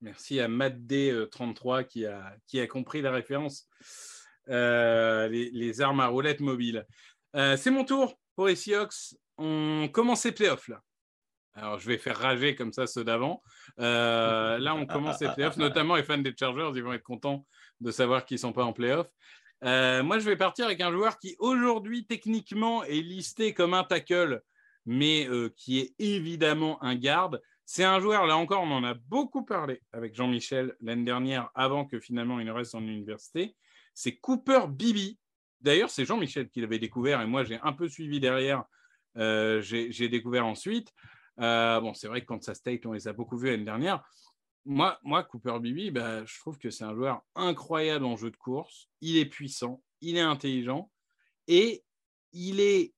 Merci 0.00 0.40
à 0.40 0.48
Matt 0.48 0.76
D33 0.78 1.84
qui 1.84 2.06
a, 2.06 2.36
qui 2.46 2.60
a 2.60 2.66
compris 2.66 3.02
la 3.02 3.10
référence. 3.10 3.66
Les, 4.48 5.50
les, 5.52 5.80
armes 5.80 6.00
à 6.00 6.08
roulettes 6.08 6.40
mobiles. 6.40 6.86
C'est 7.34 7.70
mon 7.70 7.84
tour 7.84 8.18
pour 8.34 8.46
les 8.46 8.56
Seahawks. 8.56 9.14
On 9.36 9.88
commence 9.92 10.24
les 10.24 10.32
playoffs 10.32 10.68
là. 10.68 10.82
Alors, 11.58 11.80
je 11.80 11.88
vais 11.88 11.98
faire 11.98 12.16
rager 12.16 12.54
comme 12.54 12.72
ça 12.72 12.86
ceux 12.86 13.02
d'avant. 13.02 13.42
Euh, 13.80 14.58
là, 14.58 14.76
on 14.76 14.86
commence 14.86 15.20
les 15.20 15.28
playoffs, 15.28 15.56
notamment 15.56 15.96
les 15.96 16.04
fans 16.04 16.18
des 16.18 16.34
Chargers, 16.38 16.70
ils 16.74 16.82
vont 16.82 16.92
être 16.92 17.02
contents 17.02 17.44
de 17.80 17.90
savoir 17.90 18.24
qu'ils 18.24 18.36
ne 18.36 18.40
sont 18.40 18.52
pas 18.52 18.64
en 18.64 18.72
playoffs. 18.72 19.10
Euh, 19.64 20.04
moi, 20.04 20.20
je 20.20 20.24
vais 20.24 20.36
partir 20.36 20.66
avec 20.66 20.80
un 20.80 20.92
joueur 20.92 21.18
qui, 21.18 21.34
aujourd'hui, 21.40 22.06
techniquement, 22.06 22.84
est 22.84 23.00
listé 23.00 23.54
comme 23.54 23.74
un 23.74 23.82
tackle, 23.82 24.40
mais 24.86 25.26
euh, 25.28 25.52
qui 25.56 25.80
est 25.80 25.94
évidemment 25.98 26.80
un 26.82 26.94
garde. 26.94 27.40
C'est 27.64 27.84
un 27.84 27.98
joueur, 27.98 28.26
là 28.26 28.36
encore, 28.36 28.62
on 28.62 28.70
en 28.70 28.84
a 28.84 28.94
beaucoup 28.94 29.44
parlé 29.44 29.82
avec 29.92 30.14
Jean-Michel 30.14 30.76
l'année 30.80 31.04
dernière, 31.04 31.50
avant 31.56 31.86
que 31.86 31.98
finalement 31.98 32.38
il 32.38 32.46
ne 32.46 32.52
reste 32.52 32.76
en 32.76 32.82
université. 32.82 33.56
C'est 33.98 34.14
Cooper 34.14 34.60
Bibi. 34.68 35.18
D'ailleurs, 35.60 35.90
c'est 35.90 36.04
Jean-Michel 36.04 36.48
qui 36.50 36.60
l'avait 36.60 36.78
découvert 36.78 37.20
et 37.20 37.26
moi, 37.26 37.42
j'ai 37.42 37.58
un 37.64 37.72
peu 37.72 37.88
suivi 37.88 38.20
derrière. 38.20 38.62
j'ai 39.16 40.08
découvert 40.08 40.46
ensuite. 40.46 40.92
Euh, 41.40 41.80
bon, 41.80 41.94
c'est 41.94 42.06
vrai 42.06 42.20
que 42.20 42.26
Kansas 42.26 42.58
State, 42.58 42.86
on 42.86 42.92
les 42.92 43.08
a 43.08 43.12
beaucoup 43.12 43.36
vus 43.36 43.50
l'année 43.50 43.64
dernière. 43.64 44.08
Moi, 44.64 44.96
moi, 45.02 45.24
Cooper 45.24 45.58
Bibi, 45.60 45.90
bah, 45.90 46.24
je 46.24 46.38
trouve 46.38 46.58
que 46.58 46.70
c'est 46.70 46.84
un 46.84 46.94
joueur 46.94 47.22
incroyable 47.34 48.04
en 48.04 48.16
jeu 48.16 48.30
de 48.30 48.36
course. 48.36 48.88
Il 49.00 49.16
est 49.16 49.26
puissant, 49.26 49.82
il 50.00 50.16
est 50.16 50.20
intelligent 50.20 50.92
et 51.48 51.82
il 52.32 52.60
est 52.60 52.94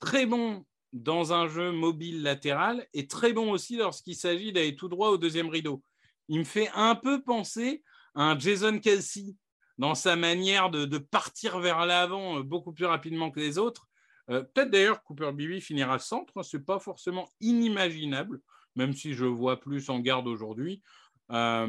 très 0.00 0.26
bon 0.26 0.66
dans 0.92 1.34
un 1.34 1.46
jeu 1.46 1.70
mobile 1.70 2.22
latéral 2.22 2.84
et 2.94 3.06
très 3.06 3.32
bon 3.32 3.52
aussi 3.52 3.76
lorsqu'il 3.76 4.16
s'agit 4.16 4.52
d'aller 4.52 4.74
tout 4.74 4.88
droit 4.88 5.10
au 5.10 5.18
deuxième 5.18 5.50
rideau. 5.50 5.84
Il 6.26 6.40
me 6.40 6.44
fait 6.44 6.68
un 6.74 6.96
peu 6.96 7.22
penser 7.22 7.84
à 8.16 8.24
un 8.24 8.38
Jason 8.40 8.80
Kelsey 8.80 9.36
dans 9.78 9.94
sa 9.94 10.16
manière 10.16 10.70
de, 10.70 10.98
partir 10.98 11.58
vers 11.58 11.84
l'avant 11.86 12.38
euh, 12.38 12.42
beaucoup 12.42 12.72
plus 12.72 12.86
rapidement 12.86 13.30
que 13.30 13.40
les 13.40 13.58
autres 13.58 13.88
euh, 14.28 14.42
peut-être 14.42 14.70
d'ailleurs 14.70 15.04
Cooper 15.04 15.30
Bibi 15.32 15.60
finira 15.60 16.00
centre, 16.00 16.32
hein, 16.36 16.42
ce 16.42 16.56
n'est 16.56 16.62
pas 16.64 16.80
forcément 16.80 17.28
inimaginable, 17.40 18.40
même 18.74 18.92
si 18.92 19.14
je 19.14 19.24
vois 19.24 19.60
plus 19.60 19.88
en 19.88 20.00
garde 20.00 20.26
aujourd'hui. 20.26 20.82
Euh, 21.30 21.66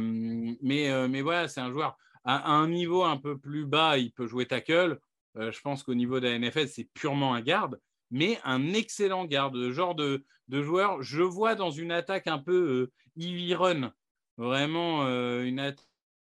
mais, 0.64 1.22
voilà, 1.22 1.48
c'est 1.48 1.62
un 1.62 1.72
joueur 1.72 1.96
à, 2.24 2.52
un 2.52 2.68
niveau 2.68 3.04
un 3.04 3.18
peu 3.18 3.38
plus 3.38 3.68
bas, 3.68 4.00
il 4.00 4.12
peut 4.12 4.26
jouer 4.26 4.48
tackle. 4.48 5.00
je 5.36 5.62
pense 5.62 5.84
qu'au 5.84 5.94
niveau 5.94 6.20
de 6.20 6.28
la 6.28 6.40
NFL, 6.40 6.68
c'est 6.68 6.90
purement 6.96 7.36
un 7.36 7.42
garde, 7.42 7.80
mais 8.10 8.40
un 8.44 8.74
excellent 8.74 9.26
garde, 9.26 9.56
le 9.56 9.72
genre 9.72 9.94
de, 9.94 10.26
de 10.48 10.64
joueur. 10.64 11.04
Je 11.04 11.22
vois 11.22 11.54
dans 11.54 11.70
une 11.70 11.92
attaque 11.92 12.26
un 12.26 12.40
peu 12.40 12.90
Ivy 13.18 13.54
Run, 13.54 13.94
vraiment 14.38 15.04
une 15.44 15.60
attaque 15.60 15.86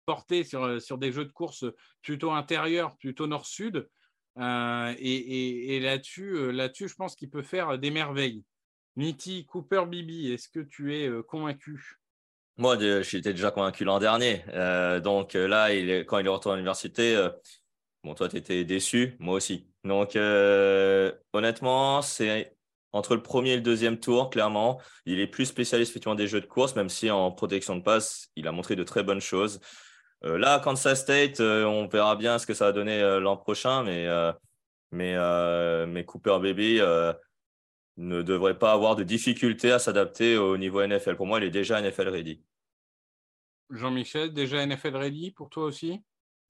portée 0.10 0.44
sur, 0.44 0.82
sur 0.82 0.98
des 0.98 1.12
jeux 1.12 1.26
de 1.26 1.32
course 1.32 1.66
plutôt 2.02 2.32
intérieurs, 2.32 2.98
plutôt 2.98 3.28
nord-sud. 3.28 3.88
Euh, 4.40 4.96
et, 4.98 5.80
là-dessus, 5.80 6.36
euh, 6.36 6.50
là-dessus, 6.50 6.88
je 6.88 6.96
pense 6.96 7.16
qu'il 7.16 7.30
peut 7.30 7.44
faire 7.44 7.78
des 7.78 7.92
merveilles. 7.92 8.44
Niti, 8.96 9.46
Cooper, 9.46 9.84
Bibi, 9.88 10.32
est-ce 10.32 10.50
que 10.50 10.62
tu 10.62 10.98
es 10.98 11.08
euh, 11.08 11.22
convaincu? 11.22 12.00
Moi, 12.58 12.76
j'étais 13.04 13.34
déjà 13.34 13.52
convaincu 13.52 13.84
l'an 13.84 14.00
dernier. 14.00 14.44
donc 15.04 15.36
là, 15.36 15.70
quand 16.06 16.18
il 16.18 16.26
est 16.26 16.30
retourné 16.30 16.54
à 16.54 16.58
l'université, 16.58 17.30
bon, 18.04 18.16
toi, 18.16 18.28
tu 18.30 18.38
étais 18.38 18.66
déçu, 18.66 19.16
moi 19.20 19.36
aussi. 19.36 19.70
Donc, 19.84 20.18
honnêtement, 21.34 22.02
c'est 22.02 22.58
entre 22.92 23.16
le 23.16 23.22
premier 23.22 23.52
et 23.52 23.56
le 23.56 23.62
deuxième 23.62 24.00
tour, 24.00 24.30
clairement. 24.30 24.82
Il 25.06 25.22
est 25.22 25.28
plus 25.28 25.46
spécialiste 25.46 25.92
effectivement 25.92 26.16
des 26.16 26.28
jeux 26.28 26.42
de 26.42 26.48
course, 26.48 26.76
même 26.76 26.90
si 26.90 27.10
en 27.10 27.32
protection 27.32 27.76
de 27.76 27.82
passe, 27.82 28.30
il 28.36 28.48
a 28.48 28.52
montré 28.52 28.76
de 28.76 28.84
très 28.84 29.04
bonnes 29.04 29.22
choses. 29.22 29.62
Euh, 30.26 30.38
là, 30.38 30.60
Kansas 30.60 31.02
State, 31.02 31.40
euh, 31.40 31.64
on 31.66 31.88
verra 31.88 32.16
bien 32.16 32.38
ce 32.40 32.46
que 32.46 32.54
ça 32.54 32.66
va 32.66 32.72
donner 32.72 33.02
euh, 33.02 33.20
l'an 33.20 33.38
prochain, 33.38 33.84
mais, 33.84 34.08
mais, 34.92 36.06
Cooper 36.06 36.40
Baby 36.42 36.82
ne 37.98 38.22
devrait 38.22 38.58
pas 38.58 38.72
avoir 38.72 38.96
de 38.96 39.04
difficulté 39.04 39.72
à 39.72 39.80
s'adapter 39.80 40.38
au 40.38 40.58
niveau 40.58 40.86
NFL. 40.86 41.16
Pour 41.16 41.28
moi, 41.28 41.40
il 41.40 41.46
est 41.46 41.52
déjà 41.52 41.82
NFL 41.82 42.10
ready. 42.10 42.42
Jean-Michel, 43.70 44.34
déjà 44.34 44.66
NFL 44.66 44.96
ready 44.96 45.32
pour 45.32 45.50
toi 45.50 45.66
aussi? 45.66 46.02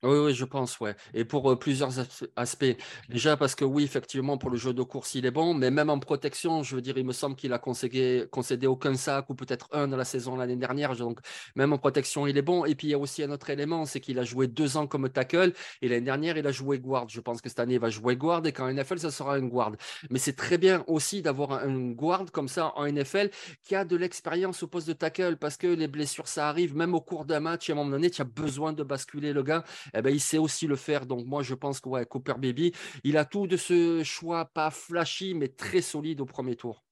Oui, 0.01 0.17
oui, 0.17 0.33
je 0.33 0.45
pense, 0.45 0.79
ouais. 0.79 0.95
Et 1.13 1.25
pour 1.25 1.59
plusieurs 1.59 1.91
aspects. 2.37 2.77
Déjà 3.09 3.35
parce 3.35 3.53
que 3.53 3.65
oui, 3.65 3.83
effectivement, 3.83 4.37
pour 4.37 4.49
le 4.49 4.55
jeu 4.55 4.73
de 4.73 4.81
course, 4.81 5.15
il 5.15 5.25
est 5.25 5.31
bon, 5.31 5.53
mais 5.53 5.71
même 5.71 5.89
en 5.89 5.99
protection, 5.99 6.63
je 6.63 6.75
veux 6.75 6.81
dire, 6.81 6.97
il 6.97 7.05
me 7.05 7.11
semble 7.11 7.35
qu'il 7.35 7.51
a 7.51 7.59
concédé, 7.59 8.25
concédé 8.31 8.65
aucun 8.65 8.95
sac 8.95 9.29
ou 9.29 9.35
peut-être 9.35 9.67
un 9.73 9.89
dans 9.89 9.97
la 9.97 10.05
saison 10.05 10.37
l'année 10.37 10.55
dernière. 10.55 10.95
Donc, 10.95 11.19
même 11.57 11.73
en 11.73 11.77
protection, 11.77 12.27
il 12.27 12.37
est 12.37 12.41
bon. 12.41 12.63
Et 12.63 12.75
puis, 12.75 12.87
il 12.87 12.91
y 12.91 12.93
a 12.93 12.97
aussi 12.97 13.23
un 13.23 13.31
autre 13.31 13.49
élément, 13.49 13.85
c'est 13.85 13.99
qu'il 13.99 14.19
a 14.19 14.23
joué 14.23 14.47
deux 14.47 14.77
ans 14.77 14.87
comme 14.87 15.09
tackle 15.09 15.51
et 15.81 15.89
l'année 15.89 16.05
dernière, 16.05 16.37
il 16.37 16.47
a 16.47 16.51
joué 16.53 16.79
guard. 16.79 17.09
Je 17.09 17.19
pense 17.19 17.41
que 17.41 17.49
cette 17.49 17.59
année, 17.59 17.73
il 17.73 17.79
va 17.81 17.89
jouer 17.89 18.15
guard 18.15 18.45
et 18.45 18.53
qu'en 18.53 18.71
NFL, 18.71 18.99
ça 18.99 19.11
sera 19.11 19.35
un 19.35 19.45
guard. 19.45 19.73
Mais 20.09 20.19
c'est 20.19 20.35
très 20.35 20.57
bien 20.57 20.85
aussi 20.87 21.21
d'avoir 21.21 21.51
un 21.51 21.91
guard 21.91 22.31
comme 22.31 22.47
ça 22.47 22.71
en 22.77 22.89
NFL 22.89 23.31
qui 23.63 23.75
a 23.75 23.83
de 23.83 23.97
l'expérience 23.97 24.63
au 24.63 24.67
poste 24.67 24.87
de 24.87 24.93
tackle 24.93 25.35
parce 25.35 25.57
que 25.57 25.67
les 25.67 25.89
blessures, 25.89 26.29
ça 26.29 26.47
arrive 26.47 26.73
même 26.73 26.95
au 26.95 27.01
cours 27.01 27.25
d'un 27.25 27.41
match. 27.41 27.69
À 27.69 27.73
un 27.73 27.75
moment 27.75 27.91
donné, 27.91 28.09
tu 28.09 28.21
as 28.21 28.25
besoin 28.25 28.71
de 28.71 28.83
basculer 28.83 29.33
le 29.33 29.43
gars 29.43 29.65
eh 29.93 30.01
ben, 30.01 30.13
il 30.13 30.19
sait 30.19 30.37
aussi 30.37 30.67
le 30.67 30.75
faire. 30.75 31.05
Donc 31.05 31.25
moi, 31.25 31.43
je 31.43 31.55
pense 31.55 31.79
que 31.79 31.89
ouais, 31.89 32.05
Cooper 32.05 32.35
Baby, 32.37 32.73
il 33.03 33.17
a 33.17 33.25
tout 33.25 33.47
de 33.47 33.57
ce 33.57 34.03
choix, 34.03 34.45
pas 34.45 34.71
flashy, 34.71 35.33
mais 35.33 35.49
très 35.49 35.81
solide 35.81 36.21
au 36.21 36.25
premier 36.25 36.55
tour. 36.55 36.83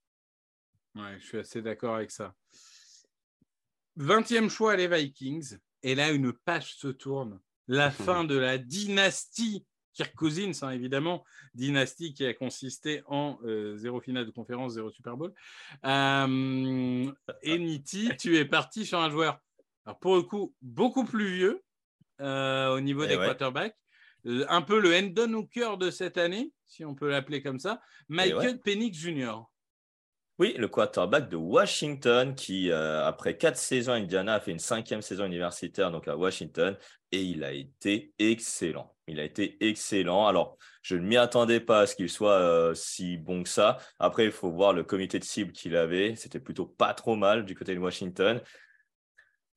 Ouais, 0.95 1.17
je 1.19 1.25
suis 1.25 1.37
assez 1.37 1.61
d'accord 1.61 1.95
avec 1.95 2.11
ça. 2.11 2.33
20e 3.97 4.49
choix, 4.49 4.75
les 4.75 4.87
Vikings. 4.87 5.57
Et 5.83 5.95
là, 5.95 6.11
une 6.11 6.33
page 6.33 6.75
se 6.75 6.87
tourne. 6.87 7.39
La 7.67 7.91
fin 7.91 8.23
de 8.23 8.37
la 8.37 8.57
dynastie 8.57 9.65
Kirk 9.97 10.13
Cousins, 10.15 10.51
hein, 10.61 10.69
évidemment, 10.69 11.25
dynastie 11.55 12.13
qui 12.13 12.23
a 12.23 12.33
consisté 12.33 13.01
en 13.07 13.39
euh, 13.43 13.75
zéro 13.77 13.99
finale 13.99 14.27
de 14.27 14.31
conférence, 14.31 14.73
zéro 14.73 14.91
Super 14.91 15.17
Bowl. 15.17 15.33
Euh, 15.85 17.11
et 17.41 17.81
tu 17.83 18.37
es 18.37 18.45
parti 18.45 18.85
sur 18.85 18.99
un 18.99 19.09
joueur, 19.09 19.39
alors 19.85 19.97
pour 19.97 20.15
le 20.15 20.21
coup, 20.21 20.53
beaucoup 20.61 21.03
plus 21.03 21.33
vieux, 21.33 21.63
euh, 22.21 22.75
au 22.75 22.79
niveau 22.79 23.03
eh 23.03 23.07
des 23.07 23.15
quarterbacks. 23.15 23.75
Euh, 24.25 24.45
un 24.49 24.61
peu 24.61 24.79
le 24.79 24.95
Hendon 24.95 25.33
Hooker 25.33 25.77
de 25.77 25.91
cette 25.91 26.17
année, 26.17 26.51
si 26.65 26.83
on 26.83 26.95
peut 26.95 27.09
l'appeler 27.09 27.41
comme 27.41 27.59
ça, 27.59 27.81
eh 28.09 28.13
Michael 28.13 28.59
Penix 28.59 28.97
Jr. 28.97 29.43
Oui, 30.39 30.53
le 30.57 30.67
quarterback 30.67 31.29
de 31.29 31.35
Washington 31.35 32.35
qui, 32.35 32.69
euh, 32.69 33.03
après 33.05 33.37
quatre 33.37 33.57
saisons 33.57 33.93
à 33.93 33.95
Indiana, 33.95 34.35
a 34.35 34.39
fait 34.39 34.51
une 34.51 34.59
cinquième 34.59 35.01
saison 35.01 35.25
universitaire 35.25 35.91
donc 35.91 36.07
à 36.07 36.15
Washington 36.15 36.77
et 37.11 37.23
il 37.23 37.43
a 37.43 37.51
été 37.53 38.13
excellent. 38.19 38.95
Il 39.07 39.19
a 39.19 39.23
été 39.23 39.57
excellent. 39.65 40.27
Alors, 40.27 40.57
je 40.83 40.95
ne 40.95 41.01
m'y 41.01 41.17
attendais 41.17 41.59
pas 41.59 41.81
à 41.81 41.87
ce 41.87 41.95
qu'il 41.95 42.09
soit 42.09 42.71
si 42.75 43.17
bon 43.17 43.41
que 43.43 43.49
ça. 43.49 43.77
Après, 43.97 44.25
il 44.25 44.31
faut 44.31 44.51
voir 44.51 44.73
le 44.73 44.83
comité 44.83 45.17
de 45.17 45.23
cible 45.23 45.53
qu'il 45.53 45.75
avait. 45.75 46.15
C'était 46.15 46.41
plutôt 46.41 46.65
pas 46.65 46.93
trop 46.93 47.15
mal 47.15 47.45
du 47.45 47.55
côté 47.55 47.73
de 47.73 47.79
Washington 47.79 48.41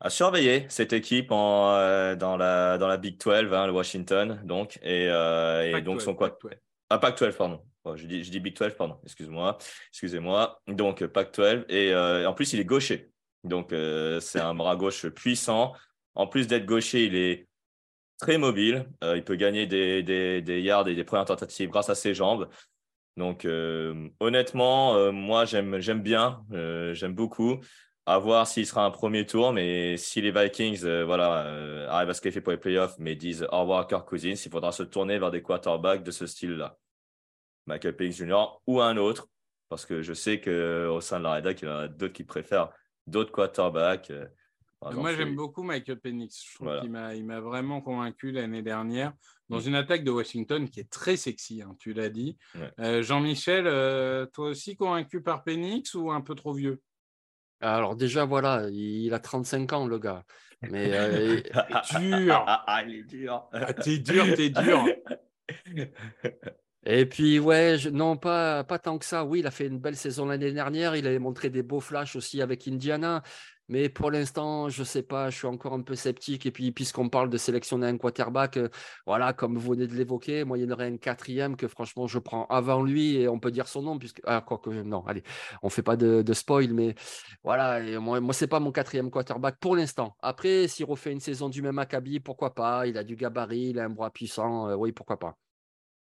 à 0.00 0.08
surveiller 0.08 0.64
cette 0.68 0.92
équipe 0.92 1.30
en, 1.30 1.74
euh, 1.74 2.16
dans, 2.16 2.36
la, 2.36 2.78
dans 2.78 2.88
la 2.88 2.96
Big 2.96 3.20
12, 3.22 3.52
hein, 3.52 3.66
le 3.66 3.72
Washington, 3.72 4.40
donc, 4.44 4.78
et, 4.82 5.08
euh, 5.10 5.76
et 5.76 5.82
donc 5.82 6.00
son 6.00 6.14
quoi? 6.14 6.38
Ah, 6.88 6.98
Pac 6.98 7.18
12, 7.18 7.36
pardon. 7.36 7.60
je, 7.94 8.06
dis, 8.06 8.24
je 8.24 8.30
dis 8.30 8.40
Big 8.40 8.56
12, 8.56 8.74
pardon, 8.74 8.98
excuse-moi. 9.04 9.58
Excusez-moi. 9.92 10.60
Donc, 10.66 11.06
Pac 11.06 11.32
12. 11.34 11.66
Et 11.68 11.92
euh, 11.92 12.28
en 12.28 12.32
plus, 12.32 12.52
il 12.52 12.60
est 12.60 12.64
gaucher. 12.64 13.10
Donc, 13.44 13.68
c'est 13.70 14.40
un 14.40 14.54
bras 14.54 14.76
gauche 14.76 15.06
puissant. 15.08 15.74
En 16.14 16.26
plus 16.26 16.48
d'être 16.48 16.66
gaucher, 16.66 17.04
il 17.04 17.14
est 17.14 17.46
très 18.18 18.38
mobile. 18.38 18.86
il 19.02 19.22
peut 19.22 19.36
gagner 19.36 19.66
des, 19.66 20.02
des, 20.02 20.42
des, 20.42 20.60
yards 20.60 20.88
et 20.88 20.94
des 20.94 21.04
premières 21.04 21.26
tentatives 21.26 21.70
grâce 21.70 21.88
à 21.88 21.94
ses 21.94 22.12
jambes. 22.12 22.48
Donc, 23.16 23.46
honnêtement, 24.18 25.12
moi, 25.12 25.44
j'aime 25.44 26.02
bien. 26.02 26.42
j'aime 26.92 27.14
beaucoup 27.14 27.60
à 28.10 28.18
voir 28.18 28.48
s'il 28.48 28.66
sera 28.66 28.84
un 28.84 28.90
premier 28.90 29.24
tour, 29.24 29.52
mais 29.52 29.96
si 29.96 30.20
les 30.20 30.32
Vikings 30.32 30.84
euh, 30.84 31.04
voilà, 31.04 31.46
euh, 31.46 31.88
arrivent 31.88 32.10
à 32.10 32.14
se 32.14 32.20
qualifier 32.20 32.40
pour 32.40 32.50
les 32.50 32.58
playoffs, 32.58 32.96
mais 32.98 33.14
disent 33.14 33.46
au 33.52 33.60
revoir 33.60 33.78
à 33.78 33.84
Kirk 33.84 34.08
Cousins, 34.08 34.34
il 34.34 34.50
faudra 34.50 34.72
se 34.72 34.82
tourner 34.82 35.20
vers 35.20 35.30
des 35.30 35.42
quarterbacks 35.42 36.02
de 36.02 36.10
ce 36.10 36.26
style-là. 36.26 36.76
Michael 37.66 37.94
Penix 37.94 38.16
Jr. 38.16 38.46
ou 38.66 38.80
un 38.80 38.96
autre, 38.96 39.28
parce 39.68 39.86
que 39.86 40.02
je 40.02 40.12
sais 40.12 40.40
qu'au 40.40 41.00
sein 41.00 41.20
de 41.20 41.24
la 41.24 41.34
rédac, 41.34 41.62
il 41.62 41.66
y 41.66 41.68
en 41.68 41.76
a 41.76 41.86
d'autres 41.86 42.12
qui 42.12 42.24
préfèrent 42.24 42.70
d'autres 43.06 43.30
quarterbacks. 43.30 44.10
Euh, 44.10 44.26
Moi, 44.92 45.14
j'aime 45.14 45.36
beaucoup 45.36 45.62
Michael 45.62 46.00
Penix. 46.00 46.44
Je 46.44 46.54
trouve 46.56 46.80
qu'il 46.80 46.90
m'a 46.90 47.40
vraiment 47.40 47.80
convaincu 47.80 48.32
l'année 48.32 48.62
dernière 48.62 49.12
dans 49.48 49.60
mm. 49.60 49.68
une 49.68 49.74
attaque 49.76 50.02
de 50.02 50.10
Washington 50.10 50.68
qui 50.68 50.80
est 50.80 50.90
très 50.90 51.16
sexy, 51.16 51.62
hein, 51.62 51.76
tu 51.78 51.92
l'as 51.92 52.08
dit. 52.08 52.36
Jean-Michel, 52.76 53.66
toi 54.32 54.48
aussi 54.48 54.74
convaincu 54.74 55.22
par 55.22 55.44
Penix 55.44 55.94
ou 55.94 56.10
un 56.10 56.22
peu 56.22 56.34
trop 56.34 56.52
vieux? 56.52 56.82
Alors 57.60 57.96
déjà, 57.96 58.24
voilà, 58.24 58.68
il 58.70 59.12
a 59.14 59.18
35 59.18 59.72
ans, 59.72 59.86
le 59.86 59.98
gars. 59.98 60.24
Mais 60.70 60.90
euh, 60.92 61.40
dur. 61.98 62.44
Ah, 62.46 62.82
il 62.86 62.94
est 62.96 63.02
dur. 63.04 63.48
Ah, 63.52 63.72
t'es 63.72 63.98
dur, 63.98 64.26
t'es 64.34 64.50
dur. 64.50 64.84
Et 66.86 67.04
puis, 67.06 67.38
ouais, 67.38 67.76
je- 67.78 67.90
non, 67.90 68.16
pas, 68.16 68.64
pas 68.64 68.78
tant 68.78 68.98
que 68.98 69.04
ça. 69.04 69.24
Oui, 69.24 69.40
il 69.40 69.46
a 69.46 69.50
fait 69.50 69.66
une 69.66 69.78
belle 69.78 69.96
saison 69.96 70.26
l'année 70.26 70.52
dernière. 70.52 70.96
Il 70.96 71.06
avait 71.06 71.18
montré 71.18 71.50
des 71.50 71.62
beaux 71.62 71.80
flashs 71.80 72.16
aussi 72.16 72.40
avec 72.40 72.66
Indiana. 72.68 73.22
Mais 73.70 73.88
pour 73.88 74.10
l'instant, 74.10 74.68
je 74.68 74.82
sais 74.82 75.02
pas, 75.04 75.30
je 75.30 75.38
suis 75.38 75.46
encore 75.46 75.74
un 75.74 75.82
peu 75.82 75.94
sceptique. 75.94 76.44
Et 76.44 76.50
puis, 76.50 76.72
puisqu'on 76.72 77.08
parle 77.08 77.30
de 77.30 77.38
sélectionner 77.38 77.86
un 77.86 77.96
quarterback, 77.98 78.56
euh, 78.56 78.68
voilà, 79.06 79.32
comme 79.32 79.56
vous 79.56 79.70
venez 79.74 79.86
de 79.86 79.94
l'évoquer, 79.94 80.42
moi, 80.44 80.58
il 80.58 80.64
y 80.64 80.66
en 80.66 80.72
aurait 80.72 80.86
un 80.86 80.96
quatrième 80.96 81.54
que 81.56 81.68
franchement, 81.68 82.08
je 82.08 82.18
prends 82.18 82.46
avant 82.46 82.82
lui 82.82 83.16
et 83.16 83.28
on 83.28 83.38
peut 83.38 83.52
dire 83.52 83.68
son 83.68 83.82
nom, 83.82 83.96
puisque, 83.96 84.20
ah, 84.26 84.40
quoi 84.40 84.58
que, 84.58 84.70
non, 84.70 85.06
allez, 85.06 85.22
on 85.62 85.70
fait 85.70 85.82
pas 85.84 85.96
de, 85.96 86.32
spoil, 86.32 86.72
mais 86.74 86.96
voilà, 87.44 87.80
moi, 88.00 88.20
moi 88.20 88.34
c'est 88.34 88.48
pas 88.48 88.60
mon 88.60 88.72
quatrième 88.72 89.10
quarterback 89.10 89.56
pour 89.60 89.76
l'instant. 89.76 90.16
Après, 90.20 90.66
s'il 90.68 90.86
refait 90.86 91.12
une 91.12 91.20
saison 91.20 91.48
du 91.48 91.62
même 91.62 91.78
acabit, 91.78 92.18
pourquoi 92.20 92.54
pas? 92.54 92.86
Il 92.88 92.98
a 92.98 93.04
du 93.04 93.14
gabarit, 93.16 93.70
il 93.70 93.78
a 93.78 93.84
un 93.84 93.90
bras 93.90 94.10
puissant, 94.10 94.68
euh, 94.68 94.74
oui, 94.74 94.90
pourquoi 94.92 95.18
pas? 95.18 95.36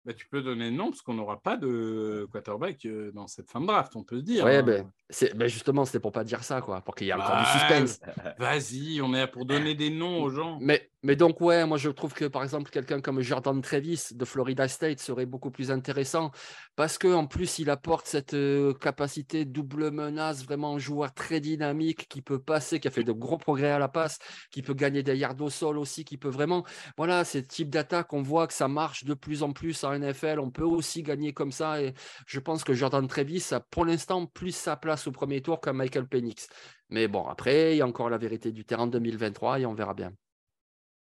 Bah, 0.06 0.14
tu 0.14 0.28
peux 0.28 0.42
donner 0.42 0.70
le 0.70 0.76
nom 0.76 0.90
parce 0.90 1.02
qu'on 1.02 1.14
n'aura 1.14 1.40
pas 1.40 1.56
de 1.56 2.28
quarterback 2.30 2.86
euh, 2.86 3.12
dans 3.14 3.28
cette 3.28 3.50
fin 3.50 3.62
de 3.62 3.68
draft, 3.68 3.96
on 3.96 4.04
peut 4.04 4.18
se 4.18 4.24
dire. 4.24 4.44
Ouais, 4.44 4.58
hein. 4.58 4.64
ben, 4.64 4.92
c'est, 5.10 5.34
ben 5.34 5.48
justement, 5.48 5.86
c'était 5.86 6.02
pour 6.02 6.12
pas 6.12 6.26
dire 6.26 6.44
ça, 6.44 6.60
quoi, 6.60 6.82
pour 6.82 6.94
qu'il 6.96 7.08
y 7.08 7.12
ait 7.12 7.14
encore 7.14 7.38
du 7.38 7.44
Ouais, 7.44 7.86
suspense. 7.86 8.02
Vas-y, 8.38 9.02
on 9.02 9.14
est 9.14 9.20
là 9.20 9.28
pour 9.28 9.46
donner 9.46 9.76
des 9.76 9.90
noms 9.90 10.22
aux 10.22 10.30
gens. 10.30 10.58
Mais, 10.60 10.90
mais 11.04 11.18
donc, 11.18 11.42
ouais, 11.42 11.66
moi 11.66 11.78
je 11.78 11.90
trouve 11.90 12.14
que 12.14 12.26
par 12.26 12.44
exemple, 12.44 12.72
quelqu'un 12.72 13.02
comme 13.02 13.20
Jordan 13.20 13.62
Travis 13.62 14.08
de 14.12 14.24
Florida 14.24 14.70
State 14.70 15.00
serait 15.00 15.26
beaucoup 15.26 15.52
plus 15.52 15.70
intéressant 15.70 16.32
parce 16.78 16.98
qu'en 16.98 17.28
plus, 17.28 17.60
il 17.60 17.70
apporte 17.70 18.08
cette 18.08 18.34
euh, 18.34 18.74
capacité 18.74 19.44
double 19.44 19.92
menace, 19.92 20.46
vraiment 20.46 20.76
un 20.76 20.80
joueur 20.80 21.14
très 21.14 21.42
dynamique 21.42 22.08
qui 22.08 22.22
peut 22.22 22.40
passer, 22.40 22.80
qui 22.80 22.88
a 22.88 22.92
fait 22.92 23.04
de 23.04 23.12
gros 23.12 23.38
progrès 23.38 23.72
à 23.72 23.80
la 23.80 23.90
passe, 23.90 24.20
qui 24.50 24.62
peut 24.62 24.74
gagner 24.74 25.04
des 25.04 25.18
yards 25.18 25.42
au 25.42 25.50
sol 25.50 25.78
aussi, 25.78 26.06
qui 26.06 26.18
peut 26.18 26.30
vraiment. 26.30 26.64
Voilà, 26.98 27.26
ces 27.26 27.46
types 27.46 27.70
d'attaques, 27.70 28.14
on 28.14 28.22
voit 28.22 28.48
que 28.48 28.54
ça 28.54 28.70
marche 28.70 29.04
de 29.04 29.14
plus 29.14 29.44
en 29.44 29.52
plus 29.52 29.84
en 29.84 29.98
NFL. 29.98 30.40
On 30.40 30.52
peut 30.52 30.64
aussi 30.64 31.04
gagner 31.04 31.34
comme 31.34 31.52
ça 31.52 31.82
et 31.82 31.94
je 32.28 32.40
pense 32.40 32.64
que 32.64 32.74
Jordan 32.74 33.08
Travis 33.08 33.46
a 33.52 33.60
pour 33.60 33.86
l'instant 33.86 34.26
plus 34.26 34.56
sa 34.56 34.78
place 34.78 35.06
au 35.08 35.12
premier 35.12 35.42
tour 35.42 35.60
qu'un 35.60 35.74
Michael 35.74 36.08
Penix. 36.08 36.48
Mais 36.90 37.08
bon, 37.10 37.26
après, 37.28 37.74
il 37.76 37.78
y 37.80 37.82
a 37.82 37.88
encore 37.88 38.10
la 38.10 38.18
vérité 38.18 38.52
du 38.54 38.66
terrain 38.66 38.88
2023 38.88 39.60
et 39.60 39.66
on 39.66 39.74
verra 39.74 39.94
bien. 39.94 40.14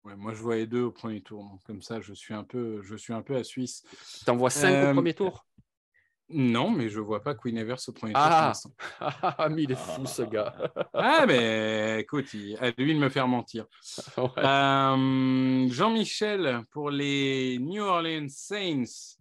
Ouais, 0.07 0.15
moi, 0.15 0.33
je 0.33 0.41
vois 0.41 0.55
les 0.55 0.67
deux 0.69 0.83
au 0.83 0.93
premier 0.93 1.21
tour. 1.21 1.43
donc 1.43 1.61
comme 1.65 1.83
ça, 1.83 2.01
je 2.01 2.13
suis 2.15 2.33
un 2.33 2.45
peu, 2.45 2.81
je 2.83 2.95
suis 2.95 3.13
un 3.13 3.23
peu 3.23 3.35
à 3.35 3.43
Suisse. 3.43 3.83
T'en 4.25 4.37
vois 4.37 4.51
5 4.51 4.73
Euh, 4.73 4.91
au 4.91 4.95
premier 4.95 5.15
tour? 5.15 5.45
Non, 6.29 6.71
mais 6.71 6.89
je 6.89 7.01
vois 7.01 7.23
pas 7.25 7.35
Queen 7.35 7.57
Evers 7.59 7.79
au 7.89 7.93
premier 7.93 8.13
tour. 8.13 8.23
pour 8.23 8.31
Ah, 8.33 8.47
l'instant. 8.49 8.71
ah, 9.01 9.49
mais 9.51 9.65
il 9.65 9.73
est 9.73 9.77
fou 9.79 10.07
ce 10.07 10.23
gars. 10.23 10.55
ah, 10.95 11.25
mais 11.27 11.99
écoute, 12.01 12.33
il- 12.35 12.57
à 12.59 12.71
lui 12.79 12.95
de 12.95 13.01
me 13.01 13.09
faire 13.09 13.27
mentir. 13.27 13.67
Ouais. 14.17 14.29
Euh, 14.39 15.69
Jean-Michel, 15.71 16.63
pour 16.71 16.91
les 16.91 17.59
New 17.59 17.83
Orleans 17.83 18.29
Saints, 18.29 19.17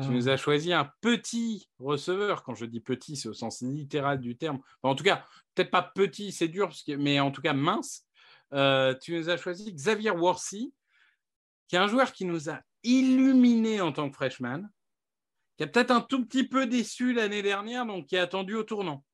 tu 0.00 0.08
nous 0.08 0.28
as 0.28 0.36
choisi 0.36 0.72
un 0.72 0.90
petit 1.00 1.68
receveur. 1.78 2.42
Quand 2.42 2.54
je 2.56 2.64
dis 2.66 2.80
petit, 2.80 3.14
c'est 3.14 3.28
au 3.28 3.34
sens 3.34 3.60
littéral 3.62 4.18
du 4.20 4.36
terme. 4.36 4.56
Enfin, 4.82 4.92
en 4.92 4.96
tout 4.96 5.04
cas, 5.04 5.24
peut-être 5.54 5.70
pas 5.70 5.82
petit, 5.82 6.32
c'est 6.32 6.48
dur, 6.48 6.66
parce 6.68 6.82
que- 6.82 6.96
mais 6.96 7.20
en 7.20 7.30
tout 7.30 7.42
cas 7.42 7.52
mince. 7.52 8.04
Euh, 8.52 8.94
tu 9.00 9.16
nous 9.16 9.28
as 9.28 9.36
choisi 9.36 9.72
Xavier 9.72 10.10
Worthy, 10.10 10.72
qui 11.68 11.76
est 11.76 11.78
un 11.78 11.88
joueur 11.88 12.12
qui 12.12 12.24
nous 12.24 12.50
a 12.50 12.60
illuminé 12.82 13.80
en 13.80 13.92
tant 13.92 14.10
que 14.10 14.14
freshman, 14.14 14.68
qui 15.56 15.64
a 15.64 15.66
peut-être 15.66 15.90
un 15.90 16.00
tout 16.00 16.24
petit 16.24 16.46
peu 16.46 16.66
déçu 16.66 17.12
l'année 17.12 17.42
dernière, 17.42 17.86
donc 17.86 18.06
qui 18.06 18.16
est 18.16 18.20
attendu 18.20 18.54
au 18.54 18.62
tournant. 18.64 19.04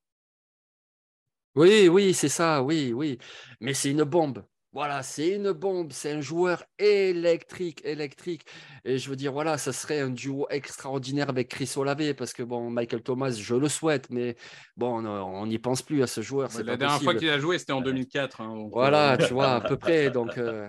Oui, 1.54 1.88
oui, 1.88 2.14
c'est 2.14 2.28
ça, 2.28 2.62
oui, 2.62 2.92
oui. 2.92 3.18
Mais 3.60 3.74
c'est 3.74 3.90
une 3.90 4.04
bombe. 4.04 4.44
Voilà, 4.72 5.02
c'est 5.02 5.28
une 5.28 5.52
bombe. 5.52 5.92
C'est 5.92 6.12
un 6.12 6.20
joueur 6.20 6.62
électrique, 6.78 7.80
électrique. 7.84 8.44
Et 8.84 8.98
je 8.98 9.08
veux 9.08 9.16
dire, 9.16 9.32
voilà, 9.32 9.56
ça 9.56 9.72
serait 9.72 10.00
un 10.00 10.10
duo 10.10 10.46
extraordinaire 10.50 11.30
avec 11.30 11.48
Chris 11.48 11.72
Olave, 11.76 12.14
parce 12.14 12.32
que 12.32 12.42
bon, 12.42 12.70
Michael 12.70 13.02
Thomas, 13.02 13.30
je 13.30 13.54
le 13.54 13.68
souhaite, 13.68 14.10
mais 14.10 14.36
bon, 14.76 15.04
on 15.06 15.46
n'y 15.46 15.58
pense 15.58 15.82
plus 15.82 16.02
à 16.02 16.06
ce 16.06 16.20
joueur. 16.20 16.52
C'est 16.52 16.64
la 16.64 16.72
pas 16.72 16.76
dernière 16.76 17.02
fois 17.02 17.14
qu'il 17.14 17.30
a 17.30 17.38
joué, 17.38 17.58
c'était 17.58 17.72
en 17.72 17.80
2004. 17.80 18.40
hein, 18.42 18.54
donc, 18.54 18.72
Voilà, 18.72 19.14
euh, 19.14 19.26
tu 19.26 19.32
vois, 19.32 19.54
à 19.54 19.60
peu 19.62 19.76
près. 19.78 20.10
Donc, 20.10 20.36
euh, 20.36 20.68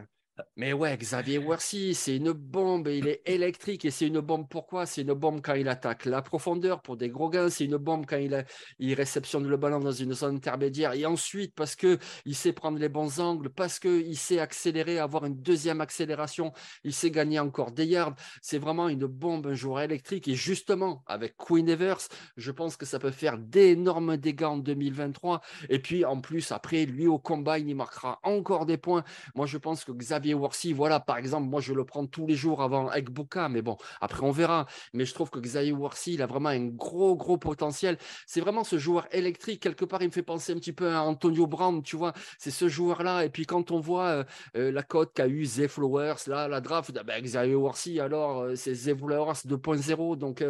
Mais 0.55 0.73
ouais, 0.73 0.97
Xavier 0.97 1.37
Worthy, 1.37 1.93
c'est 1.95 2.17
une 2.17 2.31
bombe. 2.31 2.87
Il 2.87 3.07
est 3.07 3.21
électrique 3.25 3.85
et 3.85 3.91
c'est 3.91 4.07
une 4.07 4.19
bombe 4.19 4.47
pourquoi? 4.49 4.85
C'est 4.85 5.01
une 5.01 5.13
bombe 5.13 5.41
quand 5.41 5.53
il 5.53 5.67
attaque 5.67 6.05
la 6.05 6.21
profondeur 6.21 6.81
pour 6.81 6.97
des 6.97 7.09
gros 7.09 7.29
gains. 7.29 7.49
C'est 7.49 7.65
une 7.65 7.77
bombe 7.77 8.05
quand 8.05 8.17
il, 8.17 8.93
réceptionne 8.93 9.47
le 9.47 9.57
ballon 9.57 9.79
dans 9.79 9.91
une 9.91 10.13
zone 10.13 10.35
intermédiaire. 10.35 10.93
Et 10.93 11.05
ensuite, 11.05 11.53
parce 11.55 11.75
que 11.75 11.97
il 12.25 12.35
sait 12.35 12.53
prendre 12.53 12.79
les 12.79 12.89
bons 12.89 13.19
angles, 13.19 13.49
parce 13.49 13.79
qu'il 13.79 14.17
sait 14.17 14.39
accélérer, 14.39 14.99
avoir 14.99 15.25
une 15.25 15.41
deuxième 15.41 15.81
accélération, 15.81 16.53
il 16.83 16.93
sait 16.93 17.11
gagner 17.11 17.39
encore 17.39 17.71
des 17.71 17.85
yards. 17.85 18.15
C'est 18.41 18.59
vraiment 18.59 18.89
une 18.89 19.05
bombe, 19.05 19.47
un 19.47 19.53
joueur 19.53 19.81
électrique. 19.81 20.27
Et 20.27 20.35
justement, 20.35 21.03
avec 21.07 21.35
Queen 21.37 21.69
Evers, 21.69 22.01
je 22.37 22.51
pense 22.51 22.77
que 22.77 22.85
ça 22.85 22.99
peut 22.99 23.11
faire 23.11 23.37
d'énormes 23.37 24.17
dégâts 24.17 24.43
en 24.43 24.57
2023. 24.57 25.41
Et 25.69 25.79
puis, 25.79 26.05
en 26.05 26.21
plus, 26.21 26.51
après, 26.51 26.85
lui, 26.85 27.07
au 27.07 27.19
combine, 27.19 27.67
il 27.67 27.75
marquera 27.75 28.19
encore 28.23 28.65
des 28.65 28.77
points. 28.77 29.03
Moi, 29.35 29.45
je 29.45 29.57
pense 29.57 29.83
que 29.83 29.91
Xavier 29.91 30.28
Worthy, 30.33 30.73
voilà, 30.73 30.99
par 30.99 31.17
exemple, 31.17 31.47
moi, 31.47 31.61
je 31.61 31.73
le 31.73 31.85
prends 31.85 32.05
tous 32.05 32.27
les 32.27 32.35
jours 32.35 32.61
avant 32.61 32.91
Ekbuka, 32.91 33.49
mais 33.49 33.61
bon, 33.61 33.77
après, 34.01 34.23
on 34.23 34.31
verra. 34.31 34.65
Mais 34.93 35.05
je 35.05 35.13
trouve 35.13 35.29
que 35.29 35.39
Xavier 35.39 35.71
Worthy, 35.71 36.13
il 36.13 36.21
a 36.21 36.25
vraiment 36.27 36.49
un 36.49 36.67
gros, 36.67 37.15
gros 37.15 37.37
potentiel. 37.37 37.97
C'est 38.27 38.41
vraiment 38.41 38.63
ce 38.63 38.77
joueur 38.77 39.07
électrique. 39.11 39.61
Quelque 39.61 39.85
part, 39.85 40.01
il 40.01 40.07
me 40.07 40.11
fait 40.11 40.23
penser 40.23 40.53
un 40.53 40.55
petit 40.55 40.73
peu 40.73 40.91
à 40.91 41.03
Antonio 41.03 41.47
Brown, 41.47 41.81
tu 41.83 41.95
vois. 41.95 42.13
C'est 42.37 42.51
ce 42.51 42.67
joueur-là. 42.67 43.25
Et 43.25 43.29
puis, 43.29 43.45
quand 43.45 43.71
on 43.71 43.79
voit 43.79 44.07
euh, 44.07 44.23
euh, 44.57 44.71
la 44.71 44.83
cote 44.83 45.13
qu'a 45.13 45.27
eu 45.27 45.45
Zay 45.45 45.67
Flowers, 45.67 46.27
là, 46.27 46.47
la 46.47 46.61
draft, 46.61 46.91
ah 46.97 47.03
ben, 47.03 47.21
Xavier 47.21 47.55
Worthy, 47.55 47.99
alors, 47.99 48.41
euh, 48.41 48.55
c'est 48.55 48.73
Zay 48.73 48.95
Flowers 48.95 49.45
2.0. 49.45 50.17
Donc, 50.17 50.43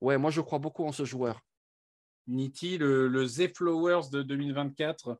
ouais, 0.00 0.18
moi, 0.18 0.30
je 0.30 0.40
crois 0.40 0.58
beaucoup 0.58 0.84
en 0.84 0.92
ce 0.92 1.04
joueur. 1.04 1.40
Nitti, 2.26 2.78
le, 2.78 3.08
le 3.08 3.26
Flowers 3.26 4.10
de 4.12 4.22
2024. 4.22 5.18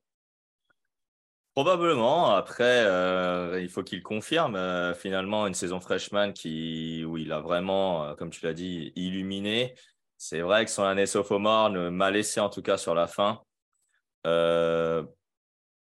Probablement. 1.55 2.31
Après, 2.37 2.85
euh, 2.87 3.61
il 3.61 3.69
faut 3.69 3.83
qu'il 3.83 4.03
confirme 4.03 4.55
euh, 4.55 4.95
finalement 4.95 5.47
une 5.49 5.55
saison 5.55 5.81
freshman 5.81 6.33
qui, 6.33 7.05
où 7.05 7.17
il 7.19 7.33
a 7.33 7.41
vraiment, 7.41 8.05
euh, 8.05 8.15
comme 8.15 8.31
tu 8.31 8.45
l'as 8.45 8.53
dit, 8.53 8.93
illuminé. 8.95 9.75
C'est 10.17 10.43
vrai 10.43 10.65
que 10.65 10.71
son 10.71 10.85
année 10.85 11.07
sophomore 11.07 11.71
ne 11.71 11.89
m'a 11.89 12.11
laissé 12.11 12.41
en 12.41 12.51
tout 12.51 12.63
cas 12.63 12.77
sur 12.77 12.95
la 12.95 13.07
fin. 13.09 13.41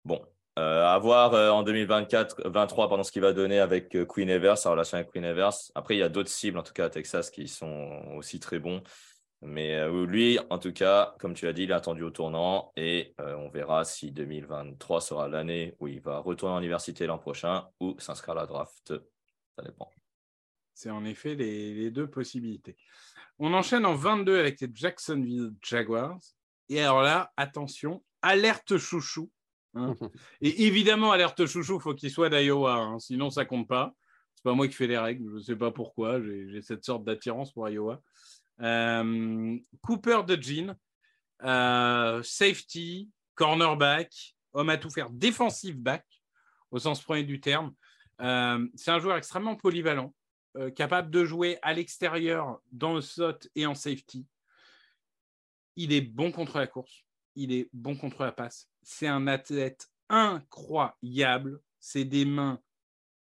Bon, 0.04 0.20
à 0.56 0.98
voir 0.98 1.32
en 1.54 1.62
2024-23 1.62 2.88
pendant 2.88 3.02
ce 3.02 3.12
qu'il 3.12 3.22
va 3.22 3.32
donner 3.32 3.58
avec 3.58 3.96
Queen 4.08 4.28
Evers, 4.28 4.66
en 4.66 4.72
relation 4.72 4.98
avec 4.98 5.10
Queen 5.10 5.24
Evers. 5.24 5.54
Après, 5.74 5.94
il 5.94 5.98
y 5.98 6.02
a 6.02 6.08
d'autres 6.08 6.30
cibles, 6.30 6.58
en 6.58 6.62
tout 6.62 6.72
cas 6.72 6.86
à 6.86 6.90
Texas, 6.90 7.30
qui 7.30 7.48
sont 7.48 8.02
aussi 8.16 8.40
très 8.40 8.58
bons. 8.58 8.82
Mais 9.42 9.74
euh, 9.74 10.06
lui, 10.06 10.38
en 10.48 10.58
tout 10.58 10.72
cas, 10.72 11.14
comme 11.18 11.34
tu 11.34 11.44
l'as 11.44 11.52
dit, 11.52 11.64
il 11.64 11.70
est 11.70 11.74
attendu 11.74 12.02
au 12.02 12.10
tournant 12.10 12.72
et 12.76 13.14
euh, 13.20 13.36
on 13.36 13.50
verra 13.50 13.84
si 13.84 14.10
2023 14.10 15.00
sera 15.02 15.28
l'année 15.28 15.74
où 15.80 15.88
il 15.88 16.00
va 16.00 16.18
retourner 16.18 16.54
en 16.54 16.58
université 16.60 17.06
l'an 17.06 17.18
prochain 17.18 17.68
ou 17.78 17.94
s'inscrire 17.98 18.32
à 18.32 18.40
la 18.40 18.46
draft. 18.46 18.94
Ça 19.56 19.62
dépend. 19.62 19.90
C'est 20.72 20.90
en 20.90 21.04
effet 21.04 21.34
les, 21.34 21.74
les 21.74 21.90
deux 21.90 22.08
possibilités. 22.08 22.76
On 23.38 23.52
enchaîne 23.52 23.84
en 23.84 23.94
22 23.94 24.38
avec 24.38 24.60
les 24.60 24.70
Jacksonville 24.72 25.52
Jaguars. 25.62 26.18
Et 26.70 26.80
alors 26.80 27.02
là, 27.02 27.30
attention, 27.36 28.02
alerte 28.22 28.78
chouchou. 28.78 29.30
hein. 29.74 29.94
Et 30.40 30.64
évidemment, 30.66 31.12
alerte 31.12 31.44
chouchou, 31.44 31.76
il 31.76 31.82
faut 31.82 31.94
qu'il 31.94 32.10
soit 32.10 32.30
d'Iowa, 32.30 32.76
hein, 32.76 32.98
sinon 32.98 33.28
ça 33.28 33.44
compte 33.44 33.68
pas. 33.68 33.92
C'est 34.34 34.42
pas 34.44 34.54
moi 34.54 34.66
qui 34.66 34.74
fais 34.74 34.86
les 34.86 34.98
règles, 34.98 35.28
je 35.30 35.34
ne 35.36 35.40
sais 35.40 35.56
pas 35.56 35.70
pourquoi, 35.70 36.20
j'ai 36.22 36.48
j'ai 36.48 36.62
cette 36.62 36.84
sorte 36.84 37.04
d'attirance 37.04 37.52
pour 37.52 37.68
Iowa. 37.68 38.00
Euh, 38.60 39.58
Cooper 39.82 40.20
de 40.26 40.40
Jean, 40.40 40.76
euh, 41.42 42.22
safety, 42.22 43.10
cornerback, 43.34 44.36
homme 44.52 44.70
à 44.70 44.78
tout 44.78 44.90
faire, 44.90 45.10
defensive 45.10 45.76
back, 45.76 46.04
au 46.70 46.78
sens 46.78 47.02
premier 47.02 47.24
du 47.24 47.40
terme. 47.40 47.74
Euh, 48.20 48.66
c'est 48.76 48.90
un 48.90 49.00
joueur 49.00 49.16
extrêmement 49.16 49.56
polyvalent, 49.56 50.14
capable 50.76 51.10
de 51.10 51.24
jouer 51.24 51.58
à 51.62 51.72
l'extérieur, 51.72 52.60
dans 52.70 52.94
le 52.94 53.00
slot 53.00 53.38
et 53.56 53.66
en 53.66 53.74
safety. 53.74 54.24
Il 55.74 55.92
est 55.92 56.00
bon 56.00 56.30
contre 56.30 56.58
la 56.58 56.68
course, 56.68 57.04
il 57.34 57.52
est 57.52 57.68
bon 57.72 57.96
contre 57.96 58.22
la 58.22 58.30
passe. 58.30 58.68
C'est 58.82 59.08
un 59.08 59.26
athlète 59.26 59.88
incroyable, 60.08 61.60
c'est 61.80 62.04
des 62.04 62.24
mains 62.24 62.60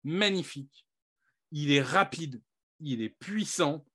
magnifiques. 0.05 0.87
Il 1.51 1.71
est 1.71 1.81
rapide, 1.81 2.41
il 2.79 3.01
est 3.01 3.09
puissant. 3.09 3.85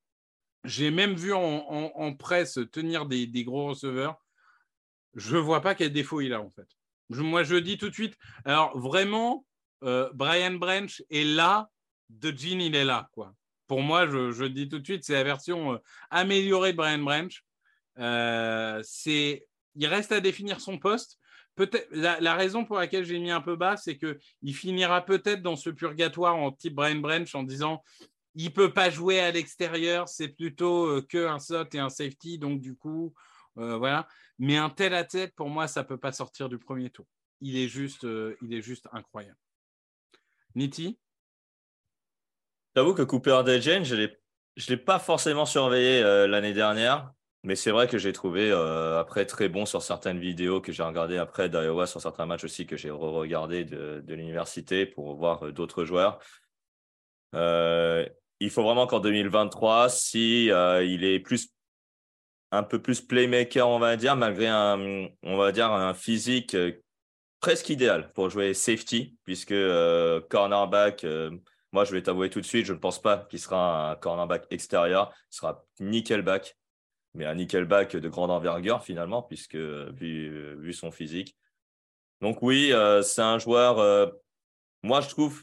J'ai 0.65 0.91
même 0.91 1.15
vu 1.15 1.33
en, 1.33 2.15
presse 2.15 2.59
tenir 2.73 3.07
des, 3.07 3.45
gros 3.45 3.69
receveurs. 3.69 4.17
Je 5.15 5.37
vois 5.37 5.61
pas 5.61 5.75
quel 5.75 5.93
défaut 5.93 6.21
il 6.21 6.33
a 6.33 6.41
en 6.41 6.51
fait. 6.51 6.69
Moi, 7.11 7.43
je 7.43 7.57
dis 7.57 7.77
tout 7.77 7.89
de 7.89 7.95
suite. 7.95 8.17
Alors 8.45 8.79
vraiment, 8.79 9.45
euh, 9.83 10.11
Brian 10.15 10.55
Branch 10.55 11.03
est 11.11 11.25
là, 11.25 11.69
De 12.09 12.31
Jean 12.31 12.61
il 12.61 12.75
est 12.77 12.85
là 12.85 13.09
quoi. 13.13 13.35
Pour 13.67 13.83
moi, 13.83 14.07
je, 14.07 14.45
dis 14.45 14.69
tout 14.69 14.79
de 14.79 14.85
suite, 14.85 15.05
c'est 15.05 15.15
la 15.15 15.25
version 15.25 15.75
euh, 15.75 15.79
améliorée 16.11 16.73
de 16.73 16.77
Brian 16.77 16.99
Branch. 16.99 17.43
Euh, 17.99 18.83
il 19.07 19.87
reste 19.87 20.13
à 20.13 20.21
définir 20.21 20.61
son 20.61 20.79
poste, 20.79 21.19
peut-être 21.55 21.89
la, 21.91 22.21
la 22.21 22.35
raison 22.35 22.65
pour 22.65 22.77
laquelle 22.77 23.05
j'ai 23.05 23.19
mis 23.19 23.31
un 23.31 23.41
peu 23.41 23.57
bas, 23.57 23.77
c'est 23.77 23.97
que 23.97 24.19
il 24.43 24.55
finira 24.55 25.05
peut-être 25.05 25.43
dans 25.43 25.57
ce 25.57 25.71
purgatoire 25.71 26.37
en 26.37 26.53
type 26.53 26.75
Brian 26.75 27.01
Branch 27.01 27.35
en 27.35 27.43
disant 27.43 27.83
il 28.35 28.53
peut 28.53 28.73
pas 28.73 28.91
jouer 28.91 29.21
à 29.21 29.31
l'extérieur, 29.31 30.09
c'est 30.09 30.29
plutôt 30.29 30.87
euh, 30.87 31.07
que 31.07 31.27
un 31.27 31.39
slot 31.39 31.67
et 31.73 31.79
un 31.79 31.91
safety, 31.91 32.39
donc 32.39 32.61
du 32.61 32.77
coup, 32.77 33.15
euh, 33.59 33.77
voilà. 33.77 34.09
Mais 34.39 34.57
un 34.57 34.71
tel 34.71 34.95
à 34.95 35.05
tête, 35.05 35.35
pour 35.35 35.49
moi, 35.49 35.69
ça 35.69 35.85
peut 35.85 35.99
pas 35.99 36.13
sortir 36.13 36.49
du 36.49 36.59
premier 36.59 36.91
tour. 36.91 37.07
Il 37.41 37.57
est 37.57 37.69
juste, 37.69 38.05
euh, 38.05 38.37
il 38.43 38.55
est 38.55 38.63
juste 38.63 38.89
incroyable. 38.93 39.39
Niti? 40.55 40.99
J'avoue 42.75 42.95
que 42.95 43.03
Cooper 43.03 43.43
DeJean, 43.45 43.85
je 43.85 43.95
ne 43.97 44.09
l'ai 44.69 44.77
pas 44.77 44.99
forcément 44.99 45.45
surveillé 45.45 46.03
l'année 46.27 46.55
dernière, 46.55 47.13
mais 47.43 47.55
c'est 47.55 47.71
vrai 47.71 47.87
que 47.87 47.99
j'ai 47.99 48.15
trouvé 48.15 48.51
après 48.51 49.27
très 49.27 49.51
bon 49.51 49.67
sur 49.67 49.83
certaines 49.83 50.19
vidéos 50.19 50.63
que 50.63 50.73
j'ai 50.73 50.83
regardées 50.83 51.19
après 51.19 51.51
d'Iowa, 51.51 51.87
sur 51.87 52.01
certains 52.01 52.25
matchs 52.25 52.45
aussi 52.45 52.67
que 52.67 52.79
j'ai 52.79 52.91
re-regardé 52.91 53.65
de, 53.67 54.03
l'université 54.09 54.87
pour 54.87 55.15
voir 55.17 55.53
d'autres 55.53 55.85
joueurs. 55.85 56.19
Il 58.43 58.51
faut 58.51 58.65
vraiment 58.65 58.89
qu'en 58.89 58.99
2023, 58.99 59.89
si 59.89 60.51
euh, 60.51 60.85
il 60.85 61.05
est 61.05 61.21
plus 61.21 61.49
un 62.51 62.65
peu 62.65 62.83
plus 62.83 63.01
playmaker, 63.01 63.69
on 63.69 63.79
va 63.79 63.97
dire, 63.97 64.17
malgré 64.17 64.49
un, 64.49 65.09
on 65.23 65.37
va 65.37 65.53
dire 65.53 65.71
un 65.71 65.95
physique 65.95 66.55
euh, 66.55 66.73
presque 67.41 67.71
idéal 67.71 68.13
pour 68.15 68.31
jouer 68.31 68.53
safety, 68.53 69.17
puisque 69.25 69.53
euh, 69.53 70.21
cornerback, 70.29 71.07
moi 71.71 71.85
je 71.85 71.93
vais 71.93 72.03
t'avouer 72.03 72.31
tout 72.31 72.41
de 72.41 72.47
suite, 72.47 72.67
je 72.67 72.73
ne 72.73 72.79
pense 72.79 73.01
pas 73.01 73.19
qu'il 73.31 73.39
sera 73.39 73.93
un 73.93 73.97
cornerback 73.97 74.47
extérieur, 74.51 75.15
il 75.31 75.37
sera 75.37 75.65
nickelback, 75.79 76.57
mais 77.15 77.25
un 77.25 77.37
nickelback 77.37 77.97
de 77.97 78.09
grande 78.09 78.33
envergure 78.33 78.83
finalement, 78.83 79.23
puisque 79.23 79.57
vu, 79.57 80.73
son 80.73 80.91
physique. 80.91 81.37
Donc 82.21 82.43
oui, 82.43 82.73
c'est 83.03 83.23
un 83.23 83.39
joueur, 83.39 84.13
moi 84.83 85.01
je 85.01 85.09
trouve 85.09 85.43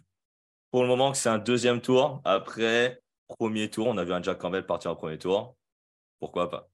pour 0.72 0.82
le 0.84 0.88
moment 0.88 1.12
que 1.12 1.18
c'est 1.18 1.30
un 1.30 1.38
deuxième 1.40 1.82
tour. 1.82 2.22
Après, 2.26 3.02
premier 3.28 3.70
tour, 3.70 3.88
on 3.88 3.98
a 3.98 4.04
vu 4.04 4.14
un 4.14 4.22
Jack 4.22 4.38
Campbell 4.38 4.66
partir 4.66 4.92
au 4.92 4.96
premier 4.96 5.18
tour. 5.18 5.56
Pourquoi 6.20 6.50
pas? 6.50 6.70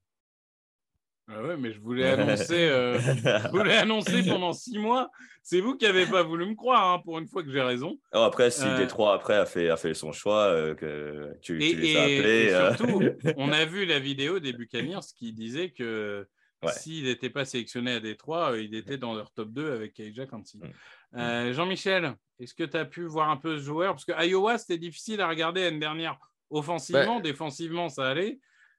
Ah 1.28 1.42
ouais, 1.42 1.56
mais 1.56 1.72
je 1.72 1.80
voulais 1.80 2.08
annoncer, 2.08 2.68
euh, 2.68 2.98
je 3.00 3.48
voulais 3.50 3.76
annoncer 3.76 4.22
pendant 4.22 4.52
six 4.52 4.78
mois. 4.78 5.10
C'est 5.42 5.60
vous 5.60 5.76
qui 5.76 5.84
n'avez 5.84 6.06
pas 6.06 6.22
voulu 6.22 6.46
me 6.46 6.54
croire, 6.54 6.92
hein, 6.92 7.02
pour 7.04 7.18
une 7.18 7.26
fois 7.26 7.42
que 7.42 7.50
j'ai 7.50 7.62
raison. 7.62 7.98
Oh, 8.12 8.18
après, 8.18 8.50
si 8.50 8.64
Euh, 8.64 8.76
Détroit 8.78 9.12
après 9.14 9.34
a 9.34 9.44
fait, 9.44 9.68
a 9.68 9.76
fait 9.76 9.92
son 9.94 10.12
choix, 10.12 10.44
euh, 10.44 10.74
que 10.76 11.32
tu, 11.42 11.60
Et, 11.64 11.70
tu 11.70 11.76
les 11.78 11.96
as 11.96 12.02
appelés. 12.02 12.44
et 12.44 12.54
euh, 12.54 12.74
surtout, 12.76 13.00
on 13.38 13.50
a 13.52 13.64
vu 13.64 13.86
la 13.86 13.98
vidéo 13.98 14.38
des 14.38 14.52
Buccaneers 14.52 15.00
qui 15.16 15.32
disait 15.32 15.70
que 15.70 16.28
Ouais. 16.62 16.72
s'il 16.72 17.04
n'était 17.04 17.28
pas 17.28 17.44
sélectionné 17.44 17.92
à 17.92 18.00
Détroit, 18.00 18.56
il 18.58 18.74
était 18.74 18.96
dans 18.96 19.14
leur 19.14 19.30
top 19.30 19.50
2 19.50 19.72
avec 19.72 20.00
Elijah 20.00 20.24
Kansi. 20.26 20.58
Mm. 20.58 20.70
Euh, 21.16 21.52
Jean-Michel, 21.52 22.14
est-ce 22.40 22.54
que 22.54 22.64
tu 22.64 22.76
as 22.76 22.84
pu 22.84 23.04
voir 23.06 23.30
un 23.30 23.36
peu 23.36 23.58
ce 23.58 23.62
joueur? 23.64 23.92
Parce 23.94 24.04
que 24.04 24.12
Iowa, 24.26 24.58
c'était 24.58 24.78
difficile 24.78 25.20
à 25.20 25.28
regarder 25.28 25.62
l'année 25.64 25.78
dernière. 25.78 26.18
Offensivement, 26.50 27.20
défensivement, 27.20 27.88
ça 27.88 28.08
allait. 28.08 28.38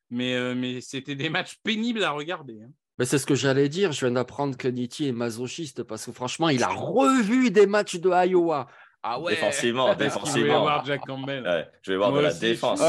Mais, 0.09 0.35
euh, 0.35 0.55
mais 0.55 0.79
c'était 0.81 1.15
des 1.15 1.29
matchs 1.29 1.57
pénibles 1.63 2.03
à 2.03 2.11
regarder. 2.11 2.59
hein. 2.63 2.69
Mais 2.99 3.05
c'est 3.05 3.17
ce 3.17 3.25
que 3.25 3.35
j'allais 3.35 3.69
dire. 3.69 3.91
Je 3.91 4.05
viens 4.05 4.13
d'apprendre 4.13 4.55
que 4.57 4.67
Nitti 4.67 5.07
est 5.07 5.11
masochiste 5.11 5.83
parce 5.83 6.05
que 6.05 6.11
franchement, 6.11 6.49
il 6.49 6.63
a 6.63 6.69
revu 6.69 7.51
des 7.51 7.67
matchs 7.67 7.97
de 7.97 8.09
Iowa. 8.09 8.67
Ah 9.03 9.19
ouais. 9.19 9.33
Défensivement, 9.33 9.85
Parce 9.95 9.97
qu'il 9.97 10.07
voulait 10.09 10.19
défensivement. 10.23 10.61
voir 10.61 10.85
Jack 10.85 11.01
Campbell. 11.05 11.43
Ouais, 11.43 11.69
je 11.83 11.91
vais 11.91 11.97
voir 11.97 12.09
Moi 12.11 12.19
de 12.19 12.23
la 12.23 12.29
aussi, 12.31 12.39
je 12.39 12.45
défense. 12.45 12.81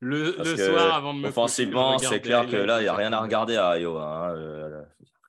Le, 0.00 0.32
soir 0.56 0.94
avant 0.94 1.14
de 1.14 1.18
me 1.18 1.22
coucher, 1.22 1.28
Offensivement, 1.30 1.96
je 1.98 2.06
c'est 2.06 2.20
clair 2.20 2.46
que 2.46 2.56
là, 2.56 2.80
il 2.80 2.82
n'y 2.82 2.88
a 2.88 2.94
rien 2.94 3.12
à 3.12 3.20
regarder 3.20 3.56
à 3.56 3.78
Iowa. 3.78 4.04
hein, 4.28 4.34
euh, 4.36 4.82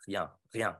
Rien, 0.05 0.29
rien. 0.51 0.77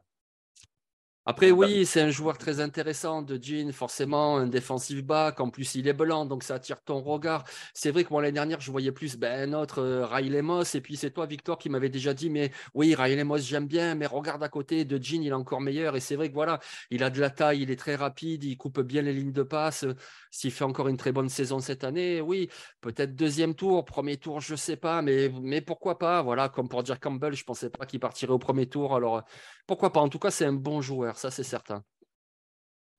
Après, 1.30 1.52
oui, 1.52 1.86
c'est 1.86 2.00
un 2.00 2.10
joueur 2.10 2.38
très 2.38 2.62
intéressant 2.62 3.22
de 3.22 3.38
Jean, 3.42 3.74
forcément, 3.74 4.38
un 4.38 4.48
défensif 4.48 5.04
back. 5.04 5.42
En 5.42 5.50
plus, 5.50 5.76
il 5.76 5.86
est 5.90 5.94
blanc, 5.94 6.26
donc 6.26 6.42
ça 6.42 6.56
attire 6.56 6.82
ton 6.82 7.02
regard. 7.02 7.44
C'est 7.74 7.92
vrai 7.92 8.06
que 8.06 8.12
moi, 8.12 8.22
l'année 8.22 8.32
dernière, 8.36 8.62
je 8.62 8.72
voyais 8.72 8.94
plus 8.94 9.18
ben, 9.18 9.50
notre 9.50 9.80
euh, 9.82 10.06
Riley 10.06 10.42
Moss. 10.42 10.74
Et 10.76 10.80
puis, 10.80 10.96
c'est 10.96 11.12
toi, 11.12 11.26
Victor, 11.26 11.58
qui 11.58 11.70
m'avait 11.70 11.90
déjà 11.90 12.14
dit 12.14 12.30
Mais 12.30 12.52
oui, 12.74 12.96
Riley 12.96 13.26
Moss, 13.26 13.42
j'aime 13.42 13.68
bien, 13.68 13.94
mais 13.94 14.06
regarde 14.06 14.42
à 14.42 14.48
côté 14.48 14.86
de 14.86 15.04
Jean, 15.04 15.22
il 15.22 15.28
est 15.28 15.34
encore 15.34 15.60
meilleur. 15.60 15.98
Et 15.98 16.00
c'est 16.00 16.16
vrai 16.16 16.30
que 16.30 16.34
voilà, 16.34 16.62
il 16.92 17.04
a 17.04 17.10
de 17.10 17.20
la 17.20 17.30
taille, 17.30 17.62
il 17.62 17.72
est 17.72 17.76
très 17.76 17.96
rapide, 17.96 18.46
il 18.46 18.56
coupe 18.56 18.80
bien 18.80 19.02
les 19.02 19.12
lignes 19.12 19.34
de 19.34 19.44
passe. 19.44 19.86
S'il 20.32 20.52
fait 20.52 20.64
encore 20.64 20.88
une 20.88 20.96
très 20.96 21.12
bonne 21.12 21.28
saison 21.28 21.60
cette 21.60 21.84
année, 21.84 22.22
oui, 22.22 22.48
peut-être 22.80 23.18
deuxième 23.18 23.54
tour, 23.54 23.84
premier 23.84 24.16
tour, 24.16 24.40
je 24.40 24.56
sais 24.56 24.78
pas, 24.78 25.02
mais, 25.02 25.30
mais 25.42 25.60
pourquoi 25.60 25.98
pas 26.00 26.22
Voilà, 26.22 26.48
comme 26.48 26.70
pour 26.70 26.86
Jack 26.86 27.02
Campbell, 27.02 27.34
je 27.34 27.44
pensais 27.44 27.70
pas 27.70 27.86
qu'il 27.86 28.00
partirait 28.00 28.32
au 28.32 28.40
premier 28.40 28.68
tour. 28.68 28.96
Alors, 28.96 29.24
pourquoi 29.66 29.92
pas 29.92 30.00
En 30.00 30.08
tout 30.08 30.20
cas, 30.20 30.32
c'est 30.32 30.46
un 30.46 30.54
bon 30.54 30.80
joueur, 30.80 31.17
ça, 31.18 31.32
c'est 31.32 31.44
certain. 31.44 31.84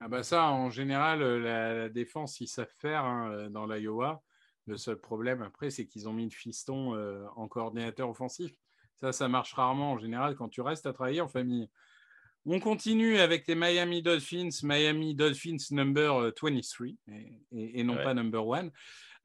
Ah 0.00 0.08
bah 0.08 0.22
ça, 0.22 0.44
en 0.50 0.70
général, 0.70 1.22
euh, 1.22 1.40
la, 1.40 1.74
la 1.74 1.88
défense, 1.88 2.40
ils 2.40 2.46
savent 2.46 2.72
faire 2.78 3.04
hein, 3.04 3.30
euh, 3.32 3.48
dans 3.48 3.66
l'Iowa. 3.66 4.22
Le 4.66 4.76
seul 4.76 4.96
problème 5.00 5.42
après, 5.42 5.70
c'est 5.70 5.86
qu'ils 5.86 6.08
ont 6.08 6.12
mis 6.12 6.24
le 6.24 6.30
fiston 6.30 6.94
euh, 6.94 7.24
en 7.36 7.48
coordinateur 7.48 8.08
offensif. 8.08 8.52
Ça, 8.96 9.12
ça 9.12 9.28
marche 9.28 9.54
rarement 9.54 9.92
en 9.92 9.98
général 9.98 10.36
quand 10.36 10.48
tu 10.48 10.60
restes 10.60 10.86
à 10.86 10.92
travailler 10.92 11.20
en 11.20 11.28
famille. 11.28 11.68
On 12.46 12.60
continue 12.60 13.18
avec 13.18 13.46
les 13.48 13.54
Miami 13.54 14.02
Dolphins, 14.02 14.48
Miami 14.62 15.14
Dolphins 15.14 15.56
number 15.72 16.14
euh, 16.20 16.30
23, 16.40 16.86
et, 16.86 16.96
et- 17.52 17.80
et 17.80 17.82
non 17.84 17.96
Ouais. 17.96 18.04
pas 18.04 18.14
number 18.14 18.46
one, 18.46 18.70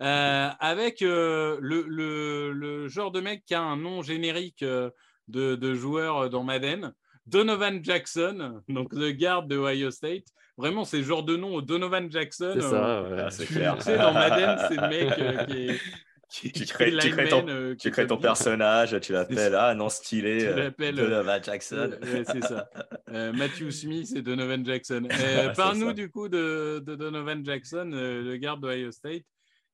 euh, 0.02 0.50
avec 0.60 1.02
euh, 1.04 1.58
le, 1.62 1.84
le- 1.88 2.52
le 2.52 2.88
genre 2.88 3.12
de 3.12 3.20
mec 3.22 3.44
qui 3.46 3.54
a 3.54 3.62
un 3.62 3.78
nom 3.78 4.02
générique 4.02 4.64
euh, 4.64 4.90
de, 5.28 5.56
de 5.56 5.74
joueur 5.76 6.30
dans 6.30 6.44
Madden, 6.44 6.94
Donovan 7.26 7.84
Jackson, 7.84 8.62
donc 8.68 8.94
le 8.94 9.12
garde 9.12 9.48
de 9.48 9.58
Ohio 9.58 9.92
State. 9.92 10.26
Vraiment, 10.58 10.84
c'est 10.86 10.98
le 10.98 11.04
genre 11.04 11.24
de 11.24 11.36
nom, 11.36 11.62
Donovan 11.62 12.12
Jackson. 12.12 12.52
C'est 12.56 12.62
ça, 12.62 13.00
euh, 13.00 13.24
ouais. 13.26 13.32
C'est 13.32 13.46
tu 13.46 13.54
clair. 13.54 13.82
sais, 13.82 13.98
dans 13.98 14.14
Madden, 14.14 14.58
c'est 14.68 14.76
le 14.76 14.88
mec 14.90 15.20
euh, 15.20 15.46
qui 15.46 15.68
est. 15.70 15.80
Qui, 16.30 16.52
Tu 16.52 16.64
crées- 16.66 16.98
tu 16.98 17.16
ton- 17.30 17.48
euh, 17.48 17.76
Tu 17.76 17.92
crées 17.92 18.08
ton 18.08 18.18
est- 18.18 18.22
personnage, 18.22 19.00
tu 19.02 19.14
l'appelles, 19.14 19.54
ah 19.54 19.76
non, 19.76 19.88
stylé, 19.88 20.40
Tu 20.40 20.46
euh, 20.48 20.56
l'appelles, 20.56 21.00
euh, 21.00 21.04
Donovan 21.04 21.44
Jackson. 21.44 21.92
Ouais, 22.02 22.24
c'est 22.26 22.44
ça. 22.44 22.68
Euh, 23.14 23.32
Matthew 23.34 23.70
Smith 23.70 24.12
et 24.16 24.24
Donovan 24.24 24.66
Jackson. 24.66 25.08
Euh, 25.12 25.54
Parle-nous 25.54 25.94
du 25.94 26.10
coup 26.10 26.30
de, 26.30 26.82
de 26.84 26.96
Donovan 26.96 27.46
Jackson, 27.46 27.92
euh, 27.94 28.24
le 28.24 28.38
garde 28.38 28.62
d'Ohio 28.62 28.90
State. 28.92 29.22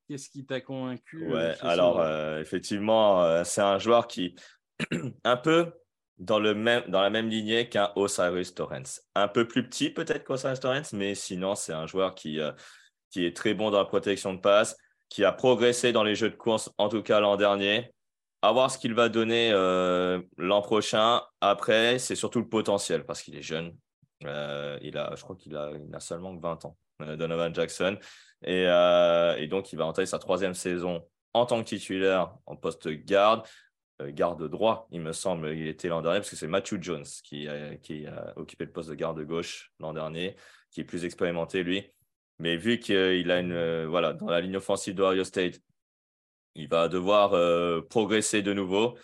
Qu'est-ce 0.09 0.29
qui 0.29 0.45
t'a 0.45 0.59
convaincu 0.59 1.27
Ouais, 1.29 1.53
alors 1.61 2.01
euh, 2.01 2.41
effectivement, 2.41 3.23
euh, 3.23 3.43
c'est 3.45 3.61
un 3.61 3.79
joueur 3.79 4.07
qui 4.09 4.35
un 5.23 5.37
peu 5.37 5.71
dans 6.19 6.39
le 6.39 6.53
même 6.53 6.83
dans 6.87 7.01
la 7.01 7.09
même 7.09 7.29
lignée 7.29 7.69
qu'un 7.69 7.91
Osiris 7.95 8.53
Torrens. 8.53 9.01
Un 9.15 9.27
peu 9.27 9.47
plus 9.47 9.67
petit 9.67 9.89
peut-être 9.89 10.25
qu'Osiris 10.25 10.59
Torrens, 10.59 10.93
mais 10.93 11.15
sinon 11.15 11.55
c'est 11.55 11.73
un 11.73 11.87
joueur 11.87 12.13
qui 12.13 12.39
euh, 12.39 12.51
qui 13.09 13.25
est 13.25 13.35
très 13.35 13.53
bon 13.53 13.71
dans 13.71 13.79
la 13.79 13.85
protection 13.85 14.33
de 14.33 14.39
passe, 14.39 14.77
qui 15.07 15.23
a 15.23 15.31
progressé 15.31 15.91
dans 15.91 16.03
les 16.03 16.15
jeux 16.15 16.29
de 16.29 16.35
course 16.35 16.69
en 16.77 16.89
tout 16.89 17.01
cas 17.01 17.19
l'an 17.19 17.37
dernier. 17.37 17.91
À 18.41 18.53
voir 18.53 18.71
ce 18.71 18.77
qu'il 18.77 18.93
va 18.93 19.09
donner 19.09 19.51
euh, 19.51 20.21
l'an 20.37 20.61
prochain. 20.61 21.21
Après, 21.41 21.99
c'est 21.99 22.15
surtout 22.15 22.39
le 22.39 22.47
potentiel 22.47 23.05
parce 23.05 23.21
qu'il 23.21 23.35
est 23.35 23.41
jeune. 23.41 23.75
Euh, 24.23 24.77
il 24.81 24.97
a, 24.97 25.13
je 25.17 25.23
crois 25.23 25.35
qu'il 25.35 25.57
a, 25.57 25.71
il 25.75 25.93
a 25.93 25.99
seulement 25.99 26.33
que 26.37 26.41
20 26.41 26.63
ans, 26.63 26.77
Donovan 27.17 27.53
Jackson. 27.53 27.97
Et, 28.41 28.63
et 28.63 29.47
donc, 29.47 29.73
il 29.73 29.75
va 29.75 29.85
entamer 29.85 30.05
sa 30.05 30.19
troisième 30.19 30.53
saison 30.53 31.03
en 31.33 31.45
tant 31.45 31.61
que 31.61 31.67
titulaire 31.67 32.33
en 32.45 32.55
poste 32.55 32.87
garde, 32.87 33.45
garde 34.07 34.47
droit, 34.49 34.87
il 34.91 35.01
me 35.01 35.11
semble, 35.13 35.49
il 35.53 35.67
était 35.67 35.87
l'an 35.89 36.01
dernier, 36.01 36.19
parce 36.19 36.29
que 36.29 36.35
c'est 36.35 36.47
Matthew 36.47 36.81
Jones 36.81 37.05
qui, 37.23 37.47
a- 37.47 37.75
qui 37.77 38.05
a 38.07 38.33
occupé 38.37 38.65
le 38.65 38.71
poste 38.71 38.89
de 38.89 38.95
garde 38.95 39.21
gauche 39.25 39.71
l'an 39.79 39.93
dernier, 39.93 40.35
qui 40.71 40.81
est 40.81 40.83
plus 40.85 41.05
expérimenté, 41.05 41.63
lui. 41.63 41.91
Mais 42.39 42.55
vu 42.57 42.79
qu'il 42.79 43.31
a 43.31 43.39
une, 43.39 43.51
euh, 43.51 43.87
voilà, 43.87 44.13
dans 44.13 44.27
la 44.29 44.41
ligne 44.41 44.57
offensive 44.57 44.95
d'Ohio 44.95 45.23
State, 45.25 45.59
il 46.55 46.67
va 46.69 46.87
devoir 46.89 47.33
euh, 47.33 47.81
progresser 47.89 48.41
de 48.41 48.53
nouveau. 48.53 48.97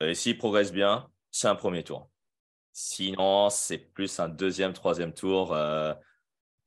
Et 0.00 0.14
s'il 0.14 0.38
progresse 0.38 0.72
bien, 0.72 1.10
c'est 1.30 1.48
un 1.48 1.54
premier 1.56 1.84
tour. 1.84 2.10
Sinon, 2.72 3.50
c'est 3.50 3.78
plus 3.78 4.20
un 4.20 4.28
deuxième, 4.28 4.72
troisième 4.74 5.14
tour. 5.14 5.54
euh, 5.54 5.94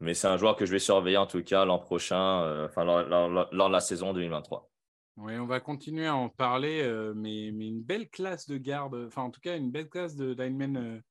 mais 0.02 0.14
c'est 0.14 0.28
un 0.28 0.38
joueur 0.38 0.56
que 0.58 0.66
je 0.66 0.72
vais 0.72 0.80
surveiller 0.80 1.18
en 1.18 1.28
tout 1.28 1.44
cas 1.44 1.66
l'an 1.66 1.80
prochain, 1.80 2.44
euh, 2.44 2.66
enfin 2.68 2.84
lors 2.86 3.68
de 3.70 3.74
la 3.74 3.80
saison 3.82 4.14
2023. 4.14 4.72
Oui, 5.18 5.38
on 5.38 5.46
va 5.46 5.62
continuer 5.62 6.08
à 6.08 6.16
en 6.16 6.28
parler, 6.28 6.82
euh, 6.82 7.14
mais, 7.16 7.48
une 7.48 7.82
belle 7.82 8.10
classe 8.10 8.48
de 8.48 8.58
garde, 8.58 9.06
enfin 9.08 9.24
en 9.24 9.32
tout 9.32 9.40
cas 9.40 9.56
une 9.56 9.72
belle 9.72 9.88
classe 9.88 10.16
de 10.18 10.36
linemen 10.38 10.76
euh, 10.78 11.02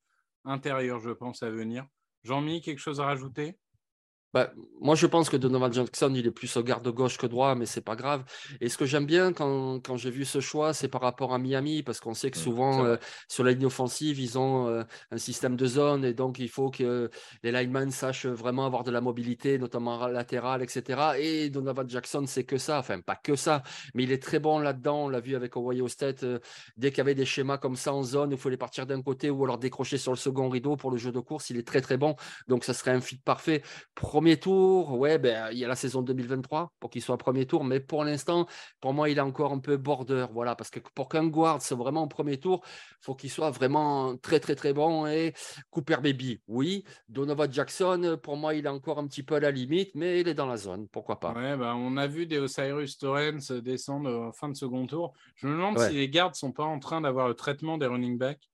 intérieur, 0.44 1.00
je 1.00 1.10
pense, 1.10 1.42
à 1.42 1.48
venir. 1.50 1.86
Jean-Mi, 2.22 2.60
quelque 2.60 2.78
chose 2.80 3.00
à 3.00 3.06
rajouter? 3.06 3.58
Bah, 4.34 4.52
moi, 4.80 4.96
je 4.96 5.06
pense 5.06 5.30
que 5.30 5.36
Donovan 5.36 5.72
Jackson, 5.72 6.12
il 6.12 6.26
est 6.26 6.32
plus 6.32 6.56
au 6.56 6.64
garde 6.64 6.88
gauche 6.88 7.18
que 7.18 7.26
droit, 7.26 7.54
mais 7.54 7.66
c'est 7.66 7.80
pas 7.80 7.94
grave. 7.94 8.24
Et 8.60 8.68
ce 8.68 8.76
que 8.76 8.84
j'aime 8.84 9.06
bien 9.06 9.32
quand, 9.32 9.78
quand 9.78 9.96
j'ai 9.96 10.10
vu 10.10 10.24
ce 10.24 10.40
choix, 10.40 10.74
c'est 10.74 10.88
par 10.88 11.02
rapport 11.02 11.32
à 11.32 11.38
Miami, 11.38 11.84
parce 11.84 12.00
qu'on 12.00 12.14
sait 12.14 12.32
que 12.32 12.38
mmh, 12.38 12.42
souvent, 12.42 12.84
euh, 12.84 12.96
sur 13.28 13.44
la 13.44 13.52
ligne 13.52 13.66
offensive, 13.66 14.18
ils 14.18 14.36
ont 14.36 14.66
euh, 14.66 14.82
un 15.12 15.18
système 15.18 15.54
de 15.54 15.66
zone, 15.66 16.04
et 16.04 16.14
donc 16.14 16.40
il 16.40 16.48
faut 16.48 16.68
que 16.68 17.10
les 17.44 17.52
linemen 17.52 17.92
sachent 17.92 18.26
vraiment 18.26 18.66
avoir 18.66 18.82
de 18.82 18.90
la 18.90 19.00
mobilité, 19.00 19.56
notamment 19.56 20.08
latérale, 20.08 20.62
etc. 20.62 21.12
Et 21.20 21.48
Donovan 21.48 21.88
Jackson, 21.88 22.24
c'est 22.26 22.42
que 22.42 22.58
ça, 22.58 22.80
enfin, 22.80 23.00
pas 23.00 23.16
que 23.16 23.36
ça, 23.36 23.62
mais 23.94 24.02
il 24.02 24.10
est 24.10 24.22
très 24.22 24.40
bon 24.40 24.58
là-dedans. 24.58 25.04
On 25.04 25.08
l'a 25.08 25.20
vu 25.20 25.36
avec 25.36 25.56
Ohio 25.56 25.86
State, 25.86 26.24
euh, 26.24 26.40
dès 26.76 26.90
qu'il 26.90 26.98
y 26.98 27.02
avait 27.02 27.14
des 27.14 27.24
schémas 27.24 27.58
comme 27.58 27.76
ça 27.76 27.94
en 27.94 28.02
zone, 28.02 28.32
il 28.32 28.38
fallait 28.38 28.56
partir 28.56 28.84
d'un 28.84 29.00
côté 29.00 29.30
ou 29.30 29.44
alors 29.44 29.58
décrocher 29.58 29.96
sur 29.96 30.10
le 30.10 30.18
second 30.18 30.48
rideau 30.48 30.74
pour 30.74 30.90
le 30.90 30.96
jeu 30.96 31.12
de 31.12 31.20
course, 31.20 31.50
il 31.50 31.56
est 31.56 31.66
très 31.66 31.80
très 31.80 31.96
bon. 31.96 32.16
Donc, 32.48 32.64
ça 32.64 32.74
serait 32.74 32.90
un 32.90 33.00
fit 33.00 33.18
parfait 33.18 33.62
premier 33.94 34.23
tour, 34.38 34.98
ouais, 34.98 35.18
ben, 35.18 35.48
il 35.52 35.58
y 35.58 35.64
a 35.64 35.68
la 35.68 35.76
saison 35.76 36.02
2023 36.02 36.72
pour 36.80 36.90
qu'il 36.90 37.02
soit 37.02 37.16
premier 37.16 37.46
tour, 37.46 37.64
mais 37.64 37.80
pour 37.80 38.04
l'instant, 38.04 38.46
pour 38.80 38.92
moi, 38.92 39.08
il 39.08 39.18
est 39.18 39.22
encore 39.22 39.52
un 39.52 39.58
peu 39.58 39.76
border. 39.76 40.26
Voilà, 40.32 40.56
parce 40.56 40.70
que 40.70 40.80
pour 40.94 41.08
qu'un 41.08 41.26
guard 41.26 41.62
soit 41.62 41.76
vraiment 41.76 42.02
au 42.02 42.06
premier 42.06 42.38
tour, 42.38 42.62
il 42.64 43.04
faut 43.04 43.14
qu'il 43.14 43.30
soit 43.30 43.50
vraiment 43.50 44.16
très, 44.16 44.40
très, 44.40 44.54
très 44.54 44.72
bon. 44.72 45.06
Et 45.06 45.34
Cooper 45.70 45.98
Baby, 46.02 46.40
oui. 46.48 46.84
Donovan 47.08 47.52
Jackson, 47.52 48.18
pour 48.22 48.36
moi, 48.36 48.54
il 48.54 48.66
est 48.66 48.70
encore 48.70 48.98
un 48.98 49.06
petit 49.06 49.22
peu 49.22 49.36
à 49.36 49.40
la 49.40 49.50
limite, 49.50 49.90
mais 49.94 50.20
il 50.20 50.28
est 50.28 50.34
dans 50.34 50.46
la 50.46 50.56
zone. 50.56 50.88
Pourquoi 50.88 51.20
pas 51.20 51.32
ouais, 51.32 51.56
ben, 51.56 51.74
On 51.74 51.96
a 51.96 52.06
vu 52.06 52.26
des 52.26 52.38
Osiris 52.38 52.98
Torrens 52.98 53.52
descendre 53.62 54.10
en 54.10 54.32
fin 54.32 54.48
de 54.48 54.56
second 54.56 54.86
tour. 54.86 55.12
Je 55.36 55.46
me 55.46 55.52
demande 55.52 55.78
si 55.78 55.94
les 55.94 56.08
gardes 56.08 56.32
ne 56.32 56.38
sont 56.38 56.52
pas 56.52 56.64
en 56.64 56.78
train 56.78 57.00
d'avoir 57.00 57.28
le 57.28 57.34
traitement 57.34 57.78
des 57.78 57.86
running 57.86 58.18
backs 58.18 58.50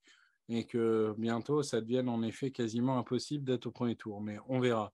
et 0.50 0.64
que 0.64 1.14
bientôt 1.16 1.62
ça 1.62 1.80
devienne 1.80 2.08
en 2.08 2.22
effet 2.22 2.50
quasiment 2.50 2.98
impossible 2.98 3.44
d'être 3.44 3.66
au 3.66 3.70
premier 3.70 3.96
tour, 3.96 4.20
mais 4.20 4.38
on 4.48 4.60
verra. 4.60 4.92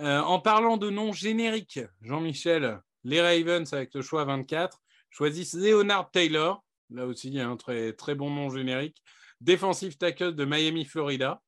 Euh, 0.00 0.20
en 0.20 0.40
parlant 0.40 0.76
de 0.76 0.90
noms 0.90 1.12
génériques, 1.12 1.80
Jean-Michel, 2.00 2.80
les 3.04 3.20
Ravens 3.20 3.72
avec 3.72 3.94
le 3.94 4.02
choix 4.02 4.24
24 4.24 4.80
choisissent 5.10 5.54
Leonard 5.54 6.10
Taylor. 6.10 6.64
Là 6.90 7.06
aussi, 7.06 7.28
il 7.28 7.34
y 7.34 7.40
a 7.40 7.48
un 7.48 7.56
très, 7.56 7.92
très 7.92 8.14
bon 8.14 8.30
nom 8.30 8.50
générique. 8.50 9.02
Défensif 9.40 9.98
tackle 9.98 10.34
de 10.34 10.44
Miami, 10.44 10.84
Florida. 10.84 11.42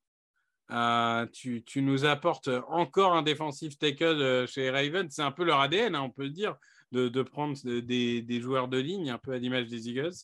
Euh, 0.70 1.26
tu, 1.32 1.64
nous 1.76 2.04
apportes 2.04 2.50
encore 2.68 3.14
un 3.14 3.22
défensif 3.22 3.78
tackle 3.78 4.04
euh, 4.04 4.46
chez 4.46 4.62
les 4.62 4.70
Ravens. 4.70 5.10
C'est 5.10 5.22
un 5.22 5.30
peu 5.30 5.44
leur 5.44 5.60
ADN, 5.60 5.94
hein, 5.94 6.02
on 6.02 6.10
peut 6.10 6.24
le 6.24 6.30
dire, 6.30 6.56
de, 6.92 7.22
prendre 7.22 7.56
des, 7.62 8.40
joueurs 8.40 8.68
de 8.68 8.78
ligne, 8.78 9.10
un 9.10 9.18
peu 9.18 9.32
à 9.32 9.38
l'image 9.38 9.66
des 9.66 9.88
Eagles. 9.88 10.14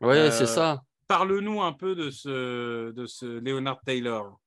Oui, 0.00 0.16
c'est 0.30 0.46
ça. 0.46 0.82
Parle-nous 1.08 1.60
un 1.60 1.72
peu 1.72 1.94
de 1.94 2.10
ce, 2.10 2.92
de 2.92 3.06
ce 3.06 3.26
Leonard 3.26 3.80
Taylor. 3.84 4.38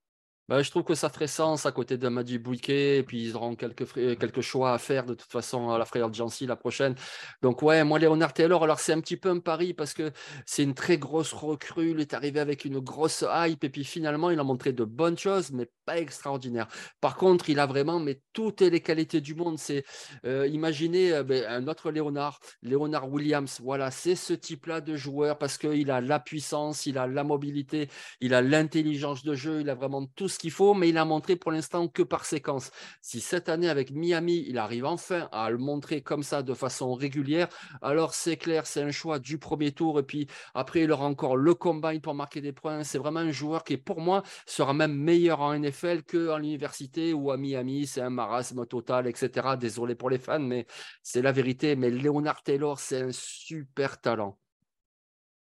Bah, 0.49 0.61
je 0.61 0.70
trouve 0.70 0.84
que 0.84 0.95
ça 0.95 1.10
ferait 1.10 1.28
sens 1.28 1.65
à 1.65 1.72
côté 1.72 1.98
de 1.98 2.07
Madi 2.10 2.38
Bouiquet, 2.38 2.98
et 2.98 3.03
puis 3.03 3.24
ils 3.24 3.36
auront 3.36 3.56
quelques, 3.56 3.91
quelques 3.94 4.41
choix 4.41 4.74
à 4.74 4.78
faire 4.78 5.06
de 5.06 5.14
toute 5.14 5.32
façon 5.32 5.70
à 5.70 5.78
la 5.78 5.86
frère 5.86 6.14
Jancy 6.14 6.45
la 6.45 6.57
prochaine. 6.57 6.95
Donc, 7.41 7.61
ouais, 7.61 7.84
moi, 7.86 7.98
Léonard 7.98 8.34
Taylor, 8.34 8.61
alors 8.64 8.80
c'est 8.80 8.91
un 8.91 8.99
petit 8.99 9.15
peu 9.15 9.30
un 9.30 9.40
pari 9.40 9.74
parce 9.74 9.94
que 9.94 10.11
c'est 10.45 10.64
une 10.64 10.74
très 10.74 10.98
grosse 10.98 11.32
recrue. 11.32 11.91
Il 11.91 11.99
est 12.02 12.14
arrivé 12.14 12.41
avec 12.41 12.65
une 12.65 12.80
grosse 12.80 13.24
hype, 13.28 13.64
et 13.64 13.70
puis 13.70 13.86
finalement, 13.86 14.32
il 14.32 14.40
a 14.40 14.44
montré 14.44 14.74
de 14.74 14.84
bonnes 14.84 15.18
choses, 15.18 15.52
mais 15.52 15.70
pas 15.86 15.98
extraordinaires. 15.98 16.68
Par 17.02 17.15
contre, 17.15 17.49
il 17.49 17.60
a 17.60 17.65
vraiment 17.65 17.99
mais 17.99 18.22
toutes 18.34 18.61
les 18.61 18.82
qualités 18.82 19.22
du 19.22 19.36
monde. 19.36 19.57
C'est 19.60 19.86
euh, 20.26 20.48
imaginez 20.48 21.14
euh, 21.14 21.24
ben, 21.24 21.45
un 21.48 21.68
autre 21.68 21.91
Léonard, 21.91 22.40
Léonard 22.61 23.10
Williams. 23.10 23.60
Voilà, 23.61 23.91
c'est 23.91 24.15
ce 24.15 24.34
type-là 24.34 24.82
de 24.82 24.95
joueur 24.95 25.38
parce 25.38 25.57
qu'il 25.57 25.91
a 25.91 26.02
la 26.02 26.20
puissance, 26.20 26.86
il 26.86 26.98
a 26.98 27.07
la 27.07 27.24
mobilité, 27.24 27.90
il 28.20 28.34
a 28.34 28.41
l'intelligence 28.41 29.24
de 29.24 29.36
jeu, 29.36 29.61
il 29.61 29.70
a 29.70 29.76
vraiment 29.76 30.06
tout 30.15 30.30
ce 30.34 30.39
qu'il 30.39 30.51
faut, 30.51 30.73
mais 30.73 30.89
il 30.89 30.97
a 30.97 31.05
montré 31.05 31.35
pour 31.35 31.51
l'instant 31.51 31.88
que 31.88 32.03
par 32.03 32.26
séquence. 32.26 32.72
Si 33.01 33.22
cette 33.22 33.49
année 33.49 33.69
avec 33.69 33.91
Miami, 33.91 34.43
il 34.47 34.57
arrive 34.57 34.85
enfin 34.85 35.30
à 35.31 35.49
le 35.49 35.57
montrer 35.57 36.01
comme 36.01 36.23
ça 36.23 36.43
de 36.43 36.53
façon 36.53 36.93
régulière, 36.93 37.47
alors 37.81 38.14
c'est 38.14 38.38
clair, 38.38 38.65
c'est 38.68 38.81
un 38.81 38.91
choix 38.91 39.19
du 39.19 39.38
premier 39.38 39.72
tour. 39.72 39.99
Et 39.99 40.03
puis 40.03 40.27
après, 40.53 40.81
il 40.81 40.91
aura 40.91 41.05
encore 41.05 41.38
le 41.38 41.53
combine 41.53 42.01
pour 42.01 42.15
marquer 42.15 42.41
des 42.41 42.51
points. 42.51 42.84
C'est 42.84 42.97
vraiment 42.97 43.19
un 43.22 43.31
joueur 43.31 43.64
qui, 43.64 43.77
pour 43.77 44.01
moi, 44.01 44.23
sera 44.45 44.73
même 44.73 44.93
meilleur 44.95 45.41
en 45.41 45.57
NFL 45.57 46.03
qu'en 46.03 46.39
université 46.39 47.14
ou 47.14 47.31
à 47.31 47.38
Miami. 47.38 47.88
C'est 47.88 48.01
un 48.01 48.10
marasme 48.10 48.65
total, 48.65 49.07
etc. 49.07 49.55
Désolé 49.60 49.95
pour 49.95 50.10
les 50.10 50.19
fans, 50.19 50.39
mais 50.39 50.65
c'est 51.01 51.22
la 51.22 51.31
vérité. 51.31 51.76
Mais 51.76 51.89
Leonard 51.89 52.43
Taylor, 52.43 52.80
c'est 52.80 53.01
un 53.01 53.11
super 53.11 54.01
talent. 54.01 54.38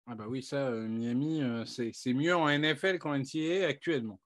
Ah 0.08 0.14
bah 0.14 0.26
oui, 0.28 0.44
ça, 0.44 0.68
euh, 0.68 0.88
Miami, 0.88 1.42
euh, 1.42 1.66
c'est 1.66 2.14
mieux 2.14 2.36
en 2.36 2.48
NFL 2.48 3.00
qu'en 3.00 3.18
NCAA 3.18 3.66
actuellement. 3.68 4.20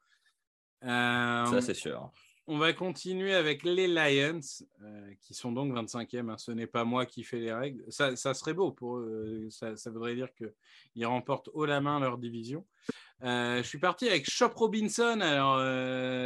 Euh, 0.83 1.45
ça, 1.45 1.61
c'est 1.61 1.73
sûr. 1.73 2.11
On 2.47 2.57
va 2.57 2.73
continuer 2.73 3.35
avec 3.35 3.63
les 3.63 3.87
Lions, 3.87 4.39
euh, 4.81 5.13
qui 5.21 5.35
sont 5.35 5.51
donc 5.51 5.71
25e. 5.71 6.29
Hein. 6.29 6.37
Ce 6.37 6.51
n'est 6.51 6.67
pas 6.67 6.83
moi 6.83 7.05
qui 7.05 7.23
fais 7.23 7.37
les 7.37 7.53
règles. 7.53 7.83
Ça, 7.89 8.15
serait 8.15 8.53
beau 8.53 8.71
pour 8.71 8.97
eux. 8.97 9.47
Ça, 9.51 9.75
voudrait 9.91 10.15
dire 10.15 10.29
qu'ils 10.33 11.05
remportent 11.05 11.49
haut 11.53 11.65
la 11.65 11.79
main 11.79 11.99
leur 11.99 12.17
division. 12.17 12.65
Euh, 13.23 13.57
je 13.57 13.67
suis 13.67 13.77
parti 13.77 14.07
avec 14.07 14.27
Shop 14.27 14.51
Robinson. 14.55 15.19
Alors, 15.21 15.59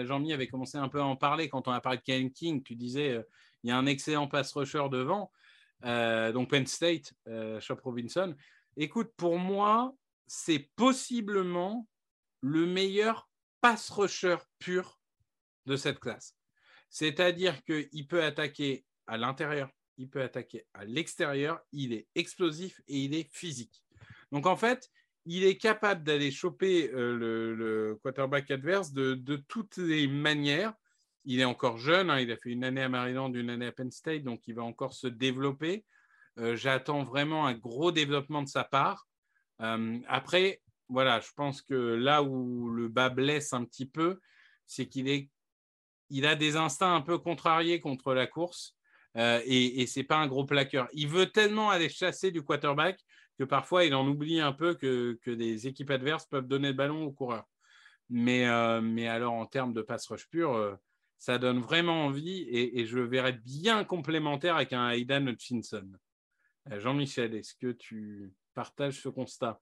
Jean-Mi 0.05 0.31
avait 0.31 0.47
commencé 0.47 0.77
un 0.77 0.88
peu 0.88 1.01
à 1.01 1.05
en 1.05 1.17
parler 1.17 1.49
quand 1.49 1.67
on 1.67 1.71
a 1.71 1.81
parlé 1.81 1.97
de 1.97 2.03
Ken 2.03 2.31
King. 2.31 2.63
Tu 2.63 2.75
disais, 2.75 3.21
il 3.63 3.69
y 3.69 3.71
a 3.71 3.77
un 3.77 3.85
excellent 3.85 4.27
pass 4.27 4.53
rusher 4.53 4.88
devant. 4.89 5.30
donc, 5.84 6.49
Penn 6.51 6.65
State, 6.65 7.13
Shop 7.59 7.80
Robinson. 7.84 8.34
Écoute, 8.77 9.11
pour 9.17 9.38
moi, 9.38 9.93
c'est 10.25 10.69
possiblement 10.77 11.85
le 12.39 12.65
meilleur 12.65 13.27
pass 13.64 13.90
rusher 13.91 14.35
pur 14.60 14.99
de 15.65 15.77
cette 15.77 16.02
classe. 16.02 16.35
C'est-à-dire 16.90 17.64
qu'il 17.64 18.07
peut 18.07 18.22
attaquer 18.22 18.84
à 19.07 19.18
l'intérieur, 19.18 19.69
il 19.98 20.10
peut 20.10 20.22
attaquer 20.22 20.68
à 20.73 20.84
l'extérieur, 20.84 21.61
il 21.72 21.94
est 21.94 22.07
explosif 22.14 22.81
et 22.90 22.98
il 22.98 23.15
est 23.15 23.34
physique. 23.34 23.81
Donc 24.34 24.48
en 24.48 24.57
fait, 24.57 24.91
il 25.26 25.45
est 25.45 25.56
capable 25.56 26.03
d'aller 26.03 26.30
choper 26.30 26.91
euh, 26.91 27.15
le, 27.15 27.98
quarterback 28.03 28.52
adverse 28.52 28.91
de, 28.91 29.15
toutes 29.48 29.77
les 29.77 30.07
manières. 30.10 30.73
Il 31.23 31.40
est 31.40 31.45
encore 31.45 31.77
jeune, 31.77 32.10
hein, 32.10 32.19
il 32.19 32.34
a 32.34 32.35
fait 32.35 32.49
une 32.49 32.65
année 32.65 32.81
à 32.81 32.90
Maryland, 32.90 33.34
une 33.34 33.49
année 33.49 33.68
à 33.68 33.72
Penn 33.72 33.91
State, 33.91 34.23
donc 34.23 34.45
il 34.45 34.56
va 34.56 34.64
encore 34.64 34.94
se 34.94 35.07
développer. 35.07 35.85
Euh, 36.38 36.57
j'attends 36.57 37.03
vraiment 37.03 37.48
un 37.48 37.53
gros 37.53 37.94
développement 37.94 38.44
de 38.44 38.49
sa 38.49 38.65
part. 38.65 39.07
Euh, 39.61 39.99
après, 40.10 40.61
voilà, 40.89 41.19
je 41.19 41.30
pense 41.35 41.61
que 41.61 41.73
là 41.73 42.23
où 42.23 42.69
le 42.69 42.88
bas 42.88 43.10
blesse 43.10 43.53
un 43.53 43.64
petit 43.65 43.85
peu, 43.85 44.19
c'est 44.65 44.88
qu'il 44.88 45.07
est, 45.07 45.30
il 46.10 46.26
a 46.26 46.35
des 46.35 46.55
instincts 46.55 46.93
un 46.93 47.01
peu 47.01 47.18
contrariés 47.18 47.80
contre 47.80 48.14
la 48.14 48.27
course 48.27 48.76
euh, 49.18 49.41
et, 49.45 49.81
et 49.81 49.88
c'est 49.88 50.03
pas 50.03 50.18
un 50.18 50.27
gros 50.27 50.45
plaqueur. 50.45 50.88
Il 50.93 51.07
veut 51.07 51.27
tellement 51.27 51.69
aller 51.69 51.89
chasser 51.89 52.31
du 52.31 52.43
quarterback 52.43 52.99
que 53.38 53.43
parfois 53.43 53.85
il 53.85 53.95
en 53.95 54.07
oublie 54.07 54.39
un 54.39 54.53
peu 54.53 54.76
que, 54.76 55.18
des 55.26 55.68
équipes 55.68 55.91
adverses 55.91 56.26
peuvent 56.26 56.47
donner 56.47 56.69
le 56.69 56.73
ballon 56.73 57.03
au 57.05 57.11
coureur. 57.11 57.45
Mais, 58.10 58.47
euh, 58.47 59.10
alors 59.10 59.34
en 59.34 59.45
termes 59.45 59.73
de 59.73 59.81
pass 59.81 60.07
rush 60.07 60.27
pur, 60.30 60.53
euh, 60.53 60.76
ça 61.18 61.38
donne 61.38 61.60
vraiment 61.60 62.05
envie 62.05 62.41
et, 62.41 62.80
et, 62.80 62.85
je 62.85 62.97
le 62.97 63.05
verrais 63.05 63.34
bien 63.34 63.84
complémentaire 63.85 64.57
avec 64.57 64.73
un 64.73 64.89
Aidan 64.89 65.26
Hutchinson. 65.27 65.89
Jean-Michel, 66.69 67.34
est-ce 67.35 67.55
que 67.55 67.72
tu 67.72 68.34
partages 68.53 69.01
ce 69.01 69.10
constat? 69.10 69.60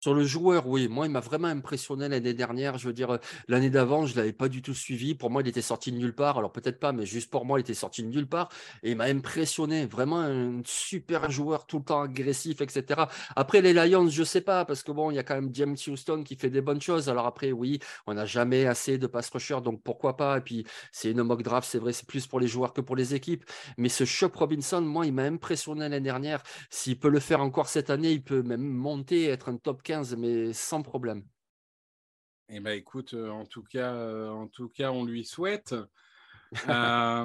Sur 0.00 0.14
le 0.14 0.24
joueur, 0.24 0.66
oui. 0.66 0.88
Moi, 0.88 1.06
il 1.06 1.12
m'a 1.12 1.20
vraiment 1.20 1.48
impressionné 1.48 2.08
l'année 2.08 2.34
dernière. 2.34 2.78
Je 2.78 2.86
veux 2.86 2.94
dire, 2.94 3.18
l'année 3.48 3.70
d'avant, 3.70 4.06
je 4.06 4.14
ne 4.14 4.18
l'avais 4.18 4.32
pas 4.32 4.48
du 4.48 4.62
tout 4.62 4.74
suivi. 4.74 5.14
Pour 5.14 5.30
moi, 5.30 5.42
il 5.42 5.48
était 5.48 5.60
sorti 5.62 5.92
de 5.92 5.98
nulle 5.98 6.14
part. 6.14 6.38
Alors, 6.38 6.52
peut-être 6.52 6.80
pas, 6.80 6.92
mais 6.92 7.06
juste 7.06 7.30
pour 7.30 7.44
moi, 7.44 7.58
il 7.58 7.62
était 7.62 7.74
sorti 7.74 8.02
de 8.02 8.08
nulle 8.08 8.26
part. 8.26 8.48
Et 8.82 8.92
il 8.92 8.96
m'a 8.96 9.04
impressionné. 9.04 9.86
Vraiment 9.86 10.20
un 10.20 10.62
super 10.64 11.30
joueur, 11.30 11.66
tout 11.66 11.78
le 11.78 11.84
temps 11.84 12.02
agressif, 12.02 12.60
etc. 12.60 13.02
Après, 13.36 13.60
les 13.60 13.72
Lions, 13.74 14.08
je 14.08 14.20
ne 14.20 14.24
sais 14.24 14.40
pas, 14.40 14.64
parce 14.64 14.82
que 14.82 14.92
bon, 14.92 15.10
il 15.10 15.16
y 15.16 15.18
a 15.18 15.22
quand 15.22 15.34
même 15.34 15.50
James 15.52 15.76
Houston 15.86 16.22
qui 16.24 16.36
fait 16.36 16.50
des 16.50 16.62
bonnes 16.62 16.80
choses. 16.80 17.08
Alors, 17.08 17.26
après, 17.26 17.52
oui, 17.52 17.78
on 18.06 18.14
n'a 18.14 18.26
jamais 18.26 18.66
assez 18.66 18.96
de 18.98 19.06
pass 19.06 19.28
rushers, 19.30 19.60
donc 19.62 19.82
pourquoi 19.82 20.16
pas? 20.16 20.38
Et 20.38 20.40
puis, 20.40 20.64
c'est 20.92 21.10
une 21.10 21.22
mock 21.22 21.42
draft, 21.42 21.68
c'est 21.70 21.78
vrai, 21.78 21.92
c'est 21.92 22.06
plus 22.06 22.26
pour 22.26 22.40
les 22.40 22.48
joueurs 22.48 22.72
que 22.72 22.80
pour 22.80 22.96
les 22.96 23.14
équipes. 23.14 23.44
Mais 23.76 23.88
ce 23.88 24.04
Chuck 24.04 24.34
Robinson, 24.34 24.80
moi, 24.80 25.06
il 25.06 25.12
m'a 25.12 25.24
impressionné 25.24 25.80
l'année 25.80 26.00
dernière. 26.00 26.42
S'il 26.70 26.98
peut 26.98 27.10
le 27.10 27.20
faire 27.20 27.42
encore 27.42 27.68
cette 27.68 27.90
année, 27.90 28.12
il 28.12 28.22
peut 28.22 28.42
même 28.42 28.62
monter, 28.62 29.26
être 29.26 29.48
un 29.50 29.56
top 29.56 29.82
mais 30.16 30.52
sans 30.52 30.82
problème. 30.82 31.24
Eh 32.52 32.58
ben, 32.58 32.72
écoute, 32.72 33.14
euh, 33.14 33.30
en 33.30 33.44
tout 33.44 33.62
cas, 33.62 33.94
euh, 33.94 34.28
en 34.28 34.48
tout 34.48 34.68
cas, 34.68 34.90
on 34.90 35.04
lui 35.04 35.24
souhaite. 35.24 35.74
Euh, 36.68 37.24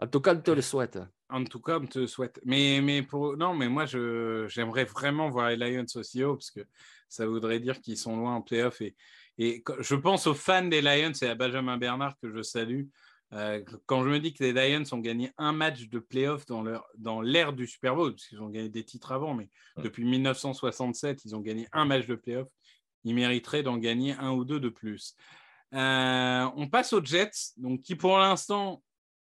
en 0.00 0.06
tout 0.06 0.20
cas, 0.20 0.36
on 0.36 0.40
te 0.40 0.52
le 0.52 0.62
souhaite. 0.62 1.00
En 1.28 1.42
tout 1.42 1.60
cas, 1.60 1.80
on 1.80 1.86
te 1.86 2.06
souhaite. 2.06 2.40
Mais, 2.44 2.80
mais 2.80 3.02
pour... 3.02 3.36
non, 3.36 3.54
mais 3.54 3.68
moi, 3.68 3.86
je, 3.86 4.46
j'aimerais 4.46 4.84
vraiment 4.84 5.30
voir 5.30 5.50
les 5.50 5.56
Lions 5.56 5.84
aussi 5.96 6.22
haut 6.22 6.36
parce 6.36 6.52
que 6.52 6.60
ça 7.08 7.26
voudrait 7.26 7.58
dire 7.58 7.80
qu'ils 7.80 7.98
sont 7.98 8.16
loin 8.16 8.36
en 8.36 8.40
playoff. 8.40 8.80
Et, 8.82 8.94
et 9.36 9.64
je 9.80 9.96
pense 9.96 10.28
aux 10.28 10.34
fans 10.34 10.62
des 10.62 10.80
Lions 10.80 11.10
et 11.22 11.26
à 11.26 11.34
Benjamin 11.34 11.76
Bernard 11.76 12.16
que 12.22 12.30
je 12.30 12.40
salue. 12.40 12.84
Euh, 13.32 13.62
quand 13.86 14.04
je 14.04 14.08
me 14.08 14.20
dis 14.20 14.32
que 14.32 14.44
les 14.44 14.52
Lions 14.52 14.84
ont 14.92 14.98
gagné 14.98 15.32
un 15.38 15.52
match 15.52 15.88
de 15.88 15.98
playoff 15.98 16.46
dans, 16.46 16.62
leur, 16.62 16.86
dans 16.98 17.20
l'ère 17.20 17.52
du 17.52 17.66
Super 17.66 17.96
Bowl, 17.96 18.12
parce 18.12 18.26
qu'ils 18.26 18.40
ont 18.42 18.48
gagné 18.48 18.68
des 18.68 18.84
titres 18.84 19.12
avant, 19.12 19.34
mais 19.34 19.50
depuis 19.78 20.04
1967, 20.04 21.24
ils 21.24 21.34
ont 21.34 21.40
gagné 21.40 21.66
un 21.72 21.84
match 21.84 22.06
de 22.06 22.14
playoff, 22.14 22.48
ils 23.02 23.14
mériteraient 23.14 23.62
d'en 23.62 23.76
gagner 23.76 24.12
un 24.12 24.32
ou 24.32 24.44
deux 24.44 24.60
de 24.60 24.68
plus. 24.68 25.16
Euh, 25.72 26.48
on 26.54 26.68
passe 26.68 26.92
aux 26.92 27.04
Jets, 27.04 27.54
donc 27.56 27.82
qui 27.82 27.96
pour 27.96 28.18
l'instant 28.18 28.82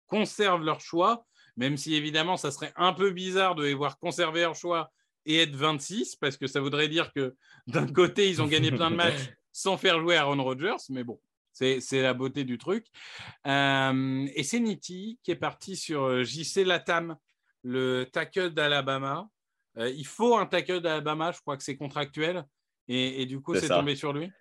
conservent 0.07 0.63
leur 0.63 0.79
choix, 0.79 1.25
même 1.57 1.75
si 1.75 1.95
évidemment 1.95 2.37
ça 2.37 2.51
serait 2.51 2.71
un 2.77 2.93
peu 2.93 3.11
bizarre 3.11 3.55
de 3.55 3.63
les 3.63 3.73
voir 3.73 3.99
conserver 3.99 4.41
leur 4.41 4.55
choix 4.55 4.91
et 5.25 5.41
être 5.41 5.55
26, 5.55 6.15
parce 6.15 6.37
que 6.37 6.47
ça 6.47 6.61
voudrait 6.61 6.87
dire 6.87 7.11
que 7.11 7.35
d'un 7.67 7.87
côté 7.91 8.29
ils 8.29 8.41
ont 8.41 8.47
gagné 8.47 8.71
plein 8.71 8.91
de 8.91 8.95
matchs 8.95 9.29
sans 9.51 9.75
faire 9.75 9.99
jouer 9.99 10.15
Aaron 10.15 10.41
Rodgers, 10.41 10.77
mais 10.89 11.03
bon, 11.03 11.19
c'est 11.59 12.01
la 12.01 12.13
beauté 12.13 12.43
du 12.43 12.57
truc. 12.57 12.85
Euh, 13.47 14.27
et 14.35 14.43
c'est 14.43 14.59
Nitti 14.59 15.19
qui 15.23 15.31
est 15.31 15.35
parti 15.35 15.75
sur 15.75 16.03
euh, 16.03 16.23
JC 16.23 16.65
Latam, 16.65 17.17
le 17.63 18.05
tackle 18.05 18.51
d'Alabama. 18.51 19.27
il 19.77 20.07
faut 20.07 20.37
un 20.37 20.45
tackle 20.45 20.81
d'Alabama, 20.81 21.31
je 21.31 21.39
crois 21.41 21.57
que 21.57 21.63
c'est 21.63 21.77
contractuel. 21.77 22.45
Et, 22.87 23.21
et, 23.21 23.25
du 23.27 23.39
coup, 23.39 23.53
c'est 23.53 23.67
tombé 23.67 23.95
sur 23.95 24.13
lui? 24.13 24.31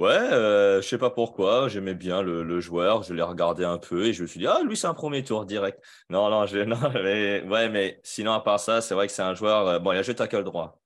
Ouais, 0.00 0.08
euh, 0.12 0.80
je 0.80 0.88
sais 0.88 0.96
pas 0.96 1.10
pourquoi, 1.10 1.68
j'aimais 1.68 1.94
bien 1.94 2.22
le, 2.22 2.58
joueur, 2.60 3.02
je 3.02 3.12
l'ai 3.12 3.22
regardé 3.22 3.64
un 3.64 3.76
peu 3.76 4.06
et 4.06 4.14
je 4.14 4.22
me 4.22 4.26
suis 4.26 4.40
dit, 4.40 4.46
ah, 4.46 4.62
lui, 4.64 4.74
c'est 4.74 4.86
un 4.86 4.94
premier 4.94 5.22
tour 5.22 5.44
direct. 5.44 5.78
Non, 6.08 6.30
non, 6.30 6.46
je, 6.46 6.58
non 6.60 6.78
mais, 6.94 7.42
ouais, 7.42 7.68
mais 7.68 8.00
sinon, 8.02 8.32
à 8.32 8.40
part 8.40 8.58
ça, 8.60 8.80
c'est 8.80 8.94
vrai 8.94 9.08
que 9.08 9.12
c'est 9.12 9.20
un 9.20 9.34
joueur, 9.34 9.66
euh, 9.68 9.78
bon, 9.78 9.92
il 9.92 9.98
a 9.98 10.02
joué 10.02 10.14
tackle 10.14 10.42
droit 10.42 10.80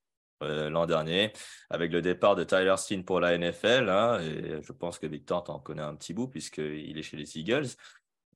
euh, 0.44 0.70
l'an 0.70 0.86
dernier, 0.86 1.32
avec 1.70 1.92
le 1.92 2.02
départ 2.02 2.36
de 2.36 2.44
Tyler 2.44 2.74
Steen 2.76 3.04
pour 3.04 3.20
la 3.20 3.36
NFL, 3.36 3.88
hein, 3.88 4.20
et 4.20 4.62
je 4.62 4.72
pense 4.72 4.98
que 4.98 5.06
Victor 5.06 5.44
t'en 5.44 5.58
connaît 5.58 5.82
un 5.82 5.94
petit 5.94 6.14
bout 6.14 6.28
puisqu'il 6.28 6.96
est 6.98 7.02
chez 7.02 7.16
les 7.16 7.38
Eagles. 7.38 7.68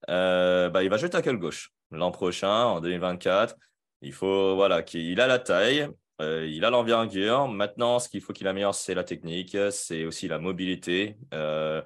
bah, 0.06 0.82
il 0.82 0.88
va 0.90 0.96
jouer 0.96 1.10
tackle 1.10 1.38
gauche 1.38 1.72
l'an 1.90 2.10
prochain, 2.10 2.64
en 2.64 2.80
2024. 2.80 3.56
Il 4.02 4.12
faut, 4.12 4.54
voilà, 4.54 4.82
qu'il 4.82 5.20
a 5.20 5.26
la 5.26 5.38
taille, 5.38 5.88
euh, 6.20 6.46
il 6.46 6.64
a 6.64 6.70
l'envergure. 6.70 7.48
Maintenant, 7.48 7.98
ce 7.98 8.08
qu'il 8.08 8.20
faut 8.20 8.32
qu'il 8.32 8.46
améliore, 8.48 8.74
c'est 8.74 8.94
la 8.94 9.04
technique, 9.04 9.56
c'est 9.70 10.04
aussi 10.04 10.28
la 10.28 10.38
mobilité. 10.38 11.16
Euh, 11.34 11.82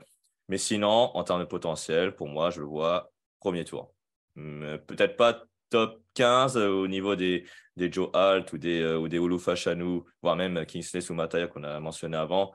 mais 0.49 0.59
sinon, 0.59 1.11
en 1.15 1.24
termes 1.24 1.40
de 1.40 1.47
potentiel, 1.47 2.15
pour 2.15 2.28
moi, 2.28 2.51
je 2.51 2.61
le 2.61 2.66
vois 2.66 3.12
premier 3.40 3.65
tour. 3.65 3.94
Hum, 4.36 4.78
peut-être 4.86 5.16
pas 5.16 5.43
top 5.70 6.03
15 6.15 6.57
au 6.59 6.86
niveau 6.86 7.16
des, 7.16 7.47
des 7.77 7.90
Joe 7.90 8.11
Alt 8.15 8.53
ou 8.53 8.59
des, 8.59 8.81
euh, 8.81 8.99
ou 8.99 9.09
des 9.09 9.19
Olu 9.19 9.39
Fashanu, 9.39 10.01
voire 10.23 10.36
même 10.36 10.65
Kingsley 10.66 11.01
Soumataya 11.01 11.47
qu'on 11.47 11.65
a 11.65 11.81
mentionné 11.81 12.16
avant. 12.16 12.53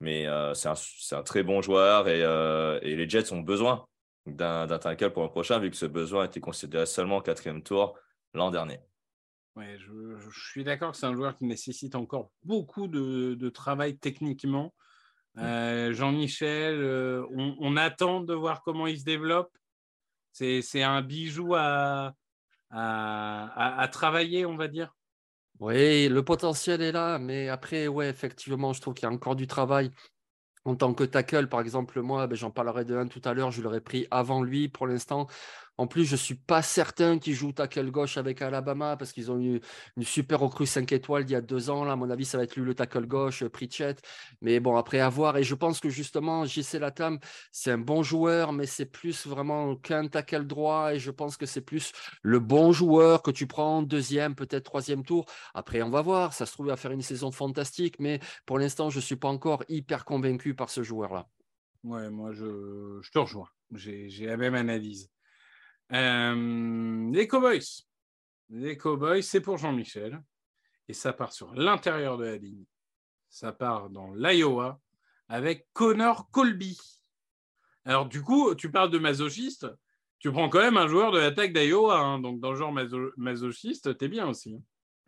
Mais 0.00 0.26
c'est 0.54 0.68
un, 0.68 1.18
un, 1.18 1.22
très 1.22 1.42
bon 1.42 1.62
joueur 1.62 2.08
et, 2.08 2.20
et, 2.20 2.96
les 2.96 3.08
Jets 3.08 3.32
ont 3.32 3.40
besoin 3.40 3.86
d'un 4.26 4.66
tackle 4.66 5.12
pour 5.12 5.22
le 5.22 5.28
prochain, 5.28 5.58
vu 5.58 5.70
que 5.70 5.76
ce 5.76 5.86
besoin 5.86 6.24
a 6.24 6.26
été 6.26 6.40
considéré 6.40 6.84
seulement 6.84 7.18
au 7.18 7.22
quatrième 7.22 7.62
tour 7.62 7.96
l'an 8.34 8.50
dernier. 8.50 8.80
Ouais, 9.56 9.76
je, 9.78 10.40
suis 10.50 10.64
d'accord 10.64 10.92
que 10.92 10.96
c'est 10.96 11.06
un 11.06 11.14
joueur 11.14 11.36
qui 11.36 11.44
nécessite 11.44 11.94
encore 11.94 12.32
beaucoup 12.42 12.88
de, 12.88 13.48
travail 13.50 13.96
techniquement. 13.96 14.74
Euh, 15.38 15.92
Jean-Michel, 15.92 16.74
euh, 16.80 17.24
on, 17.30 17.76
attend 17.76 18.20
de 18.20 18.34
voir 18.34 18.62
comment 18.62 18.86
il 18.86 18.98
se 18.98 19.04
développe. 19.04 19.56
C'est 20.32 20.82
un 20.82 21.02
bijou 21.02 21.54
à, 21.54 22.14
à, 22.74 23.88
travailler, 23.92 24.46
on 24.46 24.56
va 24.56 24.68
dire. 24.68 24.94
Oui, 25.60 26.08
le 26.08 26.22
potentiel 26.24 26.82
est 26.82 26.92
là, 26.92 27.18
mais 27.18 27.48
après, 27.48 27.86
ouais, 27.86 28.08
effectivement, 28.08 28.72
je 28.72 28.80
trouve 28.80 28.94
qu'il 28.94 29.08
y 29.08 29.10
a 29.10 29.14
encore 29.14 29.36
du 29.36 29.46
travail. 29.46 29.90
En 30.64 30.74
tant 30.76 30.94
que 30.94 31.04
tackle, 31.04 31.48
par 31.48 31.60
exemple, 31.60 32.00
moi, 32.00 32.26
ben, 32.26 32.36
j'en 32.36 32.50
parlerai 32.50 32.84
de 32.84 32.96
un 32.96 33.06
tout 33.06 33.20
à 33.24 33.34
l'heure, 33.34 33.50
je 33.50 33.62
l'aurais 33.62 33.82
pris 33.82 34.06
avant 34.10 34.42
lui 34.42 34.68
pour 34.68 34.86
l'instant. 34.86 35.26
En 35.76 35.88
plus, 35.88 36.04
je 36.04 36.12
ne 36.12 36.18
suis 36.18 36.36
pas 36.36 36.62
certain 36.62 37.18
qu'ils 37.18 37.34
jouent 37.34 37.52
tackle 37.52 37.90
gauche 37.90 38.16
avec 38.16 38.40
Alabama 38.42 38.96
parce 38.96 39.12
qu'ils 39.12 39.32
ont 39.32 39.40
eu 39.40 39.60
une 39.96 40.04
super 40.04 40.38
recrue 40.40 40.66
5 40.66 40.92
étoiles 40.92 41.24
il 41.24 41.32
y 41.32 41.34
a 41.34 41.40
deux 41.40 41.68
ans. 41.68 41.84
Là, 41.84 41.92
à 41.92 41.96
mon 41.96 42.10
avis, 42.10 42.24
ça 42.24 42.38
va 42.38 42.44
être 42.44 42.54
lui 42.54 42.64
le 42.64 42.74
tackle 42.74 43.06
gauche, 43.06 43.42
euh, 43.42 43.48
Pritchett. 43.48 44.00
Mais 44.40 44.60
bon, 44.60 44.76
après 44.76 45.00
avoir. 45.00 45.36
Et 45.36 45.42
je 45.42 45.54
pense 45.54 45.80
que 45.80 45.88
justement, 45.88 46.44
JC 46.44 46.74
Latam, 46.78 47.18
c'est 47.50 47.72
un 47.72 47.78
bon 47.78 48.04
joueur, 48.04 48.52
mais 48.52 48.66
c'est 48.66 48.86
plus 48.86 49.26
vraiment 49.26 49.74
qu'un 49.74 50.06
tackle 50.06 50.46
droit. 50.46 50.94
Et 50.94 51.00
je 51.00 51.10
pense 51.10 51.36
que 51.36 51.46
c'est 51.46 51.60
plus 51.60 51.92
le 52.22 52.38
bon 52.38 52.72
joueur 52.72 53.22
que 53.22 53.32
tu 53.32 53.46
prends 53.48 53.82
deuxième, 53.82 54.36
peut-être 54.36 54.64
troisième 54.64 55.04
tour. 55.04 55.26
Après, 55.54 55.82
on 55.82 55.90
va 55.90 56.02
voir. 56.02 56.34
Ça 56.34 56.46
se 56.46 56.52
trouve, 56.52 56.70
à 56.70 56.76
faire 56.76 56.92
une 56.92 57.02
saison 57.02 57.32
fantastique. 57.32 57.96
Mais 57.98 58.20
pour 58.46 58.58
l'instant, 58.58 58.90
je 58.90 58.98
ne 58.98 59.02
suis 59.02 59.16
pas 59.16 59.28
encore 59.28 59.64
hyper 59.68 60.04
convaincu 60.04 60.54
par 60.54 60.70
ce 60.70 60.84
joueur-là. 60.84 61.26
Ouais, 61.82 62.10
moi, 62.10 62.32
je 62.32 63.10
te 63.10 63.18
rejoins. 63.18 63.48
J'ai 63.72 64.26
la 64.26 64.36
même 64.36 64.54
analyse. 64.54 65.10
Euh, 65.92 67.10
les 67.12 67.28
Cowboys. 67.28 67.84
Les 68.50 68.76
Cowboys, 68.76 69.22
c'est 69.22 69.40
pour 69.40 69.58
Jean-Michel. 69.58 70.22
Et 70.88 70.92
ça 70.92 71.12
part 71.12 71.32
sur 71.32 71.54
l'intérieur 71.54 72.18
de 72.18 72.24
la 72.24 72.36
ligne. 72.36 72.64
Ça 73.28 73.52
part 73.52 73.90
dans 73.90 74.12
l'Iowa 74.14 74.80
avec 75.28 75.66
Connor 75.72 76.30
Colby. 76.30 76.78
Alors, 77.84 78.06
du 78.06 78.22
coup, 78.22 78.54
tu 78.54 78.70
parles 78.70 78.90
de 78.90 78.98
masochiste. 78.98 79.66
Tu 80.18 80.30
prends 80.30 80.48
quand 80.48 80.60
même 80.60 80.76
un 80.76 80.88
joueur 80.88 81.12
de 81.12 81.18
l'attaque 81.18 81.52
d'Iowa. 81.52 81.98
Hein. 81.98 82.18
donc, 82.18 82.40
dans 82.40 82.50
le 82.50 82.56
genre 82.56 82.74
masochiste, 83.16 83.96
t'es 83.98 84.08
bien 84.08 84.28
aussi. 84.28 84.58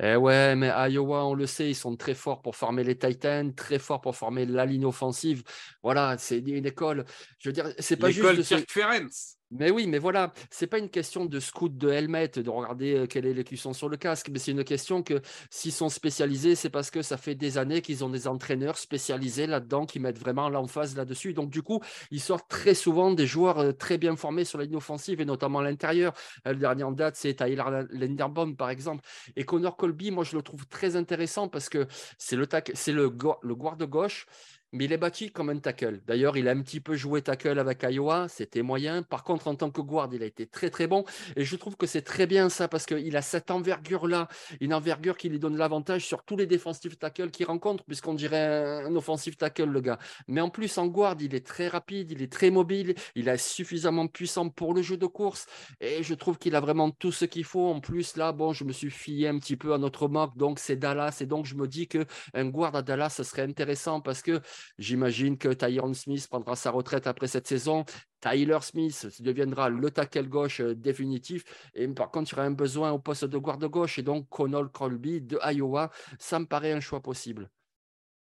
Eh 0.03 0.17
ouais, 0.17 0.55
mais 0.57 0.69
Iowa, 0.91 1.25
on 1.25 1.35
le 1.35 1.47
sait, 1.47 1.71
ils 1.71 1.75
sont 1.75 1.97
très 1.97 2.15
forts 2.15 2.43
pour 2.43 2.55
former 2.55 2.85
les 2.85 2.99
Titans, 2.99 3.55
très 3.55 3.79
forts 3.79 4.03
pour 4.03 4.15
former 4.15 4.45
la 4.45 4.67
ligne 4.67 4.85
offensive. 4.85 5.43
Voilà, 5.83 6.19
c'est 6.19 6.39
une 6.39 6.67
école. 6.67 7.07
Je 7.39 7.49
veux 7.49 7.53
dire, 7.55 7.73
c'est 7.79 7.97
pas 7.97 8.11
juste. 8.11 8.29
L'école 8.29 8.65
Ferenc. 8.69 9.36
Mais 9.53 9.71
oui, 9.71 9.87
mais 9.87 9.99
voilà, 9.99 10.33
c'est 10.51 10.67
pas 10.67 10.79
une 10.79 10.91
question 10.91 11.25
de 11.25 11.39
scout 11.39 11.77
de 11.79 11.89
helmet, 11.89 12.29
de 12.29 12.51
regarder 12.51 13.07
quelle 13.09 13.27
est 13.27 13.33
l'écusson 13.33 13.73
sur 13.73 13.89
le 13.89 13.97
casque, 13.97 14.29
mais 14.33 14.41
c'est 14.41 14.51
une 14.51 14.65
question 14.65 15.05
que 15.05 15.21
s'ils 15.51 15.71
sont 15.73 15.89
spécialisés, 15.89 16.57
c'est 16.57 16.69
parce 16.69 16.91
que 16.91 17.01
ça 17.01 17.17
fait 17.17 17.37
des 17.37 17.57
années 17.57 17.81
qu'ils 17.81 18.05
ont 18.05 18.09
des 18.09 18.27
entraîneurs 18.27 18.77
spécialisés 18.77 19.47
là-dedans 19.47 19.87
qui 19.87 20.01
mettent 20.01 20.19
vraiment 20.19 20.49
l'emphase 20.49 20.97
là-dessus. 20.97 21.33
Donc 21.33 21.51
du 21.51 21.63
coup, 21.63 21.81
ils 22.11 22.21
sortent 22.21 22.49
très 22.49 22.75
souvent 22.75 23.13
des 23.13 23.27
joueurs 23.27 23.77
très 23.79 23.99
bien 23.99 24.17
formés 24.17 24.45
sur 24.45 24.59
la 24.59 24.65
ligne 24.65 24.77
offensive 24.77 25.21
et 25.21 25.25
notamment 25.25 25.61
à 25.61 25.65
l'intérieur. 25.65 26.13
Euh, 26.47 26.53
le 26.53 26.59
dernier 26.59 26.83
en 26.83 26.93
date, 26.93 27.15
c'est 27.17 27.35
Tyler 27.35 27.63
Lenderbaum 27.91 28.57
par 28.57 28.71
exemple. 28.71 29.05
Et 29.37 29.45
Connor 29.45 29.77
Colby, 29.77 30.11
moi 30.11 30.25
je 30.25 30.35
le 30.37 30.43
trouve 30.43 30.67
très 30.67 30.97
intéressant 30.97 31.49
parce 31.49 31.69
que 31.69 31.87
c'est 32.19 32.37
le, 32.37 32.49
c'est 32.75 32.93
le, 32.93 33.11
de 33.11 33.85
gauche 33.85 34.27
mais 34.77 34.85
il 34.85 34.93
est 34.93 34.99
bâti 34.99 35.31
comme 35.31 35.49
un 35.49 35.59
tackle. 35.59 36.01
D'ailleurs, 36.07 36.37
il 36.37 36.49
a 36.49 36.51
un 36.53 36.61
petit 36.61 36.81
peu 36.81 36.97
joué 36.97 37.23
tackle 37.23 37.59
avec 37.59 37.83
Iowa, 37.83 38.29
c'était 38.29 38.63
moyen. 38.63 39.03
Par 39.03 39.25
contre, 39.25 39.49
en 39.49 39.55
tant 39.55 39.71
que 39.71 39.81
guard, 39.81 40.11
il 40.13 40.23
a 40.23 40.27
été 40.27 40.47
très 40.47 40.69
très 40.69 40.87
bon. 40.87 41.05
Et 41.35 41.45
je 41.45 41.57
trouve 41.57 41.77
que 41.77 41.87
c'est 41.87 42.03
très 42.03 42.27
bien 42.27 42.51
ça 42.51 42.69
parce 42.69 42.85
qu'il 42.85 43.17
a 43.17 43.23
cette 43.23 43.51
envergure-là, 43.51 44.29
une 44.61 44.75
envergure 44.75 45.17
qui 45.17 45.31
lui 45.31 45.39
donne 45.39 45.57
l'avantage 45.57 46.05
sur 46.05 46.25
tous 46.25 46.37
les 46.37 46.47
défensifs 46.47 46.99
tackles 46.99 47.31
qu'il 47.31 47.47
rencontre, 47.47 47.85
puisqu'on 47.85 48.15
dirait 48.15 48.85
un, 48.85 48.95
offensif 48.97 49.39
tackle, 49.39 49.65
le 49.65 49.81
gars. 49.81 49.99
Mais 50.29 50.43
en 50.43 50.51
plus, 50.51 50.77
en 50.77 50.87
guard, 50.87 51.17
il 51.21 51.35
est 51.35 51.47
très 51.47 51.69
rapide, 51.69 52.11
il 52.13 52.23
est 52.23 52.33
très 52.33 52.51
mobile, 52.51 52.95
il 53.15 53.29
est 53.29 53.39
suffisamment 53.39 54.07
puissant 54.07 54.51
pour 54.51 54.75
le 54.75 54.83
jeu 54.83 54.99
de 54.99 55.07
course. 55.07 55.47
Et 55.81 56.03
je 56.03 56.15
trouve 56.15 56.37
qu'il 56.39 56.55
a 56.55 56.61
vraiment 56.61 56.91
tout 56.91 57.13
ce 57.13 57.25
qu'il 57.25 57.45
faut. 57.45 57.69
En 57.69 57.81
plus, 57.81 58.17
là, 58.17 58.33
bon, 58.33 58.53
je 58.53 58.65
me 58.65 58.73
suis 58.73 58.91
fié 58.91 59.29
un 59.29 59.39
petit 59.39 59.57
peu 59.57 59.73
à 59.73 59.79
notre 59.79 60.09
mock, 60.09 60.37
donc 60.37 60.59
c'est 60.59 60.77
Dallas. 60.77 61.17
Et 61.23 61.27
donc, 61.27 61.47
je 61.47 61.55
me 61.55 61.67
dis 61.67 61.89
qu'un 61.89 62.45
guard 62.47 62.77
à 62.77 62.83
Dallas, 62.83 63.11
ce 63.11 63.23
serait 63.23 63.43
intéressant 63.43 64.03
parce 64.03 64.21
que 64.21 64.43
J'imagine 64.79 65.39
que 65.39 65.49
Tyron 65.49 65.95
Smith 65.95 66.27
prendra 66.29 66.57
sa 66.57 66.71
retraite 66.71 67.07
après 67.07 67.27
cette 67.27 67.47
saison. 67.47 67.85
Tyler 68.21 68.59
Smith 68.63 69.21
deviendra 69.21 69.69
le 69.69 69.91
tackle 69.91 70.29
gauche 70.29 70.61
euh, 70.61 70.75
définitif. 70.75 71.45
Et 71.75 71.87
par 71.89 72.11
contre, 72.11 72.33
il 72.33 72.37
y 72.37 72.39
aura 72.39 72.47
un 72.47 72.53
besoin 72.53 72.93
au 72.93 72.99
poste 72.99 73.25
de 73.25 73.39
garde 73.39 73.65
gauche. 73.67 73.99
Et 73.99 74.03
donc, 74.03 74.29
Connell 74.29 74.69
Colby 74.69 75.21
de 75.21 75.39
Iowa, 75.53 75.91
ça 76.19 76.39
me 76.39 76.47
paraît 76.47 76.73
un 76.73 76.81
choix 76.81 77.01
possible. 77.01 77.51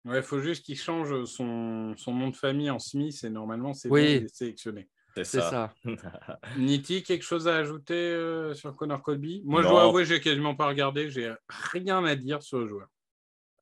Il 0.06 0.22
faut 0.24 0.40
juste 0.40 0.66
qu'il 0.66 0.78
change 0.78 1.26
son, 1.26 1.96
nom 2.08 2.30
de 2.30 2.36
famille 2.36 2.70
en 2.70 2.80
Smith 2.80 3.22
et 3.24 3.30
normalement, 3.30 3.74
c'est 3.74 3.90
oui. 3.90 4.26
sélectionné. 4.32 4.88
C'est 5.16 5.42
ça. 5.42 5.74
Niti, 6.58 7.04
quelque 7.04 7.24
chose 7.24 7.48
à 7.48 7.58
ajouter 7.58 7.94
euh, 7.94 8.54
sur 8.54 8.76
Connor 8.76 9.02
Colby 9.02 9.42
Moi, 9.46 9.62
je 9.64 9.68
dois 9.68 9.84
avouer, 9.84 10.06
j'ai 10.06 10.22
quasiment 10.22 10.56
pas 10.56 10.68
regardé. 10.68 11.10
J'ai 11.10 11.34
rien 11.50 12.04
à 12.06 12.16
dire 12.16 12.42
sur 12.42 12.60
le 12.60 12.68
joueur. 12.68 12.88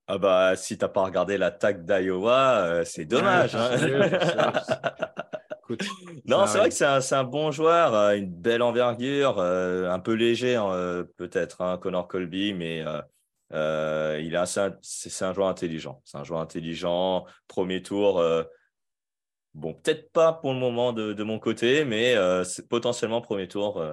Ah 0.09 0.17
bah, 0.17 0.55
si 0.55 0.77
t'as 0.77 0.87
pas 0.87 1.03
regardé 1.03 1.37
l'attaque 1.37 1.83
d'Iowa, 1.83 2.59
euh, 2.59 2.85
c'est 2.85 3.03
dommage. 3.03 3.55
Hein. 3.55 3.71
non, 6.25 6.47
c'est 6.47 6.57
vrai 6.59 6.69
que 6.69 6.75
c'est 6.75 7.15
un, 7.15 7.23
bon 7.25 7.51
joueur, 7.51 7.93
euh, 7.93 8.15
une 8.15 8.31
belle 8.31 8.61
envergure, 8.61 9.37
euh, 9.39 9.91
un 9.91 9.99
peu 9.99 10.13
léger 10.13 10.55
hein, 10.55 11.05
peut-être, 11.17 11.61
hein, 11.61 11.77
Connor 11.77 12.07
Colby, 12.07 12.53
mais 12.53 12.85
il 13.51 14.33
est 14.33 14.77
c'est 14.81 15.25
un 15.25 15.33
joueur 15.33 15.49
intelligent. 15.49 16.01
C'est 16.05 16.17
un 16.17 16.23
joueur 16.23 16.39
intelligent. 16.39 17.25
Premier 17.49 17.81
tour, 17.81 18.23
bon, 19.55 19.73
peut-être 19.73 20.09
pas 20.13 20.31
pour 20.31 20.53
le 20.53 20.59
moment 20.59 20.93
de, 20.93 21.23
mon 21.23 21.37
côté, 21.37 21.83
mais 21.83 22.15
potentiellement 22.69 23.19
premier 23.19 23.49
tour 23.49 23.83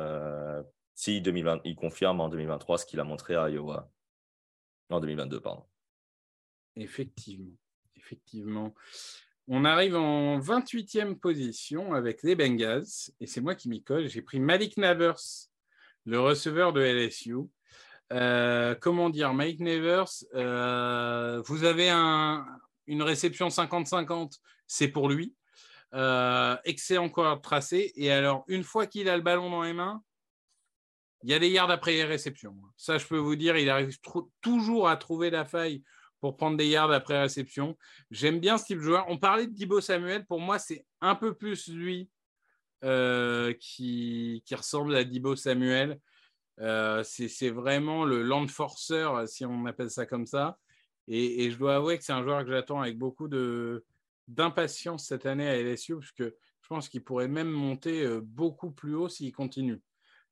si 0.94 1.20
2020, 1.20 1.62
il 1.64 1.74
confirme 1.74 2.20
en 2.20 2.28
2023 2.28 2.78
ce 2.78 2.86
qu'il 2.86 3.00
a 3.00 3.04
montré 3.04 3.34
à 3.34 3.50
Iowa. 3.50 3.88
En 4.90 5.00
2022, 5.00 5.40
pardon. 5.40 5.64
Effectivement. 6.76 7.56
Effectivement. 7.96 8.74
On 9.46 9.64
arrive 9.64 9.96
en 9.96 10.38
28e 10.38 11.16
position 11.16 11.92
avec 11.92 12.22
les 12.22 12.34
Bengals, 12.34 12.86
et 13.20 13.26
c'est 13.26 13.42
moi 13.42 13.54
qui 13.54 13.68
m'y 13.68 13.82
colle. 13.82 14.08
J'ai 14.08 14.22
pris 14.22 14.40
Malik 14.40 14.78
Navers, 14.78 15.20
le 16.06 16.18
receveur 16.18 16.72
de 16.72 16.80
LSU. 16.80 17.36
Euh, 18.12 18.74
comment 18.74 19.10
dire, 19.10 19.34
Malik 19.34 19.60
Navers, 19.60 20.08
euh, 20.34 21.42
vous 21.46 21.64
avez 21.64 21.90
une 22.86 23.02
réception 23.02 23.48
50-50, 23.48 24.38
c'est 24.66 24.88
pour 24.88 25.08
lui. 25.08 25.34
Euh, 25.94 26.56
excellent 26.64 27.08
coureur 27.08 27.40
tracé. 27.40 27.92
Et 27.96 28.10
alors, 28.10 28.44
une 28.48 28.64
fois 28.64 28.86
qu'il 28.86 29.08
a 29.08 29.16
le 29.16 29.22
ballon 29.22 29.50
dans 29.50 29.62
les 29.62 29.74
mains, 29.74 30.02
il 31.22 31.30
y 31.30 31.34
a 31.34 31.38
des 31.38 31.48
yards 31.48 31.70
après 31.70 31.92
les 31.92 32.04
réceptions. 32.04 32.56
Ça, 32.76 32.98
je 32.98 33.06
peux 33.06 33.16
vous 33.16 33.36
dire, 33.36 33.56
il 33.56 33.70
arrive 33.70 33.96
toujours 34.40 34.88
à 34.88 34.96
trouver 34.96 35.30
la 35.30 35.44
faille 35.44 35.82
pour 36.24 36.38
prendre 36.38 36.56
des 36.56 36.66
yards 36.66 36.90
après 36.90 37.20
réception. 37.20 37.76
J'aime 38.10 38.40
bien 38.40 38.56
ce 38.56 38.64
type 38.64 38.78
de 38.78 38.82
joueur. 38.84 39.04
On 39.08 39.18
parlait 39.18 39.46
de 39.46 39.52
Dibo 39.52 39.82
Samuel. 39.82 40.24
Pour 40.24 40.40
moi, 40.40 40.58
c'est 40.58 40.86
un 41.02 41.14
peu 41.14 41.34
plus 41.34 41.68
lui 41.68 42.08
euh, 42.82 43.52
qui, 43.60 44.42
qui, 44.46 44.54
ressemble 44.54 44.96
à 44.96 45.04
Dibo 45.04 45.36
Samuel. 45.36 46.00
Euh, 46.60 47.02
c'est 47.04 47.50
vraiment 47.50 48.06
le 48.06 48.22
land 48.22 48.48
forcer, 48.48 49.06
si 49.26 49.44
on 49.44 49.66
appelle 49.66 49.90
ça 49.90 50.06
comme 50.06 50.24
ça. 50.24 50.56
Et, 51.08 51.50
je 51.50 51.58
dois 51.58 51.76
avouer 51.76 51.98
que 51.98 52.04
c'est 52.04 52.14
un 52.14 52.22
joueur 52.22 52.42
que 52.42 52.50
j'attends 52.50 52.80
avec 52.80 52.96
beaucoup 52.96 53.28
d'impatience 54.26 55.06
cette 55.06 55.26
année 55.26 55.46
à 55.46 55.60
LSU, 55.60 55.96
parce 55.96 56.12
que 56.12 56.34
je 56.62 56.68
pense 56.68 56.88
qu'il 56.88 57.04
pourrait 57.04 57.28
même 57.28 57.50
monter 57.50 58.02
euh, 58.02 58.22
beaucoup 58.22 58.70
plus 58.70 58.94
haut 58.94 59.10
s'il 59.10 59.30
continue. 59.30 59.82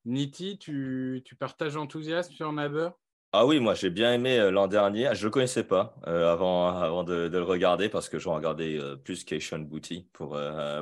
Niti, 0.06 0.56
tu, 0.56 1.20
tu 1.26 1.36
partages 1.36 1.74
l'enthousiasme 1.74 2.32
sur 2.32 2.50
Naber? 2.50 2.88
Ah 3.34 3.46
oui, 3.46 3.60
moi 3.60 3.72
j'ai 3.74 3.88
bien 3.88 4.12
aimé 4.12 4.38
euh, 4.38 4.50
l'an 4.50 4.66
dernier. 4.68 5.08
Je 5.14 5.20
ne 5.20 5.24
le 5.24 5.30
connaissais 5.30 5.64
pas 5.64 5.94
euh, 6.06 6.30
avant, 6.30 7.02
de, 7.02 7.28
le 7.28 7.42
regarder 7.42 7.88
parce 7.88 8.10
que 8.10 8.18
j'en 8.18 8.34
regardais 8.34 8.78
euh, 8.78 8.96
plus 8.96 9.24
Keishon 9.24 9.60
Booty 9.60 10.06
pour, 10.12 10.38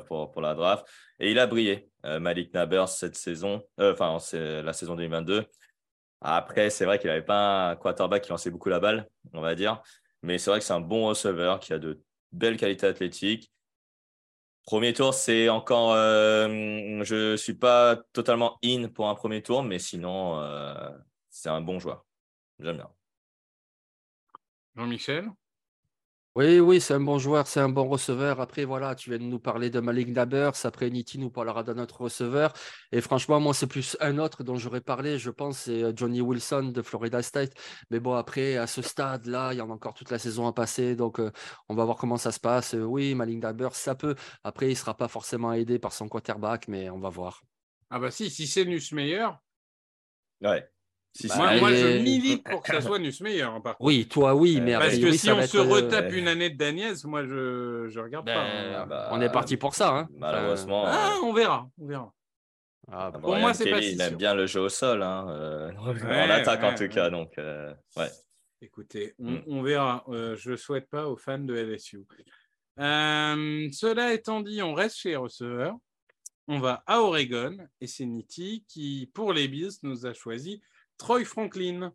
pour, 0.09 0.41
la 0.41 0.55
draft. 0.55 0.85
Et 1.21 1.31
il 1.31 1.39
a 1.39 1.47
brillé, 1.47 1.89
Malik 2.05 2.53
Nabers, 2.55 2.89
cette 2.89 3.15
saison, 3.17 3.63
enfin 3.79 4.19
la 4.33 4.73
saison 4.73 4.97
2022. 4.97 5.45
Après, 6.23 6.71
c'est 6.71 6.85
vrai 6.85 6.99
qu'il 6.99 7.09
n'avait 7.09 7.23
pas 7.23 7.71
un 7.71 7.77
quarterback 7.77 8.23
qui 8.25 8.31
lançait 8.31 8.51
beaucoup 8.51 8.69
la 8.69 8.81
balle, 8.81 9.09
on 9.33 9.41
va 9.41 9.55
dire. 9.55 9.83
Mais 10.23 10.39
c'est 10.39 10.51
vrai 10.51 10.59
que 10.61 10.65
c'est 10.67 10.73
un 10.73 10.81
bon 10.81 11.07
receveur 11.07 11.61
qui 11.61 11.73
a 11.73 11.79
de 11.79 12.03
belles 12.33 12.57
qualités 12.57 12.87
athlétiques. 12.87 13.53
Premier 14.65 14.93
tour, 14.93 15.15
c'est 15.15 15.49
encore. 15.49 15.95
je 15.95 17.33
ne 17.33 17.37
suis 17.37 17.55
pas 17.55 17.97
totalement 18.13 18.59
in 18.65 18.89
pour 18.89 19.09
un 19.09 19.15
premier 19.15 19.43
tour, 19.43 19.63
mais 19.63 19.79
sinon, 19.79 20.43
c'est 21.31 21.49
un 21.51 21.61
bon 21.61 21.79
joueur. 21.79 22.05
J'aime 22.63 22.77
bien. 22.77 22.91
Jean-Michel? 24.77 25.31
Oui, 26.37 26.61
oui, 26.61 26.81
c'est 26.81 26.95
un 26.95 27.01
bon 27.01 27.19
joueur, 27.19 27.49
c'est 27.49 27.59
un 27.59 27.69
bon 27.69 27.89
receveur. 27.89 28.41
Après, 28.41 28.65
voilà, 28.65 28.95
tu 28.95 29.11
viens 29.11 29.19
de 29.19 29.25
nous 29.25 29.41
parler 29.41 29.69
de 29.69 29.81
Malik 29.81 30.09
Nabers. 30.11 30.65
Après, 30.65 30.89
Niti 30.89 31.19
nous 31.19 31.29
parlera 31.29 31.65
d'un 31.65 31.77
autre 31.79 32.03
receveur. 32.03 32.53
Et 32.93 33.01
franchement, 33.01 33.41
moi, 33.41 33.53
c'est 33.53 33.67
plus 33.67 33.97
un 34.01 34.17
autre 34.19 34.45
dont 34.45 34.57
j'aurais 34.57 34.81
parlé, 34.81 35.19
je 35.19 35.31
pense, 35.31 35.59
c'est 35.59 35.83
euh, 35.83 35.93
Johnny 35.95 36.21
Wilson 36.21 36.71
de 36.73 36.83
Florida 36.83 37.21
State. 37.21 37.53
Mais 37.91 37.99
bon, 37.99 38.15
après, 38.15 38.57
à 38.59 38.69
ce 38.69 38.81
stade-là, 38.81 39.53
il 39.53 39.57
y 39.57 39.61
en 39.61 39.71
a 39.71 39.73
encore 39.73 39.95
toute 39.95 40.11
la 40.13 40.21
saison 40.21 40.47
à 40.47 40.53
passer. 40.53 40.95
Donc, 40.95 41.19
euh, 41.19 41.33
on 41.69 41.75
va 41.75 41.85
voir 41.85 41.97
comment 41.97 42.17
ça 42.17 42.31
se 42.31 42.39
passe. 42.39 42.75
Euh, 42.75 42.85
oui, 42.85 43.17
Malik 43.17 43.43
Nabers, 43.43 43.75
ça 43.75 43.97
peut. 43.97 44.15
Après, 44.45 44.67
il 44.67 44.71
ne 44.71 44.75
sera 44.77 44.97
pas 44.97 45.09
forcément 45.09 45.53
aidé 45.53 45.81
par 45.81 45.93
son 45.93 46.09
quarterback, 46.09 46.69
mais 46.69 46.91
on 46.91 47.01
va 47.01 47.09
voir. 47.09 47.43
Ah, 47.91 47.99
bah 47.99 48.13
si, 48.13 48.31
si 48.31 48.47
c'est 48.47 48.65
meilleur. 48.93 49.41
Ouais. 50.43 50.71
Bah, 51.29 51.59
moi, 51.59 51.75
je 51.75 51.99
milite 52.03 52.45
pour 52.45 52.63
que 52.63 52.73
ça 52.73 52.81
soit 52.81 52.99
Nussmeyer. 52.99 53.43
Hein, 53.43 53.63
oui, 53.81 54.07
toi, 54.07 54.35
oui, 54.35 54.61
mais 54.61 54.75
Parce 54.75 54.99
que 54.99 55.13
si 55.13 55.31
on 55.31 55.43
se 55.43 55.59
retape 55.59 56.13
une 56.13 56.29
année 56.29 56.51
de 56.51 56.57
Daniels, 56.57 56.97
moi, 57.05 57.25
je 57.25 57.89
ne 57.95 58.01
regarde 58.01 58.27
pas. 58.27 58.35
Ben, 58.35 58.75
hein. 58.75 58.87
bah, 58.87 59.09
on 59.13 59.21
est 59.21 59.31
parti 59.31 59.57
pour 59.57 59.75
ça. 59.75 59.91
Hein. 59.91 60.09
Malheureusement. 60.17 60.85
Ah, 60.87 61.17
on 61.23 61.33
verra. 61.33 61.69
On 61.79 61.87
verra. 61.87 62.13
Ah, 62.93 63.13
pour 63.13 63.37
moi, 63.37 63.55
c'est 63.55 63.71
pas 63.71 63.81
Il 63.81 64.01
aime 64.01 64.17
bien 64.17 64.35
le 64.35 64.47
jeu 64.47 64.61
au 64.61 64.69
sol, 64.69 65.03
hein, 65.03 65.27
euh, 65.31 65.73
en 65.77 66.31
attaque 66.31 66.63
en 66.65 66.75
tout 66.75 66.89
cas. 66.89 67.11
Donc, 67.11 67.39
euh, 67.39 67.73
ouais. 67.97 68.11
Écoutez, 68.63 69.15
on, 69.19 69.31
mm. 69.31 69.43
on 69.47 69.63
verra. 69.63 70.05
Euh, 70.09 70.37
je 70.37 70.53
ne 70.53 70.57
souhaite 70.57 70.89
pas 70.89 71.07
aux 71.07 71.17
fans 71.17 71.39
de 71.39 71.55
LSU. 71.55 72.05
cela 72.77 74.13
étant 74.13 74.41
dit, 74.41 74.63
on 74.63 74.75
reste 74.75 74.97
chez 74.97 75.11
les 75.11 75.17
receveurs. 75.17 75.77
On 76.49 76.59
va 76.59 76.83
à 76.87 77.01
Oregon 77.01 77.57
et 77.81 77.87
c'est 77.87 78.07
Nitti 78.07 78.65
qui, 78.67 79.09
pour 79.15 79.33
les 79.33 79.47
Bills, 79.47 79.71
nous 79.85 80.05
a 80.05 80.13
choisi 80.13 80.61
Troy 81.01 81.25
Franklin. 81.25 81.95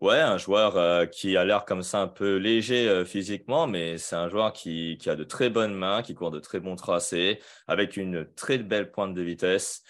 Ouais, 0.00 0.18
un 0.18 0.36
joueur 0.36 0.76
euh, 0.76 1.06
qui 1.06 1.36
a 1.36 1.44
l'air 1.44 1.64
comme 1.64 1.84
ça 1.84 2.00
un 2.02 2.08
peu 2.08 2.38
léger 2.38 2.88
euh, 2.88 3.04
physiquement, 3.04 3.68
mais 3.68 3.98
c'est 3.98 4.16
un 4.16 4.28
joueur 4.28 4.52
qui, 4.52 4.98
a 5.06 5.14
de 5.14 5.22
très 5.22 5.48
bonnes 5.48 5.74
mains, 5.74 6.02
qui 6.02 6.16
court 6.16 6.32
de 6.32 6.40
très 6.40 6.58
bons 6.58 6.74
tracés, 6.74 7.38
avec 7.68 7.96
une 7.96 8.26
très 8.34 8.58
belle 8.58 8.90
pointe 8.90 9.14
de 9.14 9.22
vitesse. 9.22 9.84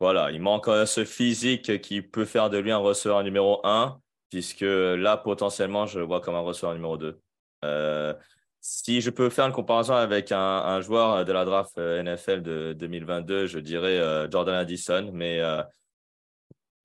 Voilà, 0.00 0.30
il 0.32 0.42
manque 0.42 0.68
euh, 0.68 0.84
ce 0.84 1.06
physique 1.06 1.80
qui 1.80 2.02
peut 2.02 2.26
faire 2.26 2.50
de 2.50 2.58
lui 2.58 2.70
un 2.72 2.76
receveur 2.76 3.24
numéro 3.24 3.66
1, 3.66 3.98
puisque 4.28 4.60
là, 4.60 5.16
potentiellement, 5.16 5.86
je 5.86 5.98
le 5.98 6.04
vois 6.04 6.20
comme 6.20 6.34
un 6.34 6.40
receveur 6.40 6.74
numéro 6.74 6.98
2. 6.98 7.18
si 8.60 9.00
je 9.00 9.08
peux 9.08 9.30
faire 9.30 9.46
une 9.46 9.52
comparaison 9.52 9.94
avec 9.94 10.30
un, 10.30 10.80
joueur 10.82 11.24
de 11.24 11.32
la 11.32 11.46
draft 11.46 11.78
NFL 11.78 12.42
de 12.42 12.74
2022, 12.74 13.46
je 13.46 13.58
dirais 13.58 14.28
Jordan 14.30 14.56
Addison, 14.56 15.10
mais 15.14 15.40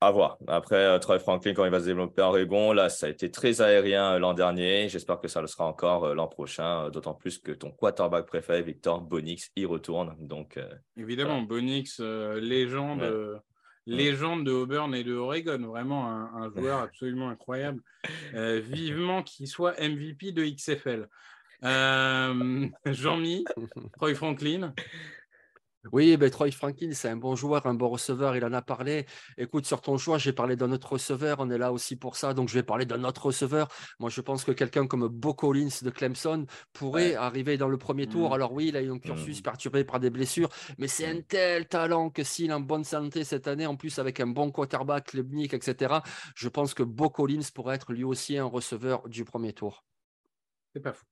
à 0.06 0.12
voir. 0.12 0.38
Après, 0.48 0.76
euh, 0.76 1.00
Troy 1.00 1.20
Franklin, 1.20 1.54
quand 1.54 1.66
il 1.66 1.72
va 1.72 1.80
se 1.80 1.86
développer 1.86 2.22
en 2.22 2.30
Oregon, 2.30 2.74
là, 2.74 2.90
ça 2.90 3.08
a 3.08 3.10
été 3.10 3.32
très 3.32 3.62
aérien 3.62 4.14
euh, 4.14 4.20
l'an 4.20 4.34
dernier. 4.34 4.90
J'espère 4.90 5.20
que 5.20 5.28
ça 5.28 5.42
le 5.42 5.48
sera 5.48 5.66
encore 5.66 6.06
euh, 6.06 6.14
l'an 6.14 6.28
prochain, 6.28 6.90
d'autant 6.90 7.14
plus 7.14 7.38
que 7.38 7.52
ton 7.52 7.72
quarterback 7.72 8.26
préféré, 8.26 8.62
Victor 8.62 9.02
Bonix, 9.02 9.52
y 9.56 9.66
retourne. 9.66 10.16
Donc, 10.20 10.60
Évidemment, 10.98 11.42
Bonix, 11.42 12.00
légende, 12.00 13.42
légende 13.86 14.46
de 14.46 14.52
Auburn 14.52 14.94
et 14.96 15.04
de 15.04 15.14
Oregon, 15.14 15.60
vraiment 15.68 16.08
un, 16.08 16.52
joueur 16.56 16.80
absolument 16.84 17.30
incroyable. 17.30 17.82
vivement 18.34 19.24
qu'il 19.24 19.48
soit 19.48 19.80
MVP 19.80 20.32
de 20.32 20.46
XFL. 20.46 21.08
Jean-Mi, 22.86 23.46
Troy 23.94 24.16
Franklin. 24.16 24.74
Oui, 25.92 26.16
ben, 26.16 26.30
Troy 26.30 26.50
Franklin, 26.52 26.92
c'est 26.94 27.10
un 27.10 27.18
bon 27.18 27.36
joueur, 27.36 27.66
un 27.66 27.74
bon 27.74 27.90
receveur, 27.90 28.38
il 28.38 28.46
en 28.46 28.54
a 28.54 28.62
parlé. 28.62 29.06
Écoute, 29.38 29.66
sur 29.66 29.82
ton 29.82 29.98
choix, 29.98 30.18
j'ai 30.18 30.32
parlé 30.32 30.56
d'un 30.56 30.72
autre 30.72 30.94
receveur, 30.94 31.38
on 31.40 31.50
est 31.50 31.58
là 31.58 31.74
aussi 31.74 31.98
pour 31.98 32.16
ça, 32.16 32.34
donc 32.34 32.48
je 32.48 32.54
vais 32.54 32.64
parler 32.64 32.86
d'un 32.86 33.04
autre 33.04 33.26
receveur. 33.26 33.68
Moi, 34.00 34.10
je 34.10 34.22
pense 34.22 34.46
que 34.46 34.54
quelqu'un 34.54 34.88
comme 34.88 35.10
Bo 35.10 35.34
Collins 35.34 35.82
de 35.82 35.90
Clemson 35.90 36.46
pourrait 36.72 37.16
arriver 37.16 37.58
dans 37.58 37.68
le 37.68 37.78
premier 37.78 38.08
tour. 38.08 38.30
Mmh. 38.30 38.34
Alors 38.34 38.54
oui, 38.54 38.68
il 38.70 38.78
a 38.78 38.82
eu 38.82 38.92
un 38.92 39.00
cursus 39.00 39.40
mmh. 39.40 39.44
perturbé 39.44 39.84
par 39.84 40.00
des 40.00 40.10
blessures, 40.10 40.50
mais 40.78 40.88
c'est 40.88 41.06
un 41.06 41.16
mmh. 41.16 41.24
tel 41.24 41.68
talent 41.68 42.10
que 42.10 42.24
s'il 42.24 42.52
est 42.52 42.54
en 42.54 42.62
bonne 42.62 42.86
santé 42.86 43.26
cette 43.26 43.48
année, 43.50 43.66
en 43.66 43.76
plus 43.76 44.00
avec 44.00 44.22
un 44.22 44.28
bon 44.28 44.52
quarterback, 44.52 45.12
Lebnik, 45.12 45.54
etc., 45.54 45.96
je 46.36 46.48
pense 46.48 46.74
que 46.74 46.84
Bo 46.84 47.10
Collins 47.10 47.50
pourrait 47.54 47.76
être 47.76 47.92
lui 47.92 48.06
aussi 48.06 48.38
un 48.38 48.46
receveur 48.46 49.10
du 49.10 49.26
premier 49.26 49.52
tour. 49.52 49.84
C'est 50.74 50.82
pas 50.82 50.94
faux. 50.94 51.06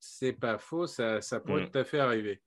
C'est 0.00 0.32
pas 0.32 0.56
faux, 0.56 0.86
ça, 0.86 1.20
ça 1.20 1.40
pourrait 1.40 1.70
tout 1.70 1.78
à 1.78 1.84
fait 1.84 1.98
arriver. 1.98 2.42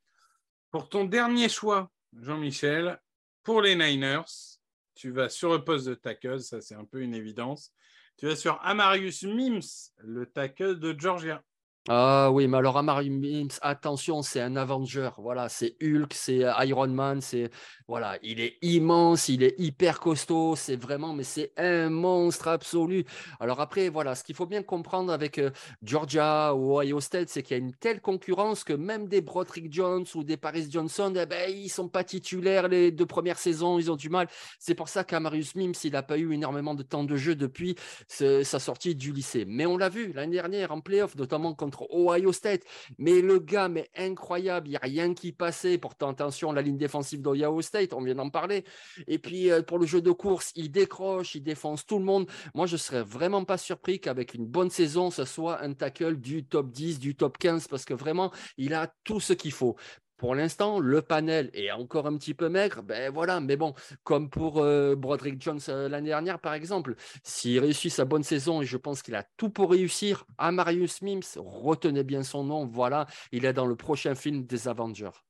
Pour 0.77 0.89
ton 0.89 1.05
dernier 1.05 1.49
choix, 1.49 1.89
Jean-Michel, 2.21 3.01
pour 3.41 3.63
les 3.63 3.75
Niners, 3.75 4.59
tu 4.93 5.09
vas 5.09 5.27
sur 5.27 5.51
le 5.51 5.63
poste 5.63 5.87
de 5.87 5.95
tackle, 5.95 6.39
ça 6.39 6.61
c'est 6.61 6.75
un 6.75 6.85
peu 6.85 7.01
une 7.01 7.15
évidence. 7.15 7.73
Tu 8.15 8.27
vas 8.27 8.35
sur 8.35 8.59
Amarius 8.61 9.23
Mims, 9.23 9.89
le 9.97 10.27
tackle 10.27 10.77
de 10.77 10.95
Georgia. 10.95 11.41
Ah 11.89 12.29
oui, 12.31 12.47
mais 12.47 12.57
alors 12.57 12.77
Amari 12.77 13.09
Mims, 13.09 13.57
attention, 13.63 14.21
c'est 14.21 14.39
un 14.39 14.55
Avenger. 14.55 15.09
Voilà, 15.17 15.49
c'est 15.49 15.75
Hulk, 15.81 16.13
c'est 16.13 16.43
Iron 16.67 16.89
Man, 16.89 17.21
c'est 17.21 17.49
voilà, 17.87 18.17
il 18.21 18.41
est 18.41 18.57
immense, 18.61 19.29
il 19.29 19.43
est 19.43 19.57
hyper 19.57 20.01
costaud, 20.01 20.57
c'est 20.57 20.75
vraiment, 20.75 21.13
mais 21.13 21.23
c'est 21.23 21.53
un 21.55 21.89
monstre 21.89 22.49
absolu. 22.49 23.05
Alors 23.39 23.61
après, 23.61 23.87
voilà, 23.87 24.13
ce 24.13 24.25
qu'il 24.25 24.35
faut 24.35 24.45
bien 24.45 24.61
comprendre 24.61 25.13
avec 25.13 25.37
euh, 25.37 25.51
Georgia 25.83 26.53
ou 26.53 26.77
Ohio 26.77 26.99
State, 26.99 27.29
c'est 27.29 27.43
qu'il 27.43 27.55
y 27.55 27.59
a 27.61 27.63
une 27.63 27.73
telle 27.73 28.01
concurrence 28.01 28.65
que 28.65 28.73
même 28.73 29.07
des 29.07 29.21
Broderick 29.21 29.71
Jones 29.71 30.03
ou 30.15 30.25
des 30.25 30.35
Paris 30.35 30.67
Johnson, 30.69 31.13
eh 31.15 31.25
ben, 31.25 31.49
ils 31.49 31.69
sont 31.69 31.87
pas 31.87 32.03
titulaires 32.03 32.67
les 32.67 32.91
deux 32.91 33.05
premières 33.05 33.39
saisons, 33.39 33.79
ils 33.79 33.89
ont 33.89 33.95
du 33.95 34.09
mal. 34.09 34.27
C'est 34.59 34.75
pour 34.75 34.89
ça 34.89 35.05
qu'Amarius 35.05 35.55
Mims, 35.55 35.71
il 35.85 35.93
n'a 35.93 36.03
pas 36.03 36.17
eu 36.17 36.33
énormément 36.33 36.75
de 36.75 36.83
temps 36.83 37.05
de 37.05 37.15
jeu 37.15 37.35
depuis 37.35 37.75
sa 38.09 38.59
sortie 38.59 38.95
du 38.95 39.13
lycée. 39.13 39.45
Mais 39.47 39.65
on 39.65 39.77
l'a 39.77 39.87
vu 39.87 40.11
l'année 40.11 40.35
dernière 40.35 40.73
en 40.73 40.81
playoff, 40.81 41.15
notamment 41.15 41.53
contre 41.53 41.87
Ohio 41.93 42.33
State. 42.33 42.63
Mais 42.97 43.21
le 43.21 43.39
gars, 43.39 43.69
mais 43.69 43.89
incroyable, 43.95 44.67
il 44.67 44.71
n'y 44.71 44.75
a 44.75 44.81
rien 44.81 45.13
qui 45.13 45.31
passait. 45.31 45.77
Pourtant, 45.77 46.09
attention, 46.09 46.51
la 46.51 46.61
ligne 46.61 46.77
défensive 46.77 47.21
d'Ohio 47.21 47.61
State, 47.61 47.76
on 47.91 48.01
vient 48.01 48.15
d'en 48.15 48.29
parler. 48.29 48.63
Et 49.07 49.19
puis, 49.19 49.51
euh, 49.51 49.61
pour 49.61 49.79
le 49.79 49.85
jeu 49.85 50.01
de 50.01 50.11
course, 50.11 50.51
il 50.55 50.71
décroche, 50.71 51.35
il 51.35 51.43
défonce 51.43 51.85
tout 51.85 51.99
le 51.99 52.05
monde. 52.05 52.29
Moi, 52.53 52.65
je 52.65 52.77
serais 52.77 53.03
vraiment 53.03 53.43
pas 53.45 53.57
surpris 53.57 53.99
qu'avec 53.99 54.33
une 54.33 54.45
bonne 54.45 54.69
saison, 54.69 55.11
ce 55.11 55.25
soit 55.25 55.61
un 55.61 55.73
tackle 55.73 56.17
du 56.17 56.45
top 56.45 56.71
10, 56.71 56.99
du 56.99 57.15
top 57.15 57.37
15, 57.37 57.67
parce 57.67 57.85
que 57.85 57.93
vraiment, 57.93 58.31
il 58.57 58.73
a 58.73 58.91
tout 59.03 59.19
ce 59.19 59.33
qu'il 59.33 59.51
faut. 59.51 59.75
Pour 60.17 60.33
l'instant, 60.33 60.79
le 60.79 61.03
panel 61.03 61.51
est 61.53 61.71
encore 61.71 62.07
un 62.07 62.17
petit 62.17 62.33
peu 62.33 62.49
maigre, 62.49 62.81
ben 62.81 63.11
voilà, 63.13 63.39
mais 63.39 63.55
bon, 63.55 63.75
comme 64.03 64.31
pour 64.31 64.57
euh, 64.57 64.95
Broderick 64.95 65.39
Jones 65.39 65.59
euh, 65.69 65.87
l'année 65.87 66.09
dernière, 66.09 66.39
par 66.39 66.55
exemple, 66.55 66.95
s'il 67.21 67.59
réussit 67.59 67.91
sa 67.91 68.03
bonne 68.03 68.23
saison, 68.23 68.63
et 68.63 68.65
je 68.65 68.77
pense 68.77 69.03
qu'il 69.03 69.13
a 69.13 69.23
tout 69.37 69.51
pour 69.51 69.69
réussir, 69.69 70.25
à 70.39 70.51
Marius 70.51 71.03
Mims, 71.03 71.21
retenez 71.35 72.03
bien 72.03 72.23
son 72.23 72.43
nom, 72.43 72.65
voilà, 72.65 73.05
il 73.31 73.45
est 73.45 73.53
dans 73.53 73.67
le 73.67 73.75
prochain 73.75 74.15
film 74.15 74.43
des 74.43 74.67
Avengers. 74.67 75.26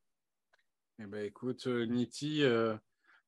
Eh 1.00 1.06
ben 1.06 1.26
écoute, 1.26 1.68
euh, 1.68 1.86
Niti, 1.86 2.44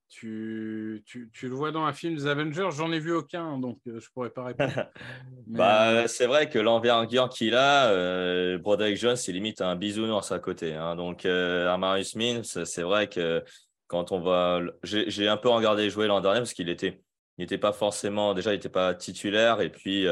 tu, 0.09 1.03
tu, 1.05 1.29
tu, 1.31 1.47
le 1.47 1.55
vois 1.55 1.71
dans 1.71 1.83
un 1.83 1.93
film 1.93 2.15
des 2.15 2.25
Avengers, 2.25 2.69
j'en 2.71 2.91
ai 2.91 2.99
vu 2.99 3.13
aucun, 3.13 3.59
donc 3.59 3.79
euh, 3.87 3.99
je 3.99 4.09
pourrais 4.11 4.31
pas 4.31 4.43
répondre. 4.43 4.71
bah, 5.47 5.91
euh, 5.91 6.07
c'est 6.07 6.25
vrai 6.25 6.49
que 6.49 6.57
l'envergure 6.57 7.29
qu'il 7.29 7.53
a, 7.53 7.91
euh, 7.91 8.57
Broderick 8.57 8.97
Jones, 8.97 9.15
c'est 9.15 9.31
limite 9.31 9.61
un 9.61 9.75
bisounours 9.75 10.31
à 10.31 10.39
côté. 10.39 10.73
Hein. 10.73 10.95
Donc, 10.95 11.25
euh, 11.25 11.71
Amarius 11.71 12.15
Min, 12.15 12.41
c'est 12.43 12.81
vrai 12.81 13.07
que 13.07 13.43
quand 13.87 14.11
on 14.11 14.19
va. 14.19 14.61
J'ai 14.83 15.27
un 15.27 15.37
peu 15.37 15.49
regardé 15.49 15.89
jouer 15.89 16.07
l'an 16.07 16.21
dernier 16.21 16.39
parce 16.39 16.53
qu'il 16.53 16.69
était, 16.69 17.01
il 17.37 17.41
n'était 17.41 17.57
pas 17.59 17.71
forcément. 17.71 18.33
Déjà, 18.33 18.51
il 18.51 18.55
n'était 18.55 18.69
pas 18.69 18.95
titulaire 18.95 19.61
et 19.61 19.69
puis 19.69 20.05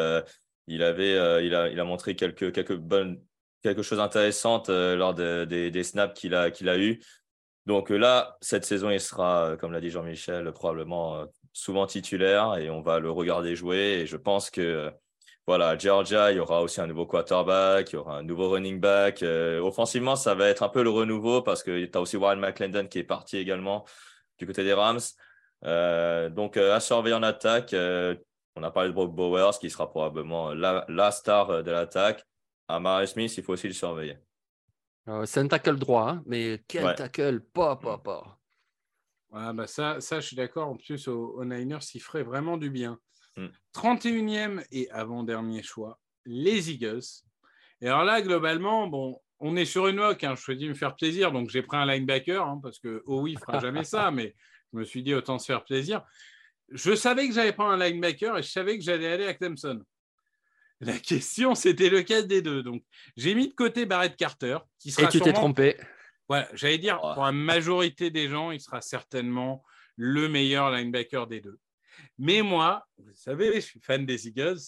il, 0.68 0.84
avait, 0.84 1.46
il, 1.46 1.56
a, 1.56 1.70
il 1.70 1.80
a 1.80 1.84
montré 1.84 2.16
quelques, 2.16 2.52
quelques 2.52 2.76
bonnes. 2.76 3.22
Quelque 3.64 3.82
chose 3.82 3.98
d'intéressant 3.98 4.64
lors 4.68 5.14
des, 5.14 5.72
des 5.72 5.84
snaps 5.84 6.20
qu'il 6.20 6.34
a, 6.34 6.50
qu'il 6.52 6.70
a 6.70 6.78
eu. 6.80 7.02
Donc 7.68 7.92
euh, 7.92 7.98
là, 7.98 8.38
cette 8.42 8.66
saison, 8.66 8.90
il 8.90 9.02
sera, 9.02 9.50
euh, 9.50 9.58
comme 9.58 9.74
l'a 9.74 9.82
dit 9.82 9.90
Jean-Michel, 9.90 10.52
probablement 10.54 11.18
euh, 11.18 11.26
souvent 11.52 11.86
titulaire 11.86 12.56
et 12.58 12.70
on 12.70 12.82
va 12.82 13.00
le 13.00 13.12
regarder 13.12 13.56
jouer. 13.58 14.00
Et 14.02 14.06
je 14.08 14.16
pense 14.16 14.50
que 14.50 14.90
voilà, 15.48 15.78
Georgia, 15.78 16.32
il 16.32 16.38
y 16.38 16.40
aura 16.40 16.62
aussi 16.62 16.80
un 16.82 16.88
nouveau 16.88 17.06
quarterback, 17.06 17.92
il 17.92 17.96
y 17.96 17.98
aura 17.98 18.20
un 18.20 18.24
nouveau 18.24 18.50
running 18.50 18.80
back. 18.80 19.24
offensivement, 19.62 20.16
ça 20.16 20.34
va 20.36 20.48
être 20.50 20.64
un 20.64 20.70
peu 20.70 20.84
le 20.84 20.90
renouveau 20.90 21.42
parce 21.42 21.64
que 21.64 21.86
tu 21.86 21.98
as 21.98 22.02
aussi 22.02 22.18
Warren 22.18 22.40
McClendon 22.40 22.88
qui 22.88 23.00
est 23.00 23.04
parti 23.04 23.38
également 23.38 23.86
du 24.40 24.48
côté 24.48 24.64
des 24.64 24.74
Rams. 24.74 25.00
donc, 26.32 26.58
à 26.58 26.80
surveiller 26.80 27.16
en 27.16 27.24
attaque, 27.24 27.74
on 28.56 28.64
a 28.64 28.72
parlé 28.72 28.90
de 28.90 28.94
Brock 28.94 29.14
Bowers 29.16 29.60
qui 29.60 29.70
sera 29.70 29.90
probablement 29.90 30.54
la, 30.54 31.12
star 31.12 31.64
de 31.64 31.72
l'attaque. 31.72 32.26
À 32.68 33.06
Smith, 33.08 33.34
il 33.38 33.44
faut 33.44 33.54
aussi 33.54 33.68
le 33.68 33.74
surveiller. 33.74 34.18
Euh, 35.08 35.26
c'est 35.26 35.40
un 35.40 35.48
tackle 35.48 35.78
droit, 35.78 36.10
hein, 36.10 36.24
mais 36.26 36.64
quel 36.68 36.96
tackle, 36.96 37.40
pas, 37.40 37.78
pas, 37.78 37.98
mm. 37.98 38.04
pas. 38.04 39.54
bah 39.54 39.68
ça, 39.68 40.02
ça, 40.02 40.20
je 40.20 40.28
suis 40.28 40.36
d'accord. 40.36 40.68
En 40.68 40.76
plus, 40.76 41.08
aux, 41.08 41.44
Niners, 41.46 41.80
il 41.94 42.00
ferait 42.00 42.24
vraiment 42.24 42.58
du 42.58 42.70
bien. 42.70 43.00
31e 43.76 44.56
mm. 44.56 44.64
et 44.72 44.90
avant-dernier 44.92 45.64
choix, 45.64 46.00
les 46.26 46.72
Eagles. 46.72 47.04
Et 47.82 47.88
alors 47.88 48.04
là, 48.04 48.22
globalement, 48.22 48.88
bon, 48.88 49.22
on 49.40 49.56
est 49.56 49.66
sur 49.66 49.88
une 49.88 49.98
moque. 49.98 50.24
Hein, 50.24 50.36
je 50.36 50.42
choisis 50.42 50.64
de 50.64 50.70
me 50.70 50.74
faire 50.74 50.96
plaisir, 50.96 51.32
donc 51.32 51.50
j'ai 51.50 51.62
pris 51.62 51.78
un 51.78 51.86
linebacker, 51.86 52.46
hein, 52.46 52.60
parce 52.62 52.80
que 52.80 53.04
oui, 53.06 53.34
il 53.34 53.40
fera 53.40 53.60
jamais 53.60 53.84
ça, 53.84 54.12
mais 54.12 54.36
je 54.74 54.80
me 54.80 54.84
suis 54.84 55.04
dit 55.04 55.14
autant 55.14 55.40
se 55.40 55.46
faire 55.46 55.64
plaisir. 55.64 56.04
Je 56.70 56.96
savais 56.96 57.28
que 57.28 57.34
j'avais 57.34 57.54
pas 57.54 57.64
un 57.64 57.78
linebacker 57.78 58.38
et 58.38 58.44
je 58.44 58.50
savais 58.50 58.78
que 58.78 58.84
j'allais 58.84 59.08
aller 59.08 59.28
à 59.28 59.34
Clemson. 59.34 59.82
La 60.80 61.00
question, 61.00 61.56
c'était 61.56 61.90
lequel 61.90 62.28
des 62.28 62.42
deux? 62.42 62.62
Donc, 62.62 62.84
j'ai 63.16 63.34
mis 63.34 63.48
de 63.48 63.54
côté 63.54 63.86
Barrett 63.86 64.16
Carter, 64.16 64.60
qui 64.80 64.92
sera. 64.92 65.08
Et 65.08 65.10
tu 65.10 65.20
t'es 65.20 65.34
trompé. 65.34 65.76
Voilà, 66.28 66.48
j'allais 66.54 66.78
dire, 66.78 67.00
pour 67.00 67.24
la 67.24 67.32
majorité 67.32 68.12
des 68.12 68.28
gens, 68.28 68.52
il 68.52 68.60
sera 68.60 68.82
certainement 68.82 69.64
le 69.96 70.28
meilleur 70.28 70.72
linebacker 70.72 71.26
des 71.28 71.42
deux. 71.42 71.58
Mais 72.20 72.42
moi, 72.42 72.86
vous 72.98 73.16
savez, 73.16 73.56
je 73.56 73.60
suis 73.62 73.80
fan 73.80 74.06
des 74.06 74.28
Eagles. 74.28 74.60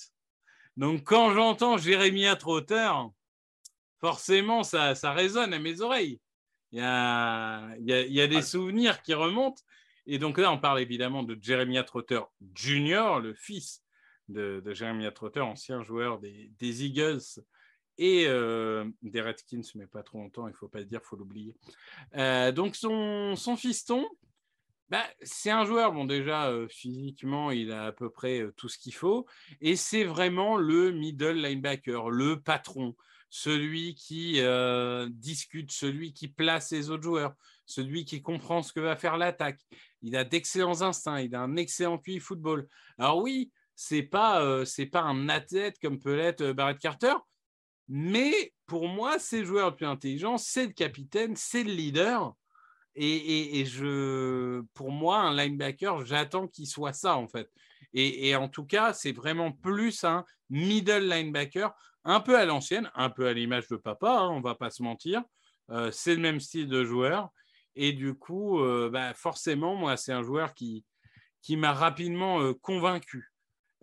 Donc, 0.78 1.04
quand 1.04 1.34
j'entends 1.34 1.78
Jérémy 1.78 2.26
Trotter, 2.40 2.90
forcément, 4.00 4.64
ça, 4.64 4.96
ça 4.96 5.12
résonne 5.12 5.54
à 5.54 5.60
mes 5.60 5.82
oreilles. 5.82 6.20
Il 6.72 6.80
y 6.80 6.84
a, 6.84 7.76
il 7.80 8.14
y 8.14 8.22
a, 8.22 8.28
des 8.28 8.42
souvenirs 8.42 9.02
qui 9.02 9.14
remontent. 9.14 9.62
Et 10.06 10.18
donc 10.18 10.38
là, 10.38 10.52
on 10.52 10.60
parle 10.60 10.80
évidemment 10.80 11.24
de 11.24 11.38
Jeremy 11.40 11.84
Trotter 11.86 12.22
Jr., 12.56 13.20
le 13.22 13.34
fils 13.34 13.84
de, 14.30 14.62
de 14.64 14.74
Jeremy 14.74 15.12
Trotter, 15.14 15.42
ancien 15.42 15.84
joueur 15.84 16.20
des, 16.20 16.86
Eagles 16.86 17.22
et 17.98 18.26
euh, 18.28 18.86
des 19.02 19.22
Redskins, 19.22 19.62
mais 19.76 19.88
pas 19.88 20.04
trop 20.04 20.20
longtemps, 20.20 20.48
il 20.48 20.52
ne 20.52 20.56
faut 20.56 20.70
pas 20.70 20.80
le 20.80 20.86
dire, 20.86 21.02
il 21.04 21.08
faut 21.08 21.18
l'oublier. 21.18 21.56
Euh, 22.16 22.52
donc 22.52 22.76
son, 22.76 23.36
son 23.36 23.58
fiston, 23.58 24.08
bah, 24.90 25.04
c'est 25.22 25.52
un 25.52 25.66
joueur, 25.66 25.92
bon 25.92 26.06
déjà 26.06 26.48
euh, 26.48 26.68
physiquement, 26.70 27.52
il 27.52 27.72
a 27.72 27.88
à 27.88 27.92
peu 27.92 28.10
près 28.10 28.48
tout 28.56 28.70
ce 28.70 28.78
qu'il 28.78 28.94
faut, 28.94 29.26
et 29.60 29.76
c'est 29.76 30.06
vraiment 30.06 30.58
le 30.58 30.92
middle 30.92 31.42
linebacker, 31.42 32.10
le 32.10 32.40
patron, 32.40 32.96
celui 33.30 33.94
qui 33.94 34.42
discute, 35.10 35.72
celui 35.72 36.14
qui 36.14 36.28
place 36.28 36.72
les 36.72 36.90
autres 36.90 37.04
joueurs, 37.04 37.36
celui 37.68 38.04
qui 38.04 38.24
comprend 38.24 38.64
ce 38.64 38.74
que 38.74 38.80
va 38.80 38.96
faire 38.96 39.18
l'attaque. 39.18 39.62
Il 40.02 40.16
a 40.16 40.24
d'excellents 40.24 40.82
instincts, 40.82 41.20
il 41.20 41.36
a 41.36 41.42
un 41.42 41.56
excellent 41.56 42.00
QI 42.00 42.20
football. 42.20 42.68
Alors 42.98 43.20
oui, 43.20 43.52
c'est 43.82 44.04
pas 44.04 44.42
euh, 44.42 44.66
c'est 44.66 44.88
pas 44.88 45.04
un 45.04 45.30
athlète 45.30 45.80
comme 45.82 46.00
peut 46.00 46.14
l'être 46.14 46.42
euh, 46.42 46.54
Barrett 46.54 46.78
Carter, 46.78 47.14
mais 47.88 48.54
pour 48.66 48.90
moi, 48.90 49.20
c'est 49.20 49.40
le 49.40 49.46
joueur 49.46 49.70
le 49.70 49.76
plus 49.78 49.86
intelligent, 49.86 50.38
c'est 50.38 50.66
le 50.66 50.74
capitaine, 50.74 51.38
c'est 51.38 51.64
le 51.64 51.72
leader. 51.72 52.36
Et, 52.96 53.64
pour 54.74 54.92
moi, 54.92 55.20
un 55.20 55.34
linebacker, 55.34 56.06
j'attends 56.06 56.50
qu'il 56.50 56.68
soit 56.68 56.92
ça 56.92 57.16
en 57.16 57.30
fait. 57.30 57.50
Et, 57.94 58.36
en 58.36 58.50
tout 58.50 58.66
cas, 58.66 58.92
c'est 58.92 59.14
vraiment 59.14 59.54
plus 59.54 60.04
un 60.04 60.26
middle 60.50 61.08
linebacker, 61.08 61.74
un 62.04 62.20
peu 62.20 62.38
à 62.38 62.44
l'ancienne, 62.44 62.92
un 62.96 63.10
peu 63.10 63.28
à 63.28 63.34
l'image 63.34 63.70
de 63.70 63.78
papa, 63.78 64.12
hein, 64.12 64.30
on 64.30 64.42
va 64.42 64.56
pas 64.56 64.72
se 64.72 64.84
mentir. 64.84 65.24
Euh, 65.70 65.90
c'est 65.92 66.16
le 66.16 66.22
même 66.22 66.42
style 66.42 66.68
de 66.68 66.84
joueur. 66.84 67.30
Et 67.78 67.94
du 67.94 68.14
coup, 68.14 68.60
bah, 68.92 69.14
forcément, 69.14 69.76
moi, 69.76 69.96
c'est 69.96 70.12
un 70.12 70.24
joueur 70.24 70.54
qui 70.54 70.84
m'a 71.52 71.72
rapidement 71.72 72.54
convaincu. 72.56 73.32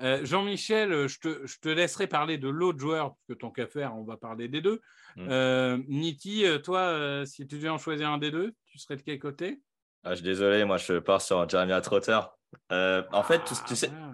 Euh, 0.02 0.24
Jean-Michel, 0.24 0.92
euh, 0.92 1.08
je 1.08 1.18
te, 1.18 1.68
laisserai 1.68 2.06
parler 2.06 2.36
de 2.36 2.48
l'autre 2.48 2.78
joueur, 2.78 3.10
parce 3.10 3.26
que 3.28 3.32
tant 3.32 3.50
qu'à 3.50 3.66
faire, 3.66 3.96
on 3.96 4.04
va 4.04 4.16
parler 4.16 4.48
des 4.48 4.60
deux. 4.60 4.80
Mm. 5.16 5.26
Euh, 5.30 5.78
Niti, 5.88 6.44
toi, 6.62 7.24
si 7.24 7.46
tu 7.46 7.56
devais 7.56 7.68
en 7.68 7.78
choisir 7.78 8.10
un 8.10 8.18
des 8.18 8.30
deux, 8.30 8.52
tu 8.66 8.78
serais 8.78 8.96
de 8.96 9.02
quel 9.02 9.18
côté? 9.18 9.60
Ah, 10.04 10.10
Je 10.10 10.16
suis 10.16 10.24
désolé, 10.24 10.64
moi 10.64 10.76
je 10.76 10.98
pars 10.98 11.20
sur 11.20 11.48
Jeremy 11.48 11.80
Trotter. 11.82 12.20
en 12.70 13.22
fait, 13.22 13.42
tu, 13.44 13.74
sais, 13.74 13.90
ah. 13.90 14.12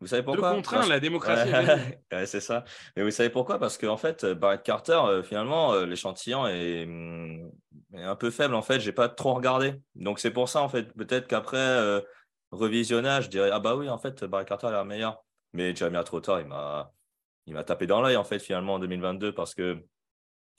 vous, 0.00 0.06
savez, 0.06 0.22
pourquoi? 0.22 0.50
Le 0.50 0.56
contraint, 0.56 0.86
la 0.86 1.00
démocratie. 1.00 1.50
c'est 2.26 2.40
ça. 2.40 2.64
Mais 2.96 3.02
vous 3.02 3.10
savez 3.10 3.30
pourquoi? 3.30 3.58
Parce 3.58 3.78
qu'en 3.78 3.96
fait, 3.96 4.26
Barrett 4.26 4.62
Carter, 4.62 5.22
finalement, 5.24 5.74
l'échantillon 5.80 6.46
est, 6.46 6.84
mm, 6.86 7.50
est, 7.94 8.02
un 8.02 8.16
peu 8.16 8.30
faible. 8.30 8.54
En 8.54 8.62
fait, 8.62 8.78
j'ai 8.78 8.92
pas 8.92 9.08
trop 9.08 9.32
regardé. 9.32 9.80
Donc 9.94 10.20
c'est 10.20 10.30
pour 10.30 10.50
ça, 10.50 10.60
en 10.60 10.68
fait, 10.68 10.92
peut-être 10.94 11.26
qu'après 11.26 12.02
revisionnage, 12.52 13.24
je 13.24 13.30
dirais, 13.30 13.50
ah 13.52 13.60
bah 13.60 13.76
oui, 13.76 13.88
en 13.88 13.98
fait, 13.98 14.24
Barry 14.24 14.44
Carter 14.44 14.68
a 14.68 14.70
l'air 14.70 14.84
meilleur. 14.84 15.24
Mais 15.52 15.74
Jeremy 15.74 16.02
Trotter, 16.04 16.36
il 16.40 16.46
m'a, 16.46 16.92
il 17.46 17.54
m'a 17.54 17.64
tapé 17.64 17.86
dans 17.86 18.00
l'œil, 18.00 18.16
en 18.16 18.24
fait, 18.24 18.38
finalement, 18.38 18.74
en 18.74 18.78
2022, 18.78 19.34
parce 19.34 19.54
que 19.54 19.84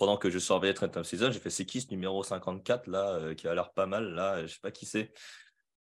pendant 0.01 0.17
que 0.17 0.31
je 0.31 0.39
surveillais 0.39 0.73
Trenton 0.73 1.03
Season, 1.03 1.31
j'ai 1.31 1.39
fait 1.39 1.51
c'est 1.51 1.67
qui 1.67 1.79
ce 1.79 1.91
numéro 1.91 2.23
54 2.23 2.87
là, 2.87 3.11
euh, 3.11 3.35
qui 3.35 3.47
a 3.47 3.53
l'air 3.53 3.71
pas 3.71 3.85
mal 3.85 4.15
là, 4.15 4.41
je 4.41 4.47
sais 4.47 4.59
pas 4.59 4.71
qui 4.71 4.87
c'est. 4.87 5.13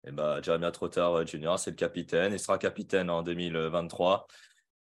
Et 0.07 0.13
bah, 0.13 0.43
Jeremy 0.43 0.71
Trotter 0.73 1.01
euh, 1.01 1.25
Jr., 1.25 1.55
c'est 1.57 1.71
le 1.71 1.77
capitaine, 1.77 2.35
il 2.35 2.39
sera 2.39 2.59
capitaine 2.59 3.09
en 3.09 3.23
2023. 3.23 4.27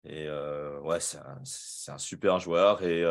Et 0.04 0.26
euh, 0.26 0.80
ouais, 0.80 0.98
c'est 1.00 1.18
un, 1.18 1.98
super 1.98 2.38
joueur. 2.38 2.82
Et 2.82 3.04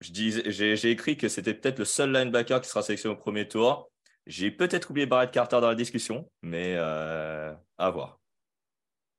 j'ai 0.00 0.90
écrit 0.90 1.18
que 1.18 1.28
c'était 1.28 1.52
peut-être 1.52 1.78
le 1.78 1.84
seul 1.84 2.10
linebacker 2.10 2.62
qui 2.62 2.70
sera 2.70 2.80
sélectionné 2.80 3.14
au 3.14 3.18
premier 3.18 3.46
tour. 3.46 3.91
J'ai 4.26 4.50
peut-être 4.50 4.90
oublié 4.90 5.06
Barrett 5.06 5.30
Carter 5.30 5.60
dans 5.60 5.68
la 5.68 5.74
discussion, 5.74 6.30
mais 6.42 6.74
euh, 6.76 7.52
à 7.78 7.90
voir. 7.90 8.20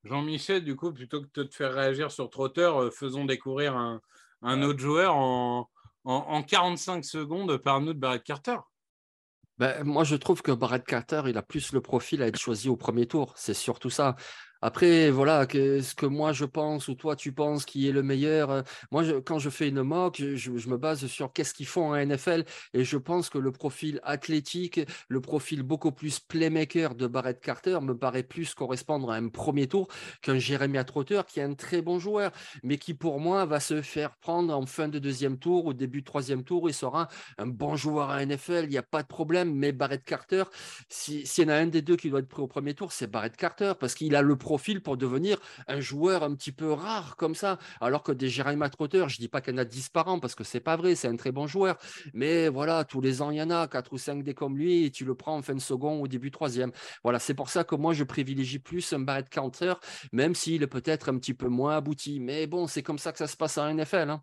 Jean-Michel, 0.03 0.63
du 0.63 0.75
coup, 0.75 0.91
plutôt 0.93 1.21
que 1.21 1.27
de 1.33 1.43
te 1.43 1.55
faire 1.55 1.73
réagir 1.73 2.11
sur 2.11 2.29
Trotter, 2.29 2.61
euh, 2.61 2.91
faisons 2.91 3.25
découvrir 3.25 3.75
un, 3.75 4.61
autre 4.61 4.79
joueur 4.79 5.15
en, 5.15 5.69
en, 6.03 6.43
45 6.43 7.05
secondes 7.05 7.57
par 7.57 7.81
nous 7.81 7.93
de 7.93 7.99
Barrett 7.99 8.23
Carter. 8.23 8.57
Ben, 9.57 9.83
moi, 9.83 10.03
je 10.03 10.15
trouve 10.15 10.41
que 10.41 10.51
Barrett 10.51 10.85
Carter, 10.85 11.23
il 11.27 11.37
a 11.37 11.43
plus 11.43 11.73
le 11.73 11.81
profil 11.81 12.21
à 12.21 12.27
être 12.27 12.39
choisi 12.39 12.69
au 12.69 12.75
premier 12.75 13.05
tour. 13.05 13.33
C'est 13.37 13.53
surtout 13.53 13.89
ça. 13.89 14.15
Après, 14.65 15.11
voilà, 15.11 15.45
ce 15.51 15.93
que 15.93 16.05
moi 16.05 16.31
je 16.31 16.45
pense 16.45 16.87
ou 16.87 16.95
toi 16.95 17.17
tu 17.17 17.33
penses 17.33 17.65
qui 17.65 17.89
est 17.89 17.91
le 17.91 18.01
meilleur. 18.01 18.49
Euh, 18.49 18.61
moi, 18.91 19.03
quand 19.25 19.37
je 19.37 19.49
fais 19.49 19.67
une 19.67 19.83
mock, 19.83 20.23
je, 20.35 20.51
me 20.69 20.77
base 20.77 21.05
sur 21.07 21.33
qu'est-ce 21.33 21.53
qu'ils 21.53 21.65
font 21.65 21.91
en 21.91 21.97
NFL 21.97 22.45
et 22.73 22.85
je 22.85 22.95
pense 22.95 23.29
que 23.29 23.37
le 23.37 23.51
profil 23.51 23.99
athlétique, 24.03 24.79
le 25.09 25.19
profil 25.19 25.63
beaucoup 25.63 25.91
plus 25.91 26.21
playmaker 26.21 26.95
de 26.95 27.07
Barrett 27.07 27.41
Carter 27.41 27.77
me 27.81 27.97
paraît 27.97 28.23
plus 28.23 28.53
correspondre 28.53 29.11
à 29.11 29.15
un 29.15 29.27
premier 29.27 29.67
tour 29.67 29.89
qu'un 30.21 30.39
Jérémy 30.39 30.77
Trotter 30.85 31.19
qui 31.27 31.41
est 31.41 31.43
un 31.43 31.55
très 31.55 31.81
bon 31.81 31.99
joueur, 31.99 32.31
mais 32.63 32.77
qui 32.77 32.93
pour 32.93 33.19
moi 33.19 33.43
va 33.43 33.59
se 33.59 33.81
faire 33.81 34.15
prendre 34.15 34.57
en 34.57 34.65
fin 34.65 34.87
de 34.87 34.97
deuxième 34.97 35.39
tour 35.39 35.65
ou 35.65 35.73
début 35.73 35.99
de 35.99 36.05
troisième 36.05 36.45
tour. 36.45 36.69
Il 36.69 36.73
sera 36.73 37.09
un 37.37 37.47
bon 37.47 37.75
joueur 37.75 38.11
à 38.11 38.25
NFL, 38.25 38.63
il 38.63 38.69
n'y 38.69 38.77
a 38.77 38.81
pas 38.81 39.01
de 39.01 39.07
problème. 39.07 39.53
Mais 39.53 39.73
Barrett 39.73 40.05
Carter, 40.05 40.45
s'il 40.87 41.25
y 41.25 41.45
en 41.45 41.49
a 41.49 41.55
un 41.55 41.67
des 41.67 41.81
deux 41.81 41.97
qui 41.97 42.09
doit 42.09 42.21
être 42.21 42.29
pris 42.29 42.41
au 42.41 42.47
premier 42.47 42.73
tour, 42.73 42.93
c'est 42.93 43.11
Barrett 43.11 43.35
Carter 43.35 43.73
parce 43.77 43.93
qu'il 43.93 44.15
a 44.15 44.21
le 44.21 44.37
profil 44.37 44.52
profil 44.53 44.81
pour 44.81 44.97
devenir 44.97 45.39
un 45.67 45.79
joueur 45.79 46.21
un 46.21 46.35
petit 46.35 46.51
peu 46.51 46.71
rare 46.71 47.15
comme 47.15 47.33
ça. 47.33 47.57
Alors 47.81 48.03
que 48.03 48.11
des 48.11 48.29
Jérémy 48.29 48.69
Trotter, 48.69 49.03
je 49.07 49.17
dis 49.17 49.27
pas 49.27 49.41
qu'il 49.41 49.53
y 49.53 49.55
en 49.55 49.57
a 49.57 49.65
10 49.65 49.89
par 49.89 50.07
an 50.09 50.19
parce 50.19 50.35
que 50.35 50.43
c'est 50.43 50.59
pas 50.59 50.75
vrai, 50.75 50.93
c'est 50.93 51.07
un 51.07 51.15
très 51.15 51.31
bon 51.31 51.47
joueur. 51.47 51.75
Mais 52.13 52.49
voilà, 52.49 52.83
tous 52.83 53.01
les 53.01 53.23
ans, 53.23 53.31
il 53.31 53.37
y 53.37 53.41
en 53.41 53.49
a 53.49 53.67
quatre 53.67 53.93
ou 53.93 53.97
cinq 53.97 54.23
des 54.23 54.35
comme 54.35 54.55
lui 54.55 54.85
et 54.85 54.91
tu 54.91 55.05
le 55.05 55.15
prends 55.15 55.35
en 55.35 55.41
fin 55.41 55.55
de 55.55 55.59
second 55.59 55.99
ou 55.99 56.07
début 56.07 56.29
troisième. 56.29 56.71
Voilà, 57.01 57.17
c'est 57.17 57.33
pour 57.33 57.49
ça 57.49 57.63
que 57.63 57.73
moi, 57.73 57.93
je 57.93 58.03
privilégie 58.03 58.59
plus 58.59 58.93
un 58.93 58.99
Barrett 58.99 59.27
Counter, 59.27 59.73
même 60.11 60.35
s'il 60.35 60.61
est 60.61 60.67
peut-être 60.67 61.09
un 61.09 61.17
petit 61.17 61.33
peu 61.33 61.47
moins 61.47 61.77
abouti. 61.77 62.19
Mais 62.19 62.45
bon, 62.45 62.67
c'est 62.67 62.83
comme 62.83 62.99
ça 62.99 63.11
que 63.11 63.17
ça 63.17 63.27
se 63.27 63.35
passe 63.35 63.57
en 63.57 63.73
NFL. 63.73 64.11
Hein. 64.11 64.21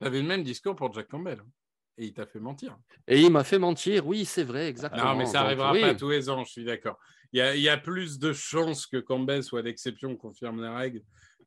Tu 0.00 0.06
avais 0.08 0.20
le 0.20 0.26
même 0.26 0.42
discours 0.42 0.74
pour 0.74 0.92
Jack 0.92 1.06
Campbell. 1.06 1.38
Hein. 1.40 1.50
Et 1.96 2.06
il 2.06 2.12
t'a 2.12 2.26
fait 2.26 2.40
mentir. 2.40 2.76
Et 3.06 3.20
il 3.20 3.30
m'a 3.30 3.44
fait 3.44 3.60
mentir, 3.60 4.04
oui, 4.04 4.24
c'est 4.24 4.42
vrai, 4.42 4.66
exactement. 4.66 5.12
Non, 5.12 5.14
mais 5.14 5.26
ça 5.26 5.42
n'arrivera 5.42 5.72
oui. 5.72 5.80
pas 5.80 5.94
tous 5.94 6.10
les 6.10 6.28
ans, 6.28 6.42
je 6.42 6.50
suis 6.50 6.64
d'accord. 6.64 6.98
Il 7.34 7.38
y, 7.38 7.40
a, 7.40 7.56
il 7.56 7.62
y 7.62 7.68
a 7.68 7.76
plus 7.76 8.20
de 8.20 8.32
chances 8.32 8.86
que 8.86 8.96
Campbell 8.96 9.42
soit 9.42 9.60
l'exception, 9.60 10.14
confirme 10.16 10.62
la 10.62 10.76
règle, 10.76 11.02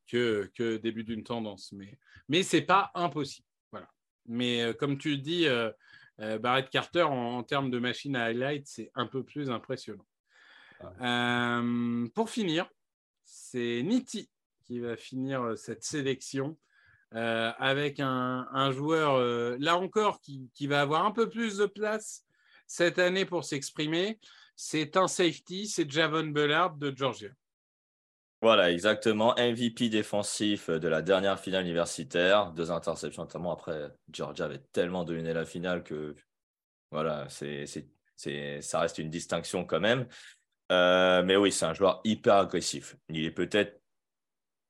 que, 0.05 0.51
que 0.53 0.75
début 0.75 1.05
d'une 1.05 1.23
tendance. 1.23 1.71
Mais, 1.71 1.97
mais 2.27 2.43
ce 2.43 2.57
n'est 2.57 2.63
pas 2.63 2.91
impossible. 2.93 3.47
Voilà. 3.71 3.87
Mais 4.25 4.63
euh, 4.63 4.73
comme 4.73 4.97
tu 4.97 5.17
dis, 5.17 5.47
euh, 5.47 5.71
euh, 6.19 6.39
Barrett 6.39 6.69
Carter, 6.69 7.03
en, 7.03 7.37
en 7.37 7.43
termes 7.43 7.71
de 7.71 7.79
machine 7.79 8.17
à 8.17 8.25
highlight, 8.25 8.67
c'est 8.67 8.91
un 8.95 9.07
peu 9.07 9.23
plus 9.23 9.49
impressionnant. 9.49 10.05
Euh, 10.99 12.05
pour 12.13 12.29
finir, 12.29 12.69
c'est 13.23 13.81
Nitti 13.81 14.29
qui 14.65 14.79
va 14.79 14.97
finir 14.97 15.57
cette 15.57 15.85
sélection 15.85 16.57
avec 17.11 18.01
un, 18.01 18.45
un 18.51 18.71
joueur, 18.71 19.57
là 19.57 19.77
encore, 19.77 20.19
qui, 20.19 20.51
qui 20.53 20.67
va 20.67 20.81
avoir 20.81 21.05
un 21.05 21.11
peu 21.11 21.29
plus 21.29 21.55
de 21.55 21.65
place 21.65 22.25
cette 22.67 22.99
année 22.99 23.23
pour 23.23 23.45
s'exprimer. 23.45 24.19
C'est 24.59 24.97
un 24.97 25.07
safety, 25.07 25.67
c'est 25.67 25.89
Javon 25.89 26.25
Bullard 26.25 26.75
de 26.75 26.91
Georgia. 26.93 27.29
Voilà, 28.41 28.71
exactement. 28.71 29.33
MVP 29.37 29.89
défensif 29.89 30.69
de 30.69 30.87
la 30.87 31.03
dernière 31.03 31.39
finale 31.39 31.63
universitaire. 31.63 32.51
Deux 32.51 32.71
interceptions, 32.71 33.21
notamment. 33.21 33.53
Après, 33.53 33.91
Georgia 34.11 34.45
avait 34.45 34.63
tellement 34.71 35.03
dominé 35.03 35.31
la 35.31 35.45
finale 35.45 35.83
que 35.83 36.15
voilà, 36.91 37.27
c'est, 37.29 37.65
ça 38.61 38.79
reste 38.79 38.97
une 38.97 39.11
distinction 39.11 39.63
quand 39.63 39.79
même. 39.79 40.07
Euh, 40.71 41.23
mais 41.23 41.35
oui, 41.35 41.51
c'est 41.51 41.65
un 41.65 41.73
joueur 41.73 42.01
hyper 42.03 42.35
agressif. 42.35 42.95
Il 43.09 43.25
est 43.25 43.31
peut-être 43.31 43.79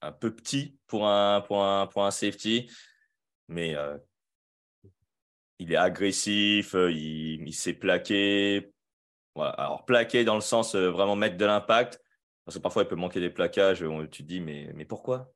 un 0.01 0.11
peu 0.11 0.35
petit 0.35 0.77
pour 0.87 1.07
un, 1.07 1.41
pour 1.41 1.63
un, 1.63 1.87
pour 1.87 2.05
un 2.05 2.11
safety, 2.11 2.69
mais 3.47 3.75
euh, 3.75 3.97
il 5.59 5.71
est 5.71 5.77
agressif, 5.77 6.75
euh, 6.75 6.91
il, 6.91 7.53
sait 7.53 7.73
plaquer. 7.73 8.71
Voilà. 9.37 9.51
Alors, 9.51 9.85
plaquer 9.85 10.23
dans 10.23 10.33
le 10.33 10.41
sens 10.41 10.73
euh, 10.73 10.89
vraiment 10.89 11.15
mettre 11.15 11.37
de 11.37 11.45
l'impact, 11.45 12.01
parce 12.43 12.57
que 12.57 12.61
parfois 12.61 12.81
il 12.81 12.87
peut 12.87 12.95
manquer 12.95 13.19
des 13.19 13.29
plaquages, 13.29 13.85
tu 14.09 14.23
te 14.23 14.27
dis, 14.27 14.41
mais, 14.41 14.71
mais 14.73 14.83
pourquoi? 14.83 15.31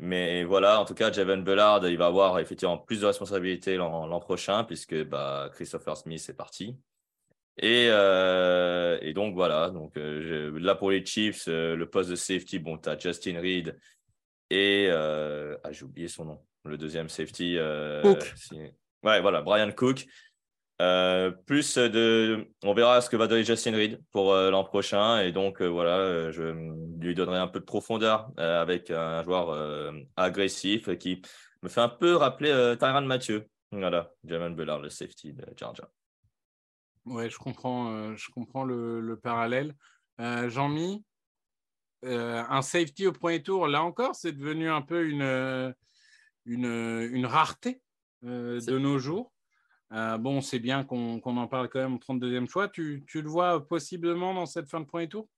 Mais 0.00 0.44
voilà, 0.44 0.80
en 0.80 0.86
tout 0.86 0.94
cas, 0.94 1.12
Javon 1.12 1.42
Bellard, 1.42 1.86
il 1.86 1.98
va 1.98 2.06
avoir 2.06 2.38
effectivement 2.38 2.78
plus 2.78 3.02
de 3.02 3.06
responsabilités 3.06 3.76
l'an, 3.76 4.18
prochain, 4.20 4.64
puisque 4.64 4.94
bah, 5.04 5.50
Christopher 5.52 5.94
Smith 5.98 6.26
est 6.26 6.34
parti. 6.34 6.78
Et, 7.58 7.88
euh, 7.90 8.98
et 9.02 9.12
donc 9.12 9.34
voilà, 9.34 9.68
donc, 9.68 9.96
euh, 9.98 10.58
là 10.58 10.74
pour 10.74 10.90
les 10.90 11.04
Chiefs, 11.04 11.46
le 11.46 11.84
poste 11.84 12.08
de 12.08 12.16
safety, 12.16 12.58
bon, 12.58 12.78
tu 12.78 12.88
as 12.88 12.98
Justin 12.98 13.38
Reed 13.40 13.78
et 14.48 14.88
ah, 14.90 15.70
j'ai 15.70 15.84
oublié 15.84 16.08
son 16.08 16.24
nom, 16.24 16.40
le 16.64 16.78
deuxième 16.78 17.10
safety. 17.10 17.58
Cook. 18.02 18.34
Ouais, 19.02 19.20
voilà, 19.20 19.42
Brian 19.42 19.70
Cook. 19.70 20.06
Euh, 20.82 21.30
plus 21.30 21.78
de, 21.78 22.48
on 22.64 22.74
verra 22.74 23.00
ce 23.00 23.08
que 23.08 23.16
va 23.16 23.28
donner 23.28 23.44
Justin 23.44 23.76
Reed 23.76 24.00
pour 24.10 24.32
euh, 24.32 24.50
l'an 24.50 24.64
prochain. 24.64 25.20
Et 25.20 25.30
donc, 25.30 25.62
euh, 25.62 25.68
voilà, 25.68 26.32
je 26.32 26.42
lui 26.98 27.14
donnerai 27.14 27.38
un 27.38 27.46
peu 27.46 27.60
de 27.60 27.64
profondeur 27.64 28.32
euh, 28.40 28.60
avec 28.60 28.90
un 28.90 29.22
joueur 29.22 29.50
euh, 29.50 29.92
agressif 30.16 30.96
qui 30.98 31.22
me 31.62 31.68
fait 31.68 31.80
un 31.80 31.88
peu 31.88 32.16
rappeler 32.16 32.50
euh, 32.50 32.74
Tyrann 32.74 33.06
Mathieu. 33.06 33.46
Voilà, 33.70 34.10
Jamal 34.24 34.54
Bellard, 34.54 34.80
le 34.80 34.90
safety 34.90 35.32
de 35.32 35.44
Georgia. 35.56 35.88
Ouais, 37.04 37.30
je 37.30 37.38
comprends, 37.38 37.92
euh, 37.92 38.16
je 38.16 38.30
comprends 38.30 38.64
le, 38.64 39.00
le 39.00 39.16
parallèle. 39.16 39.74
Euh, 40.20 40.48
Jean-Mi, 40.48 41.04
euh, 42.04 42.42
un 42.48 42.62
safety 42.62 43.06
au 43.06 43.12
premier 43.12 43.42
tour, 43.42 43.68
là 43.68 43.82
encore, 43.82 44.16
c'est 44.16 44.32
devenu 44.32 44.70
un 44.70 44.82
peu 44.82 45.06
une, 45.06 45.74
une, 46.46 46.64
une 47.12 47.26
rareté 47.26 47.80
euh, 48.24 48.60
de 48.60 48.78
nos 48.78 48.98
jours. 48.98 49.32
Euh, 49.92 50.18
bon, 50.18 50.40
c'est 50.40 50.58
bien 50.58 50.84
qu'on 50.84 51.20
en 51.22 51.46
parle 51.46 51.68
quand 51.68 51.80
même 51.80 51.94
au 51.94 51.98
32e 51.98 52.48
choix. 52.48 52.68
Tu, 52.68 53.04
le 53.14 53.28
vois 53.28 53.66
possiblement 53.66 54.34
dans 54.34 54.46
cette 54.46 54.68
fin 54.68 54.80
de 54.80 54.86
premier 54.86 55.08
tour 55.08 55.28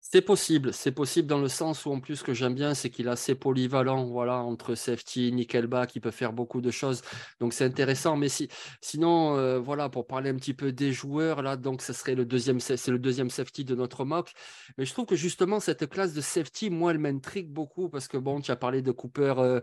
C'est 0.00 0.22
possible, 0.22 0.72
c'est 0.72 0.90
possible 0.90 1.28
dans 1.28 1.38
le 1.38 1.48
sens 1.48 1.84
où 1.84 1.92
en 1.92 2.00
plus 2.00 2.16
ce 2.16 2.24
que 2.24 2.32
j'aime 2.32 2.54
bien, 2.54 2.74
c'est 2.74 2.90
qu'il 2.90 3.06
est 3.06 3.10
assez 3.10 3.34
polyvalent, 3.34 4.06
voilà, 4.06 4.38
entre 4.38 4.74
safety, 4.74 5.30
nickelback, 5.30 5.94
il 5.94 6.00
peut 6.00 6.10
faire 6.10 6.32
beaucoup 6.32 6.60
de 6.60 6.70
choses, 6.70 7.02
donc 7.38 7.52
c'est 7.52 7.64
intéressant. 7.64 8.16
Mais 8.16 8.30
si, 8.30 8.48
sinon, 8.80 9.36
euh, 9.36 9.58
voilà, 9.60 9.90
pour 9.90 10.06
parler 10.06 10.30
un 10.30 10.36
petit 10.36 10.54
peu 10.54 10.72
des 10.72 10.92
joueurs 10.92 11.42
là, 11.42 11.56
donc 11.56 11.82
ce 11.82 11.92
serait 11.92 12.14
le 12.14 12.24
deuxième, 12.24 12.58
c'est 12.58 12.88
le 12.88 12.98
deuxième 12.98 13.30
safety 13.30 13.64
de 13.64 13.74
notre 13.74 14.04
mock. 14.04 14.32
Mais 14.78 14.86
je 14.86 14.92
trouve 14.92 15.06
que 15.06 15.16
justement 15.16 15.60
cette 15.60 15.88
classe 15.88 16.14
de 16.14 16.20
safety, 16.22 16.70
moi, 16.70 16.92
elle 16.92 16.98
m'intrigue 16.98 17.50
beaucoup 17.50 17.90
parce 17.90 18.08
que 18.08 18.16
bon, 18.16 18.40
tu 18.40 18.50
as 18.50 18.56
parlé 18.56 18.82
de 18.82 18.90
Cooper. 18.90 19.34
euh, 19.38 19.60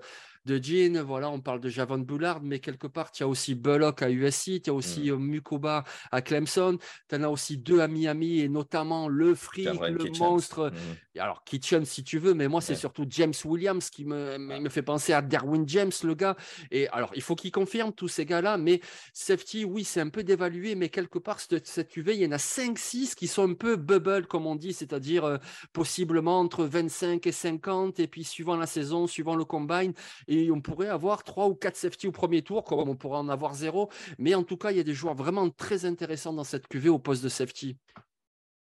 de 0.47 0.63
Jean, 0.63 1.03
voilà, 1.03 1.29
on 1.29 1.41
parle 1.41 1.59
de 1.59 1.69
Javon 1.69 1.99
Bullard, 1.99 2.41
mais 2.41 2.59
quelque 2.59 2.87
part, 2.87 3.11
tu 3.11 3.21
as 3.23 3.27
aussi 3.27 3.53
Bullock 3.53 4.01
à 4.01 4.09
USC, 4.09 4.61
tu 4.63 4.69
as 4.69 4.73
aussi 4.73 5.11
euh, 5.11 5.17
Mukoba 5.17 5.83
à 6.11 6.21
Clemson, 6.21 6.77
tu 7.09 7.15
en 7.15 7.23
as 7.23 7.27
aussi 7.29 7.57
deux 7.57 7.81
à 7.81 7.87
Miami, 7.87 8.39
et 8.39 8.49
notamment 8.49 9.09
le 9.09 9.35
freak, 9.35 9.65
Cameron 9.65 9.89
le 9.91 9.97
Kitchens. 9.97 10.19
monstre. 10.27 10.71
Mhm. 10.71 11.21
Alors, 11.21 11.43
Kitchen, 11.43 11.83
si 11.85 12.03
tu 12.03 12.17
veux, 12.17 12.33
mais 12.33 12.47
moi, 12.47 12.61
c'est 12.61 12.73
Ouais. 12.73 12.79
surtout 12.79 13.05
James 13.09 13.33
Williams 13.45 13.89
qui 13.89 14.05
me, 14.05 14.37
me- 14.37 14.59
me 14.59 14.69
fait 14.69 14.81
penser 14.83 15.13
à 15.13 15.21
Derwin 15.21 15.67
James, 15.67 15.91
le 16.03 16.13
gars. 16.15 16.35
Et 16.71 16.87
alors, 16.89 17.11
il 17.15 17.21
faut 17.21 17.35
qu'il 17.35 17.51
confirme 17.51 17.91
tous 17.91 18.07
ces 18.07 18.25
gars-là, 18.25 18.57
mais 18.57 18.79
safety, 19.13 19.65
oui, 19.65 19.83
c'est 19.83 19.99
un 20.01 20.09
peu 20.09 20.23
dévalué, 20.23 20.75
mais 20.75 20.89
quelque 20.89 21.19
part, 21.19 21.39
cette, 21.39 21.67
cette 21.67 21.95
UV, 21.97 22.15
il 22.15 22.21
y 22.21 22.25
en 22.25 22.31
a 22.31 22.37
5-6 22.37 23.15
qui 23.15 23.27
sont 23.27 23.49
un 23.49 23.53
peu 23.53 23.75
bubble, 23.75 24.27
comme 24.27 24.45
on 24.47 24.55
dit, 24.55 24.73
c'est-à-dire 24.73 25.25
euh, 25.25 25.37
possiblement 25.73 26.39
entre 26.39 26.63
25 26.65 27.27
et 27.27 27.31
50, 27.31 27.99
et 27.99 28.07
puis 28.07 28.23
suivant 28.23 28.55
la 28.55 28.65
saison, 28.67 29.07
suivant 29.07 29.35
le 29.35 29.43
combine, 29.45 29.93
et 30.27 30.36
on 30.51 30.61
pourrait 30.61 30.89
avoir 30.89 31.23
3 31.23 31.47
ou 31.47 31.55
4 31.55 31.75
safety 31.75 32.07
au 32.07 32.11
premier 32.11 32.41
tour, 32.41 32.63
comme 32.63 32.89
on 32.89 32.95
pourrait 32.95 33.19
en 33.19 33.29
avoir 33.29 33.53
zéro. 33.53 33.89
Mais 34.17 34.35
en 34.35 34.43
tout 34.43 34.57
cas, 34.57 34.71
il 34.71 34.77
y 34.77 34.79
a 34.79 34.83
des 34.83 34.93
joueurs 34.93 35.15
vraiment 35.15 35.49
très 35.49 35.85
intéressants 35.85 36.33
dans 36.33 36.43
cette 36.43 36.67
QV 36.67 36.89
au 36.89 36.99
poste 36.99 37.23
de 37.23 37.29
safety. 37.29 37.77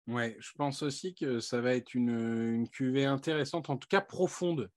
Ouais, 0.07 0.37
je 0.41 0.53
pense 0.57 0.83
aussi 0.83 1.15
que 1.15 1.39
ça 1.39 1.61
va 1.61 1.75
être 1.75 1.95
une, 1.95 2.55
une 2.55 2.69
cuvée 2.69 3.05
intéressante, 3.05 3.69
en 3.69 3.77
tout 3.77 3.89
cas 3.89 4.01
profonde. 4.01 4.71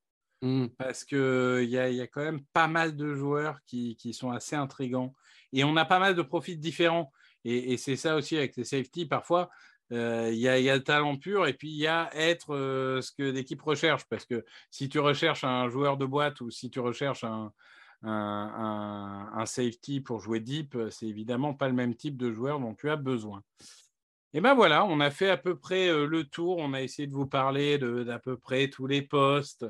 Mm. 0.43 0.69
parce 0.75 1.03
qu'il 1.03 1.69
y 1.69 1.77
a, 1.77 1.89
y 1.89 2.01
a 2.01 2.07
quand 2.07 2.23
même 2.23 2.41
pas 2.51 2.67
mal 2.67 2.95
de 2.95 3.13
joueurs 3.13 3.59
qui, 3.67 3.95
qui 3.95 4.13
sont 4.13 4.31
assez 4.31 4.55
intrigants. 4.55 5.13
Et 5.53 5.63
on 5.63 5.75
a 5.77 5.85
pas 5.85 5.99
mal 5.99 6.15
de 6.15 6.21
profils 6.21 6.59
différents. 6.59 7.11
Et, 7.43 7.73
et 7.73 7.77
c'est 7.77 7.95
ça 7.95 8.15
aussi 8.15 8.37
avec 8.37 8.55
les 8.57 8.63
safety. 8.63 9.05
Parfois, 9.05 9.49
euh, 9.91 10.29
il 10.31 10.39
y, 10.39 10.47
a, 10.47 10.75
le 10.75 10.83
talent 10.83 11.17
pur 11.17 11.47
et 11.47 11.53
puis 11.53 11.69
il 11.69 11.77
y 11.77 11.87
a 11.87 12.09
être 12.13 12.55
euh, 12.55 13.01
ce 13.01 13.11
que 13.11 13.23
l'équipe 13.23 13.61
recherche. 13.61 14.05
Parce 14.05 14.25
que 14.25 14.45
si 14.69 14.89
tu 14.89 14.99
recherches 14.99 15.43
un 15.43 15.67
joueur 15.69 15.97
de 15.97 16.05
boîte 16.05 16.41
ou 16.41 16.49
si 16.49 16.69
tu 16.69 16.79
recherches 16.79 17.23
un, 17.23 17.51
safety 19.45 20.01
pour 20.01 20.21
jouer 20.21 20.39
deep, 20.39 20.77
c'est 20.89 21.07
évidemment 21.07 21.53
pas 21.53 21.67
le 21.67 21.73
même 21.73 21.95
type 21.95 22.17
de 22.17 22.31
joueur 22.31 22.59
dont 22.59 22.73
tu 22.73 22.89
as 22.89 22.95
besoin. 22.95 23.43
Et 24.33 24.39
ben 24.39 24.53
voilà, 24.53 24.85
on 24.85 24.99
a 25.01 25.11
fait 25.11 25.29
à 25.29 25.37
peu 25.37 25.57
près 25.57 25.89
euh, 25.89 26.05
le 26.07 26.23
tour. 26.23 26.57
On 26.57 26.73
a 26.73 26.81
essayé 26.81 27.07
de 27.07 27.13
vous 27.13 27.27
parler 27.27 27.77
d'à 27.77 28.19
peu 28.19 28.37
près 28.37 28.69
tous 28.69 28.87
les 28.87 29.01
postes, 29.01 29.65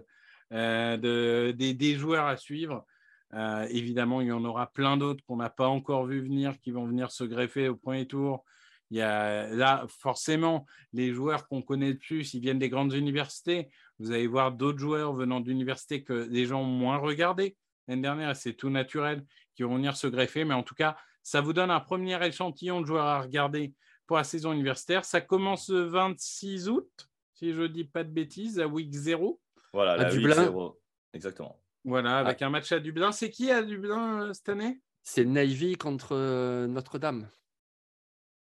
euh, 0.51 0.97
de, 0.97 1.51
des, 1.51 1.73
des 1.73 1.95
joueurs 1.95 2.27
à 2.27 2.37
suivre. 2.37 2.85
Euh, 3.33 3.65
évidemment, 3.71 4.21
il 4.21 4.27
y 4.27 4.31
en 4.31 4.45
aura 4.45 4.67
plein 4.71 4.97
d'autres 4.97 5.23
qu'on 5.25 5.37
n'a 5.37 5.49
pas 5.49 5.67
encore 5.67 6.05
vu 6.05 6.21
venir, 6.21 6.59
qui 6.59 6.71
vont 6.71 6.85
venir 6.85 7.11
se 7.11 7.23
greffer 7.23 7.69
au 7.69 7.75
premier 7.75 8.05
tour. 8.05 8.43
Il 8.91 8.97
y 8.97 9.01
a 9.01 9.47
là, 9.47 9.85
forcément, 9.87 10.65
les 10.93 11.13
joueurs 11.13 11.47
qu'on 11.47 11.61
connaît 11.61 11.91
le 11.91 11.97
plus, 11.97 12.33
ils 12.33 12.41
viennent 12.41 12.59
des 12.59 12.69
grandes 12.69 12.93
universités. 12.93 13.69
Vous 13.99 14.11
allez 14.11 14.27
voir 14.27 14.51
d'autres 14.51 14.79
joueurs 14.79 15.13
venant 15.13 15.39
d'universités 15.39 16.03
que 16.03 16.27
les 16.29 16.45
gens 16.45 16.61
ont 16.61 16.65
moins 16.65 16.97
regardés 16.97 17.55
l'année 17.87 18.01
dernière, 18.01 18.31
et 18.31 18.35
c'est 18.35 18.53
tout 18.53 18.69
naturel, 18.69 19.25
qui 19.55 19.63
vont 19.63 19.75
venir 19.75 19.95
se 19.95 20.07
greffer. 20.07 20.45
Mais 20.45 20.53
en 20.53 20.63
tout 20.63 20.75
cas, 20.75 20.97
ça 21.23 21.41
vous 21.41 21.53
donne 21.53 21.71
un 21.71 21.79
premier 21.79 22.23
échantillon 22.25 22.81
de 22.81 22.85
joueurs 22.85 23.05
à 23.05 23.21
regarder 23.21 23.73
pour 24.07 24.17
la 24.17 24.23
saison 24.23 24.53
universitaire. 24.53 25.05
Ça 25.05 25.21
commence 25.21 25.69
le 25.69 25.83
26 25.83 26.69
août, 26.69 27.09
si 27.33 27.53
je 27.53 27.61
ne 27.61 27.67
dis 27.67 27.85
pas 27.85 28.03
de 28.03 28.09
bêtises, 28.11 28.59
à 28.59 28.67
week 28.67 28.91
0. 28.93 29.39
Voilà, 29.73 29.93
À 29.93 29.97
la 29.97 30.09
Dublin. 30.11 30.47
8-0. 30.47 30.77
Exactement. 31.13 31.61
Voilà, 31.83 32.19
avec 32.19 32.41
un 32.41 32.49
match 32.49 32.71
à 32.71 32.79
Dublin. 32.79 33.11
C'est 33.11 33.29
qui 33.29 33.51
à 33.51 33.63
Dublin 33.63 34.23
euh, 34.23 34.33
cette 34.33 34.49
année? 34.49 34.81
C'est 35.03 35.25
Navy 35.25 35.75
contre 35.77 36.15
euh, 36.15 36.67
Notre-Dame. 36.67 37.29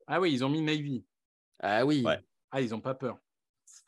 Ah 0.09 0.21
oui, 0.21 0.33
ils 0.33 0.45
ont 0.45 0.49
mis 0.49 0.63
Navy. 0.63 1.05
Ah 1.61 1.85
oui. 1.85 2.03
Ouais. 2.05 2.19
Ah, 2.51 2.61
ils 2.61 2.71
n'ont 2.71 2.81
pas 2.81 2.95
peur. 2.95 3.19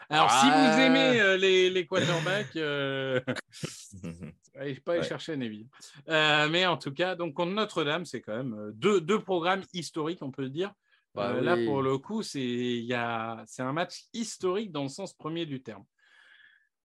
Alors, 0.08 0.28
Ah. 0.30 0.40
si 0.40 0.46
vous 0.48 0.80
aimez 0.86 1.20
euh, 1.20 1.36
les, 1.36 1.70
les 1.70 1.86
quarterbacks, 1.86 2.56
euh, 2.56 3.20
allez 4.54 4.74
pas 4.80 4.92
aller 4.92 5.00
Ouais. 5.02 5.08
chercher 5.08 5.36
Navy. 5.36 5.66
Euh, 6.08 6.48
mais 6.48 6.66
en 6.66 6.76
tout 6.76 6.92
cas, 6.92 7.14
donc 7.14 7.34
contre 7.34 7.52
Notre-Dame, 7.52 8.04
c'est 8.04 8.20
quand 8.20 8.36
même 8.36 8.54
euh, 8.54 8.70
deux, 8.74 9.00
deux 9.00 9.20
programmes 9.22 9.62
historiques, 9.72 10.22
on 10.22 10.30
peut 10.30 10.42
le 10.42 10.50
dire. 10.50 10.72
Bah 11.14 11.30
Euh, 11.34 11.40
Là, 11.40 11.56
pour 11.64 11.82
le 11.82 11.98
coup, 11.98 12.22
c'est 12.22 12.40
il 12.40 12.84
y 12.84 12.94
a- 12.94 13.42
c'est 13.46 13.62
un 13.62 13.72
match 13.72 14.04
historique 14.12 14.70
dans 14.72 14.82
le 14.84 14.88
sens 14.88 15.12
premier 15.14 15.46
du 15.46 15.62
terme. 15.62 15.84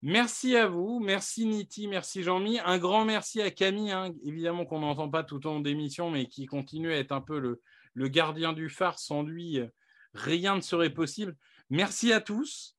Merci 0.01 0.55
à 0.55 0.67
vous, 0.67 0.99
merci 0.99 1.45
Niti, 1.47 1.87
merci 1.87 2.21
Jean-Mi. 2.21 2.59
Un 2.59 2.77
grand 2.77 3.05
merci 3.05 3.41
à 3.41 3.49
Camille, 3.49 3.91
hein, 3.91 4.13
évidemment 4.23 4.65
qu'on 4.65 4.79
n'entend 4.81 5.09
pas 5.09 5.23
tout 5.23 5.45
au 5.47 5.53
long 5.53 5.59
d'émission, 5.61 6.11
mais 6.11 6.27
qui 6.27 6.45
continue 6.45 6.91
à 6.93 6.97
être 6.97 7.11
un 7.11 7.21
peu 7.21 7.39
le, 7.39 7.61
le 7.95 8.07
gardien 8.07 8.53
du 8.53 8.69
phare. 8.69 8.99
Sans 8.99 9.23
lui, 9.23 9.59
euh, 9.59 9.67
rien 10.13 10.55
ne 10.55 10.61
serait 10.61 10.91
possible. 10.91 11.35
Merci 11.69 12.13
à 12.13 12.21
tous 12.21 12.75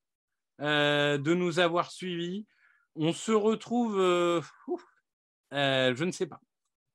euh, 0.61 1.19
de 1.19 1.35
nous 1.35 1.59
avoir 1.59 1.91
suivis. 1.91 2.47
On 2.95 3.13
se 3.13 3.33
retrouve, 3.33 3.99
euh, 3.99 4.41
ouf, 4.69 4.83
euh, 5.53 5.95
je 5.95 6.05
ne 6.05 6.13
sais 6.13 6.27
pas. 6.27 6.41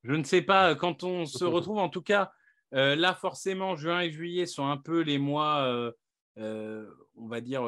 je 0.03 0.13
ne 0.13 0.23
sais 0.23 0.41
pas, 0.41 0.73
quand 0.73 1.03
on 1.03 1.25
se 1.27 1.43
retrouve, 1.43 1.77
en 1.77 1.89
tout 1.89 2.01
cas, 2.01 2.31
là, 2.71 3.13
forcément, 3.13 3.75
juin 3.75 4.01
et 4.01 4.11
juillet 4.11 4.45
sont 4.45 4.65
un 4.67 4.77
peu 4.77 5.01
les 5.01 5.19
mois, 5.19 5.93
on 6.37 7.27
va 7.27 7.41
dire, 7.41 7.63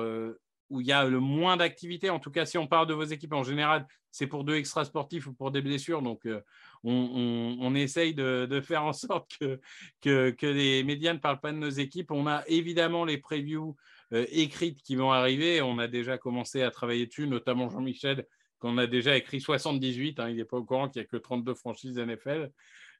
où 0.73 0.81
il 0.81 0.87
y 0.87 0.91
a 0.91 1.05
le 1.05 1.19
moins 1.19 1.55
d'activité. 1.55 2.09
En 2.09 2.19
tout 2.19 2.31
cas, 2.31 2.45
si 2.45 2.57
on 2.57 2.65
parle 2.65 2.87
de 2.87 2.95
vos 2.95 3.03
équipes 3.03 3.33
en 3.33 3.43
général, 3.43 3.85
c'est 4.09 4.25
pour 4.25 4.43
deux 4.43 4.55
extra 4.55 4.83
sportifs 4.83 5.27
ou 5.27 5.33
pour 5.33 5.51
des 5.51 5.61
blessures. 5.61 6.01
Donc, 6.01 6.25
euh, 6.25 6.41
on, 6.83 7.75
essaye 7.75 8.15
de, 8.15 8.61
faire 8.61 8.83
en 8.83 8.91
sorte 8.93 9.37
que, 10.01 10.35
les 10.41 10.83
médias 10.83 11.13
ne 11.13 11.19
parlent 11.19 11.39
pas 11.39 11.51
de 11.51 11.57
nos 11.57 11.69
équipes. 11.69 12.09
On 12.11 12.25
a 12.25 12.43
évidemment 12.47 13.05
les 13.05 13.19
previews 13.19 13.75
euh, 14.13 14.25
écrites 14.31 14.81
qui 14.81 14.95
vont 14.95 15.11
arriver. 15.11 15.61
On 15.61 15.77
a 15.77 15.87
déjà 15.87 16.17
commencé 16.17 16.63
à 16.63 16.71
travailler 16.71 17.05
dessus, 17.05 17.27
notamment 17.27 17.69
Jean-Michel, 17.69 18.25
qu'on 18.57 18.79
a 18.79 18.87
déjà 18.87 19.15
écrit 19.15 19.41
78. 19.41 20.19
Hein. 20.19 20.29
il 20.29 20.37
n'est 20.37 20.45
pas 20.45 20.57
au 20.57 20.63
courant 20.63 20.89
qu'il 20.89 21.01
n'y 21.01 21.05
a 21.05 21.07
que 21.07 21.17
32 21.17 21.53
franchises 21.53 21.99
NFL. 21.99 22.51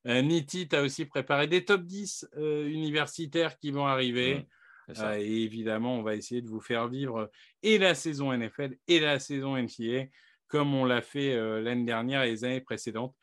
Euh, 0.06 0.22
Niti 0.22 0.68
a 0.74 0.84
aussi 0.84 1.06
préparé 1.06 1.48
des 1.48 1.66
top 1.66 1.82
10 1.86 2.28
universitaires 2.38 3.58
qui 3.58 3.72
vont 3.72 3.88
arriver. 3.88 4.36
Mmh. 4.36 4.46
Euh, 4.90 5.18
et 5.18 5.44
évidemment, 5.44 5.98
on 5.98 6.04
va 6.04 6.16
essayer 6.16 6.42
de 6.42 6.50
vous 6.50 6.60
faire 6.60 6.88
vivre 6.88 7.32
et 7.62 7.78
la 7.78 7.96
saison 7.96 8.34
NFL 8.34 8.76
et 8.88 9.00
la 9.00 9.20
saison 9.20 9.58
NCA 9.58 10.08
comme 10.48 10.76
on 10.76 10.86
l'a 10.86 11.02
fait 11.02 11.34
euh, 11.34 11.62
l'année 11.62 11.86
dernière 11.86 12.22
et 12.22 12.30
les 12.30 12.44
années 12.44 12.62
précédentes. 12.62 13.16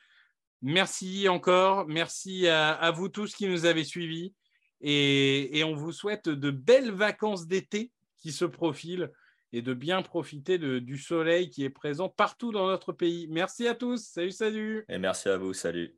Merci 0.62 1.28
encore. 1.28 1.86
Merci 1.86 2.48
à, 2.48 2.90
vous 2.90 3.08
tous 3.08 3.34
qui 3.34 3.46
nous 3.46 3.66
avez 3.66 3.84
suivis. 3.84 4.34
Et, 4.80 5.62
on 5.64 5.74
vous 5.74 5.92
souhaite 5.92 6.28
de 6.28 6.50
belles 6.50 6.90
vacances 6.90 7.46
d'été 7.46 7.92
qui 8.18 8.32
se 8.32 8.44
profilent 8.44 9.12
et 9.52 9.62
de 9.62 9.74
bien 9.74 10.02
profiter 10.02 10.58
du 10.58 10.98
soleil 10.98 11.50
qui 11.50 11.64
est 11.64 11.70
présent 11.70 12.08
partout 12.08 12.50
dans 12.50 12.66
notre 12.66 12.92
pays. 12.92 13.26
Merci 13.30 13.68
à 13.68 13.74
tous. 13.74 14.02
Salut, 14.02 14.32
salut. 14.32 14.84
Et 14.88 14.98
merci 14.98 15.28
à 15.28 15.38
vous. 15.38 15.52
Salut. 15.52 15.94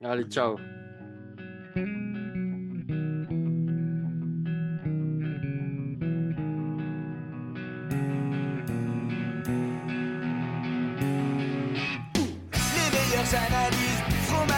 Allez, 0.00 0.24
ciao. 0.24 0.56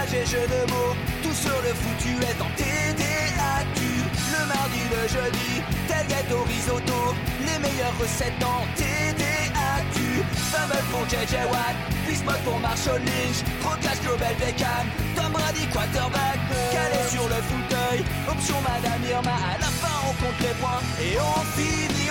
Fromage 0.09 0.15
et 0.15 0.27
jeux 0.27 0.47
de 0.47 0.71
mots, 0.71 0.95
tout 1.23 1.35
sur 1.35 1.57
le 1.63 1.75
foutu 1.75 2.15
est 2.23 2.41
en 2.41 2.51
TDAQ. 2.57 3.81
Le 4.33 4.47
mardi, 4.47 4.81
le 4.91 5.09
jeudi, 5.09 5.63
tel 5.87 6.07
gâteau 6.07 6.43
risotto, 6.45 7.15
les 7.41 7.59
meilleures 7.59 7.97
recettes 8.01 8.43
en 8.43 8.65
TDAQ. 8.77 10.25
Fumble 10.51 10.83
pour 10.91 11.05
JJ 11.09 11.35
Watt, 11.51 11.77
Bismuth 12.07 12.43
pour 12.45 12.59
Marshall 12.61 13.01
Lynch, 13.01 13.45
Procast 13.61 14.03
Global 14.03 14.35
Beckham, 14.39 14.87
Tom 15.15 15.33
Brady 15.33 15.67
quarterback, 15.73 16.39
calé 16.73 17.09
sur 17.09 17.25
le 17.25 17.41
fauteuil, 17.51 18.05
option 18.29 18.57
Madame 18.63 19.03
Irma, 19.09 19.31
à 19.31 19.59
la 19.59 19.67
fin 19.67 19.97
on 20.09 20.13
compte 20.23 20.41
les 20.41 20.55
points 20.61 20.83
et 21.01 21.19
on 21.21 21.41
finit 21.57 22.11